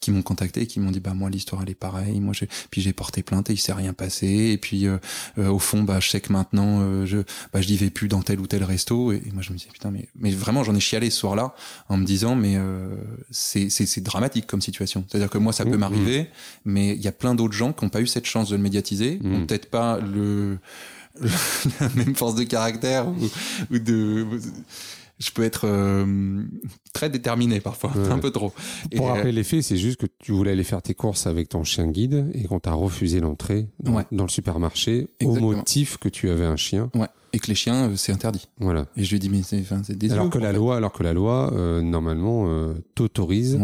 qui 0.00 0.10
m'ont 0.10 0.22
contacté 0.22 0.62
et 0.62 0.66
qui 0.66 0.80
m'ont 0.80 0.90
dit 0.90 1.00
bah 1.00 1.14
moi 1.14 1.30
l'histoire 1.30 1.62
elle 1.62 1.70
est 1.70 1.74
pareille, 1.74 2.20
moi 2.20 2.32
j'ai 2.34 2.48
puis 2.70 2.80
j'ai 2.82 2.92
porté 2.92 3.22
plainte 3.22 3.50
et 3.50 3.54
il 3.54 3.58
s'est 3.58 3.72
rien 3.72 3.92
passé 3.92 4.26
et 4.52 4.58
puis 4.58 4.86
euh, 4.86 4.98
euh, 5.38 5.48
au 5.48 5.58
fond 5.58 5.82
bah 5.82 5.98
je 6.00 6.08
sais 6.10 6.20
que 6.20 6.32
maintenant 6.32 6.80
euh, 6.82 7.06
je 7.06 7.18
bah 7.52 7.60
je 7.60 7.68
n'y 7.68 7.76
vais 7.76 7.90
plus 7.90 8.08
dans 8.08 8.22
tel 8.22 8.38
ou 8.40 8.46
tel 8.46 8.62
resto 8.64 9.12
et, 9.12 9.22
et 9.26 9.30
moi 9.32 9.42
je 9.42 9.52
me 9.52 9.56
disais 9.58 9.70
putain 9.72 9.90
mais 9.90 10.08
mais 10.18 10.30
vraiment 10.30 10.62
j'en 10.62 10.74
ai 10.74 10.80
chialé 10.80 11.10
ce 11.10 11.18
soir-là 11.18 11.54
en 11.88 11.96
me 11.96 12.04
disant 12.04 12.34
mais 12.36 12.54
euh, 12.56 12.94
c'est 13.30 13.70
c'est 13.70 14.00
dramatique 14.02 14.46
comme 14.46 14.60
situation. 14.60 15.04
C'est-à-dire 15.08 15.30
que 15.30 15.38
moi 15.38 15.52
ça 15.52 15.64
peut 15.64 15.72
Mhm. 15.72 15.78
m'arriver 15.78 16.26
mais 16.64 16.94
il 16.94 17.00
y 17.02 17.08
a 17.08 17.12
plein 17.12 17.34
d'autres 17.34 17.54
gens 17.54 17.72
qui 17.72 17.84
n'ont 17.84 17.90
pas 17.90 18.00
eu 18.00 18.06
cette 18.06 18.26
chance 18.26 18.50
de 18.50 18.56
le 18.56 18.62
médiatiser, 18.62 19.18
Mhm. 19.22 19.46
peut-être 19.46 19.70
pas 19.70 19.98
le 20.00 20.58
la 21.80 21.88
même 21.94 22.14
force 22.14 22.34
de 22.34 22.44
caractère 22.44 23.06
ou, 23.08 23.14
ou 23.74 23.78
de 23.78 24.26
je 25.20 25.30
peux 25.30 25.44
être 25.44 25.62
euh, 25.64 26.42
très 26.92 27.08
déterminé 27.08 27.60
parfois 27.60 27.92
Ouais. 27.96 28.08
un 28.08 28.18
peu 28.18 28.30
trop 28.32 28.52
Et, 28.90 28.96
Pour 28.96 29.08
euh, 29.08 29.12
rappeler 29.14 29.30
les 29.30 29.44
faits, 29.44 29.62
c'est 29.62 29.76
juste 29.76 30.00
que 30.00 30.06
tu 30.18 30.32
voulais 30.32 30.50
aller 30.50 30.64
faire 30.64 30.82
tes 30.82 30.94
courses 30.94 31.28
avec 31.28 31.48
ton 31.50 31.62
chien 31.62 31.86
guide 31.86 32.26
et 32.34 32.42
qu'on 32.44 32.58
t'a 32.58 32.72
refusé 32.72 33.20
l'entrée 33.20 33.68
dans, 33.78 33.94
Ouais. 33.94 34.04
dans 34.10 34.24
le 34.24 34.28
supermarché 34.28 35.06
Exactement. 35.20 35.48
au 35.48 35.56
motif 35.56 35.98
que 35.98 36.08
tu 36.08 36.30
avais 36.30 36.44
un 36.46 36.56
chien. 36.56 36.90
ouais 36.94 37.06
et 37.32 37.38
que 37.38 37.46
les 37.48 37.54
chiens 37.54 37.90
euh, 37.90 37.96
c'est 37.96 38.12
interdit 38.12 38.48
Voilà. 38.58 38.86
et 38.96 39.04
je 39.04 39.10
lui 39.10 39.16
ai 39.16 39.18
dit 39.20 39.28
mais 39.28 39.42
c'est 39.44 39.60
enfin 39.60 39.82
des 39.88 40.12
Alors 40.12 40.30
que 40.30 40.38
la 40.38 40.50
fait. 40.50 40.56
loi, 40.56 40.76
alors 40.76 40.92
que 40.92 41.02
la 41.04 41.12
loi, 41.12 41.52
normalement, 41.82 42.48
t'autorise. 42.96 43.58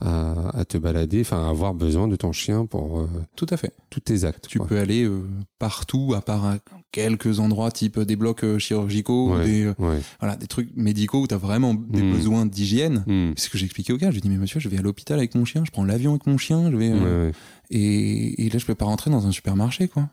À, 0.00 0.50
à 0.58 0.64
te 0.64 0.76
balader, 0.76 1.20
enfin, 1.20 1.46
à 1.46 1.50
avoir 1.50 1.72
besoin 1.72 2.08
de 2.08 2.16
ton 2.16 2.32
chien 2.32 2.66
pour 2.66 3.00
euh, 3.00 3.08
tout 3.36 3.46
à 3.50 3.56
fait 3.56 3.72
tous 3.90 4.00
tes 4.00 4.24
actes. 4.24 4.48
tu 4.48 4.58
quoi. 4.58 4.66
peux 4.66 4.78
aller 4.78 5.04
euh, 5.04 5.22
partout 5.58 6.14
à 6.16 6.20
part 6.20 6.44
à 6.44 6.58
quelques 6.90 7.38
endroits 7.40 7.70
type 7.70 8.00
des 8.00 8.16
blocs 8.16 8.44
euh, 8.44 8.58
chirurgicaux 8.58 9.32
ou 9.34 9.38
des 9.44 9.64
euh, 9.66 9.74
Ouais. 9.78 10.00
voilà 10.20 10.36
des 10.36 10.46
trucs 10.48 10.70
médicaux 10.76 11.22
où 11.22 11.26
tu 11.26 11.34
as 11.34 11.38
vraiment 11.38 11.74
des 11.74 12.02
Mm. 12.02 12.12
besoins 12.12 12.46
d'hygiène 12.46 13.04
Hmm. 13.06 13.32
c'est 13.36 13.46
ce 13.46 13.50
que 13.50 13.56
j'ai 13.58 13.64
expliqué 13.66 13.92
au 13.92 13.96
gars 13.96 14.08
je 14.08 14.12
lui 14.12 14.18
ai 14.18 14.22
dit 14.22 14.28
mais 14.28 14.36
monsieur 14.36 14.60
je 14.60 14.68
vais 14.68 14.78
à 14.78 14.82
l'hôpital 14.82 15.18
avec 15.18 15.34
mon 15.36 15.44
chien 15.44 15.62
je 15.64 15.70
prends 15.70 15.84
l'avion 15.84 16.10
avec 16.12 16.26
mon 16.26 16.38
chien 16.38 16.70
je 16.70 16.76
vais 16.76 16.90
euh, 16.92 17.28
Ouais, 17.28 17.32
et, 17.70 18.46
et 18.46 18.50
là 18.50 18.58
je 18.58 18.66
peux 18.66 18.74
pas 18.74 18.84
rentrer 18.84 19.10
dans 19.10 19.26
un 19.26 19.32
supermarché 19.32 19.88
quoi 19.88 20.08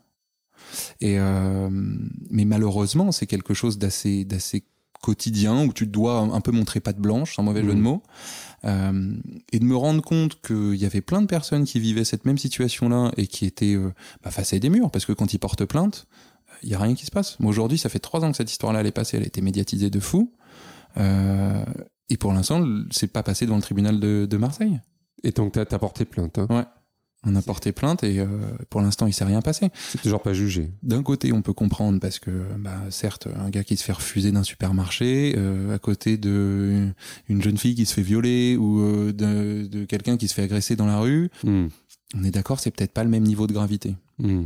et 1.02 1.20
euh, 1.20 1.70
mais 2.30 2.46
malheureusement 2.46 3.12
c'est 3.12 3.26
quelque 3.28 3.54
chose 3.54 3.78
d'assez 3.78 4.26
d'assez 4.26 4.64
quotidien 5.02 5.66
où 5.66 5.74
tu 5.74 5.88
dois 5.88 6.20
un 6.20 6.42
peu 6.42 6.52
montrer 6.52 6.80
patte 6.80 7.00
blanche 7.00 7.36
sans 7.36 7.44
mauvais 7.44 7.62
jeu 7.62 7.70
de 7.70 7.74
Mhm. 7.74 7.82
mots 7.82 8.04
Euh, 8.64 9.16
et 9.52 9.58
de 9.58 9.66
me 9.66 9.76
rendre 9.76 10.04
compte 10.04 10.40
qu'il 10.42 10.76
y 10.76 10.86
avait 10.86 11.02
plein 11.02 11.22
de 11.22 11.26
personnes 11.26 11.64
qui 11.64 11.80
vivaient 11.80 12.04
cette 12.06 12.26
même 12.26 12.38
situation 12.38 12.90
là 12.90 13.12
et 13.18 13.26
qui 13.26 13.46
étaient 13.48 13.74
euh, 13.74 13.92
bah, 14.24 14.30
face 14.30 14.54
à 14.54 14.60
des 14.60 14.70
murs 14.70 14.92
parce 14.92 15.06
que 15.08 15.14
quand 15.14 15.34
ils 15.34 15.40
portent 15.40 15.66
plainte 15.66 16.06
il 16.62 16.70
y 16.70 16.76
a 16.76 16.80
rien 16.80 16.94
qui 16.94 17.08
se 17.08 17.12
passe 17.12 17.40
moi 17.40 17.50
aujourd'hui 17.50 17.80
ça 17.80 17.90
fait 17.90 17.98
trois 17.98 18.24
ans 18.24 18.30
que 18.30 18.38
cette 18.38 18.52
histoire 18.52 18.72
là 18.72 18.82
elle 18.82 18.86
est 18.86 18.92
passée 18.92 19.18
elle 19.18 19.24
a 19.24 19.26
été 19.26 19.42
médiatisée 19.42 19.90
de 19.90 20.00
fou 20.00 20.32
Euh, 20.98 21.64
et 22.10 22.18
pour 22.18 22.34
l'instant 22.34 22.64
c'est 22.92 23.08
pas 23.12 23.24
passé 23.24 23.46
devant 23.46 23.56
le 23.56 23.62
tribunal 23.64 24.00
de, 24.00 24.28
de 24.30 24.38
Marseille 24.38 24.80
Et 25.24 25.32
donc, 25.32 25.54
t'as 25.54 25.62
as 25.62 25.80
porté 25.80 26.06
plainte. 26.06 26.38
Hein. 26.38 26.48
Ouais. 26.50 26.66
On 27.24 27.36
a 27.36 27.42
porté 27.44 27.72
plainte 27.72 28.04
et 28.04 28.20
euh, 28.20 28.26
pour 28.72 28.82
l'instant, 28.82 29.06
il 29.06 29.14
s'est 29.14 29.24
rien 29.26 29.42
passé. 29.42 29.70
C'est 29.90 30.02
toujours 30.02 30.24
pas 30.24 30.34
jugé. 30.34 30.72
D'un 30.82 31.04
côté, 31.04 31.32
on 31.34 31.44
peut 31.44 31.54
comprendre 31.54 32.00
parce 32.00 32.18
que, 32.18 32.32
bah, 32.58 32.80
certes, 32.90 33.28
un 33.38 33.50
gars 33.52 33.64
qui 33.64 33.78
se 33.78 33.84
fait 33.84 33.92
refuser 33.94 34.32
d'un 34.32 34.42
supermarché, 34.44 35.36
euh, 35.38 35.76
à 35.76 35.78
côté 35.78 36.18
de 36.18 36.88
une 37.30 37.42
jeune 37.44 37.58
fille 37.60 37.76
qui 37.76 37.86
se 37.86 37.94
fait 37.94 38.02
violer 38.02 38.58
ou 38.58 38.82
euh, 38.82 39.14
de, 39.14 39.68
de 39.68 39.86
quelqu'un 39.86 40.18
qui 40.18 40.28
se 40.28 40.34
fait 40.34 40.42
agresser 40.44 40.76
dans 40.76 40.88
la 40.88 41.00
rue, 41.00 41.30
Hmm. 41.44 41.68
on 42.18 42.24
est 42.24 42.32
d'accord, 42.32 42.60
c'est 42.60 42.72
peut-être 42.72 42.92
pas 42.94 43.04
le 43.04 43.10
même 43.12 43.24
niveau 43.24 43.46
de 43.46 43.54
gravité. 43.54 43.96
Hmm. 44.18 44.46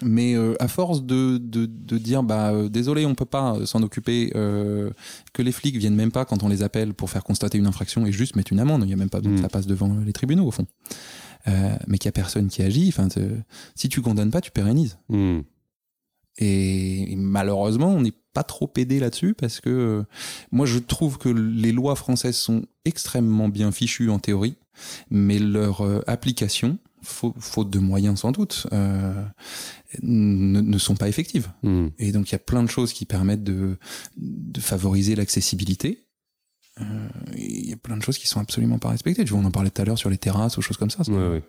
Mais 0.00 0.34
euh, 0.36 0.54
à 0.58 0.68
force 0.68 1.04
de, 1.04 1.36
de, 1.38 1.66
de 1.66 1.98
dire 1.98 2.22
bah 2.22 2.50
euh, 2.52 2.70
désolé 2.70 3.04
on 3.04 3.14
peut 3.14 3.26
pas 3.26 3.56
euh, 3.56 3.66
s'en 3.66 3.82
occuper 3.82 4.32
euh, 4.36 4.88
que 5.34 5.42
les 5.42 5.52
flics 5.52 5.76
viennent 5.76 5.94
même 5.94 6.10
pas 6.10 6.24
quand 6.24 6.42
on 6.42 6.48
les 6.48 6.62
appelle 6.62 6.94
pour 6.94 7.10
faire 7.10 7.22
constater 7.22 7.58
une 7.58 7.66
infraction 7.66 8.06
et 8.06 8.10
juste 8.10 8.34
mettre 8.34 8.54
une 8.54 8.58
amende 8.60 8.84
il 8.84 8.88
y 8.90 8.94
a 8.94 8.96
même 8.96 9.10
pas 9.10 9.20
Mm. 9.20 9.42
ça 9.42 9.50
passe 9.50 9.66
devant 9.66 9.94
les 10.06 10.14
tribunaux 10.14 10.46
au 10.46 10.50
fond 10.50 10.66
euh, 11.48 11.76
mais 11.86 11.98
qu'il 11.98 12.06
y 12.06 12.10
a 12.10 12.12
personne 12.12 12.48
qui 12.48 12.62
agit 12.62 12.88
enfin 12.88 13.08
si 13.74 13.88
tu 13.88 14.00
condamnes 14.02 14.30
pas 14.30 14.40
tu 14.40 14.50
pérennises 14.50 14.98
Hmm. 15.08 15.40
et, 16.38 17.12
et 17.12 17.16
malheureusement 17.16 17.88
on 17.88 18.00
n'est 18.00 18.12
pas 18.32 18.42
trop 18.44 18.70
aidé 18.76 18.98
là-dessus 19.00 19.34
parce 19.34 19.60
que 19.60 19.68
euh, 19.70 20.02
moi 20.50 20.64
je 20.66 20.78
trouve 20.78 21.18
que 21.18 21.28
les 21.28 21.72
lois 21.72 21.96
françaises 21.96 22.36
sont 22.36 22.64
extrêmement 22.84 23.48
bien 23.48 23.70
fichues 23.72 24.10
en 24.10 24.18
théorie 24.18 24.56
mais 25.10 25.38
leur 25.38 25.82
euh, 25.84 26.02
application 26.06 26.78
faute, 27.02 27.34
faute 27.38 27.68
de 27.70 27.78
moyens 27.78 28.20
sans 28.20 28.32
doute 28.32 28.66
euh, 28.72 29.22
ne, 30.02 30.60
ne 30.60 30.78
sont 30.78 30.94
pas 30.96 31.08
effectives 31.08 31.48
Hmm. 31.62 31.88
et 31.98 32.12
donc 32.12 32.30
il 32.30 32.32
y 32.32 32.36
a 32.36 32.38
plein 32.40 32.62
de 32.62 32.70
choses 32.70 32.92
qui 32.94 33.04
permettent 33.04 33.44
de, 33.44 33.76
de 34.16 34.60
favoriser 34.60 35.14
l'accessibilité 35.14 36.06
il 37.36 37.68
y 37.68 37.72
a 37.72 37.76
plein 37.76 37.96
de 37.96 38.02
choses 38.02 38.18
qui 38.18 38.26
sont 38.26 38.40
absolument 38.40 38.78
pas 38.78 38.88
respectées 38.90 39.24
tu 39.24 39.32
vois 39.32 39.40
on 39.40 39.44
en 39.44 39.50
parlait 39.50 39.70
tout 39.70 39.82
à 39.82 39.84
l'heure 39.84 39.98
sur 39.98 40.10
les 40.10 40.18
terrasses 40.18 40.56
ou 40.56 40.62
choses 40.62 40.76
comme 40.78 40.90
ça 40.90 41.04
c'est 41.04 41.12
Ouais, 41.12 41.28
ouais. 41.28 41.42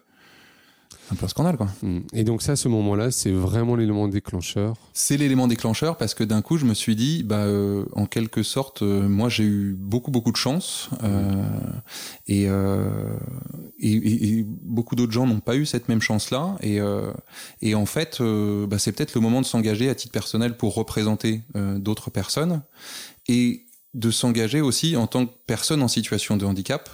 un 1.11 1.15
peu 1.15 1.25
un 1.25 1.29
scandale 1.29 1.57
quoi 1.57 1.67
Hmm. 1.81 1.99
Et 2.13 2.23
donc, 2.23 2.41
ça, 2.41 2.53
à 2.53 2.55
ce 2.55 2.67
moment-là, 2.69 3.11
c'est 3.11 3.31
vraiment 3.31 3.75
l'élément 3.75 4.07
déclencheur. 4.07 4.75
C'est 4.93 5.17
l'élément 5.17 5.47
déclencheur 5.47 5.97
parce 5.97 6.13
que 6.13 6.23
d'un 6.23 6.41
coup, 6.41 6.57
je 6.57 6.65
me 6.65 6.73
suis 6.73 6.95
dit, 6.95 7.23
bah, 7.23 7.39
euh, 7.39 7.83
en 7.93 8.05
quelque 8.05 8.41
sorte, 8.41 8.83
euh, 8.83 9.07
moi, 9.09 9.27
j'ai 9.27 9.43
eu 9.43 9.75
beaucoup, 9.77 10.11
beaucoup 10.11 10.31
de 10.31 10.37
chance 10.37 10.89
euh, 11.03 11.43
et, 12.27 12.45
euh, 12.47 12.89
et, 13.79 13.91
et- 13.91 14.39
et 14.39 14.45
beaucoup 14.47 14.95
d'autres 14.95 15.11
gens 15.11 15.25
n'ont 15.27 15.41
pas 15.41 15.55
eu 15.57 15.65
cette 15.65 15.89
même 15.89 16.01
chance-là. 16.01 16.55
Et, 16.61 16.79
euh, 16.79 17.11
et 17.61 17.75
en 17.75 17.85
fait, 17.85 18.19
euh, 18.21 18.65
bah, 18.65 18.79
c'est 18.79 18.93
peut-être 18.93 19.13
le 19.15 19.21
moment 19.21 19.41
de 19.41 19.45
s'engager 19.45 19.89
à 19.89 19.95
titre 19.95 20.13
personnel 20.13 20.55
pour 20.55 20.73
représenter 20.75 21.41
euh, 21.57 21.79
d'autres 21.79 22.11
personnes 22.11 22.61
et 23.27 23.62
de 23.93 24.11
s'engager 24.11 24.61
aussi 24.61 24.95
en 24.95 25.07
tant 25.07 25.25
que 25.25 25.33
personne 25.45 25.83
en 25.83 25.87
situation 25.87 26.37
de 26.37 26.45
handicap 26.45 26.89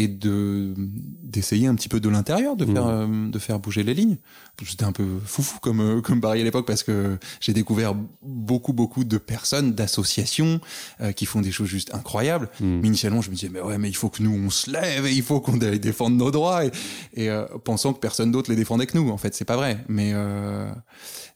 et 0.00 0.08
de 0.08 0.72
d'essayer 0.76 1.66
un 1.66 1.74
petit 1.74 1.90
peu 1.90 2.00
de 2.00 2.08
l'intérieur 2.08 2.56
de 2.56 2.64
faire 2.64 2.86
euh, 2.86 3.06
de 3.28 3.38
faire 3.38 3.58
bouger 3.58 3.82
les 3.82 3.92
lignes. 3.92 4.16
J'étais 4.62 4.84
un 4.84 4.92
peu 4.92 5.04
foufou 5.24 5.60
comme 5.60 5.80
euh, 5.80 6.00
comme 6.00 6.20
Barry 6.20 6.40
à 6.40 6.44
l'époque 6.44 6.66
parce 6.66 6.82
que 6.82 7.18
j'ai 7.40 7.52
découvert 7.52 7.94
beaucoup 8.22 8.72
beaucoup 8.72 9.04
de 9.04 9.18
personnes 9.18 9.72
d'associations 9.72 10.60
euh, 11.02 11.12
qui 11.12 11.26
font 11.26 11.42
des 11.42 11.52
choses 11.52 11.68
juste 11.68 11.94
incroyables. 11.94 12.48
Hmm. 12.60 12.80
mais 12.80 12.88
initialement 12.88 13.20
je 13.20 13.28
me 13.28 13.34
disais 13.34 13.50
mais 13.50 13.60
ouais 13.60 13.76
mais 13.76 13.90
il 13.90 13.96
faut 13.96 14.08
que 14.08 14.22
nous 14.22 14.32
on 14.32 14.48
se 14.48 14.70
lève 14.70 15.06
et 15.06 15.12
il 15.12 15.22
faut 15.22 15.40
qu'on 15.40 15.60
aille 15.60 15.80
défendre 15.80 16.16
nos 16.16 16.30
droits. 16.30 16.64
Et, 16.64 16.70
et, 17.14 17.28
euh, 17.28 17.44
pensant 17.62 17.92
que 17.92 18.00
personne 18.00 18.32
d'autre 18.32 18.50
les 18.50 18.56
défendait 18.56 18.86
que 18.86 18.96
nous 18.96 19.10
en 19.10 19.18
fait 19.18 19.34
c'est 19.34 19.44
pas 19.44 19.56
vrai. 19.56 19.84
Mais 19.88 20.12
euh, 20.14 20.70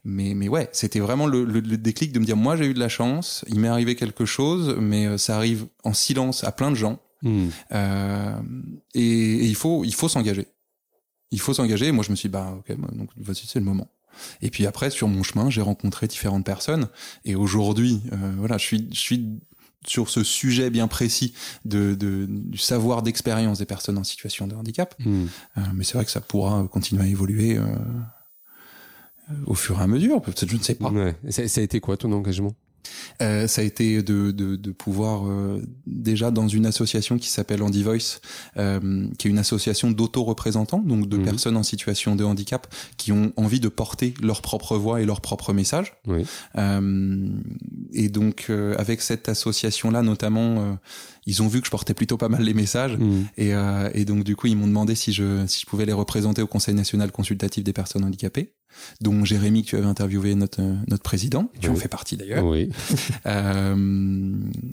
mais 0.06 0.32
mais 0.32 0.48
ouais 0.48 0.70
c'était 0.72 1.00
vraiment 1.00 1.26
le, 1.26 1.44
le, 1.44 1.60
le 1.60 1.76
déclic 1.76 2.12
de 2.12 2.18
me 2.18 2.24
dire 2.24 2.36
moi 2.36 2.56
j'ai 2.56 2.66
eu 2.66 2.74
de 2.74 2.80
la 2.80 2.88
chance 2.88 3.44
il 3.48 3.60
m'est 3.60 3.68
arrivé 3.68 3.94
quelque 3.94 4.24
chose 4.24 4.76
mais 4.80 5.18
ça 5.18 5.36
arrive 5.36 5.66
en 5.82 5.92
silence 5.92 6.44
à 6.44 6.52
plein 6.52 6.70
de 6.70 6.76
gens 6.76 6.98
Hmm. 7.24 7.48
euh, 7.72 8.40
et, 8.94 9.00
et 9.02 9.46
il 9.46 9.56
faut 9.56 9.84
il 9.84 9.94
faut 9.94 10.08
s'engager. 10.08 10.46
Il 11.32 11.40
faut 11.40 11.54
s'engager. 11.54 11.90
Moi, 11.90 12.04
je 12.04 12.10
me 12.10 12.16
suis 12.16 12.28
dit, 12.28 12.32
bah 12.32 12.54
ok, 12.56 12.76
bah, 12.76 12.88
donc 12.92 13.08
voici 13.16 13.48
c'est 13.48 13.58
le 13.58 13.64
moment. 13.64 13.88
Et 14.42 14.50
puis 14.50 14.66
après, 14.66 14.90
sur 14.90 15.08
mon 15.08 15.24
chemin, 15.24 15.50
j'ai 15.50 15.62
rencontré 15.62 16.06
différentes 16.06 16.44
personnes. 16.44 16.86
Et 17.24 17.34
aujourd'hui, 17.34 18.00
euh, 18.12 18.34
voilà, 18.38 18.58
je 18.58 18.64
suis 18.64 18.88
je 18.92 19.00
suis 19.00 19.40
sur 19.86 20.08
ce 20.08 20.22
sujet 20.22 20.70
bien 20.70 20.86
précis 20.86 21.34
de, 21.64 21.94
de 21.94 22.26
du 22.28 22.58
savoir 22.58 23.02
d'expérience 23.02 23.58
des 23.58 23.66
personnes 23.66 23.98
en 23.98 24.04
situation 24.04 24.46
de 24.46 24.54
handicap. 24.54 24.94
Hmm. 25.04 25.24
Euh, 25.58 25.60
mais 25.74 25.82
c'est 25.82 25.94
vrai 25.94 26.04
que 26.04 26.12
ça 26.12 26.20
pourra 26.20 26.68
continuer 26.70 27.02
à 27.02 27.06
évoluer 27.06 27.58
au 29.46 29.54
fur 29.54 29.80
et 29.80 29.82
à 29.82 29.86
mesure. 29.86 30.20
Peut-être, 30.22 30.48
je 30.48 30.56
ne 30.56 30.62
sais 30.62 30.74
pas. 30.74 30.90
Ouais. 30.90 31.16
Ça, 31.30 31.48
ça 31.48 31.60
a 31.60 31.64
été 31.64 31.80
quoi 31.80 31.96
ton 31.96 32.12
engagement? 32.12 32.54
Euh, 33.22 33.46
ça 33.46 33.60
a 33.60 33.64
été 33.64 34.02
de, 34.02 34.30
de, 34.30 34.56
de 34.56 34.70
pouvoir 34.72 35.26
euh, 35.26 35.62
déjà 35.86 36.30
dans 36.30 36.48
une 36.48 36.66
association 36.66 37.18
qui 37.18 37.28
s'appelle 37.28 37.62
Andy 37.62 37.82
Voice, 37.82 38.20
euh, 38.56 39.06
qui 39.18 39.28
est 39.28 39.30
une 39.30 39.38
association 39.38 39.90
d'auto-représentants, 39.90 40.80
donc 40.80 41.08
de 41.08 41.16
Mhm. 41.16 41.24
personnes 41.24 41.56
en 41.56 41.62
situation 41.62 42.16
de 42.16 42.24
handicap 42.24 42.66
qui 42.96 43.12
ont 43.12 43.32
envie 43.36 43.60
de 43.60 43.68
porter 43.68 44.14
leur 44.22 44.42
propre 44.42 44.76
voix 44.76 45.00
et 45.00 45.06
leur 45.06 45.20
propre 45.20 45.52
message. 45.52 45.94
Oui. 46.06 46.24
Euh, 46.56 47.28
et 47.92 48.08
donc 48.08 48.46
euh, 48.50 48.74
avec 48.78 49.00
cette 49.00 49.28
association-là 49.28 50.02
notamment, 50.02 50.58
euh, 50.58 50.72
ils 51.26 51.42
ont 51.42 51.48
vu 51.48 51.60
que 51.60 51.66
je 51.66 51.70
portais 51.70 51.94
plutôt 51.94 52.16
pas 52.16 52.28
mal 52.28 52.42
les 52.42 52.54
messages. 52.54 52.96
Hmm. 52.96 53.24
Et, 53.36 53.54
euh, 53.54 53.88
et 53.94 54.04
donc 54.04 54.24
du 54.24 54.36
coup, 54.36 54.46
ils 54.46 54.56
m'ont 54.56 54.66
demandé 54.66 54.94
si 54.94 55.12
je, 55.12 55.46
si 55.46 55.60
je 55.60 55.66
pouvais 55.66 55.86
les 55.86 55.92
représenter 55.92 56.42
au 56.42 56.46
Conseil 56.46 56.74
national 56.74 57.10
consultatif 57.12 57.64
des 57.64 57.72
personnes 57.72 58.04
handicapées, 58.04 58.52
dont 59.00 59.24
Jérémy 59.24 59.62
que 59.62 59.68
tu 59.68 59.76
avais 59.76 59.86
interviewé 59.86 60.34
notre 60.34 60.60
euh, 60.60 60.74
notre 60.88 61.02
président, 61.04 61.50
tu 61.60 61.70
en 61.70 61.76
fais 61.76 61.88
partie 61.88 62.16
d'ailleurs. 62.16 62.44
Oui. 62.44 62.70
Euh, 63.26 63.74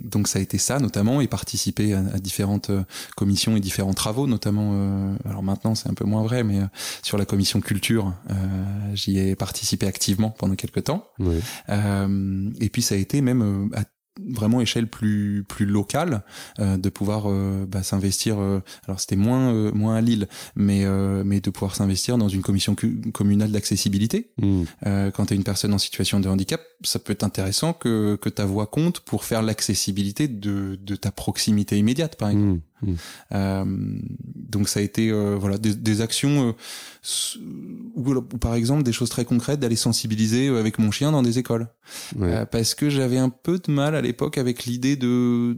donc 0.03 0.27
ça 0.27 0.39
a 0.39 0.41
été 0.41 0.57
ça 0.57 0.79
notamment 0.79 1.21
et 1.21 1.27
participer 1.27 1.93
à, 1.93 1.99
à 2.13 2.19
différentes 2.19 2.69
euh, 2.69 2.83
commissions 3.15 3.55
et 3.55 3.59
différents 3.59 3.93
travaux, 3.93 4.27
notamment. 4.27 4.71
euh, 4.73 5.15
alors 5.25 5.43
maintenant 5.43 5.75
c'est 5.75 5.89
un 5.89 5.93
peu 5.93 6.03
moins 6.05 6.23
vrai, 6.23 6.43
mais 6.43 6.59
euh, 6.59 6.65
sur 7.01 7.17
la 7.17 7.25
commission 7.25 7.61
culture, 7.61 8.13
euh, 8.29 8.33
j'y 8.93 9.17
ai 9.19 9.35
participé 9.35 9.87
activement 9.87 10.29
pendant 10.31 10.55
quelques 10.55 10.83
temps. 10.83 11.07
Oui. 11.19 11.35
Euh, 11.69 12.49
et 12.59 12.69
puis 12.69 12.81
ça 12.81 12.95
a 12.95 12.97
été 12.97 13.21
même 13.21 13.41
euh, 13.41 13.77
à 13.77 13.83
vraiment 14.19 14.59
échelle 14.61 14.87
plus 14.87 15.45
plus 15.47 15.65
locale 15.65 16.23
euh, 16.59 16.77
de 16.77 16.89
pouvoir 16.89 17.23
euh, 17.27 17.65
bah, 17.65 17.81
s'investir 17.81 18.39
euh, 18.39 18.59
alors 18.85 18.99
c'était 18.99 19.15
moins 19.15 19.53
euh, 19.53 19.71
moins 19.71 19.95
à 19.95 20.01
Lille 20.01 20.27
mais 20.55 20.83
euh, 20.85 21.23
mais 21.25 21.39
de 21.39 21.49
pouvoir 21.49 21.75
s'investir 21.75 22.17
dans 22.17 22.27
une 22.27 22.41
commission 22.41 22.75
communale 23.13 23.51
d'accessibilité 23.51 24.31
Mm. 24.37 24.63
Euh, 24.85 25.11
quand 25.11 25.27
tu 25.27 25.33
es 25.33 25.37
une 25.37 25.43
personne 25.43 25.73
en 25.73 25.77
situation 25.77 26.19
de 26.19 26.27
handicap 26.27 26.61
ça 26.83 26.99
peut 26.99 27.13
être 27.13 27.23
intéressant 27.23 27.73
que 27.73 28.15
que 28.21 28.29
ta 28.29 28.45
voix 28.45 28.67
compte 28.67 28.99
pour 29.01 29.23
faire 29.23 29.41
l'accessibilité 29.41 30.27
de 30.27 30.77
de 30.81 30.95
ta 30.95 31.11
proximité 31.11 31.77
immédiate 31.77 32.15
par 32.17 32.29
exemple 32.29 32.41
Mm. 32.57 32.61
Mm. 32.81 32.93
euh, 33.33 33.65
donc 34.35 34.67
ça 34.69 34.79
a 34.79 34.83
été 34.83 35.11
euh, 35.11 35.35
voilà 35.39 35.57
des, 35.57 35.75
des 35.75 36.01
actions 36.01 36.49
euh, 36.49 36.51
ou, 37.95 38.13
ou 38.13 38.21
par 38.21 38.55
exemple 38.55 38.83
des 38.83 38.91
choses 38.91 39.09
très 39.09 39.25
concrètes 39.25 39.59
d'aller 39.59 39.75
sensibiliser 39.75 40.47
euh, 40.47 40.59
avec 40.59 40.79
mon 40.79 40.91
chien 40.91 41.11
dans 41.11 41.21
des 41.23 41.39
écoles 41.39 41.67
Ouais. 42.17 42.33
Euh, 42.33 42.45
parce 42.45 42.73
que 42.73 42.89
j'avais 42.89 43.17
un 43.17 43.29
peu 43.29 43.59
de 43.59 43.71
mal 43.71 43.95
à 43.95 44.01
l'époque 44.01 44.37
avec 44.37 44.63
l'idée 44.65 44.95
de 44.95 45.57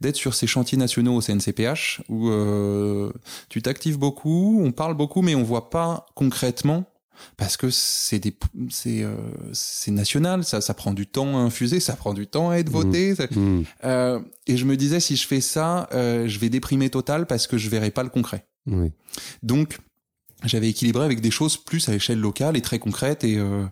d'être 0.00 0.16
sur 0.16 0.34
ces 0.34 0.46
chantiers 0.46 0.78
nationaux 0.78 1.14
au 1.16 1.20
CNCPH 1.20 2.00
où 2.08 2.28
euh, 2.30 3.12
tu 3.48 3.60
t'actives 3.60 3.98
beaucoup, 3.98 4.60
on 4.62 4.72
parle 4.72 4.94
beaucoup, 4.94 5.20
mais 5.22 5.34
on 5.34 5.42
voit 5.42 5.68
pas 5.70 6.06
concrètement 6.14 6.84
parce 7.36 7.56
que 7.56 7.70
c'est 7.70 8.18
des 8.18 8.36
c'est 8.70 9.02
euh, 9.02 9.14
c'est 9.52 9.90
national, 9.90 10.44
ça 10.44 10.60
ça 10.60 10.74
prend 10.74 10.92
du 10.94 11.06
temps 11.06 11.36
à 11.36 11.40
infuser, 11.40 11.80
ça 11.80 11.94
prend 11.96 12.14
du 12.14 12.26
temps 12.26 12.50
à 12.50 12.56
être 12.56 12.70
voté. 12.70 13.14
ça- 13.14 13.26
Mm. 13.30 13.64
Euh, 13.84 14.20
et 14.46 14.56
je 14.56 14.64
me 14.64 14.76
disais 14.76 15.00
si 15.00 15.16
je 15.16 15.26
fais 15.26 15.40
ça, 15.40 15.88
euh, 15.92 16.26
je 16.28 16.38
vais 16.38 16.48
déprimer 16.48 16.90
total 16.90 17.26
parce 17.26 17.46
que 17.46 17.58
je 17.58 17.68
verrai 17.68 17.90
pas 17.90 18.02
le 18.02 18.08
concret. 18.08 18.46
Oui. 18.66 18.90
Donc, 19.42 19.78
j'avais 20.44 20.68
équilibré 20.68 21.04
avec 21.04 21.20
des 21.20 21.30
choses 21.32 21.56
plus 21.56 21.88
à 21.88 21.92
l'échelle 21.92 22.20
locale 22.20 22.56
et 22.56 22.60
très 22.62 22.78
concrètes 22.78 23.24
et, 23.24 23.36
euh, 23.38 23.64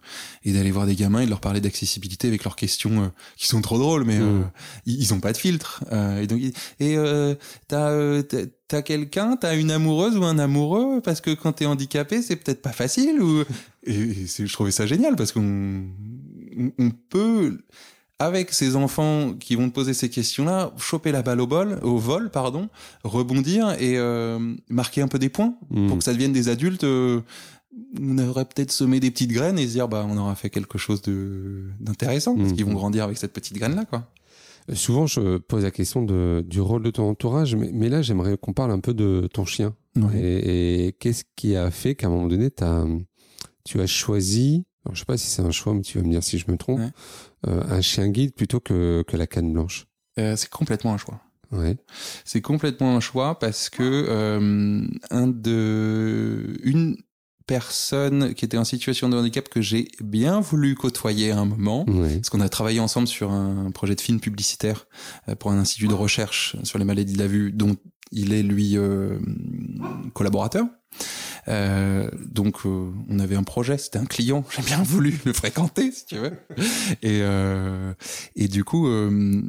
et 0.45 0.53
d'aller 0.53 0.71
voir 0.73 0.87
des 0.87 0.97
gamins 0.97 1.21
et 1.21 1.25
de 1.25 1.31
leur 1.31 1.41
parler 1.41 1.61
d'accessibilité 1.61 2.27
avec 2.29 2.43
leurs 2.45 2.57
questions 2.57 3.05
euh, 3.05 3.09
qui 3.37 3.47
sont 3.47 3.61
trop 3.61 3.79
drôles, 3.79 4.05
mais 4.05 4.17
euh, 4.19 4.41
Mm. 4.41 4.51
ils, 4.87 5.03
ils 5.03 5.15
ont 5.15 5.21
pas 5.21 5.33
de 5.33 5.37
filtre. 5.39 5.85
Euh, 5.93 6.21
et 6.23 6.27
donc, 6.27 6.41
et 6.41 6.53
euh, 6.97 7.35
t'as 7.69 7.91
euh, 7.91 8.23
t'as- 8.69 8.83
quelqu'un, 8.83 9.37
t'as 9.37 9.57
une 9.57 9.71
amoureuse 9.71 10.17
ou 10.17 10.25
un 10.25 10.39
amoureux 10.41 11.01
parce 11.01 11.21
que 11.21 11.33
quand 11.35 11.53
t'es 11.53 11.67
handicapé, 11.67 12.21
c'est 12.21 12.35
peut-être 12.37 12.63
pas 12.63 12.73
facile. 12.73 13.21
Ou 13.23 13.43
et, 13.85 13.93
et 13.95 14.27
je 14.27 14.53
trouvais 14.53 14.73
ça 14.73 14.87
génial 14.87 15.15
parce 15.15 15.31
qu'on 15.31 15.85
on, 16.59 16.73
on 16.79 16.91
peut 16.91 17.59
avec 18.19 18.53
ces 18.53 18.77
enfants 18.77 19.35
qui 19.39 19.57
vont 19.57 19.69
te 19.69 19.75
poser 19.75 19.93
ces 19.95 20.09
questions-là, 20.09 20.73
choper 20.79 21.13
la 21.13 21.23
balle 21.23 21.41
au 21.41 21.47
bol, 21.47 21.79
au 21.83 21.99
vol, 21.99 22.31
pardon, 22.31 22.69
rebondir 23.05 23.71
et 23.81 23.99
euh, 23.99 24.39
marquer 24.71 25.03
un 25.03 25.09
peu 25.09 25.19
des 25.19 25.29
points 25.29 25.55
Mm. 25.71 25.89
pour 25.89 25.99
que 25.99 26.05
ça 26.05 26.13
devienne 26.15 26.33
des 26.33 26.49
adultes. 26.49 26.85
euh, 26.85 27.21
on 28.01 28.17
aurait 28.19 28.47
peut-être 28.47 28.73
semé 28.73 29.01
des 29.01 29.11
petites 29.11 29.33
graines 29.33 29.59
et 29.59 29.67
se 29.67 29.73
dire 29.73 29.87
bah 29.87 30.07
on 30.09 30.17
aura 30.17 30.35
fait 30.35 30.49
quelque 30.49 30.79
chose 30.79 31.03
de 31.03 31.65
d'intéressant 31.79 32.35
parce 32.35 32.49
Mhm. 32.51 32.57
qu'ils 32.57 32.65
vont 32.65 32.73
grandir 32.73 33.05
avec 33.05 33.19
cette 33.19 33.35
petite 33.35 33.55
graine 33.59 33.75
là 33.77 33.85
quoi. 33.85 34.11
Souvent, 34.73 35.07
je 35.07 35.37
pose 35.39 35.63
la 35.63 35.71
question 35.71 36.03
de, 36.03 36.45
du 36.45 36.61
rôle 36.61 36.83
de 36.83 36.91
ton 36.91 37.09
entourage, 37.09 37.55
mais, 37.55 37.71
mais 37.73 37.89
là, 37.89 38.03
j'aimerais 38.03 38.37
qu'on 38.37 38.53
parle 38.53 38.73
un 38.73 38.81
peu 38.81 38.95
de 38.95 39.29
ton 39.33 39.45
chien. 39.45 39.77
Et, 40.13 40.87
et 40.89 40.93
qu'est-ce 40.95 41.23
qui 41.37 41.55
a 41.55 41.71
fait 41.71 41.95
qu'à 41.95 42.09
un 42.09 42.11
moment 42.11 42.27
donné, 42.27 42.51
t'as, 42.51 42.85
tu 43.65 43.81
as 43.81 43.87
choisi, 43.87 44.65
alors 44.87 44.95
je 44.95 45.01
sais 45.01 45.05
pas 45.05 45.17
si 45.17 45.27
c'est 45.27 45.43
un 45.43 45.51
choix, 45.51 45.75
mais 45.75 45.83
tu 45.83 45.99
vas 45.99 46.05
me 46.05 46.11
dire 46.11 46.23
si 46.23 46.39
je 46.39 46.51
me 46.51 46.57
trompe, 46.57 46.81
Ouais. 46.81 46.91
euh, 47.49 47.63
un 47.69 47.81
chien 47.81 48.09
guide 48.09 48.33
plutôt 48.35 48.61
que, 48.61 49.05
que 49.07 49.17
la 49.17 49.27
canne 49.27 49.53
blanche. 49.53 49.87
Euh, 50.19 50.35
c'est 50.37 50.49
complètement 50.49 50.95
un 50.95 50.99
choix. 50.99 51.21
Ouais. 51.53 51.77
C'est 52.25 52.41
complètement 52.41 52.97
un 52.97 53.01
choix 53.01 53.39
parce 53.39 53.69
que 53.71 53.83
euh, 54.09 54.87
un 55.11 55.27
de 55.29 56.57
une 56.65 56.97
personne 57.47 58.35
qui 58.35 58.45
était 58.45 58.57
en 58.59 58.65
situation 58.65 59.09
de 59.09 59.17
handicap 59.17 59.49
que 59.49 59.61
j'ai 59.61 59.87
bien 60.03 60.41
voulu 60.41 60.75
côtoyer 60.75 61.31
à 61.31 61.39
un 61.39 61.45
moment. 61.45 61.85
Ouais. 61.89 62.17
Parce 62.17 62.31
qu'on 62.31 62.41
a 62.41 62.49
travaillé 62.49 62.81
ensemble 62.81 63.07
sur 63.07 63.31
un 63.31 63.71
projet 63.71 63.95
de 63.95 64.01
film 64.01 64.19
publicitaire 64.19 64.87
pour 65.39 65.53
un 65.53 65.59
institut 65.59 65.87
de 65.87 65.95
recherche 65.95 66.57
sur 66.65 66.79
les 66.81 66.85
maladies 66.85 67.13
de 67.13 67.19
la 67.21 67.29
vue 67.29 67.53
dont 67.53 67.77
il 68.11 68.33
est 68.33 68.43
lui 68.43 68.77
collaborateur. 70.15 70.67
Euh, 71.49 72.11
donc 72.29 72.67
euh, 72.67 72.91
on 73.09 73.19
avait 73.19 73.37
un 73.37 73.43
projet, 73.45 73.79
c'était 73.79 73.99
un 73.99 74.07
client, 74.07 74.45
j'ai 74.57 74.63
bien 74.63 74.83
voulu 74.83 75.19
le 75.25 75.33
fréquenter 75.33 75.93
si 75.93 76.07
tu 76.07 76.17
veux. 76.17 76.33
Et, 77.03 77.21
euh, 77.23 77.95
et 78.35 78.49
du 78.49 78.65
coup, 78.65 78.89
euh, 78.89 79.43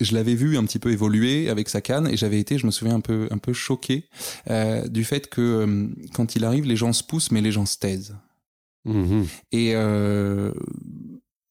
je 0.00 0.14
l'avais 0.14 0.34
vu 0.34 0.56
un 0.56 0.64
petit 0.64 0.78
peu 0.78 0.92
évoluer 0.92 1.48
avec 1.48 1.68
sa 1.68 1.80
canne 1.80 2.08
et 2.08 2.16
j'avais 2.16 2.38
été, 2.38 2.58
je 2.58 2.66
me 2.66 2.70
souviens, 2.70 2.94
un 2.96 3.00
peu, 3.00 3.28
un 3.30 3.38
peu 3.38 3.52
choqué 3.52 4.08
euh, 4.50 4.86
du 4.88 5.04
fait 5.04 5.28
que 5.28 5.40
euh, 5.40 5.88
quand 6.12 6.36
il 6.36 6.44
arrive, 6.44 6.64
les 6.66 6.76
gens 6.76 6.92
se 6.92 7.02
poussent 7.02 7.30
mais 7.30 7.40
les 7.40 7.52
gens 7.52 7.66
se 7.66 7.78
taisent. 7.78 8.16
Mhm. 8.84 9.26
Et, 9.52 9.74
euh, 9.74 10.52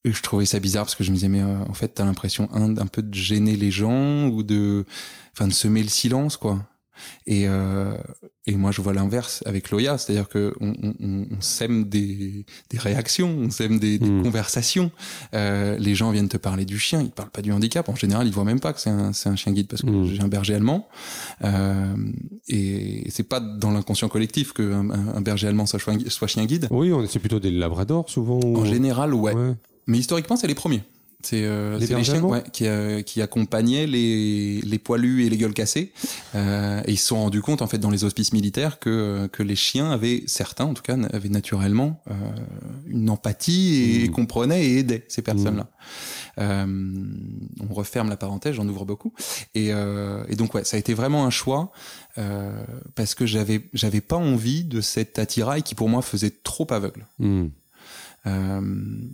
et 0.06 0.12
je 0.12 0.22
trouvais 0.22 0.46
ça 0.46 0.60
bizarre 0.60 0.86
parce 0.86 0.96
que 0.96 1.04
je 1.04 1.12
me 1.12 1.16
disais, 1.16 1.30
mais 1.30 1.42
euh, 1.42 1.60
en 1.68 1.74
fait, 1.74 1.90
t'as 1.90 2.06
l'impression 2.06 2.50
un, 2.54 2.78
un 2.78 2.88
peu 2.88 3.02
de 3.02 3.14
gêner 3.14 3.56
les 3.56 3.72
gens 3.72 4.28
ou 4.28 4.44
de, 4.44 4.86
enfin, 5.34 5.48
de 5.48 5.54
semer 5.54 5.82
le 5.82 5.90
silence, 5.90 6.38
quoi. 6.38 6.68
Et, 7.26 7.48
euh, 7.48 7.98
et 8.46 8.56
moi, 8.58 8.72
je 8.72 8.82
vois 8.82 8.94
l'inverse 8.94 9.42
avec 9.46 9.72
Loya, 9.72 9.98
c'est-à-dire 9.98 10.28
que 10.28 10.54
on, 10.60 10.74
on, 10.84 10.94
on- 11.00 11.26
sème 11.40 11.86
des, 11.86 12.46
des 12.70 12.78
réactions, 12.78 13.38
on 13.40 13.50
sème 13.50 13.80
des, 13.80 13.98
des 14.00 14.10
Mm. 14.10 14.24
conversations. 14.24 14.92
Euh, 15.34 15.78
les 15.78 15.96
gens 15.96 16.12
viennent 16.12 16.28
te 16.28 16.36
parler 16.38 16.66
du 16.66 16.78
chien, 16.78 17.02
ils 17.02 17.10
parlent 17.12 17.30
pas 17.30 17.42
du 17.42 17.52
handicap. 17.54 17.88
En 17.88 17.96
général, 17.96 18.28
ils 18.28 18.34
voient 18.34 18.44
même 18.44 18.60
pas 18.60 18.74
que 18.74 18.82
c'est 18.82 18.90
un, 18.90 19.12
un 19.26 19.36
chien 19.38 19.52
guide 19.54 19.68
parce 19.68 19.82
que 19.82 19.88
Mm. 19.90 20.08
j'ai 20.08 20.22
un 20.22 20.28
berger 20.28 20.56
allemand. 20.56 20.88
Euh, 21.44 21.96
et 22.50 23.06
c'est 23.10 23.24
pas 23.24 23.40
dans 23.40 23.72
l'inconscient 23.72 24.10
collectif 24.10 24.52
qu'un 24.54 24.90
un, 24.90 25.16
un 25.16 25.22
berger 25.22 25.48
allemand 25.48 25.66
soit, 25.66 25.80
chien- 25.80 25.98
soit 26.10 26.28
chien 26.28 26.46
guide. 26.46 26.68
Oui, 26.72 26.92
c'est 27.10 27.20
plutôt 27.20 27.40
des 27.40 27.52
labradors 27.52 28.10
souvent. 28.10 28.40
ou- 28.44 28.58
En 28.58 28.66
général, 28.66 29.14
ouais. 29.14 29.34
Ouais. 29.34 29.54
Mais 29.88 29.98
historiquement, 29.98 30.36
c'est 30.38 30.48
les 30.48 30.56
premiers. 30.56 30.82
C'est 31.24 31.44
euh, 31.44 31.78
Les 31.80 32.04
chiens 32.04 32.22
ouais, 32.22 32.44
qui, 32.52 32.68
euh, 32.68 33.02
qui 33.02 33.22
accompagnaient 33.22 33.88
les, 33.88 34.62
les 34.62 34.80
poilus 34.80 35.26
et 35.26 35.30
les 35.30 35.38
gueules 35.38 35.54
cassées. 35.54 35.92
Euh, 36.36 36.82
et 36.86 36.92
ils 36.92 36.98
se 36.98 37.08
sont 37.08 37.18
rendus 37.18 37.42
compte, 37.42 37.62
en 37.62 37.68
fait, 37.68 37.78
dans 37.78 37.90
les 37.90 38.04
hospices 38.04 38.34
militaires, 38.34 38.80
que, 38.80 39.28
que 39.32 39.42
les 39.44 39.56
chiens 39.56 39.92
avaient, 39.92 40.24
certains 40.28 40.66
en 40.66 40.74
tout 40.74 40.84
cas, 40.84 40.98
avaient 41.12 41.30
naturellement 41.30 42.02
euh, 42.12 42.14
une 42.88 43.10
empathie 43.10 44.04
et 44.04 44.04
Mmh. 44.04 44.12
comprenaient 44.12 44.66
et 44.66 44.78
aidaient 44.80 45.06
ces 45.08 45.22
personnes-là. 45.22 45.70
Euh, 46.40 46.66
on 47.60 47.74
referme 47.74 48.10
la 48.10 48.18
parenthèse, 48.18 48.56
j'en 48.56 48.68
ouvre 48.68 48.86
beaucoup. 48.86 49.14
Et, 49.56 49.70
euh, 49.72 50.24
et 50.30 50.36
donc, 50.36 50.54
ouais, 50.54 50.64
ça 50.64 50.78
a 50.78 50.80
été 50.80 50.94
vraiment 50.94 51.26
un 51.26 51.30
choix 51.30 51.72
euh, 52.18 52.64
parce 52.96 53.16
que 53.16 53.26
j'avais 53.26 53.70
j'avais 53.74 54.02
pas 54.02 54.16
envie 54.18 54.64
de 54.64 54.82
cet 54.82 55.20
attirail 55.20 55.64
qui, 55.64 55.76
pour 55.76 55.90
moi, 55.90 56.02
faisait 56.02 56.32
trop 56.44 56.68
aveugle. 56.72 57.06
Mm. 57.20 57.48
Euh, 58.26 58.62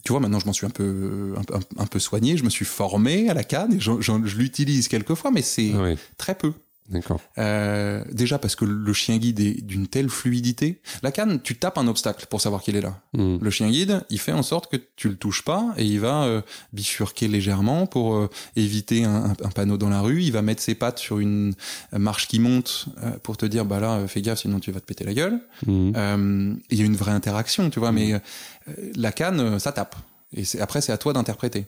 tu 0.06 0.12
vois, 0.12 0.20
maintenant 0.20 0.40
je 0.40 0.46
m'en 0.46 0.54
suis 0.54 0.66
un 0.68 0.70
peu, 0.70 1.34
un, 1.38 1.44
peu- 1.44 1.56
un 1.78 1.86
peu 1.88 2.00
soigné, 2.00 2.38
je 2.38 2.44
me 2.44 2.50
suis 2.50 2.66
formé 2.66 3.30
à 3.30 3.34
la 3.34 3.44
canne 3.44 3.74
et 3.74 3.80
j'en- 3.80 4.00
j'en- 4.02 4.24
je 4.26 4.38
l'utilise 4.38 4.88
quelquefois, 4.88 5.32
mais 5.32 5.42
c'est 5.42 5.72
très 6.18 6.36
peu. 6.36 6.54
D'accord. 6.90 7.22
Euh, 7.38 8.04
déjà 8.12 8.40
parce 8.40 8.56
que 8.56 8.66
le 8.66 8.94
chien 8.94 9.18
guide 9.18 9.40
est 9.40 9.62
d'une 9.62 9.88
telle 9.88 10.10
fluidité. 10.10 10.82
La 11.04 11.12
canne, 11.12 11.40
tu 11.42 11.56
tapes 11.56 11.78
un 11.78 11.88
obstacle 11.88 12.26
pour 12.28 12.42
savoir 12.42 12.64
qu'il 12.64 12.76
est 12.76 12.82
là. 12.82 13.00
Mm. 13.14 13.38
Le 13.42 13.50
chien 13.52 13.70
guide, 13.70 14.04
il 14.10 14.20
fait 14.20 14.32
en 14.32 14.42
sorte 14.42 14.72
que 14.72 14.78
tu 14.96 15.08
le 15.08 15.16
touches 15.16 15.44
pas 15.44 15.74
et 15.78 15.86
il 15.86 16.00
va 16.00 16.24
euh, 16.24 16.42
bifurquer 16.74 17.28
légèrement 17.28 17.86
pour 17.86 18.16
euh, 18.16 18.30
éviter 18.56 19.04
un, 19.04 19.36
panneau 19.54 19.78
dans 19.78 19.90
la 19.90 20.02
rue. 20.02 20.24
Il 20.24 20.32
va 20.32 20.42
mettre 20.42 20.64
ses 20.64 20.76
pattes 20.76 21.00
sur 21.00 21.20
une 21.20 21.54
marche 21.92 22.28
qui 22.28 22.40
monte 22.40 22.88
euh, 23.04 23.12
pour 23.22 23.38
te 23.38 23.46
dire 23.46 23.66
bah 23.66 23.80
là 23.80 24.08
fais 24.08 24.22
gaffe 24.22 24.40
sinon 24.40 24.60
tu 24.60 24.72
vas 24.72 24.80
te 24.80 24.86
péter 24.86 25.04
la 25.04 25.14
gueule. 25.14 25.40
Mm. 25.66 25.92
Euh, 25.96 26.56
Il 26.70 26.80
y 26.80 26.82
a 26.82 26.86
une 26.86 26.96
vraie 26.96 27.12
interaction, 27.12 27.70
tu 27.70 27.80
vois, 27.80 27.92
mais 27.92 28.14
euh, 28.14 28.20
la 28.96 29.12
canne, 29.12 29.60
ça 29.60 29.72
tape. 29.72 29.96
Et 30.36 30.44
après, 30.60 30.82
c'est 30.82 30.92
à 30.92 30.98
toi 30.98 31.14
d'interpréter. 31.14 31.66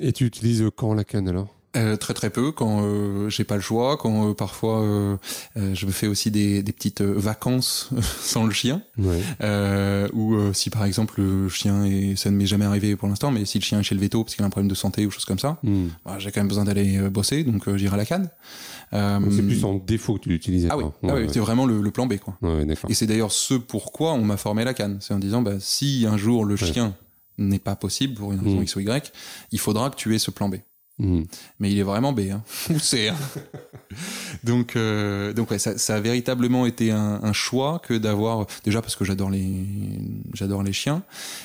Et 0.00 0.12
tu 0.12 0.24
utilises 0.24 0.64
quand 0.76 0.94
la 0.94 1.04
canne 1.04 1.28
alors? 1.28 1.55
Euh, 1.76 1.96
très 1.96 2.14
très 2.14 2.30
peu 2.30 2.52
quand 2.52 2.80
euh, 2.82 3.28
j'ai 3.28 3.44
pas 3.44 3.56
le 3.56 3.60
choix, 3.60 3.96
quand 3.98 4.30
euh, 4.30 4.34
parfois 4.34 4.80
euh, 4.82 5.16
euh, 5.56 5.74
je 5.74 5.84
me 5.86 5.90
fais 5.92 6.06
aussi 6.06 6.30
des, 6.30 6.62
des 6.62 6.72
petites 6.72 7.02
euh, 7.02 7.12
vacances 7.16 7.90
sans 8.20 8.44
le 8.44 8.50
chien, 8.52 8.80
Ouais. 8.98 9.20
euh, 9.42 10.08
ou 10.14 10.34
euh, 10.34 10.52
si 10.54 10.70
par 10.70 10.84
exemple 10.84 11.20
le 11.20 11.48
chien 11.50 11.84
et 11.84 12.16
ça 12.16 12.30
ne 12.30 12.36
m'est 12.36 12.46
jamais 12.46 12.64
arrivé 12.64 12.96
pour 12.96 13.08
l'instant, 13.08 13.30
mais 13.30 13.44
si 13.44 13.58
le 13.58 13.64
chien 13.64 13.80
est 13.80 13.82
chez 13.82 13.94
le 13.94 14.00
veto 14.00 14.24
parce 14.24 14.34
qu'il 14.34 14.42
a 14.42 14.46
un 14.46 14.50
problème 14.50 14.70
de 14.70 14.74
santé 14.74 15.04
ou 15.06 15.10
choses 15.10 15.24
comme 15.26 15.38
ça, 15.38 15.58
Mm. 15.62 15.86
bah, 16.04 16.16
j'ai 16.18 16.30
quand 16.32 16.40
même 16.40 16.48
besoin 16.48 16.64
d'aller 16.64 16.98
bosser, 17.10 17.44
donc 17.44 17.68
euh, 17.68 17.76
j'irai 17.76 17.94
à 17.94 17.96
la 17.98 18.06
canne. 18.06 18.30
Euh, 18.92 19.18
C'est 19.30 19.42
plus 19.42 19.64
en 19.64 19.74
défaut 19.74 20.14
que 20.14 20.20
tu 20.20 20.28
l'utilisais. 20.30 20.68
ah 20.70 20.76
oui, 20.78 20.84
ah 21.02 21.14
Ouais, 21.14 21.26
c'est 21.30 21.40
vraiment 21.40 21.66
le, 21.66 21.80
le 21.82 21.90
plan 21.90 22.06
B 22.06 22.14
quoi. 22.18 22.38
Et 22.88 22.94
c'est 22.94 23.06
d'ailleurs 23.06 23.32
ce 23.32 23.54
pourquoi 23.54 24.12
on 24.14 24.24
m'a 24.24 24.36
formé 24.36 24.64
la 24.64 24.72
canne. 24.74 24.98
C'est 25.00 25.12
en 25.12 25.18
disant, 25.18 25.42
bah, 25.42 25.54
si 25.60 26.06
un 26.08 26.16
jour 26.16 26.44
le 26.44 26.56
chien 26.56 26.94
n'est 27.38 27.58
pas 27.58 27.76
possible 27.76 28.14
pour 28.14 28.32
une 28.32 28.40
raison 28.40 28.60
Mm. 28.60 28.62
X 28.62 28.76
ou 28.76 28.80
Y, 28.80 29.12
il 29.52 29.58
faudra 29.58 29.90
que 29.90 29.96
tu 29.96 30.14
aies 30.14 30.18
ce 30.18 30.30
plan 30.30 30.48
B. 30.48 30.56
Mm. 30.98 31.22
Mais 31.60 31.70
il 31.70 31.78
est 31.78 31.82
vraiment 31.82 32.12
B, 32.12 32.20
hein. 32.32 32.42
ou 32.70 32.78
C. 32.78 33.08
hein. 33.08 33.16
donc, 34.44 34.76
euh, 34.76 35.32
donc 35.32 35.50
ouais, 35.50 35.58
ça, 35.58 35.76
ça 35.78 35.96
a 35.96 36.00
véritablement 36.00 36.66
été 36.66 36.90
un, 36.90 37.20
un 37.22 37.32
choix 37.32 37.80
que 37.80 37.94
d'avoir 37.94 38.46
déjà 38.64 38.80
parce 38.80 38.96
que 38.96 39.04
j'adore 39.04 39.30
les, 39.30 39.66
j'adore 40.32 40.62
les 40.62 40.72
chiens 40.72 41.02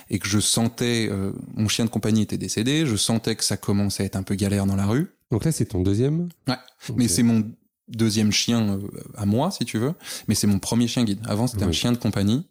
et 0.10 0.20
que 0.20 0.28
je 0.28 0.40
sentais, 0.40 1.10
euh, 1.12 1.32
mon 1.56 1.68
chien 1.68 1.86
de 1.86 1.90
compagnie 1.90 2.22
était 2.22 2.38
décédé, 2.38 2.86
je 2.86 2.96
sentais 2.96 3.36
que 3.36 3.44
ça 3.44 3.58
commençait 3.58 4.04
à 4.04 4.06
être 4.06 4.16
un 4.16 4.24
peu 4.24 4.36
galère 4.36 4.66
dans 4.66 4.76
la 4.76 4.86
rue. 4.86 5.12
Donc 5.32 5.46
là, 5.46 5.52
c'est 5.52 5.66
ton 5.66 5.82
deuxième? 5.82 6.30
Ouais. 6.48 6.56
Mais 6.96 7.08
c'est 7.08 7.24
mon 7.24 7.46
deuxième 7.92 8.32
chien 8.32 8.80
à 9.18 9.26
moi, 9.26 9.52
si 9.52 9.66
tu 9.66 9.78
veux, 9.78 9.94
mais 10.28 10.36
c'est 10.36 10.48
mon 10.48 10.60
premier 10.60 10.88
chien 10.88 11.04
guide. 11.04 11.20
Avant, 11.28 11.48
c'était 11.48 11.66
un 11.66 11.72
chien 11.72 11.92
de 11.92 11.98
compagnie, 11.98 12.46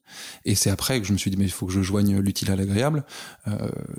et 0.44 0.54
c'est 0.54 0.70
après 0.70 1.00
que 1.00 1.06
je 1.06 1.12
me 1.12 1.18
suis 1.18 1.30
dit, 1.30 1.36
mais 1.36 1.44
il 1.44 1.50
faut 1.50 1.66
que 1.66 1.72
je 1.72 1.82
joigne 1.82 2.18
l'utile 2.18 2.50
à 2.50 2.56
l'agréable. 2.56 3.04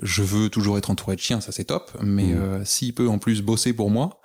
je 0.02 0.22
veux 0.22 0.48
toujours 0.48 0.78
être 0.78 0.90
entouré 0.90 1.16
de 1.16 1.20
chiens, 1.20 1.40
ça 1.40 1.52
c'est 1.52 1.64
top, 1.64 1.90
mais 2.02 2.34
s'il 2.64 2.94
peut 2.94 3.08
en 3.08 3.18
plus 3.18 3.42
bosser 3.42 3.72
pour 3.72 3.90
moi, 3.90 4.20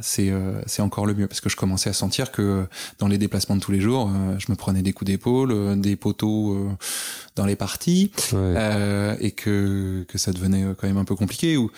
c'est 0.00 0.32
c'est 0.66 0.82
encore 0.82 1.06
le 1.06 1.14
mieux, 1.14 1.26
parce 1.26 1.40
que 1.40 1.48
je 1.48 1.56
commençais 1.56 1.90
à 1.90 1.94
sentir 1.94 2.32
que 2.32 2.66
dans 2.98 3.08
les 3.08 3.18
déplacements 3.18 3.56
de 3.56 3.60
tous 3.60 3.72
les 3.72 3.80
jours, 3.80 4.10
je 4.38 4.46
me 4.50 4.56
prenais 4.56 4.82
des 4.82 4.92
coups 4.92 5.10
d'épaule, 5.10 5.80
des 5.80 5.96
poteaux 5.96 6.68
dans 7.36 7.46
les 7.46 7.56
parties, 7.56 8.10
et 8.32 9.30
que, 9.32 10.04
que 10.08 10.18
ça 10.18 10.32
devenait 10.32 10.64
quand 10.78 10.86
même 10.86 10.98
un 10.98 11.04
peu 11.04 11.16
compliqué, 11.16 11.56
ou 11.56 11.70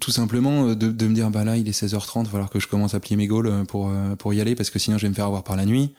tout 0.00 0.10
simplement 0.10 0.74
de, 0.74 0.74
de 0.74 1.06
me 1.06 1.14
dire, 1.14 1.30
bah 1.30 1.44
là, 1.44 1.56
il 1.56 1.68
est 1.68 1.78
16h30, 1.82 2.20
il 2.20 2.24
va 2.24 2.30
falloir 2.30 2.50
que 2.50 2.60
je 2.60 2.68
commence 2.68 2.94
à 2.94 3.00
plier 3.00 3.16
mes 3.16 3.26
gaules 3.26 3.64
pour, 3.66 3.77
pour 4.18 4.34
y 4.34 4.40
aller, 4.40 4.54
parce 4.54 4.70
que 4.70 4.78
sinon 4.78 4.98
je 4.98 5.02
vais 5.02 5.10
me 5.10 5.14
faire 5.14 5.26
avoir 5.26 5.44
par 5.44 5.56
la 5.56 5.64
nuit. 5.64 5.94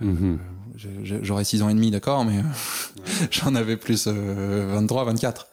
Mhm. 0.00 0.38
J'aurais 1.02 1.44
6 1.44 1.62
ans 1.62 1.68
et 1.68 1.74
demi, 1.74 1.90
d'accord, 1.90 2.24
mais 2.24 2.42
j'en 3.30 3.54
avais 3.54 3.76
plus 3.76 4.06
23, 4.06 5.04
24. 5.04 5.48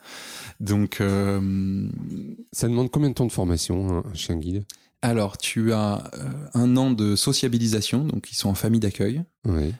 Donc, 0.59 0.95
ça 0.97 2.67
demande 2.67 2.89
combien 2.91 3.09
de 3.09 3.13
temps 3.13 3.25
de 3.25 3.31
formation 3.31 4.03
un 4.05 4.13
chien 4.13 4.37
guide? 4.37 4.63
alors, 5.01 5.37
tu 5.37 5.71
as 5.71 6.11
euh, 6.13 6.29
un 6.53 6.75
an 6.75 6.91
de 6.91 7.15
sociabilisation, 7.15 8.03
donc 8.03 8.31
ils 8.31 8.35
sont 8.35 8.49
en 8.49 8.53
famille 8.53 8.81
d'accueil. 8.81 9.23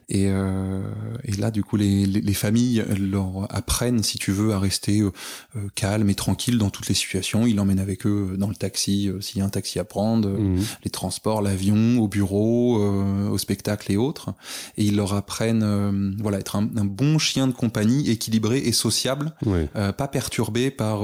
Et, 0.07 0.27
euh, 0.29 0.81
et, 1.25 1.33
là, 1.33 1.51
du 1.51 1.63
coup, 1.63 1.75
les, 1.75 2.05
les, 2.05 2.33
familles 2.33 2.83
leur 2.97 3.53
apprennent, 3.53 4.03
si 4.03 4.17
tu 4.17 4.31
veux, 4.31 4.53
à 4.53 4.59
rester 4.59 5.01
euh, 5.01 5.11
euh, 5.57 5.67
calme 5.75 6.09
et 6.09 6.15
tranquille 6.15 6.57
dans 6.57 6.69
toutes 6.69 6.87
les 6.87 6.95
situations. 6.95 7.45
Ils 7.45 7.57
l'emmènent 7.57 7.79
avec 7.79 8.05
eux 8.05 8.35
dans 8.37 8.47
le 8.47 8.55
taxi, 8.55 9.11
s'il 9.19 9.39
y 9.39 9.41
a 9.41 9.45
un 9.45 9.49
taxi 9.49 9.77
à 9.77 9.83
prendre, 9.83 10.29
mhm. 10.29 10.63
les 10.85 10.89
transports, 10.89 11.41
l'avion, 11.41 11.99
au 11.99 12.07
bureau, 12.07 12.77
au 12.77 13.37
spectacle 13.37 13.91
et 13.91 13.97
autres. 13.97 14.33
Et 14.77 14.85
ils 14.85 14.95
leur 14.95 15.13
apprennent, 15.13 16.15
voilà, 16.21 16.39
être 16.39 16.55
un, 16.55 16.63
bon 16.63 17.19
chien 17.19 17.47
de 17.47 17.53
compagnie, 17.53 18.09
équilibré 18.09 18.59
et 18.59 18.71
sociable, 18.71 19.35
pas 19.73 20.07
perturbé 20.07 20.71
par 20.71 21.01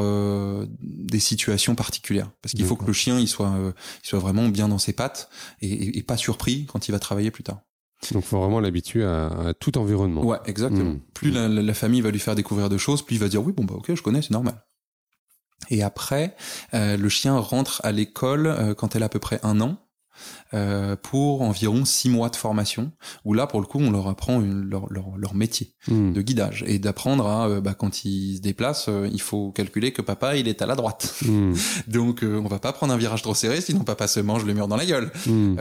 des 0.82 1.20
situations 1.20 1.76
particulières. 1.76 2.32
Parce 2.42 2.54
qu'il 2.54 2.66
faut 2.66 2.78
que 2.78 2.86
le 2.86 2.94
chien, 2.94 3.20
il 3.20 3.28
soit, 3.28 3.54
il 4.04 4.08
soit 4.08 4.20
vraiment 4.20 4.48
bien 4.48 4.70
dans 4.70 4.80
ses 4.80 4.94
pattes 4.94 5.30
et, 5.62 5.98
et 5.98 6.04
pas 6.04 6.18
surpris 6.18 6.66
quand 6.66 6.88
il 6.88 6.92
va 6.94 7.00
travailler 7.00 7.32
plus 7.32 7.44
tard. 7.44 7.65
Donc, 8.12 8.24
faut 8.24 8.40
vraiment 8.40 8.60
l'habituer 8.60 9.04
à, 9.04 9.54
tout 9.60 9.78
environnement. 9.78 10.24
Ouais, 10.24 10.38
exactement. 10.46 10.92
Hmm. 10.92 11.00
Plus 11.14 11.32
la, 11.32 11.74
famille 11.74 12.02
va 12.02 12.12
lui 12.12 12.20
faire 12.20 12.36
découvrir 12.36 12.70
des 12.70 12.78
choses, 12.78 13.02
plus 13.02 13.16
il 13.16 13.20
va 13.20 13.28
dire 13.28 13.44
oui, 13.44 13.54
bon 13.54 13.64
bah 13.64 13.76
ok, 13.76 13.94
je 13.94 14.02
connais, 14.02 14.22
c'est 14.22 14.32
normal. 14.32 14.64
Et 15.70 15.82
après, 15.82 16.36
euh, 16.74 16.98
le 16.98 17.10
chien 17.10 17.38
rentre 17.38 17.82
à 17.84 17.92
l'école 17.92 18.48
euh, 18.48 18.74
quand 18.74 18.96
elle 18.96 19.04
a 19.04 19.08
à 19.08 19.10
peu 19.10 19.20
près 19.20 19.40
un 19.44 19.62
an. 19.62 19.78
Euh, 20.54 20.96
pour 20.96 21.42
environ 21.42 21.86
six 21.86 22.10
mois 22.10 22.30
de 22.30 22.36
formation, 22.36 22.92
où 23.26 23.34
là, 23.34 23.48
pour 23.48 23.60
le 23.60 23.66
coup, 23.66 23.80
on 23.80 23.92
leur 23.92 24.08
apprend 24.08 24.40
leur, 24.40 24.92
leur, 24.92 25.18
leur, 25.18 25.36
métier 25.36 25.74
hmm. 25.88 26.14
de 26.14 26.22
guidage 26.22 26.64
et 26.68 26.80
d'apprendre 26.80 27.28
à, 27.28 27.48
euh, 27.48 27.62
bah, 27.62 27.74
quand 27.74 28.06
ils 28.06 28.38
se 28.38 28.42
déplacent, 28.42 28.88
euh, 28.88 29.10
il 29.12 29.22
faut 29.22 29.52
calculer 29.52 29.92
que 29.92 30.02
papa, 30.02 30.38
il 30.38 30.48
est 30.48 30.62
à 30.62 30.66
la 30.66 30.76
droite. 30.76 31.16
Hmm. 31.26 31.54
Donc, 31.88 32.24
on 32.24 32.48
va 32.48 32.60
pas 32.60 32.72
prendre 32.74 32.94
un 32.94 32.98
virage 32.98 33.22
trop 33.22 33.36
serré, 33.36 33.60
sinon 33.60 33.84
papa 33.84 34.08
se 34.08 34.20
mange 34.20 34.46
le 34.46 34.54
mur 34.54 34.68
dans 34.68 34.78
la 34.78 34.86
gueule. 34.86 35.12
Hmm. 35.26 35.58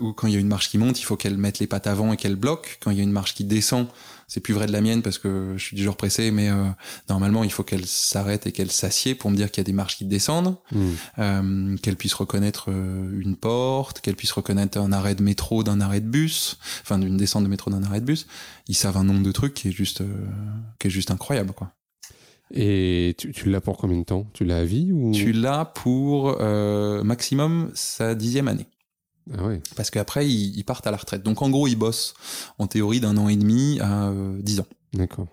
ou 0.00 0.12
quand 0.12 0.28
il 0.28 0.34
y 0.34 0.36
a 0.36 0.40
une 0.40 0.48
marche 0.48 0.68
qui 0.68 0.78
monte, 0.78 1.00
il 1.00 1.04
faut 1.04 1.16
qu'elle 1.16 1.36
mette 1.36 1.58
les 1.58 1.66
pattes 1.66 1.86
avant 1.86 2.12
et 2.12 2.16
qu'elle 2.16 2.36
bloque. 2.36 2.78
Quand 2.82 2.90
il 2.90 2.98
y 2.98 3.00
a 3.00 3.04
une 3.04 3.12
marche 3.12 3.34
qui 3.34 3.44
descend, 3.44 3.86
c'est 4.32 4.40
plus 4.40 4.54
vrai 4.54 4.66
de 4.66 4.72
la 4.72 4.80
mienne 4.80 5.02
parce 5.02 5.18
que 5.18 5.52
je 5.58 5.62
suis 5.62 5.76
du 5.76 5.82
genre 5.82 5.94
pressé, 5.94 6.30
mais 6.30 6.48
euh, 6.48 6.64
normalement, 7.10 7.44
il 7.44 7.52
faut 7.52 7.64
qu'elle 7.64 7.84
s'arrête 7.84 8.46
et 8.46 8.52
qu'elle 8.52 8.70
s'assied 8.70 9.14
pour 9.14 9.30
me 9.30 9.36
dire 9.36 9.50
qu'il 9.50 9.60
y 9.60 9.60
a 9.60 9.64
des 9.64 9.74
marches 9.74 9.98
qui 9.98 10.06
descendent, 10.06 10.56
hmm. 10.72 10.90
euh, 11.18 11.76
qu'elle 11.76 11.96
puisse 11.96 12.14
reconnaître 12.14 12.70
euh, 12.70 13.20
une 13.20 13.36
porte, 13.36 14.00
qu'elle 14.00 14.16
puisse 14.16 14.32
reconnaître 14.32 14.78
un 14.78 14.90
arrêt 14.90 15.14
de 15.14 15.22
métro 15.22 15.62
d'un 15.64 15.82
arrêt 15.82 16.00
de 16.00 16.06
bus, 16.06 16.56
enfin 16.80 16.98
d'une 16.98 17.18
descente 17.18 17.44
de 17.44 17.48
métro 17.48 17.70
d'un 17.70 17.82
arrêt 17.82 18.00
de 18.00 18.06
bus. 18.06 18.26
Ils 18.68 18.74
savent 18.74 18.96
un 18.96 19.04
nombre 19.04 19.22
de 19.22 19.32
trucs 19.32 19.52
qui 19.52 19.68
est 19.68 19.72
juste, 19.72 20.02
qui 20.78 20.86
est 20.86 20.90
juste 20.90 21.10
incroyable, 21.10 21.52
quoi. 21.52 21.70
Et 22.54 23.14
tu, 23.18 23.32
tu 23.32 23.50
l'as 23.50 23.60
pour 23.60 23.76
combien 23.76 23.98
de 23.98 24.04
temps? 24.04 24.26
Tu 24.32 24.46
l'as 24.46 24.60
à 24.60 24.64
vie 24.64 24.92
ou? 24.92 25.12
Tu 25.12 25.32
l'as 25.32 25.66
pour 25.66 26.38
maximum 27.04 27.70
sa 27.74 28.14
dixième 28.14 28.48
année. 28.48 28.66
Ah 29.30 29.48
Parce 29.76 29.90
qu'après, 29.90 30.28
ils, 30.28 30.64
partent 30.64 30.86
à 30.86 30.90
la 30.90 30.96
retraite. 30.96 31.22
Donc 31.22 31.42
en 31.42 31.50
gros, 31.50 31.68
ils 31.68 31.76
bossent 31.76 32.14
en 32.58 32.66
théorie 32.66 33.00
d'un 33.00 33.16
an 33.16 33.28
et 33.28 33.36
demi 33.36 33.78
à 33.80 34.08
euh, 34.08 34.36
dix 34.40 34.60
ans. 34.60 34.66
D'accord. 34.94 35.26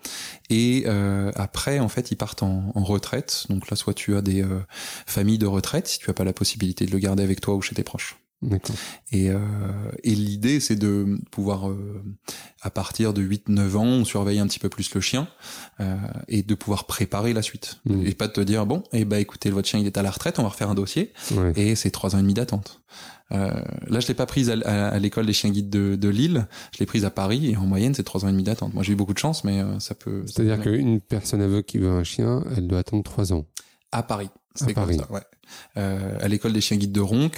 Et 0.48 0.84
euh, 0.86 1.32
après, 1.34 1.80
en 1.80 1.88
fait, 1.88 2.10
ils 2.10 2.16
partent 2.16 2.42
en, 2.42 2.72
retraite. 2.76 3.46
Donc 3.50 3.68
là, 3.68 3.76
soit 3.76 3.94
tu 3.94 4.16
as 4.16 4.22
des 4.22 4.42
euh, 4.42 4.60
familles 5.06 5.38
de 5.38 5.46
retraite, 5.46 5.88
si 5.88 5.98
tu 5.98 6.08
as 6.08 6.14
pas 6.14 6.24
la 6.24 6.32
possibilité 6.32 6.86
de 6.86 6.92
le 6.92 6.98
garder 6.98 7.22
avec 7.22 7.40
toi 7.40 7.54
ou 7.54 7.62
chez 7.62 7.74
tes 7.74 7.84
proches. 7.84 8.16
D'accord. 8.42 8.74
Et, 9.12 9.26
et 10.02 10.14
l'idée, 10.14 10.60
c'est 10.60 10.76
de 10.76 11.18
pouvoir, 11.30 11.70
à 12.62 12.70
partir 12.70 13.12
de 13.12 13.20
8-9 13.20 13.76
ans, 13.76 13.84
on 13.84 14.04
surveille 14.06 14.38
un 14.38 14.46
petit 14.46 14.58
peu 14.58 14.70
plus 14.70 14.94
le 14.94 15.02
chien 15.02 15.28
et 16.26 16.42
de 16.42 16.54
pouvoir 16.54 16.86
préparer 16.86 17.34
la 17.34 17.42
suite. 17.42 17.80
Mmh. 17.84 18.06
Et 18.06 18.14
pas 18.14 18.28
de 18.28 18.32
te 18.32 18.40
dire, 18.40 18.64
bon, 18.64 18.82
eh 18.94 19.04
ben, 19.04 19.18
écoutez, 19.18 19.50
votre 19.50 19.68
chien, 19.68 19.78
il 19.78 19.86
est 19.86 19.98
à 19.98 20.02
la 20.02 20.10
retraite, 20.10 20.38
on 20.38 20.42
va 20.42 20.48
refaire 20.48 20.70
un 20.70 20.74
dossier. 20.74 21.12
Et 21.54 21.74
c'est 21.74 21.90
trois 21.90 22.14
ans 22.14 22.18
et 22.18 22.22
demi 22.22 22.32
d'attente. 22.32 22.80
Euh, 23.32 23.62
là, 23.86 24.00
je 24.00 24.08
l'ai 24.08 24.14
pas 24.14 24.26
prise 24.26 24.50
à, 24.50 24.98
l'école 24.98 25.26
des 25.26 25.32
chiens 25.32 25.50
guides 25.50 25.70
de, 25.70 26.08
Lille. 26.08 26.46
Je 26.72 26.78
l'ai 26.78 26.86
prise 26.86 27.04
à 27.04 27.10
Paris 27.10 27.50
et 27.50 27.56
en 27.56 27.66
moyenne, 27.66 27.94
c'est 27.94 28.02
trois 28.02 28.24
ans 28.24 28.28
et 28.28 28.32
demi 28.32 28.42
d'attente. 28.42 28.74
Moi, 28.74 28.82
j'ai 28.82 28.92
eu 28.92 28.96
beaucoup 28.96 29.14
de 29.14 29.18
chance, 29.18 29.44
mais 29.44 29.60
euh, 29.60 29.78
ça 29.78 29.94
peut. 29.94 30.24
C'est-à-dire 30.26 30.60
qu'une 30.60 31.00
personne 31.00 31.40
aveugle 31.40 31.64
qui 31.64 31.78
veut 31.78 31.90
un 31.90 32.04
chien, 32.04 32.44
elle 32.56 32.66
doit 32.66 32.80
attendre 32.80 33.02
trois 33.02 33.32
ans. 33.32 33.46
À 33.92 34.02
Paris. 34.02 34.30
Ça, 34.54 34.66
ouais. 34.66 35.20
Euh, 35.76 36.18
à 36.20 36.28
l'école 36.28 36.52
des 36.52 36.60
chiens 36.60 36.76
guides 36.76 36.92
de 36.92 37.00
Ronc, 37.00 37.30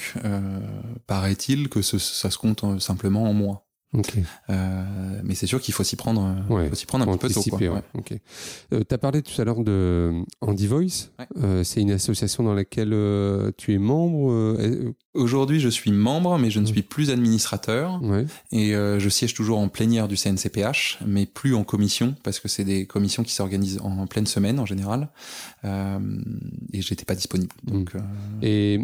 paraît-il 1.06 1.68
que 1.68 1.82
ça 1.82 2.30
se 2.30 2.38
compte 2.38 2.80
simplement 2.80 3.24
en 3.24 3.32
mois. 3.32 3.66
Euh, 4.50 5.20
mais 5.22 5.34
c'est 5.34 5.46
sûr 5.46 5.60
qu'il 5.60 5.74
faut 5.74 5.84
s'y 5.84 5.96
prendre, 5.96 6.34
ouais, 6.48 6.68
faut 6.68 6.74
s'y 6.74 6.86
prendre 6.86 7.08
un 7.08 7.16
peu 7.16 7.28
tôt. 7.28 7.42
Quoi. 7.42 7.58
Ouais. 7.58 7.82
Euh, 8.72 8.82
tu 8.88 8.94
as 8.94 8.98
parlé 8.98 9.22
tout 9.22 9.40
à 9.40 9.44
l'heure 9.44 9.62
de 9.62 10.24
Andy 10.40 10.66
Voice. 10.66 11.10
Euh, 11.42 11.62
c'est 11.62 11.80
une 11.80 11.90
association 11.90 12.42
dans 12.42 12.54
laquelle 12.54 12.92
euh, 12.92 13.50
tu 13.56 13.74
es 13.74 13.78
membre. 13.78 14.92
Aujourd'hui, 15.14 15.60
je 15.60 15.68
suis 15.68 15.92
membre, 15.92 16.38
mais 16.38 16.50
je 16.50 16.60
ne 16.60 16.66
suis 16.66 16.82
plus 16.82 17.10
administrateur. 17.10 18.00
Et 18.50 18.72
je 18.72 19.08
siège 19.08 19.34
toujours 19.34 19.58
en 19.58 19.68
plénière 19.68 20.08
du 20.08 20.16
CNCPH, 20.16 20.98
mais 21.06 21.26
plus 21.26 21.54
en 21.54 21.64
commission, 21.64 22.14
parce 22.22 22.40
que 22.40 22.48
c'est 22.48 22.64
des 22.64 22.86
commissions 22.86 23.22
qui 23.22 23.34
s'organisent 23.34 23.80
en 23.82 24.06
pleine 24.06 24.26
semaine 24.26 24.58
en 24.58 24.66
général. 24.66 25.08
et 25.64 26.80
j'étais 26.80 27.04
pas 27.04 27.14
disponible. 27.14 27.52
Donc, 27.64 27.92
Et 28.42 28.80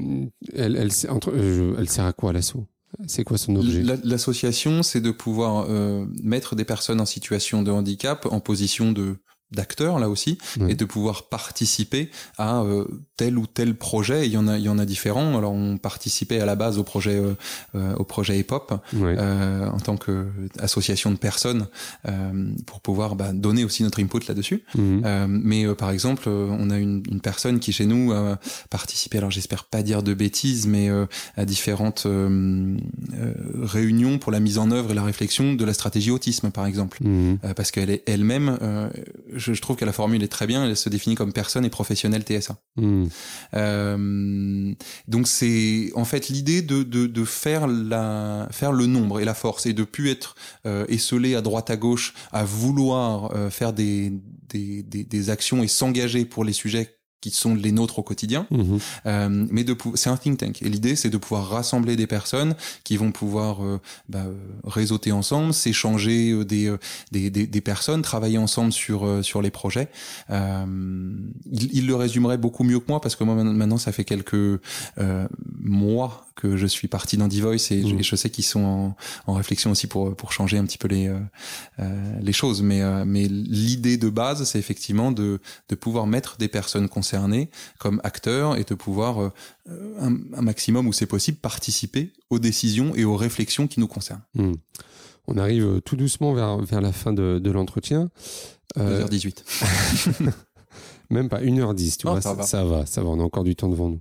elle, 0.54 0.76
elle, 0.76 0.90
entre, 1.10 1.32
elle 1.34 1.88
sert 1.88 2.04
à 2.04 2.12
quoi 2.12 2.32
l'assaut 2.32 2.66
c'est 3.06 3.24
quoi 3.24 3.38
son 3.38 3.56
objet? 3.56 3.82
L'association, 4.04 4.82
c'est 4.82 5.00
de 5.00 5.10
pouvoir 5.10 5.66
euh, 5.68 6.06
mettre 6.22 6.56
des 6.56 6.64
personnes 6.64 7.00
en 7.00 7.06
situation 7.06 7.62
de 7.62 7.70
handicap 7.70 8.26
en 8.30 8.40
position 8.40 8.92
de 8.92 9.16
d'acteurs 9.50 9.98
là 9.98 10.10
aussi 10.10 10.38
et 10.68 10.74
de 10.74 10.84
pouvoir 10.84 11.24
participer 11.24 12.10
à 12.36 12.60
euh, 12.60 12.84
tel 13.16 13.38
ou 13.38 13.46
tel 13.46 13.74
projet. 13.74 14.26
Il 14.26 14.32
y 14.32 14.36
en 14.36 14.46
a 14.46 14.58
il 14.58 14.64
y 14.64 14.68
en 14.68 14.78
a 14.78 14.84
différents. 14.84 15.38
Alors 15.38 15.52
on 15.52 15.78
participait 15.78 16.40
à 16.40 16.46
la 16.46 16.54
base 16.54 16.78
au 16.78 16.84
projet 16.84 17.16
euh, 17.16 17.34
euh 17.74 17.94
au 17.96 18.04
projet 18.04 18.38
EPOP 18.38 18.74
euh, 18.94 19.68
en 19.68 19.78
tant 19.78 19.96
que 19.96 20.26
association 20.58 21.10
de 21.10 21.16
personnes 21.16 21.66
pour 22.66 22.80
pouvoir 22.80 23.16
bah, 23.16 23.32
donner 23.32 23.64
aussi 23.64 23.82
notre 23.82 24.00
input 24.00 24.20
là-dessus. 24.28 24.62
Mhm. 24.76 25.40
mais 25.44 25.74
par 25.74 25.90
exemple 25.90 26.28
on 26.28 26.70
a 26.70 26.78
une, 26.78 27.02
une, 27.10 27.20
personne 27.20 27.58
qui 27.58 27.72
chez 27.72 27.86
nous 27.86 28.12
a 28.12 28.38
participé 28.70 29.18
alors 29.18 29.30
j'espère 29.30 29.64
pas 29.64 29.82
dire 29.82 30.02
de 30.02 30.14
bêtises 30.14 30.66
mais 30.66 30.90
à 31.36 31.44
différentes 31.44 32.06
réunions 33.62 34.18
pour 34.18 34.32
la 34.32 34.40
mise 34.40 34.58
en 34.58 34.70
œuvre 34.70 34.90
et 34.90 34.94
la 34.94 35.04
réflexion 35.04 35.54
de 35.54 35.64
la 35.64 35.72
stratégie 35.72 36.10
autisme 36.10 36.50
par 36.50 36.66
exemple. 36.66 36.98
Mhm. 37.02 37.38
parce 37.56 37.70
qu'elle 37.70 37.90
est 37.90 38.02
elle-même 38.06 38.58
je, 39.38 39.60
trouve 39.60 39.76
que 39.76 39.84
la 39.84 39.92
formule 39.92 40.22
est 40.22 40.28
très 40.28 40.46
bien. 40.46 40.64
Elle 40.64 40.76
se 40.76 40.88
définit 40.88 41.14
comme 41.14 41.32
personne 41.32 41.64
et 41.64 41.70
professionnel 41.70 42.22
TSA. 42.22 42.56
Hmm. 42.76 43.06
Euh, 43.54 44.74
donc 45.06 45.28
c'est 45.28 45.90
en 45.94 46.04
fait 46.04 46.28
l'idée 46.28 46.62
de, 46.62 46.82
de, 46.82 47.06
de, 47.06 47.24
faire 47.24 47.66
la 47.66 48.48
faire 48.50 48.72
le 48.72 48.86
nombre 48.86 49.20
et 49.20 49.24
la 49.24 49.34
force 49.34 49.66
et 49.66 49.72
de 49.72 49.84
plus 49.84 50.10
être 50.10 50.34
euh, 50.66 50.84
esselé 50.88 51.34
à 51.34 51.40
droite 51.40 51.70
à 51.70 51.76
gauche 51.76 52.14
à 52.32 52.44
vouloir 52.44 53.34
euh, 53.34 53.50
faire 53.50 53.72
des, 53.72 54.12
des, 54.48 54.82
des, 54.82 55.04
des 55.04 55.30
actions 55.30 55.62
et 55.62 55.68
s'engager 55.68 56.24
pour 56.24 56.44
les 56.44 56.52
sujets 56.52 56.97
qui 57.20 57.30
sont 57.30 57.54
les 57.54 57.72
nôtres 57.72 57.98
au 57.98 58.02
quotidien, 58.02 58.46
mhm. 58.50 58.78
euh, 59.06 59.46
mais 59.50 59.64
de 59.64 59.76
c'est 59.94 60.10
un 60.10 60.16
think 60.16 60.38
tank 60.38 60.62
et 60.62 60.68
l'idée 60.68 60.94
c'est 60.94 61.10
de 61.10 61.16
pouvoir 61.16 61.48
rassembler 61.48 61.96
des 61.96 62.06
personnes 62.06 62.54
qui 62.84 62.96
vont 62.96 63.10
pouvoir 63.10 63.64
euh, 63.64 63.80
bah, 64.08 64.20
euh, 64.26 64.34
réseauter 64.64 65.10
ensemble, 65.10 65.52
s'échanger 65.52 66.30
euh, 66.30 66.44
des, 66.44 66.74
des, 67.10 67.30
des, 67.30 67.46
des, 67.46 67.60
personnes, 67.60 68.02
travailler 68.02 68.38
ensemble 68.38 68.72
sur 68.72 69.24
sur 69.24 69.42
les 69.42 69.50
projets. 69.50 69.88
il, 70.30 71.28
il, 71.50 71.86
le 71.86 71.94
résumerait 71.94 72.38
beaucoup 72.38 72.64
mieux 72.64 72.78
que 72.78 72.86
moi 72.88 73.00
parce 73.00 73.16
que 73.16 73.24
moi 73.24 73.34
maintenant 73.34 73.78
ça 73.78 73.92
fait 73.92 74.04
quelques 74.04 74.60
mois 75.60 76.27
que 76.38 76.56
je 76.56 76.66
suis 76.66 76.88
parti 76.88 77.16
dans 77.16 77.28
Divoice 77.28 77.70
et, 77.72 77.82
Mmh. 77.82 77.98
et 77.98 78.02
je 78.02 78.16
sais 78.16 78.30
qu'ils 78.30 78.44
sont 78.44 78.64
en, 78.64 78.96
en 79.26 79.34
réflexion 79.34 79.70
aussi 79.72 79.86
pour 79.88 80.14
pour 80.16 80.32
changer 80.32 80.56
un 80.56 80.64
petit 80.64 80.78
peu 80.78 80.88
les 80.88 81.08
euh, 81.08 81.18
euh, 81.80 82.12
les 82.22 82.32
choses. 82.32 82.62
Mais 82.62 82.80
euh, 82.82 83.04
mais 83.04 83.26
l'idée 83.28 83.96
de 83.98 84.08
base, 84.08 84.44
c'est 84.44 84.58
effectivement 84.58 85.10
de 85.12 85.40
de 85.68 85.74
pouvoir 85.74 86.06
mettre 86.06 86.36
des 86.38 86.48
personnes 86.48 86.88
concernées 86.88 87.50
comme 87.78 88.00
acteurs 88.04 88.56
et 88.56 88.64
de 88.64 88.74
pouvoir 88.74 89.32
un, 90.00 90.16
un 90.36 90.42
maximum 90.42 90.86
où 90.86 90.92
c'est 90.92 91.06
possible 91.06 91.38
participer 91.38 92.12
aux 92.30 92.38
décisions 92.38 92.94
et 92.94 93.04
aux 93.04 93.16
réflexions 93.16 93.66
qui 93.66 93.80
nous 93.80 93.88
concernent. 93.88 94.22
Hmm. 94.34 94.54
On 95.26 95.36
arrive 95.36 95.82
tout 95.84 95.96
doucement 95.96 96.32
vers, 96.32 96.56
vers 96.58 96.80
la 96.80 96.92
fin 96.92 97.12
de, 97.12 97.38
de 97.42 97.50
l'entretien. 97.50 98.08
Euh, 98.78 99.06
2h18. 99.06 99.42
Même 101.10 101.28
pas 101.28 101.40
1h10, 101.40 101.96
tu 101.98 102.06
Oh, 102.06 102.12
vois, 102.12 102.20
ça 102.20 102.30
ça, 102.30 102.34
va. 102.34 102.42
ça 102.44 102.64
va, 102.64 102.86
ça 102.86 103.02
va, 103.02 103.08
on 103.08 103.20
a 103.20 103.22
encore 103.22 103.44
du 103.44 103.56
temps 103.56 103.68
devant 103.68 103.88
nous. 103.88 104.00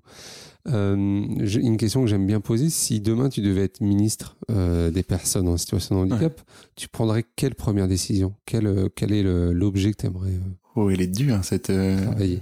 Euh, 0.69 0.95
une 0.95 1.77
question 1.77 2.01
que 2.01 2.07
j'aime 2.07 2.27
bien 2.27 2.39
poser, 2.41 2.69
si 2.69 2.99
demain 2.99 3.29
tu 3.29 3.41
devais 3.41 3.61
être 3.63 3.81
ministre 3.81 4.35
euh, 4.51 4.91
des 4.91 5.03
personnes 5.03 5.47
en 5.47 5.57
situation 5.57 5.95
de 6.05 6.11
handicap, 6.13 6.41
tu 6.75 6.87
prendrais 6.87 7.23
quelle 7.35 7.55
première 7.55 7.87
décision? 7.87 8.35
Quel, 8.45 8.67
euh, 8.67 8.89
quel 8.93 9.11
est 9.13 9.23
l'objet 9.23 9.91
que 9.91 9.97
tu 9.97 10.05
aimerais 10.07 10.33
Oh, 10.75 10.89
elle 10.89 11.01
est 11.01 11.07
dure 11.07 11.43
cette. 11.43 11.71
travailler? 11.71 12.41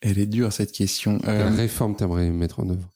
Elle 0.00 0.18
est 0.18 0.26
dure 0.26 0.52
cette 0.52 0.72
question. 0.72 1.18
Quelle 1.18 1.54
réforme 1.54 1.94
tu 1.96 2.02
aimerais 2.04 2.30
mettre 2.30 2.60
en 2.60 2.68
œuvre? 2.70 2.88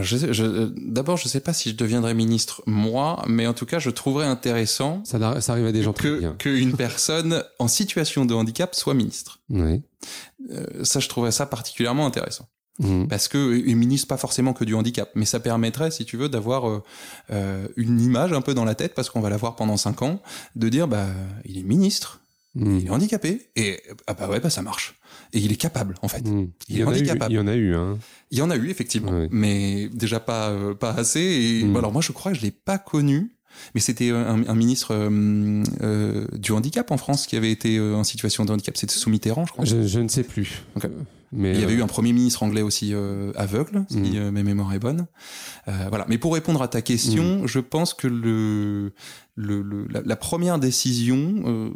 je 0.00 0.32
je- 0.32 0.72
D'abord, 0.90 1.18
je 1.18 1.28
sais 1.28 1.40
pas 1.40 1.52
si 1.52 1.68
je 1.70 1.76
deviendrai 1.76 2.14
ministre 2.14 2.62
moi, 2.66 3.22
mais 3.28 3.46
en 3.46 3.52
tout 3.52 3.66
cas, 3.66 3.78
je 3.78 3.90
trouverais 3.90 4.26
intéressant 4.26 5.02
ça, 5.04 5.18
la- 5.18 5.40
ça 5.42 5.52
arrive 5.52 5.66
à 5.66 5.72
des 5.72 5.82
gens 5.82 5.92
très 5.92 6.08
que 6.08 6.32
qu'une 6.38 6.72
personne 6.74 7.44
en 7.58 7.68
situation 7.68 8.24
de 8.24 8.32
handicap 8.34 8.74
soit 8.74 8.94
ministre. 8.94 9.40
Euh, 9.52 9.76
ça, 10.82 10.98
je 10.98 11.08
trouverais 11.08 11.30
ça 11.32 11.44
particulièrement 11.46 12.06
intéressant. 12.06 12.48
Mhm. 12.78 13.06
Parce 13.08 13.28
que 13.28 13.54
et 13.68 13.74
ministre 13.74 14.08
pas 14.08 14.16
forcément 14.16 14.54
que 14.54 14.64
du 14.64 14.74
handicap, 14.74 15.10
mais 15.14 15.26
ça 15.26 15.40
permettrait, 15.40 15.90
si 15.90 16.04
tu 16.06 16.16
veux, 16.16 16.28
d'avoir 16.30 16.68
euh, 16.68 16.82
euh, 17.30 17.68
une 17.76 18.00
image 18.00 18.32
un 18.32 18.40
peu 18.40 18.54
dans 18.54 18.64
la 18.64 18.74
tête, 18.74 18.94
parce 18.94 19.10
qu'on 19.10 19.20
va 19.20 19.28
la 19.30 19.36
voir 19.36 19.56
pendant 19.56 19.76
cinq 19.76 20.00
ans, 20.02 20.22
de 20.56 20.68
dire 20.70 20.88
bah 20.88 21.06
il 21.44 21.58
est 21.58 21.62
ministre, 21.62 22.20
Mhm. 22.54 22.78
il 22.80 22.86
est 22.86 22.90
handicapé, 22.90 23.50
et 23.56 23.80
ah 24.06 24.14
bah 24.14 24.28
ouais 24.28 24.40
bah 24.40 24.50
ça 24.50 24.62
marche, 24.62 24.94
et 25.32 25.38
il 25.38 25.52
est 25.52 25.56
capable 25.56 25.94
en 26.02 26.08
fait. 26.08 26.26
Mhm. 26.26 26.48
Il 26.68 26.74
Il, 26.76 26.80
est 26.80 26.82
eu, 26.82 26.86
handicapable. 26.86 27.32
il 27.32 27.36
y 27.36 27.38
en 27.40 27.46
a 27.46 27.54
eu, 27.54 27.74
hein. 27.74 27.98
Il 28.30 28.38
y 28.38 28.42
en 28.42 28.50
a 28.50 28.56
eu 28.56 28.68
effectivement, 28.70 29.12
Ouais. 29.12 29.28
mais 29.30 29.88
déjà 29.92 30.18
pas 30.20 30.48
euh, 30.50 30.74
pas 30.74 30.92
assez. 30.92 31.20
Et 31.20 31.76
alors 31.76 31.92
moi 31.92 32.00
je 32.02 32.12
crois 32.12 32.32
que 32.32 32.38
je 32.38 32.42
l'ai 32.42 32.50
pas 32.50 32.78
connu, 32.78 33.32
mais 33.74 33.80
c'était 33.82 34.10
un, 34.10 34.46
un 34.48 34.54
ministre 34.54 34.94
euh, 34.94 35.62
euh, 35.82 36.26
du 36.38 36.52
handicap 36.52 36.90
en 36.90 36.96
France 36.96 37.26
qui 37.26 37.36
avait 37.36 37.52
été 37.52 37.76
euh, 37.76 37.94
en 37.96 38.04
situation 38.04 38.44
de 38.46 38.52
handicap. 38.52 38.76
C'était 38.78 38.94
sous 38.94 39.10
Mitterrand, 39.10 39.44
je 39.46 39.52
crois. 39.52 39.64
Je, 39.66 39.86
je 39.86 40.00
ne 40.00 40.08
sais 40.08 40.22
plus. 40.24 40.62
Mais 41.32 41.52
Il 41.54 41.60
y 41.60 41.64
avait 41.64 41.72
euh, 41.74 41.78
eu 41.78 41.82
un 41.82 41.86
premier 41.86 42.12
ministre 42.12 42.42
anglais 42.42 42.62
aussi 42.62 42.90
euh, 42.92 43.32
aveugle, 43.36 43.84
si 43.90 43.96
Mm. 43.98 44.16
euh, 44.16 44.30
ma 44.30 44.42
mémoire 44.42 44.72
est 44.74 44.78
bonne. 44.78 45.06
Euh, 45.68 45.86
voilà. 45.88 46.04
Mais 46.08 46.18
pour 46.18 46.34
répondre 46.34 46.60
à 46.62 46.68
ta 46.68 46.82
question, 46.82 47.46
je 47.46 47.58
pense 47.58 47.94
que 47.94 48.06
le, 48.06 48.92
le, 49.36 49.62
le- 49.62 49.86
la, 49.88 50.02
la 50.04 50.16
première 50.16 50.58
décision, 50.58 51.42
euh, 51.46 51.70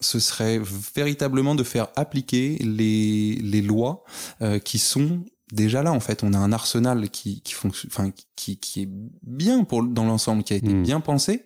ce 0.00 0.18
serait 0.18 0.60
véritablement 0.94 1.54
de 1.54 1.62
faire 1.62 1.88
appliquer 1.96 2.56
les, 2.62 3.34
les 3.42 3.62
lois 3.62 4.04
euh, 4.42 4.58
qui 4.58 4.78
sont 4.78 5.24
déjà 5.52 5.82
là. 5.82 5.92
En 5.92 6.00
fait, 6.00 6.22
on 6.24 6.32
a 6.32 6.38
un 6.38 6.52
arsenal 6.52 7.08
qui, 7.10 7.40
qui 7.42 7.52
fonctionne, 7.52 7.90
enfin 7.92 8.10
qui, 8.34 8.56
qui 8.58 8.82
est 8.82 8.88
bien 9.22 9.64
pour 9.64 9.82
dans 9.84 10.04
l'ensemble, 10.04 10.42
qui 10.42 10.52
a 10.54 10.56
été 10.56 10.72
Mm. 10.74 10.82
bien 10.82 11.00
pensé. 11.00 11.44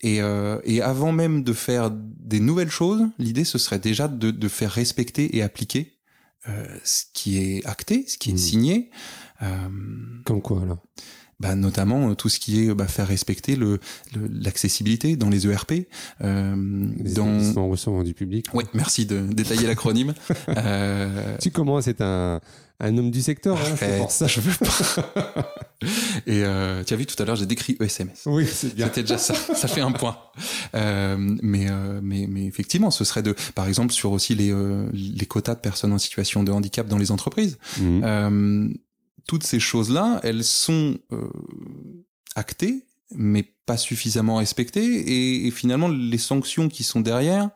Et, 0.00 0.20
euh, 0.22 0.58
et 0.64 0.80
avant 0.82 1.12
même 1.12 1.42
de 1.44 1.52
faire 1.52 1.90
des 1.92 2.40
nouvelles 2.40 2.70
choses, 2.70 3.02
l'idée 3.18 3.44
ce 3.44 3.58
serait 3.58 3.78
déjà 3.78 4.06
de, 4.08 4.30
de 4.30 4.48
faire 4.48 4.70
respecter 4.70 5.36
et 5.36 5.42
appliquer 5.42 5.93
ce 6.84 7.04
qui 7.12 7.38
est 7.38 7.66
acté, 7.66 8.04
ce 8.06 8.18
qui 8.18 8.30
est 8.30 8.34
Mm. 8.34 8.38
signé. 8.38 8.90
Euh, 9.42 9.68
Comme 10.24 10.42
quoi, 10.42 10.62
alors? 10.62 10.82
Bah, 11.44 11.54
notamment 11.54 12.10
euh, 12.10 12.14
tout 12.14 12.30
ce 12.30 12.38
qui 12.40 12.64
est 12.64 12.74
bah, 12.74 12.86
faire 12.88 13.06
respecter 13.08 13.54
le 13.56 13.78
le- 14.14 14.28
l'accessibilité 14.32 15.16
dans 15.16 15.28
les 15.28 15.46
ERP. 15.46 15.72
Euh, 16.22 16.88
Les 17.02 17.12
dans... 17.12 17.68
recevant 17.68 18.02
du 18.02 18.14
public. 18.14 18.46
Ouais, 18.54 18.64
merci 18.72 19.04
de 19.04 19.20
détailler 19.20 19.66
l'acronyme. 19.66 20.14
euh, 20.56 21.36
Tu 21.42 21.50
commences, 21.50 21.84
c'est 21.84 22.00
un, 22.00 22.40
un 22.80 22.98
homme 22.98 23.10
du 23.10 23.20
secteur, 23.20 23.58
hein, 23.58 23.74
c'est 23.78 23.98
pour 23.98 24.10
ça. 24.10 24.26
je 24.26 24.40
veux 24.40 24.56
pas. 24.56 25.54
Et 26.26 26.42
euh, 26.44 26.82
tu 26.84 26.94
as 26.94 26.96
vu 26.96 27.04
tout 27.04 27.20
à 27.22 27.26
l'heure, 27.26 27.36
j'ai 27.36 27.44
décrit 27.46 27.76
ESMS. 27.78 28.08
Oui, 28.26 28.46
c'est 28.50 28.74
bien. 28.74 28.86
C'était 28.86 29.02
déjà 29.02 29.18
ça, 29.18 29.34
ça 29.34 29.68
fait 29.68 29.82
un 29.82 29.92
point. 29.92 30.16
Euh, 30.74 31.16
mais, 31.42 31.66
euh, 31.68 32.00
mais, 32.02 32.26
mais 32.28 32.46
effectivement, 32.46 32.90
ce 32.90 33.04
serait 33.04 33.22
de, 33.22 33.34
par 33.54 33.68
exemple, 33.68 33.92
sur 33.92 34.12
aussi 34.12 34.34
les, 34.34 34.50
euh, 34.50 34.86
les 34.94 35.26
quotas 35.26 35.54
de 35.56 35.60
personnes 35.60 35.92
en 35.92 35.98
situation 35.98 36.42
de 36.42 36.52
handicap 36.52 36.86
dans 36.88 36.96
les 36.98 37.10
entreprises. 37.10 37.58
Mhm. 37.80 38.00
Euh, 38.02 38.68
toutes 39.26 39.44
ces 39.44 39.60
choses-là, 39.60 40.20
elles 40.22 40.44
sont 40.44 40.98
euh, 41.12 41.28
actées, 42.34 42.84
mais 43.14 43.42
pas 43.66 43.76
suffisamment 43.76 44.36
respectées. 44.36 44.84
Et, 44.84 45.46
et 45.46 45.50
finalement, 45.50 45.88
les 45.88 46.18
sanctions 46.18 46.68
qui 46.68 46.82
sont 46.84 47.00
derrière, 47.00 47.50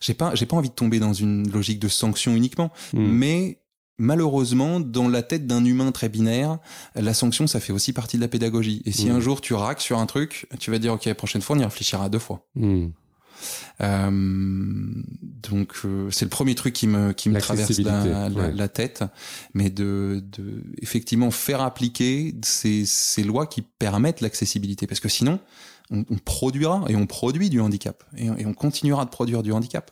j'ai 0.00 0.14
pas, 0.14 0.34
j'ai 0.34 0.46
pas 0.46 0.56
envie 0.56 0.68
de 0.70 0.74
tomber 0.74 0.98
dans 0.98 1.12
une 1.12 1.50
logique 1.50 1.78
de 1.78 1.88
sanction 1.88 2.34
uniquement, 2.34 2.70
Mhm. 2.92 3.06
mais 3.06 3.60
malheureusement, 3.96 4.80
dans 4.80 5.08
la 5.08 5.22
tête 5.22 5.46
d'un 5.46 5.64
humain 5.64 5.92
très 5.92 6.08
binaire, 6.08 6.58
la 6.96 7.14
sanction, 7.14 7.46
ça 7.46 7.60
fait 7.60 7.72
aussi 7.72 7.92
partie 7.92 8.16
de 8.16 8.22
la 8.22 8.28
pédagogie. 8.28 8.82
Et 8.84 8.92
si 8.92 9.06
Mhm. 9.08 9.16
un 9.16 9.20
jour 9.20 9.40
tu 9.40 9.54
raques 9.54 9.80
sur 9.80 9.98
un 9.98 10.06
truc, 10.06 10.46
tu 10.58 10.70
vas 10.70 10.78
dire, 10.78 10.92
OK, 10.94 11.04
la 11.04 11.14
prochaine 11.14 11.42
fois, 11.42 11.56
on 11.56 11.60
y 11.60 11.64
réfléchira 11.64 12.08
deux 12.08 12.18
fois. 12.18 12.46
Mhm. 12.56 12.92
Euh, 13.80 14.10
donc 14.10 15.74
euh, 15.84 16.08
c'est 16.10 16.24
le 16.24 16.30
premier 16.30 16.54
truc 16.54 16.72
qui 16.74 16.86
me 16.86 17.12
qui 17.12 17.28
me 17.28 17.40
traverse 17.40 17.70
la, 17.78 17.92
L'accessibilité, 17.92 18.38
la- 18.40 18.46
ouais. 18.48 18.52
la 18.54 18.68
tête, 18.68 19.04
mais 19.52 19.70
de, 19.70 20.22
de 20.32 20.62
effectivement 20.80 21.30
faire 21.30 21.60
appliquer 21.60 22.34
ces, 22.44 22.84
ces 22.86 23.22
lois 23.24 23.46
qui 23.46 23.62
permettent 23.62 24.20
l'accessibilité, 24.20 24.86
parce 24.86 25.00
que 25.00 25.08
sinon 25.08 25.40
on, 25.90 26.04
on 26.10 26.16
produira 26.18 26.84
et 26.88 26.96
on 26.96 27.06
produit 27.06 27.50
du 27.50 27.60
handicap 27.60 28.04
et, 28.16 28.26
et 28.26 28.46
on 28.46 28.54
continuera 28.54 29.04
de 29.04 29.10
produire 29.10 29.42
du 29.42 29.52
handicap. 29.52 29.90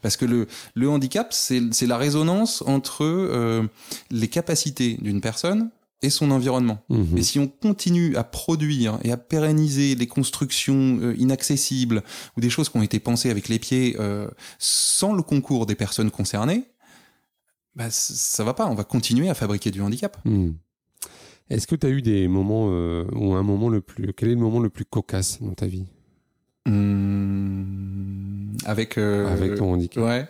Parce 0.00 0.16
que 0.16 0.24
le, 0.24 0.46
le 0.74 0.88
handicap, 0.88 1.32
c'est 1.32 1.62
c'est 1.72 1.86
la 1.86 1.98
résonance 1.98 2.62
entre 2.66 3.04
euh, 3.04 3.66
les 4.10 4.28
capacités 4.28 4.94
d'une 5.00 5.20
personne 5.20 5.70
et 6.02 6.10
son 6.10 6.30
environnement. 6.30 6.84
Mhm. 6.88 7.16
Et 7.16 7.22
si 7.22 7.38
on 7.38 7.46
continue 7.46 8.16
à 8.16 8.24
produire 8.24 8.98
et 9.04 9.12
à 9.12 9.16
pérenniser 9.16 9.94
les 9.94 10.06
constructions 10.06 10.98
euh, 11.00 11.14
inaccessibles 11.16 12.02
ou 12.36 12.40
des 12.40 12.50
choses 12.50 12.68
qui 12.68 12.76
ont 12.76 12.82
été 12.82 13.00
pensées 13.00 13.30
avec 13.30 13.48
les 13.48 13.58
pieds 13.58 13.96
euh, 13.98 14.28
sans 14.58 15.12
le 15.12 15.22
concours 15.22 15.66
des 15.66 15.76
personnes 15.76 16.10
concernées, 16.10 16.64
bah, 17.76 17.86
ça 17.90 18.44
va 18.44 18.52
pas. 18.52 18.66
On 18.66 18.74
va 18.74 18.84
continuer 18.84 19.30
à 19.30 19.34
fabriquer 19.34 19.70
du 19.70 19.80
handicap. 19.80 20.18
Mhm. 20.24 20.56
Est-ce 21.50 21.66
que 21.66 21.76
tu 21.76 21.86
as 21.86 21.90
eu 21.90 22.02
des 22.02 22.28
moments, 22.28 22.68
euh, 22.70 23.04
ou 23.14 23.34
un 23.34 23.42
moment 23.42 23.68
le 23.68 23.80
plus. 23.80 24.12
Quel 24.14 24.30
est 24.30 24.34
le 24.34 24.40
moment 24.40 24.60
le 24.60 24.70
plus 24.70 24.84
cocasse 24.84 25.40
dans 25.40 25.54
ta 25.54 25.66
vie? 25.66 25.86
Hum, 26.66 28.56
avec 28.64 28.96
avec 28.96 29.56
ton 29.56 29.72
handicap 29.72 30.04
Ouais. 30.04 30.28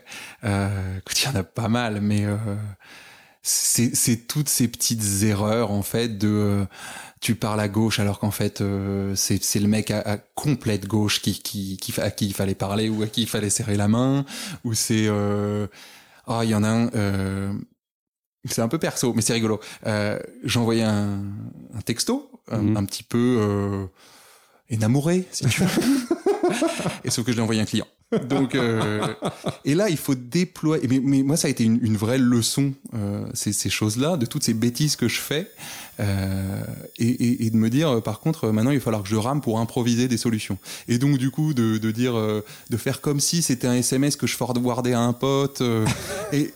Écoute, 0.98 1.22
il 1.22 1.26
y 1.26 1.28
en 1.28 1.34
a 1.34 1.44
pas 1.44 1.68
mal, 1.68 2.00
mais 2.00 2.26
c'est 3.42 3.94
c'est 3.96 4.28
toutes 4.28 4.48
ces 4.48 4.68
petites 4.68 5.22
erreurs 5.24 5.70
en 5.72 5.82
fait 5.82 6.16
de 6.18 6.28
euh, 6.28 6.64
tu 7.20 7.34
parles 7.34 7.60
à 7.60 7.68
gauche 7.68 7.98
alors 7.98 8.18
qu'en 8.20 8.30
fait 8.30 8.60
euh, 8.60 9.14
c'est 9.16 9.42
c'est 9.42 9.58
le 9.60 9.68
mec 9.68 9.90
à, 9.90 10.00
à 10.00 10.16
complète 10.16 10.86
gauche 10.86 11.20
qui 11.20 11.40
qui 11.42 11.76
qui 11.76 12.00
à 12.00 12.10
qui 12.10 12.26
il 12.26 12.34
fallait 12.34 12.54
parler 12.54 12.88
ou 12.88 13.02
à 13.02 13.06
qui 13.08 13.22
il 13.22 13.28
fallait 13.28 13.50
serrer 13.50 13.76
la 13.76 13.88
main 13.88 14.24
ou 14.64 14.74
c'est 14.74 15.06
euh, 15.08 15.66
ah 16.26 16.40
il 16.44 16.50
y 16.50 16.54
en 16.54 16.62
a 16.62 16.68
un 16.68 16.88
euh, 16.94 17.52
c'est 18.48 18.62
un 18.62 18.68
peu 18.68 18.78
perso 18.78 19.12
mais 19.14 19.22
c'est 19.22 19.32
rigolo. 19.34 19.60
Euh, 19.86 20.18
j'ai 20.44 20.58
envoyé 20.58 20.82
un, 20.82 21.22
un 21.74 21.80
texto 21.84 22.30
un, 22.50 22.58
Mhm. 22.58 22.76
un 22.76 22.84
petit 22.84 23.02
peu 23.04 23.38
euh, 23.40 23.86
énamouré 24.68 25.26
si 25.32 25.46
tu 25.46 25.62
veux. 25.62 25.68
Et 27.04 27.10
sauf 27.10 27.24
que 27.24 27.32
je 27.32 27.36
l'ai 27.36 27.42
envoyé 27.42 27.60
à 27.60 27.62
un 27.62 27.66
client 27.66 27.86
donc, 28.28 28.54
euh, 28.54 29.06
et 29.64 29.74
là, 29.74 29.88
il 29.88 29.96
faut 29.96 30.14
déployer. 30.14 30.86
Mais, 30.88 31.00
mais 31.02 31.22
moi, 31.22 31.36
ça 31.36 31.48
a 31.48 31.50
été 31.50 31.64
une, 31.64 31.78
une 31.82 31.96
vraie 31.96 32.18
leçon, 32.18 32.72
euh, 32.94 33.24
ces, 33.34 33.52
ces 33.52 33.70
choses-là, 33.70 34.16
de 34.16 34.26
toutes 34.26 34.44
ces 34.44 34.54
bêtises 34.54 34.96
que 34.96 35.08
je 35.08 35.18
fais, 35.18 35.50
euh, 36.00 36.62
et, 36.98 37.08
et, 37.08 37.46
et 37.46 37.50
de 37.50 37.56
me 37.56 37.70
dire, 37.70 38.02
par 38.02 38.20
contre, 38.20 38.48
maintenant, 38.48 38.70
il 38.70 38.78
va 38.78 38.84
falloir 38.84 39.02
que 39.02 39.08
je 39.08 39.16
rame 39.16 39.40
pour 39.40 39.58
improviser 39.60 40.08
des 40.08 40.16
solutions. 40.16 40.58
Et 40.88 40.98
donc, 40.98 41.18
du 41.18 41.30
coup, 41.30 41.54
de, 41.54 41.78
de 41.78 41.90
dire, 41.90 42.16
euh, 42.16 42.44
de 42.70 42.76
faire 42.76 43.00
comme 43.00 43.20
si 43.20 43.42
c'était 43.42 43.66
un 43.66 43.74
SMS 43.74 44.16
que 44.16 44.26
je 44.26 44.36
forwardais 44.36 44.92
à 44.92 45.00
un 45.00 45.12
pote, 45.12 45.60
euh, 45.60 45.86
et, 46.32 46.52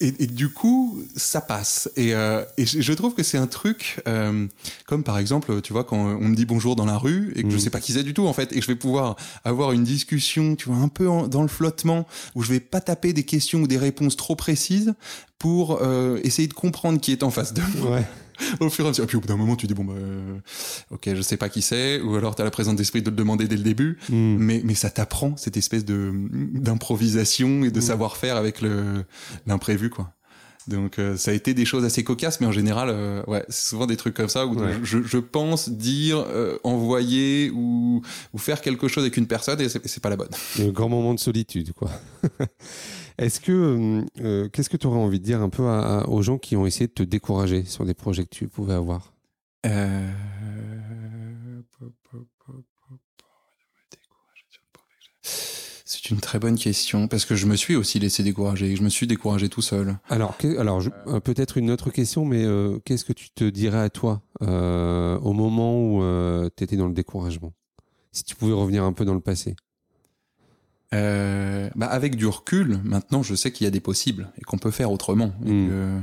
et, 0.00 0.14
et 0.18 0.26
du 0.26 0.48
coup, 0.48 0.98
ça 1.16 1.40
passe. 1.40 1.90
Et, 1.96 2.14
euh, 2.14 2.44
et 2.56 2.64
je, 2.66 2.92
trouve 2.94 3.14
que 3.14 3.22
c'est 3.22 3.38
un 3.38 3.46
truc, 3.46 4.00
euh, 4.08 4.46
comme 4.86 5.02
par 5.04 5.18
exemple, 5.18 5.60
tu 5.60 5.72
vois, 5.72 5.84
quand 5.84 5.96
on 5.98 6.28
me 6.28 6.34
dit 6.34 6.46
bonjour 6.46 6.74
dans 6.76 6.86
la 6.86 6.96
rue 6.98 7.32
et 7.36 7.42
que 7.42 7.50
je 7.50 7.54
Mhm. 7.56 7.60
sais 7.60 7.70
pas 7.70 7.80
qui 7.80 7.92
c'est 7.92 8.02
du 8.02 8.14
tout 8.14 8.26
en 8.26 8.32
fait, 8.32 8.52
et 8.52 8.56
que 8.56 8.62
je 8.62 8.66
vais 8.66 8.76
pouvoir 8.76 9.16
avoir 9.44 9.72
une 9.72 9.84
discussion, 9.84 10.56
tu 10.56 10.68
vois, 10.68 10.78
un 10.78 10.88
peu 10.88 11.08
en- 11.08 11.28
dans 11.28 11.42
le 11.42 11.48
flottement, 11.48 12.06
où 12.34 12.42
je 12.42 12.48
vais 12.50 12.60
pas 12.60 12.80
taper 12.80 13.12
des 13.12 13.24
questions 13.24 13.60
ou 13.60 13.66
des 13.66 13.78
réponses 13.78 14.16
trop 14.16 14.36
précises 14.36 14.94
pour 15.38 15.80
euh, 15.82 16.18
essayer 16.22 16.48
de 16.48 16.54
comprendre 16.54 17.00
qui 17.00 17.12
est 17.12 17.22
en 17.22 17.30
face 17.30 17.52
de 17.54 17.62
moi 17.78 17.90
Ouais. 17.96 18.06
au 18.60 18.70
fur 18.70 18.84
et 18.84 18.88
à 18.88 18.90
mesure. 18.90 19.04
Et 19.04 19.06
puis 19.06 19.16
au 19.16 19.20
bout 19.20 19.28
d'un 19.28 19.36
moment, 19.36 19.56
tu 19.56 19.66
dis 19.66 19.74
bon 19.74 19.84
bah, 19.84 19.94
euh, 19.96 20.38
ok, 20.90 21.10
je 21.14 21.22
sais 21.22 21.36
pas 21.36 21.48
qui 21.48 21.62
c'est, 21.62 22.00
ou 22.00 22.14
alors 22.16 22.34
tu 22.36 22.42
as 22.42 22.44
la 22.44 22.50
présence 22.50 22.76
d'esprit 22.76 23.02
de 23.02 23.10
le 23.10 23.16
demander 23.16 23.48
dès 23.48 23.56
le 23.56 23.62
début. 23.62 23.98
Mhm. 24.08 24.36
Mais, 24.38 24.60
mais 24.64 24.74
ça 24.74 24.90
t'apprend 24.90 25.36
cette 25.36 25.56
espèce 25.56 25.84
de 25.84 26.10
d'improvisation 26.52 27.64
et 27.64 27.70
de 27.70 27.78
Mm. 27.78 27.82
savoir-faire 27.82 28.36
avec 28.36 28.60
le 28.60 29.04
l'imprévu 29.46 29.90
quoi. 29.90 30.12
Donc 30.68 30.98
euh, 30.98 31.16
ça 31.16 31.30
a 31.30 31.34
été 31.34 31.54
des 31.54 31.64
choses 31.64 31.84
assez 31.84 32.04
cocasses, 32.04 32.40
mais 32.40 32.46
en 32.46 32.52
général, 32.52 32.90
euh, 32.90 33.22
ouais, 33.26 33.44
c'est 33.48 33.70
souvent 33.70 33.86
des 33.86 33.96
trucs 33.96 34.14
comme 34.14 34.28
ça 34.28 34.46
où 34.46 34.54
Ouais. 34.54 34.74
je, 34.84 34.98
je 35.02 35.16
pense 35.18 35.70
dire, 35.70 36.18
euh, 36.28 36.58
envoyer 36.64 37.50
ou, 37.50 38.02
ou 38.34 38.38
faire 38.38 38.60
quelque 38.60 38.86
chose 38.86 39.02
avec 39.02 39.16
une 39.16 39.26
personne 39.26 39.60
et 39.60 39.68
c'est 39.68 40.00
pas 40.02 40.10
la 40.10 40.16
bonne. 40.16 40.28
Le 40.58 40.70
grand 40.70 40.88
moment 40.90 41.14
de 41.14 41.18
solitude, 41.18 41.72
quoi. 41.72 41.90
Est-ce 43.20 43.38
que, 43.38 43.52
euh, 43.52 44.04
euh, 44.22 44.48
qu'est-ce 44.48 44.70
que 44.70 44.78
tu 44.78 44.86
aurais 44.86 44.98
envie 44.98 45.20
de 45.20 45.24
dire 45.24 45.42
un 45.42 45.50
peu 45.50 45.66
à- 45.68 46.00
à- 46.00 46.08
aux 46.08 46.22
gens 46.22 46.38
qui 46.38 46.56
ont 46.56 46.64
essayé 46.64 46.86
de 46.86 46.92
te 46.92 47.02
décourager 47.02 47.64
sur 47.66 47.84
des 47.84 47.92
projets 47.92 48.24
que 48.24 48.30
tu 48.34 48.48
pouvais 48.48 48.72
avoir? 48.72 49.12
Euh. 49.66 50.10
C'est 55.84 56.10
une 56.10 56.20
très 56.20 56.38
bonne 56.38 56.56
question 56.56 57.08
parce 57.08 57.24
que 57.24 57.34
je 57.34 57.46
me 57.46 57.56
suis 57.56 57.74
aussi 57.74 57.98
laissé 57.98 58.22
décourager. 58.22 58.76
Je 58.76 58.82
me 58.82 58.88
suis 58.88 59.06
découragé 59.06 59.48
tout 59.48 59.60
seul. 59.62 59.98
Alors, 60.08 60.36
que- 60.38 60.56
alors 60.58 60.80
je- 60.80 60.90
peut-être 61.18 61.56
une 61.58 61.70
autre 61.70 61.90
question, 61.90 62.24
mais 62.24 62.44
euh, 62.44 62.78
qu'est-ce 62.84 63.04
que 63.04 63.12
tu 63.12 63.30
te 63.30 63.44
dirais 63.44 63.80
à 63.80 63.90
toi 63.90 64.22
euh, 64.42 65.18
au 65.18 65.32
moment 65.32 65.78
où 65.82 66.00
tu 66.56 66.64
étais 66.64 66.76
dans 66.76 66.86
le 66.86 66.94
découragement? 66.94 67.52
Si 68.12 68.24
tu 68.24 68.34
pouvais 68.36 68.52
revenir 68.52 68.84
un 68.84 68.92
peu 68.92 69.04
dans 69.04 69.14
le 69.14 69.20
passé. 69.20 69.54
Euh, 70.92 71.70
bah 71.76 71.86
avec 71.86 72.16
du 72.16 72.26
recul, 72.26 72.80
maintenant, 72.84 73.22
je 73.22 73.34
sais 73.34 73.52
qu'il 73.52 73.64
y 73.64 73.68
a 73.68 73.70
des 73.70 73.80
possibles 73.80 74.28
et 74.38 74.40
qu'on 74.42 74.58
peut 74.58 74.72
faire 74.72 74.90
autrement. 74.90 75.32
Et 75.46 75.52
Mm. 75.52 75.68
que- 75.68 75.98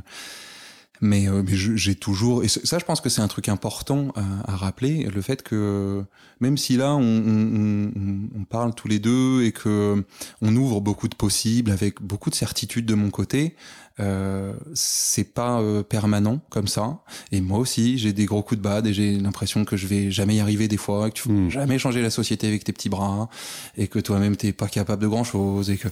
mais 0.99 1.27
euh, 1.29 1.43
mais 1.45 1.53
j'ai 1.55 1.93
toujours 1.93 2.43
et 2.43 2.47
ça, 2.47 2.79
je 2.79 2.85
pense 2.85 3.01
que 3.01 3.09
c'est 3.09 3.21
un 3.21 3.27
truc 3.27 3.49
important 3.49 4.11
à, 4.15 4.51
à 4.51 4.55
rappeler, 4.55 5.03
le 5.13 5.21
fait 5.21 5.43
que 5.43 6.03
même 6.39 6.57
si 6.57 6.75
là 6.77 6.95
on- 6.95 7.91
on 8.35 8.43
parle 8.45 8.73
tous 8.73 8.87
les 8.87 8.97
deux 8.97 9.43
et 9.43 9.51
que 9.51 10.03
on 10.41 10.55
ouvre 10.55 10.81
beaucoup 10.81 11.07
de 11.07 11.13
possibles 11.15 11.69
avec 11.69 12.01
beaucoup 12.01 12.31
de 12.31 12.35
certitudes 12.35 12.85
de 12.87 12.95
mon 12.95 13.11
côté, 13.11 13.55
euh, 13.99 14.53
c'est 14.73 15.33
pas 15.33 15.59
euh, 15.61 15.81
permanent 15.83 16.39
comme 16.49 16.67
ça. 16.67 16.99
Et 17.31 17.41
moi 17.41 17.57
aussi, 17.59 17.97
j'ai 17.97 18.13
des 18.13 18.25
gros 18.25 18.43
coups 18.43 18.59
de 18.59 18.63
bad 18.63 18.85
et 18.87 18.93
j'ai 18.93 19.17
l'impression 19.17 19.65
que 19.65 19.75
je 19.77 19.87
vais 19.87 20.11
jamais 20.11 20.35
y 20.35 20.39
arriver 20.39 20.67
des 20.67 20.77
fois, 20.77 21.09
que 21.09 21.15
tu 21.15 21.29
Mm. 21.29 21.45
vas 21.45 21.49
jamais 21.49 21.79
changer 21.79 22.01
la 22.01 22.09
société 22.09 22.47
avec 22.47 22.63
tes 22.63 22.73
petits 22.73 22.89
bras 22.89 23.29
et 23.77 23.87
que 23.87 23.99
toi-même 23.99 24.35
t'es 24.35 24.53
pas 24.53 24.67
capable 24.67 25.01
de 25.01 25.07
grand 25.07 25.23
chose 25.23 25.69
et 25.69 25.77
que 25.77 25.87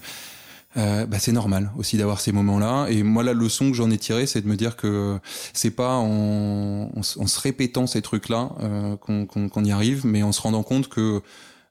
euh, 0.78 1.06
bah, 1.06 1.20
c'est 1.20 1.32
normal 1.32 1.72
aussi 1.78 1.96
d'avoir 1.98 2.20
ces 2.20 2.34
moments-là. 2.34 2.88
Et 2.90 3.02
moi, 3.02 3.24
la 3.24 3.32
leçon 3.34 3.70
que 3.72 3.78
j'en 3.78 3.90
ai 3.90 3.98
tirée, 3.98 4.26
c'est 4.28 4.42
de 4.42 4.48
me 4.48 4.58
dire 4.58 4.76
que 4.76 5.18
c'est 5.54 5.72
pas 5.72 5.96
en, 5.96 6.92
en, 6.94 7.02
se- 7.02 7.18
en 7.18 7.28
se 7.28 7.40
répétant 7.40 7.88
ces 7.88 8.02
trucs-là 8.02 8.52
euh, 8.62 8.98
qu'on 8.98 9.26
qu'on- 9.26 9.48
qu'on 9.48 9.64
y 9.64 9.72
arrive, 9.72 10.06
mais 10.06 10.22
en 10.22 10.32
se 10.34 10.42
rendant 10.42 10.64
compte 10.64 10.90
que 10.90 11.22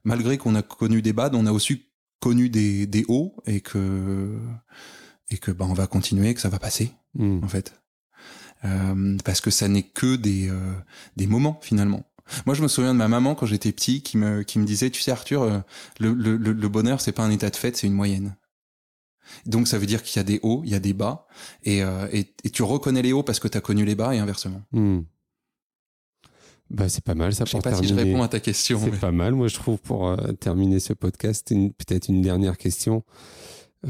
malgré 0.04 0.38
qu'on 0.38 0.54
a 0.54 0.62
connu 0.62 1.02
des 1.02 1.12
bads, 1.12 1.32
on 1.34 1.44
a 1.46 1.52
aussi 1.52 1.82
connu 2.20 2.48
des, 2.48 2.86
des 2.86 3.04
hauts 3.08 3.34
et 3.46 3.60
que 3.60 4.38
et 5.30 5.38
que 5.38 5.50
bah, 5.50 5.66
on 5.68 5.72
va 5.74 5.86
continuer, 5.86 6.34
que 6.34 6.40
ça 6.40 6.48
va 6.48 6.58
passer 6.58 6.92
Hmm. 7.16 7.40
en 7.44 7.48
fait. 7.48 7.80
Euh, 8.64 9.16
parce 9.24 9.40
que 9.40 9.50
ça 9.50 9.68
n'est 9.68 9.82
que 9.82 10.16
des, 10.16 10.48
euh, 10.48 10.72
des 11.16 11.26
moments 11.26 11.58
finalement. 11.62 12.02
Moi, 12.46 12.54
je 12.54 12.62
me 12.62 12.68
souviens 12.68 12.94
de 12.94 12.98
ma 12.98 13.08
maman 13.08 13.34
quand 13.34 13.44
j'étais 13.46 13.70
petit 13.72 14.00
qui 14.02 14.16
me, 14.16 14.42
qui 14.42 14.58
me 14.58 14.64
disait, 14.64 14.88
tu 14.90 15.02
sais 15.02 15.10
Arthur, 15.10 15.42
euh, 15.42 15.58
le, 16.00 16.12
le, 16.14 16.36
le 16.36 16.68
bonheur, 16.68 17.00
c'est 17.02 17.12
pas 17.12 17.22
un 17.22 17.30
état 17.30 17.50
de 17.50 17.56
fait, 17.56 17.76
c'est 17.76 17.86
une 17.86 17.92
moyenne. 17.92 18.34
Donc 19.46 19.68
ça 19.68 19.78
veut 19.78 19.86
dire 19.86 20.02
qu'il 20.02 20.18
y 20.18 20.20
a 20.20 20.24
des 20.24 20.40
hauts, 20.42 20.62
il 20.64 20.70
y 20.70 20.74
a 20.74 20.80
des 20.80 20.92
bas, 20.94 21.26
et, 21.62 21.82
euh, 21.82 22.08
et, 22.12 22.32
et 22.44 22.50
tu 22.50 22.62
reconnais 22.62 23.02
les 23.02 23.12
hauts 23.12 23.22
parce 23.22 23.38
que 23.40 23.48
tu 23.48 23.56
as 23.58 23.60
connu 23.60 23.84
les 23.84 23.94
bas 23.94 24.14
et 24.14 24.18
inversement. 24.18 24.62
Hmm. 24.72 25.00
Bah, 26.70 26.88
c'est 26.88 27.04
pas 27.04 27.14
mal 27.14 27.34
ça 27.34 27.44
Je 27.44 27.50
sais 27.50 27.56
pour 27.58 27.62
pas 27.62 27.74
si 27.76 27.84
je 27.84 27.88
terminer. 27.88 28.12
réponds 28.12 28.22
à 28.22 28.28
ta 28.28 28.40
question. 28.40 28.80
C'est 28.82 28.90
mais- 28.90 28.96
pas 28.98 29.12
mal, 29.12 29.34
moi 29.34 29.48
je 29.48 29.54
trouve, 29.54 29.78
pour 29.78 30.08
euh, 30.08 30.32
terminer 30.32 30.80
ce 30.80 30.94
podcast. 30.94 31.48
Peut-être 31.48 32.08
une 32.08 32.22
dernière 32.22 32.56
question. 32.56 33.04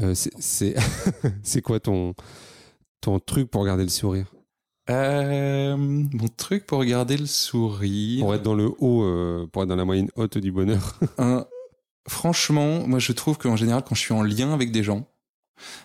Euh, 0.01 0.13
c'est- 0.39 1.61
quoi 1.61 1.79
ton, 1.79 2.13
ton 3.01 3.19
truc 3.19 3.49
pour 3.49 3.65
garder 3.65 3.83
le 3.83 3.89
sourire? 3.89 4.31
Euh, 4.89 5.75
mon 5.77 6.27
truc 6.27 6.65
pour 6.65 6.83
garder 6.85 7.17
le 7.17 7.25
sourire. 7.25 8.21
Pour 8.21 8.35
être 8.35 8.43
dans 8.43 8.53
le 8.53 8.69
haut, 8.79 9.03
euh, 9.03 9.47
pour 9.51 9.63
être 9.63 9.69
dans 9.69 9.75
la 9.75 9.85
moyenne 9.85 10.09
haute 10.15 10.37
du 10.37 10.51
bonheur. 10.51 10.99
Franchement, 12.07 12.87
moi 12.87 12.99
je 12.99 13.11
trouve 13.13 13.37
qu'en 13.39 13.55
général, 13.55 13.83
quand 13.87 13.95
je 13.95 14.01
suis 14.01 14.13
en 14.13 14.21
lien 14.21 14.53
avec 14.53 14.71
des 14.71 14.83
gens, 14.83 15.07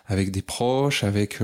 avec 0.05 0.31
des 0.31 0.43
proches, 0.43 1.03
avec, 1.03 1.41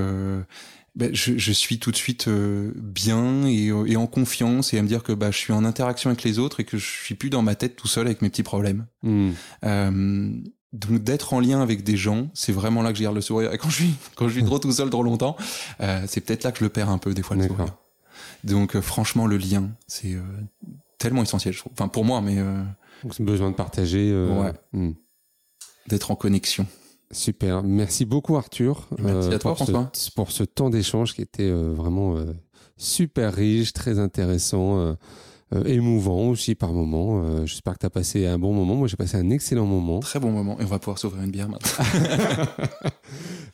ben, 0.97 1.15
je, 1.15 1.37
je 1.39 1.53
suis 1.53 1.79
tout 1.79 1.91
de 1.91 1.97
suite 1.97 2.29
euh, 2.29 2.73
bien 2.77 3.47
et, 3.47 3.67
et 3.69 3.97
en 3.97 4.07
confiance 4.07 4.73
et 4.75 4.79
à 4.79 4.83
me 4.83 4.89
dire 4.89 5.03
que 5.03 5.13
bah, 5.13 5.31
je 5.31 5.39
suis 5.39 5.53
en 5.53 5.65
interaction 5.65 6.11
avec 6.11 6.25
les 6.25 6.39
autres 6.39 6.61
et 6.61 6.65
que 6.65 6.77
je 6.79 6.85
suis 6.87 7.15
plus 7.15 7.29
dans 7.31 7.43
ma 7.43 7.55
tête 7.55 7.77
tout 7.77 7.87
seul 7.89 8.07
avec 8.07 8.21
mes 8.23 8.29
petits 8.31 8.43
problèmes. 8.43 8.87
Hmm. 9.03 9.31
Euh, 9.65 10.31
donc 10.77 11.03
d'être 11.03 11.33
en 11.33 11.41
lien 11.41 11.61
avec 11.61 11.83
des 11.83 11.97
gens, 11.97 12.29
c'est 12.35 12.53
vraiment 12.53 12.83
là 12.83 12.93
que 12.93 12.99
je 12.99 13.03
garde 13.03 13.15
le 13.15 13.21
sourire. 13.21 13.53
Et 13.53 13.59
quand 13.59 13.71
je 13.71 13.77
suis, 13.77 13.95
quand 14.17 14.29
je 14.29 14.35
suis 14.35 14.45
trop 14.45 14.59
tout 14.59 14.73
seul 14.73 14.91
trop 14.91 15.03
longtemps, 15.03 15.37
euh, 15.81 16.03
c'est 16.07 16.21
peut-être 16.21 16.45
là 16.45 16.53
que 16.53 16.59
je 16.59 16.65
le 16.65 16.71
perds 16.71 16.91
un 16.91 16.99
peu 16.99 17.15
des 17.15 17.23
fois 17.23 17.37
le 17.37 17.43
D'accord. 17.43 17.57
sourire. 17.57 17.75
Donc 18.45 18.77
euh, 18.77 18.81
franchement, 18.81 19.27
le 19.27 19.37
lien, 19.37 19.71
c'est 19.87 20.15
euh, 20.15 20.21
tellement 20.99 21.23
essentiel, 21.23 21.55
je 21.55 21.61
trouve. 21.61 21.73
Enfin 21.73 21.89
pour 21.89 22.05
moi, 22.05 22.21
mais 22.21 22.37
Donc, 22.37 23.15
c'est 23.15 23.25
besoin 23.25 23.51
de 23.51 23.57
partager. 23.57 24.13
Ouais. 24.13 24.53
hmm. 24.73 24.93
d'être 25.89 26.11
en 26.11 26.17
connexion. 26.17 26.67
Super. 27.13 27.63
Merci 27.63 28.05
beaucoup, 28.05 28.37
Arthur. 28.37 28.89
Merci 28.99 29.29
à 29.29 29.39
toi, 29.39 29.53
pour, 29.55 29.59
François. 29.59 29.91
ce, 29.93 30.11
pour 30.11 30.33
ce 30.33 30.43
temps 30.43 30.71
d'échange 30.71 31.15
qui 31.15 31.23
était 31.23 31.51
vraiment 31.51 32.17
super 32.77 33.33
riche, 33.33 33.73
très 33.73 34.01
intéressant, 34.01 34.97
euh, 35.55 35.63
émouvant 35.65 36.29
aussi 36.29 36.55
par 36.55 36.73
moments. 36.73 37.23
Euh, 37.23 37.47
J'espère 37.47 37.75
que 37.75 37.81
tu 37.81 37.87
as 37.87 37.91
passé 37.91 38.27
un 38.27 38.39
bon 38.39 38.53
moment. 38.53 38.75
Moi, 38.75 38.89
j'ai 38.89 38.97
passé 38.97 39.17
un 39.17 39.31
excellent 39.31 39.67
moment. 39.67 40.01
Très 40.01 40.19
bon 40.19 40.33
moment. 40.33 40.59
Et 40.59 40.65
on 40.65 40.67
va 40.67 40.79
pouvoir 40.79 40.99
s'ouvrir 40.99 41.23
une 41.23 41.31
bière 41.31 41.49
maintenant. 41.49 41.85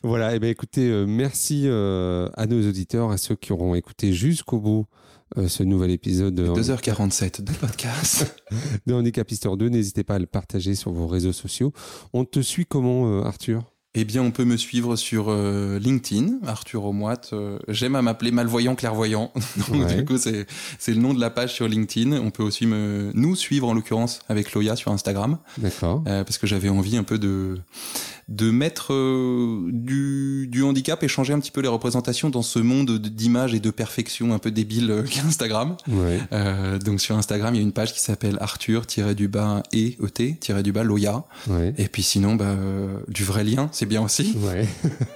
Voilà, 0.05 0.35
et 0.35 0.39
ben 0.39 0.49
écoutez, 0.49 0.89
euh, 0.89 1.05
merci 1.05 1.63
euh, 1.65 2.27
à 2.35 2.45
nos 2.45 2.67
auditeurs, 2.67 3.11
à 3.11 3.17
ceux 3.17 3.35
qui 3.35 3.53
auront 3.53 3.73
écouté 3.73 4.11
jusqu'au 4.11 4.59
bout 4.59 4.85
ce 5.47 5.63
nouvel 5.63 5.89
épisode 5.89 6.35
de, 6.35 6.45
2h47 6.45 7.41
de 7.41 7.53
podcast. 7.53 8.43
de 8.85 8.93
Handicap 8.93 9.31
Histoire 9.31 9.57
2. 9.57 9.69
N'hésitez 9.69 10.03
pas 10.03 10.15
à 10.15 10.19
le 10.19 10.27
partager 10.27 10.75
sur 10.75 10.91
vos 10.91 11.07
réseaux 11.07 11.31
sociaux. 11.31 11.71
On 12.11 12.23
te 12.25 12.39
suit 12.41 12.65
comment, 12.67 13.23
Arthur? 13.23 13.72
Eh 13.95 14.05
bien, 14.05 14.23
on 14.23 14.31
peut 14.31 14.43
me 14.45 14.57
suivre 14.57 14.95
sur 14.95 15.25
euh, 15.29 15.77
LinkedIn, 15.79 16.39
Arthur 16.47 16.85
Omoit. 16.85 17.21
Euh, 17.33 17.59
J'aime 17.67 17.95
à 17.95 18.01
m'appeler 18.01 18.31
malvoyant 18.31 18.73
clairvoyant. 18.75 19.31
Donc, 19.69 19.87
Ouais. 19.87 19.95
du 19.97 20.05
coup, 20.05 20.17
c'est 20.17 20.47
c'est 20.79 20.93
le 20.93 20.99
nom 21.01 21.13
de 21.13 21.19
la 21.19 21.29
page 21.29 21.53
sur 21.53 21.67
LinkedIn. 21.67 22.13
On 22.13 22.31
peut 22.31 22.43
aussi 22.43 22.65
me, 22.65 23.11
nous 23.13 23.35
suivre, 23.35 23.67
en 23.67 23.73
l'occurrence, 23.73 24.19
avec 24.29 24.53
Loya 24.53 24.75
sur 24.75 24.91
Instagram. 24.91 25.37
D'accord. 25.59 26.03
Euh, 26.07 26.23
parce 26.23 26.37
que 26.39 26.47
j'avais 26.47 26.69
envie 26.69 26.97
un 26.97 27.03
peu 27.03 27.19
de 27.19 27.57
de 28.29 28.51
mettre 28.51 28.93
euh, 28.93 29.67
du, 29.69 30.47
du 30.49 30.63
handicap 30.63 31.03
et 31.03 31.09
changer 31.09 31.33
un 31.33 31.39
petit 31.41 31.51
peu 31.51 31.59
les 31.59 31.67
représentations 31.67 32.29
dans 32.29 32.41
ce 32.41 32.57
monde 32.59 32.87
de- 32.97 33.09
d'images 33.09 33.53
et 33.53 33.59
de 33.59 33.69
perfection 33.69 34.33
un 34.33 34.39
peu 34.39 34.49
débile 34.49 35.03
qu'est 35.09 35.19
Instagram. 35.19 35.75
Ouais. 35.89 36.21
Euh, 36.31 36.79
donc 36.79 37.01
sur 37.01 37.17
Instagram, 37.17 37.53
il 37.53 37.57
y 37.57 37.59
a 37.59 37.63
une 37.63 37.73
page 37.73 37.93
qui 37.93 37.99
s'appelle 37.99 38.37
Arthur-du-bas 38.39 39.63
et 39.73 39.97
ET-du-bas 40.01 40.83
Loya. 40.83 41.25
Ouais. 41.47 41.73
Et 41.77 41.89
puis 41.89 42.01
sinon, 42.01 42.35
bah, 42.35 42.55
du 43.09 43.25
vrai 43.25 43.43
lien, 43.43 43.69
c'est 43.73 43.82
bien 43.85 44.01
aussi. 44.03 44.35
Ouais. 44.39 44.67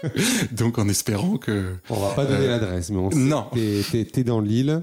Donc 0.51 0.77
en 0.77 0.87
espérant 0.89 1.37
que 1.37 1.73
On 1.89 1.95
va 1.99 2.09
pas 2.13 2.25
donner 2.25 2.45
Euh, 2.45 2.59
l'adresse, 2.59 2.89
mais 2.89 2.97
on 2.97 3.11
sait 3.11 3.17
non. 3.17 3.45
que 3.53 4.03
t'es- 4.03 4.23
dans 4.23 4.39
l'île 4.41 4.81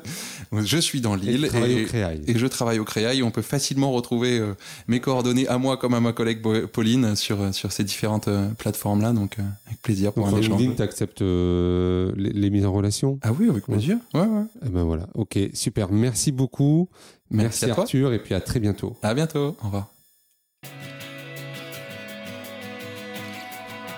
je 0.62 0.78
suis 0.78 1.00
dans 1.00 1.16
et 1.16 1.20
l'île 1.20 1.44
et, 1.52 2.30
et 2.30 2.38
je 2.38 2.46
travaille 2.46 2.78
au 2.78 2.84
Créail. 2.84 3.22
On 3.24 3.30
peut 3.32 3.42
facilement 3.42 3.90
retrouver 3.90 4.38
euh, 4.38 4.54
mes 4.86 5.00
coordonnées 5.00 5.48
à 5.48 5.58
moi 5.58 5.76
comme 5.76 5.94
à 5.94 6.00
ma 6.00 6.12
collègue 6.12 6.40
Bo- 6.40 6.66
Pauline 6.68 7.16
sur, 7.16 7.52
sur 7.52 7.72
ces 7.72 7.82
différentes 7.82 8.28
euh, 8.28 8.48
plateformes-là. 8.58 9.12
Donc 9.12 9.38
euh, 9.38 9.42
avec 9.66 9.82
plaisir 9.82 10.12
pour 10.12 10.26
Donc, 10.26 10.34
un 10.34 10.38
échange. 10.38 10.60
LinkedIn, 10.60 10.76
tu 10.76 10.82
acceptes 10.82 11.20
les, 11.22 12.30
les 12.32 12.50
mises 12.50 12.64
en 12.66 12.72
relation? 12.72 13.18
Ah 13.22 13.32
oui, 13.38 13.48
avec 13.48 13.64
plaisir. 13.64 13.96
Ouais, 14.14 14.20
ouais. 14.20 14.44
Eh 14.64 14.68
ben 14.68 14.84
voilà. 14.84 15.08
Ok, 15.14 15.38
super. 15.54 15.90
Merci 15.90 16.30
beaucoup. 16.30 16.88
Merci, 17.30 17.64
à 17.64 17.68
toi. 17.74 17.82
Arthur, 17.84 18.12
et 18.12 18.18
puis 18.20 18.34
à 18.34 18.40
très 18.40 18.60
bientôt. 18.60 18.96
À 19.02 19.12
bientôt. 19.14 19.56
Au 19.62 19.66
revoir. 19.66 19.93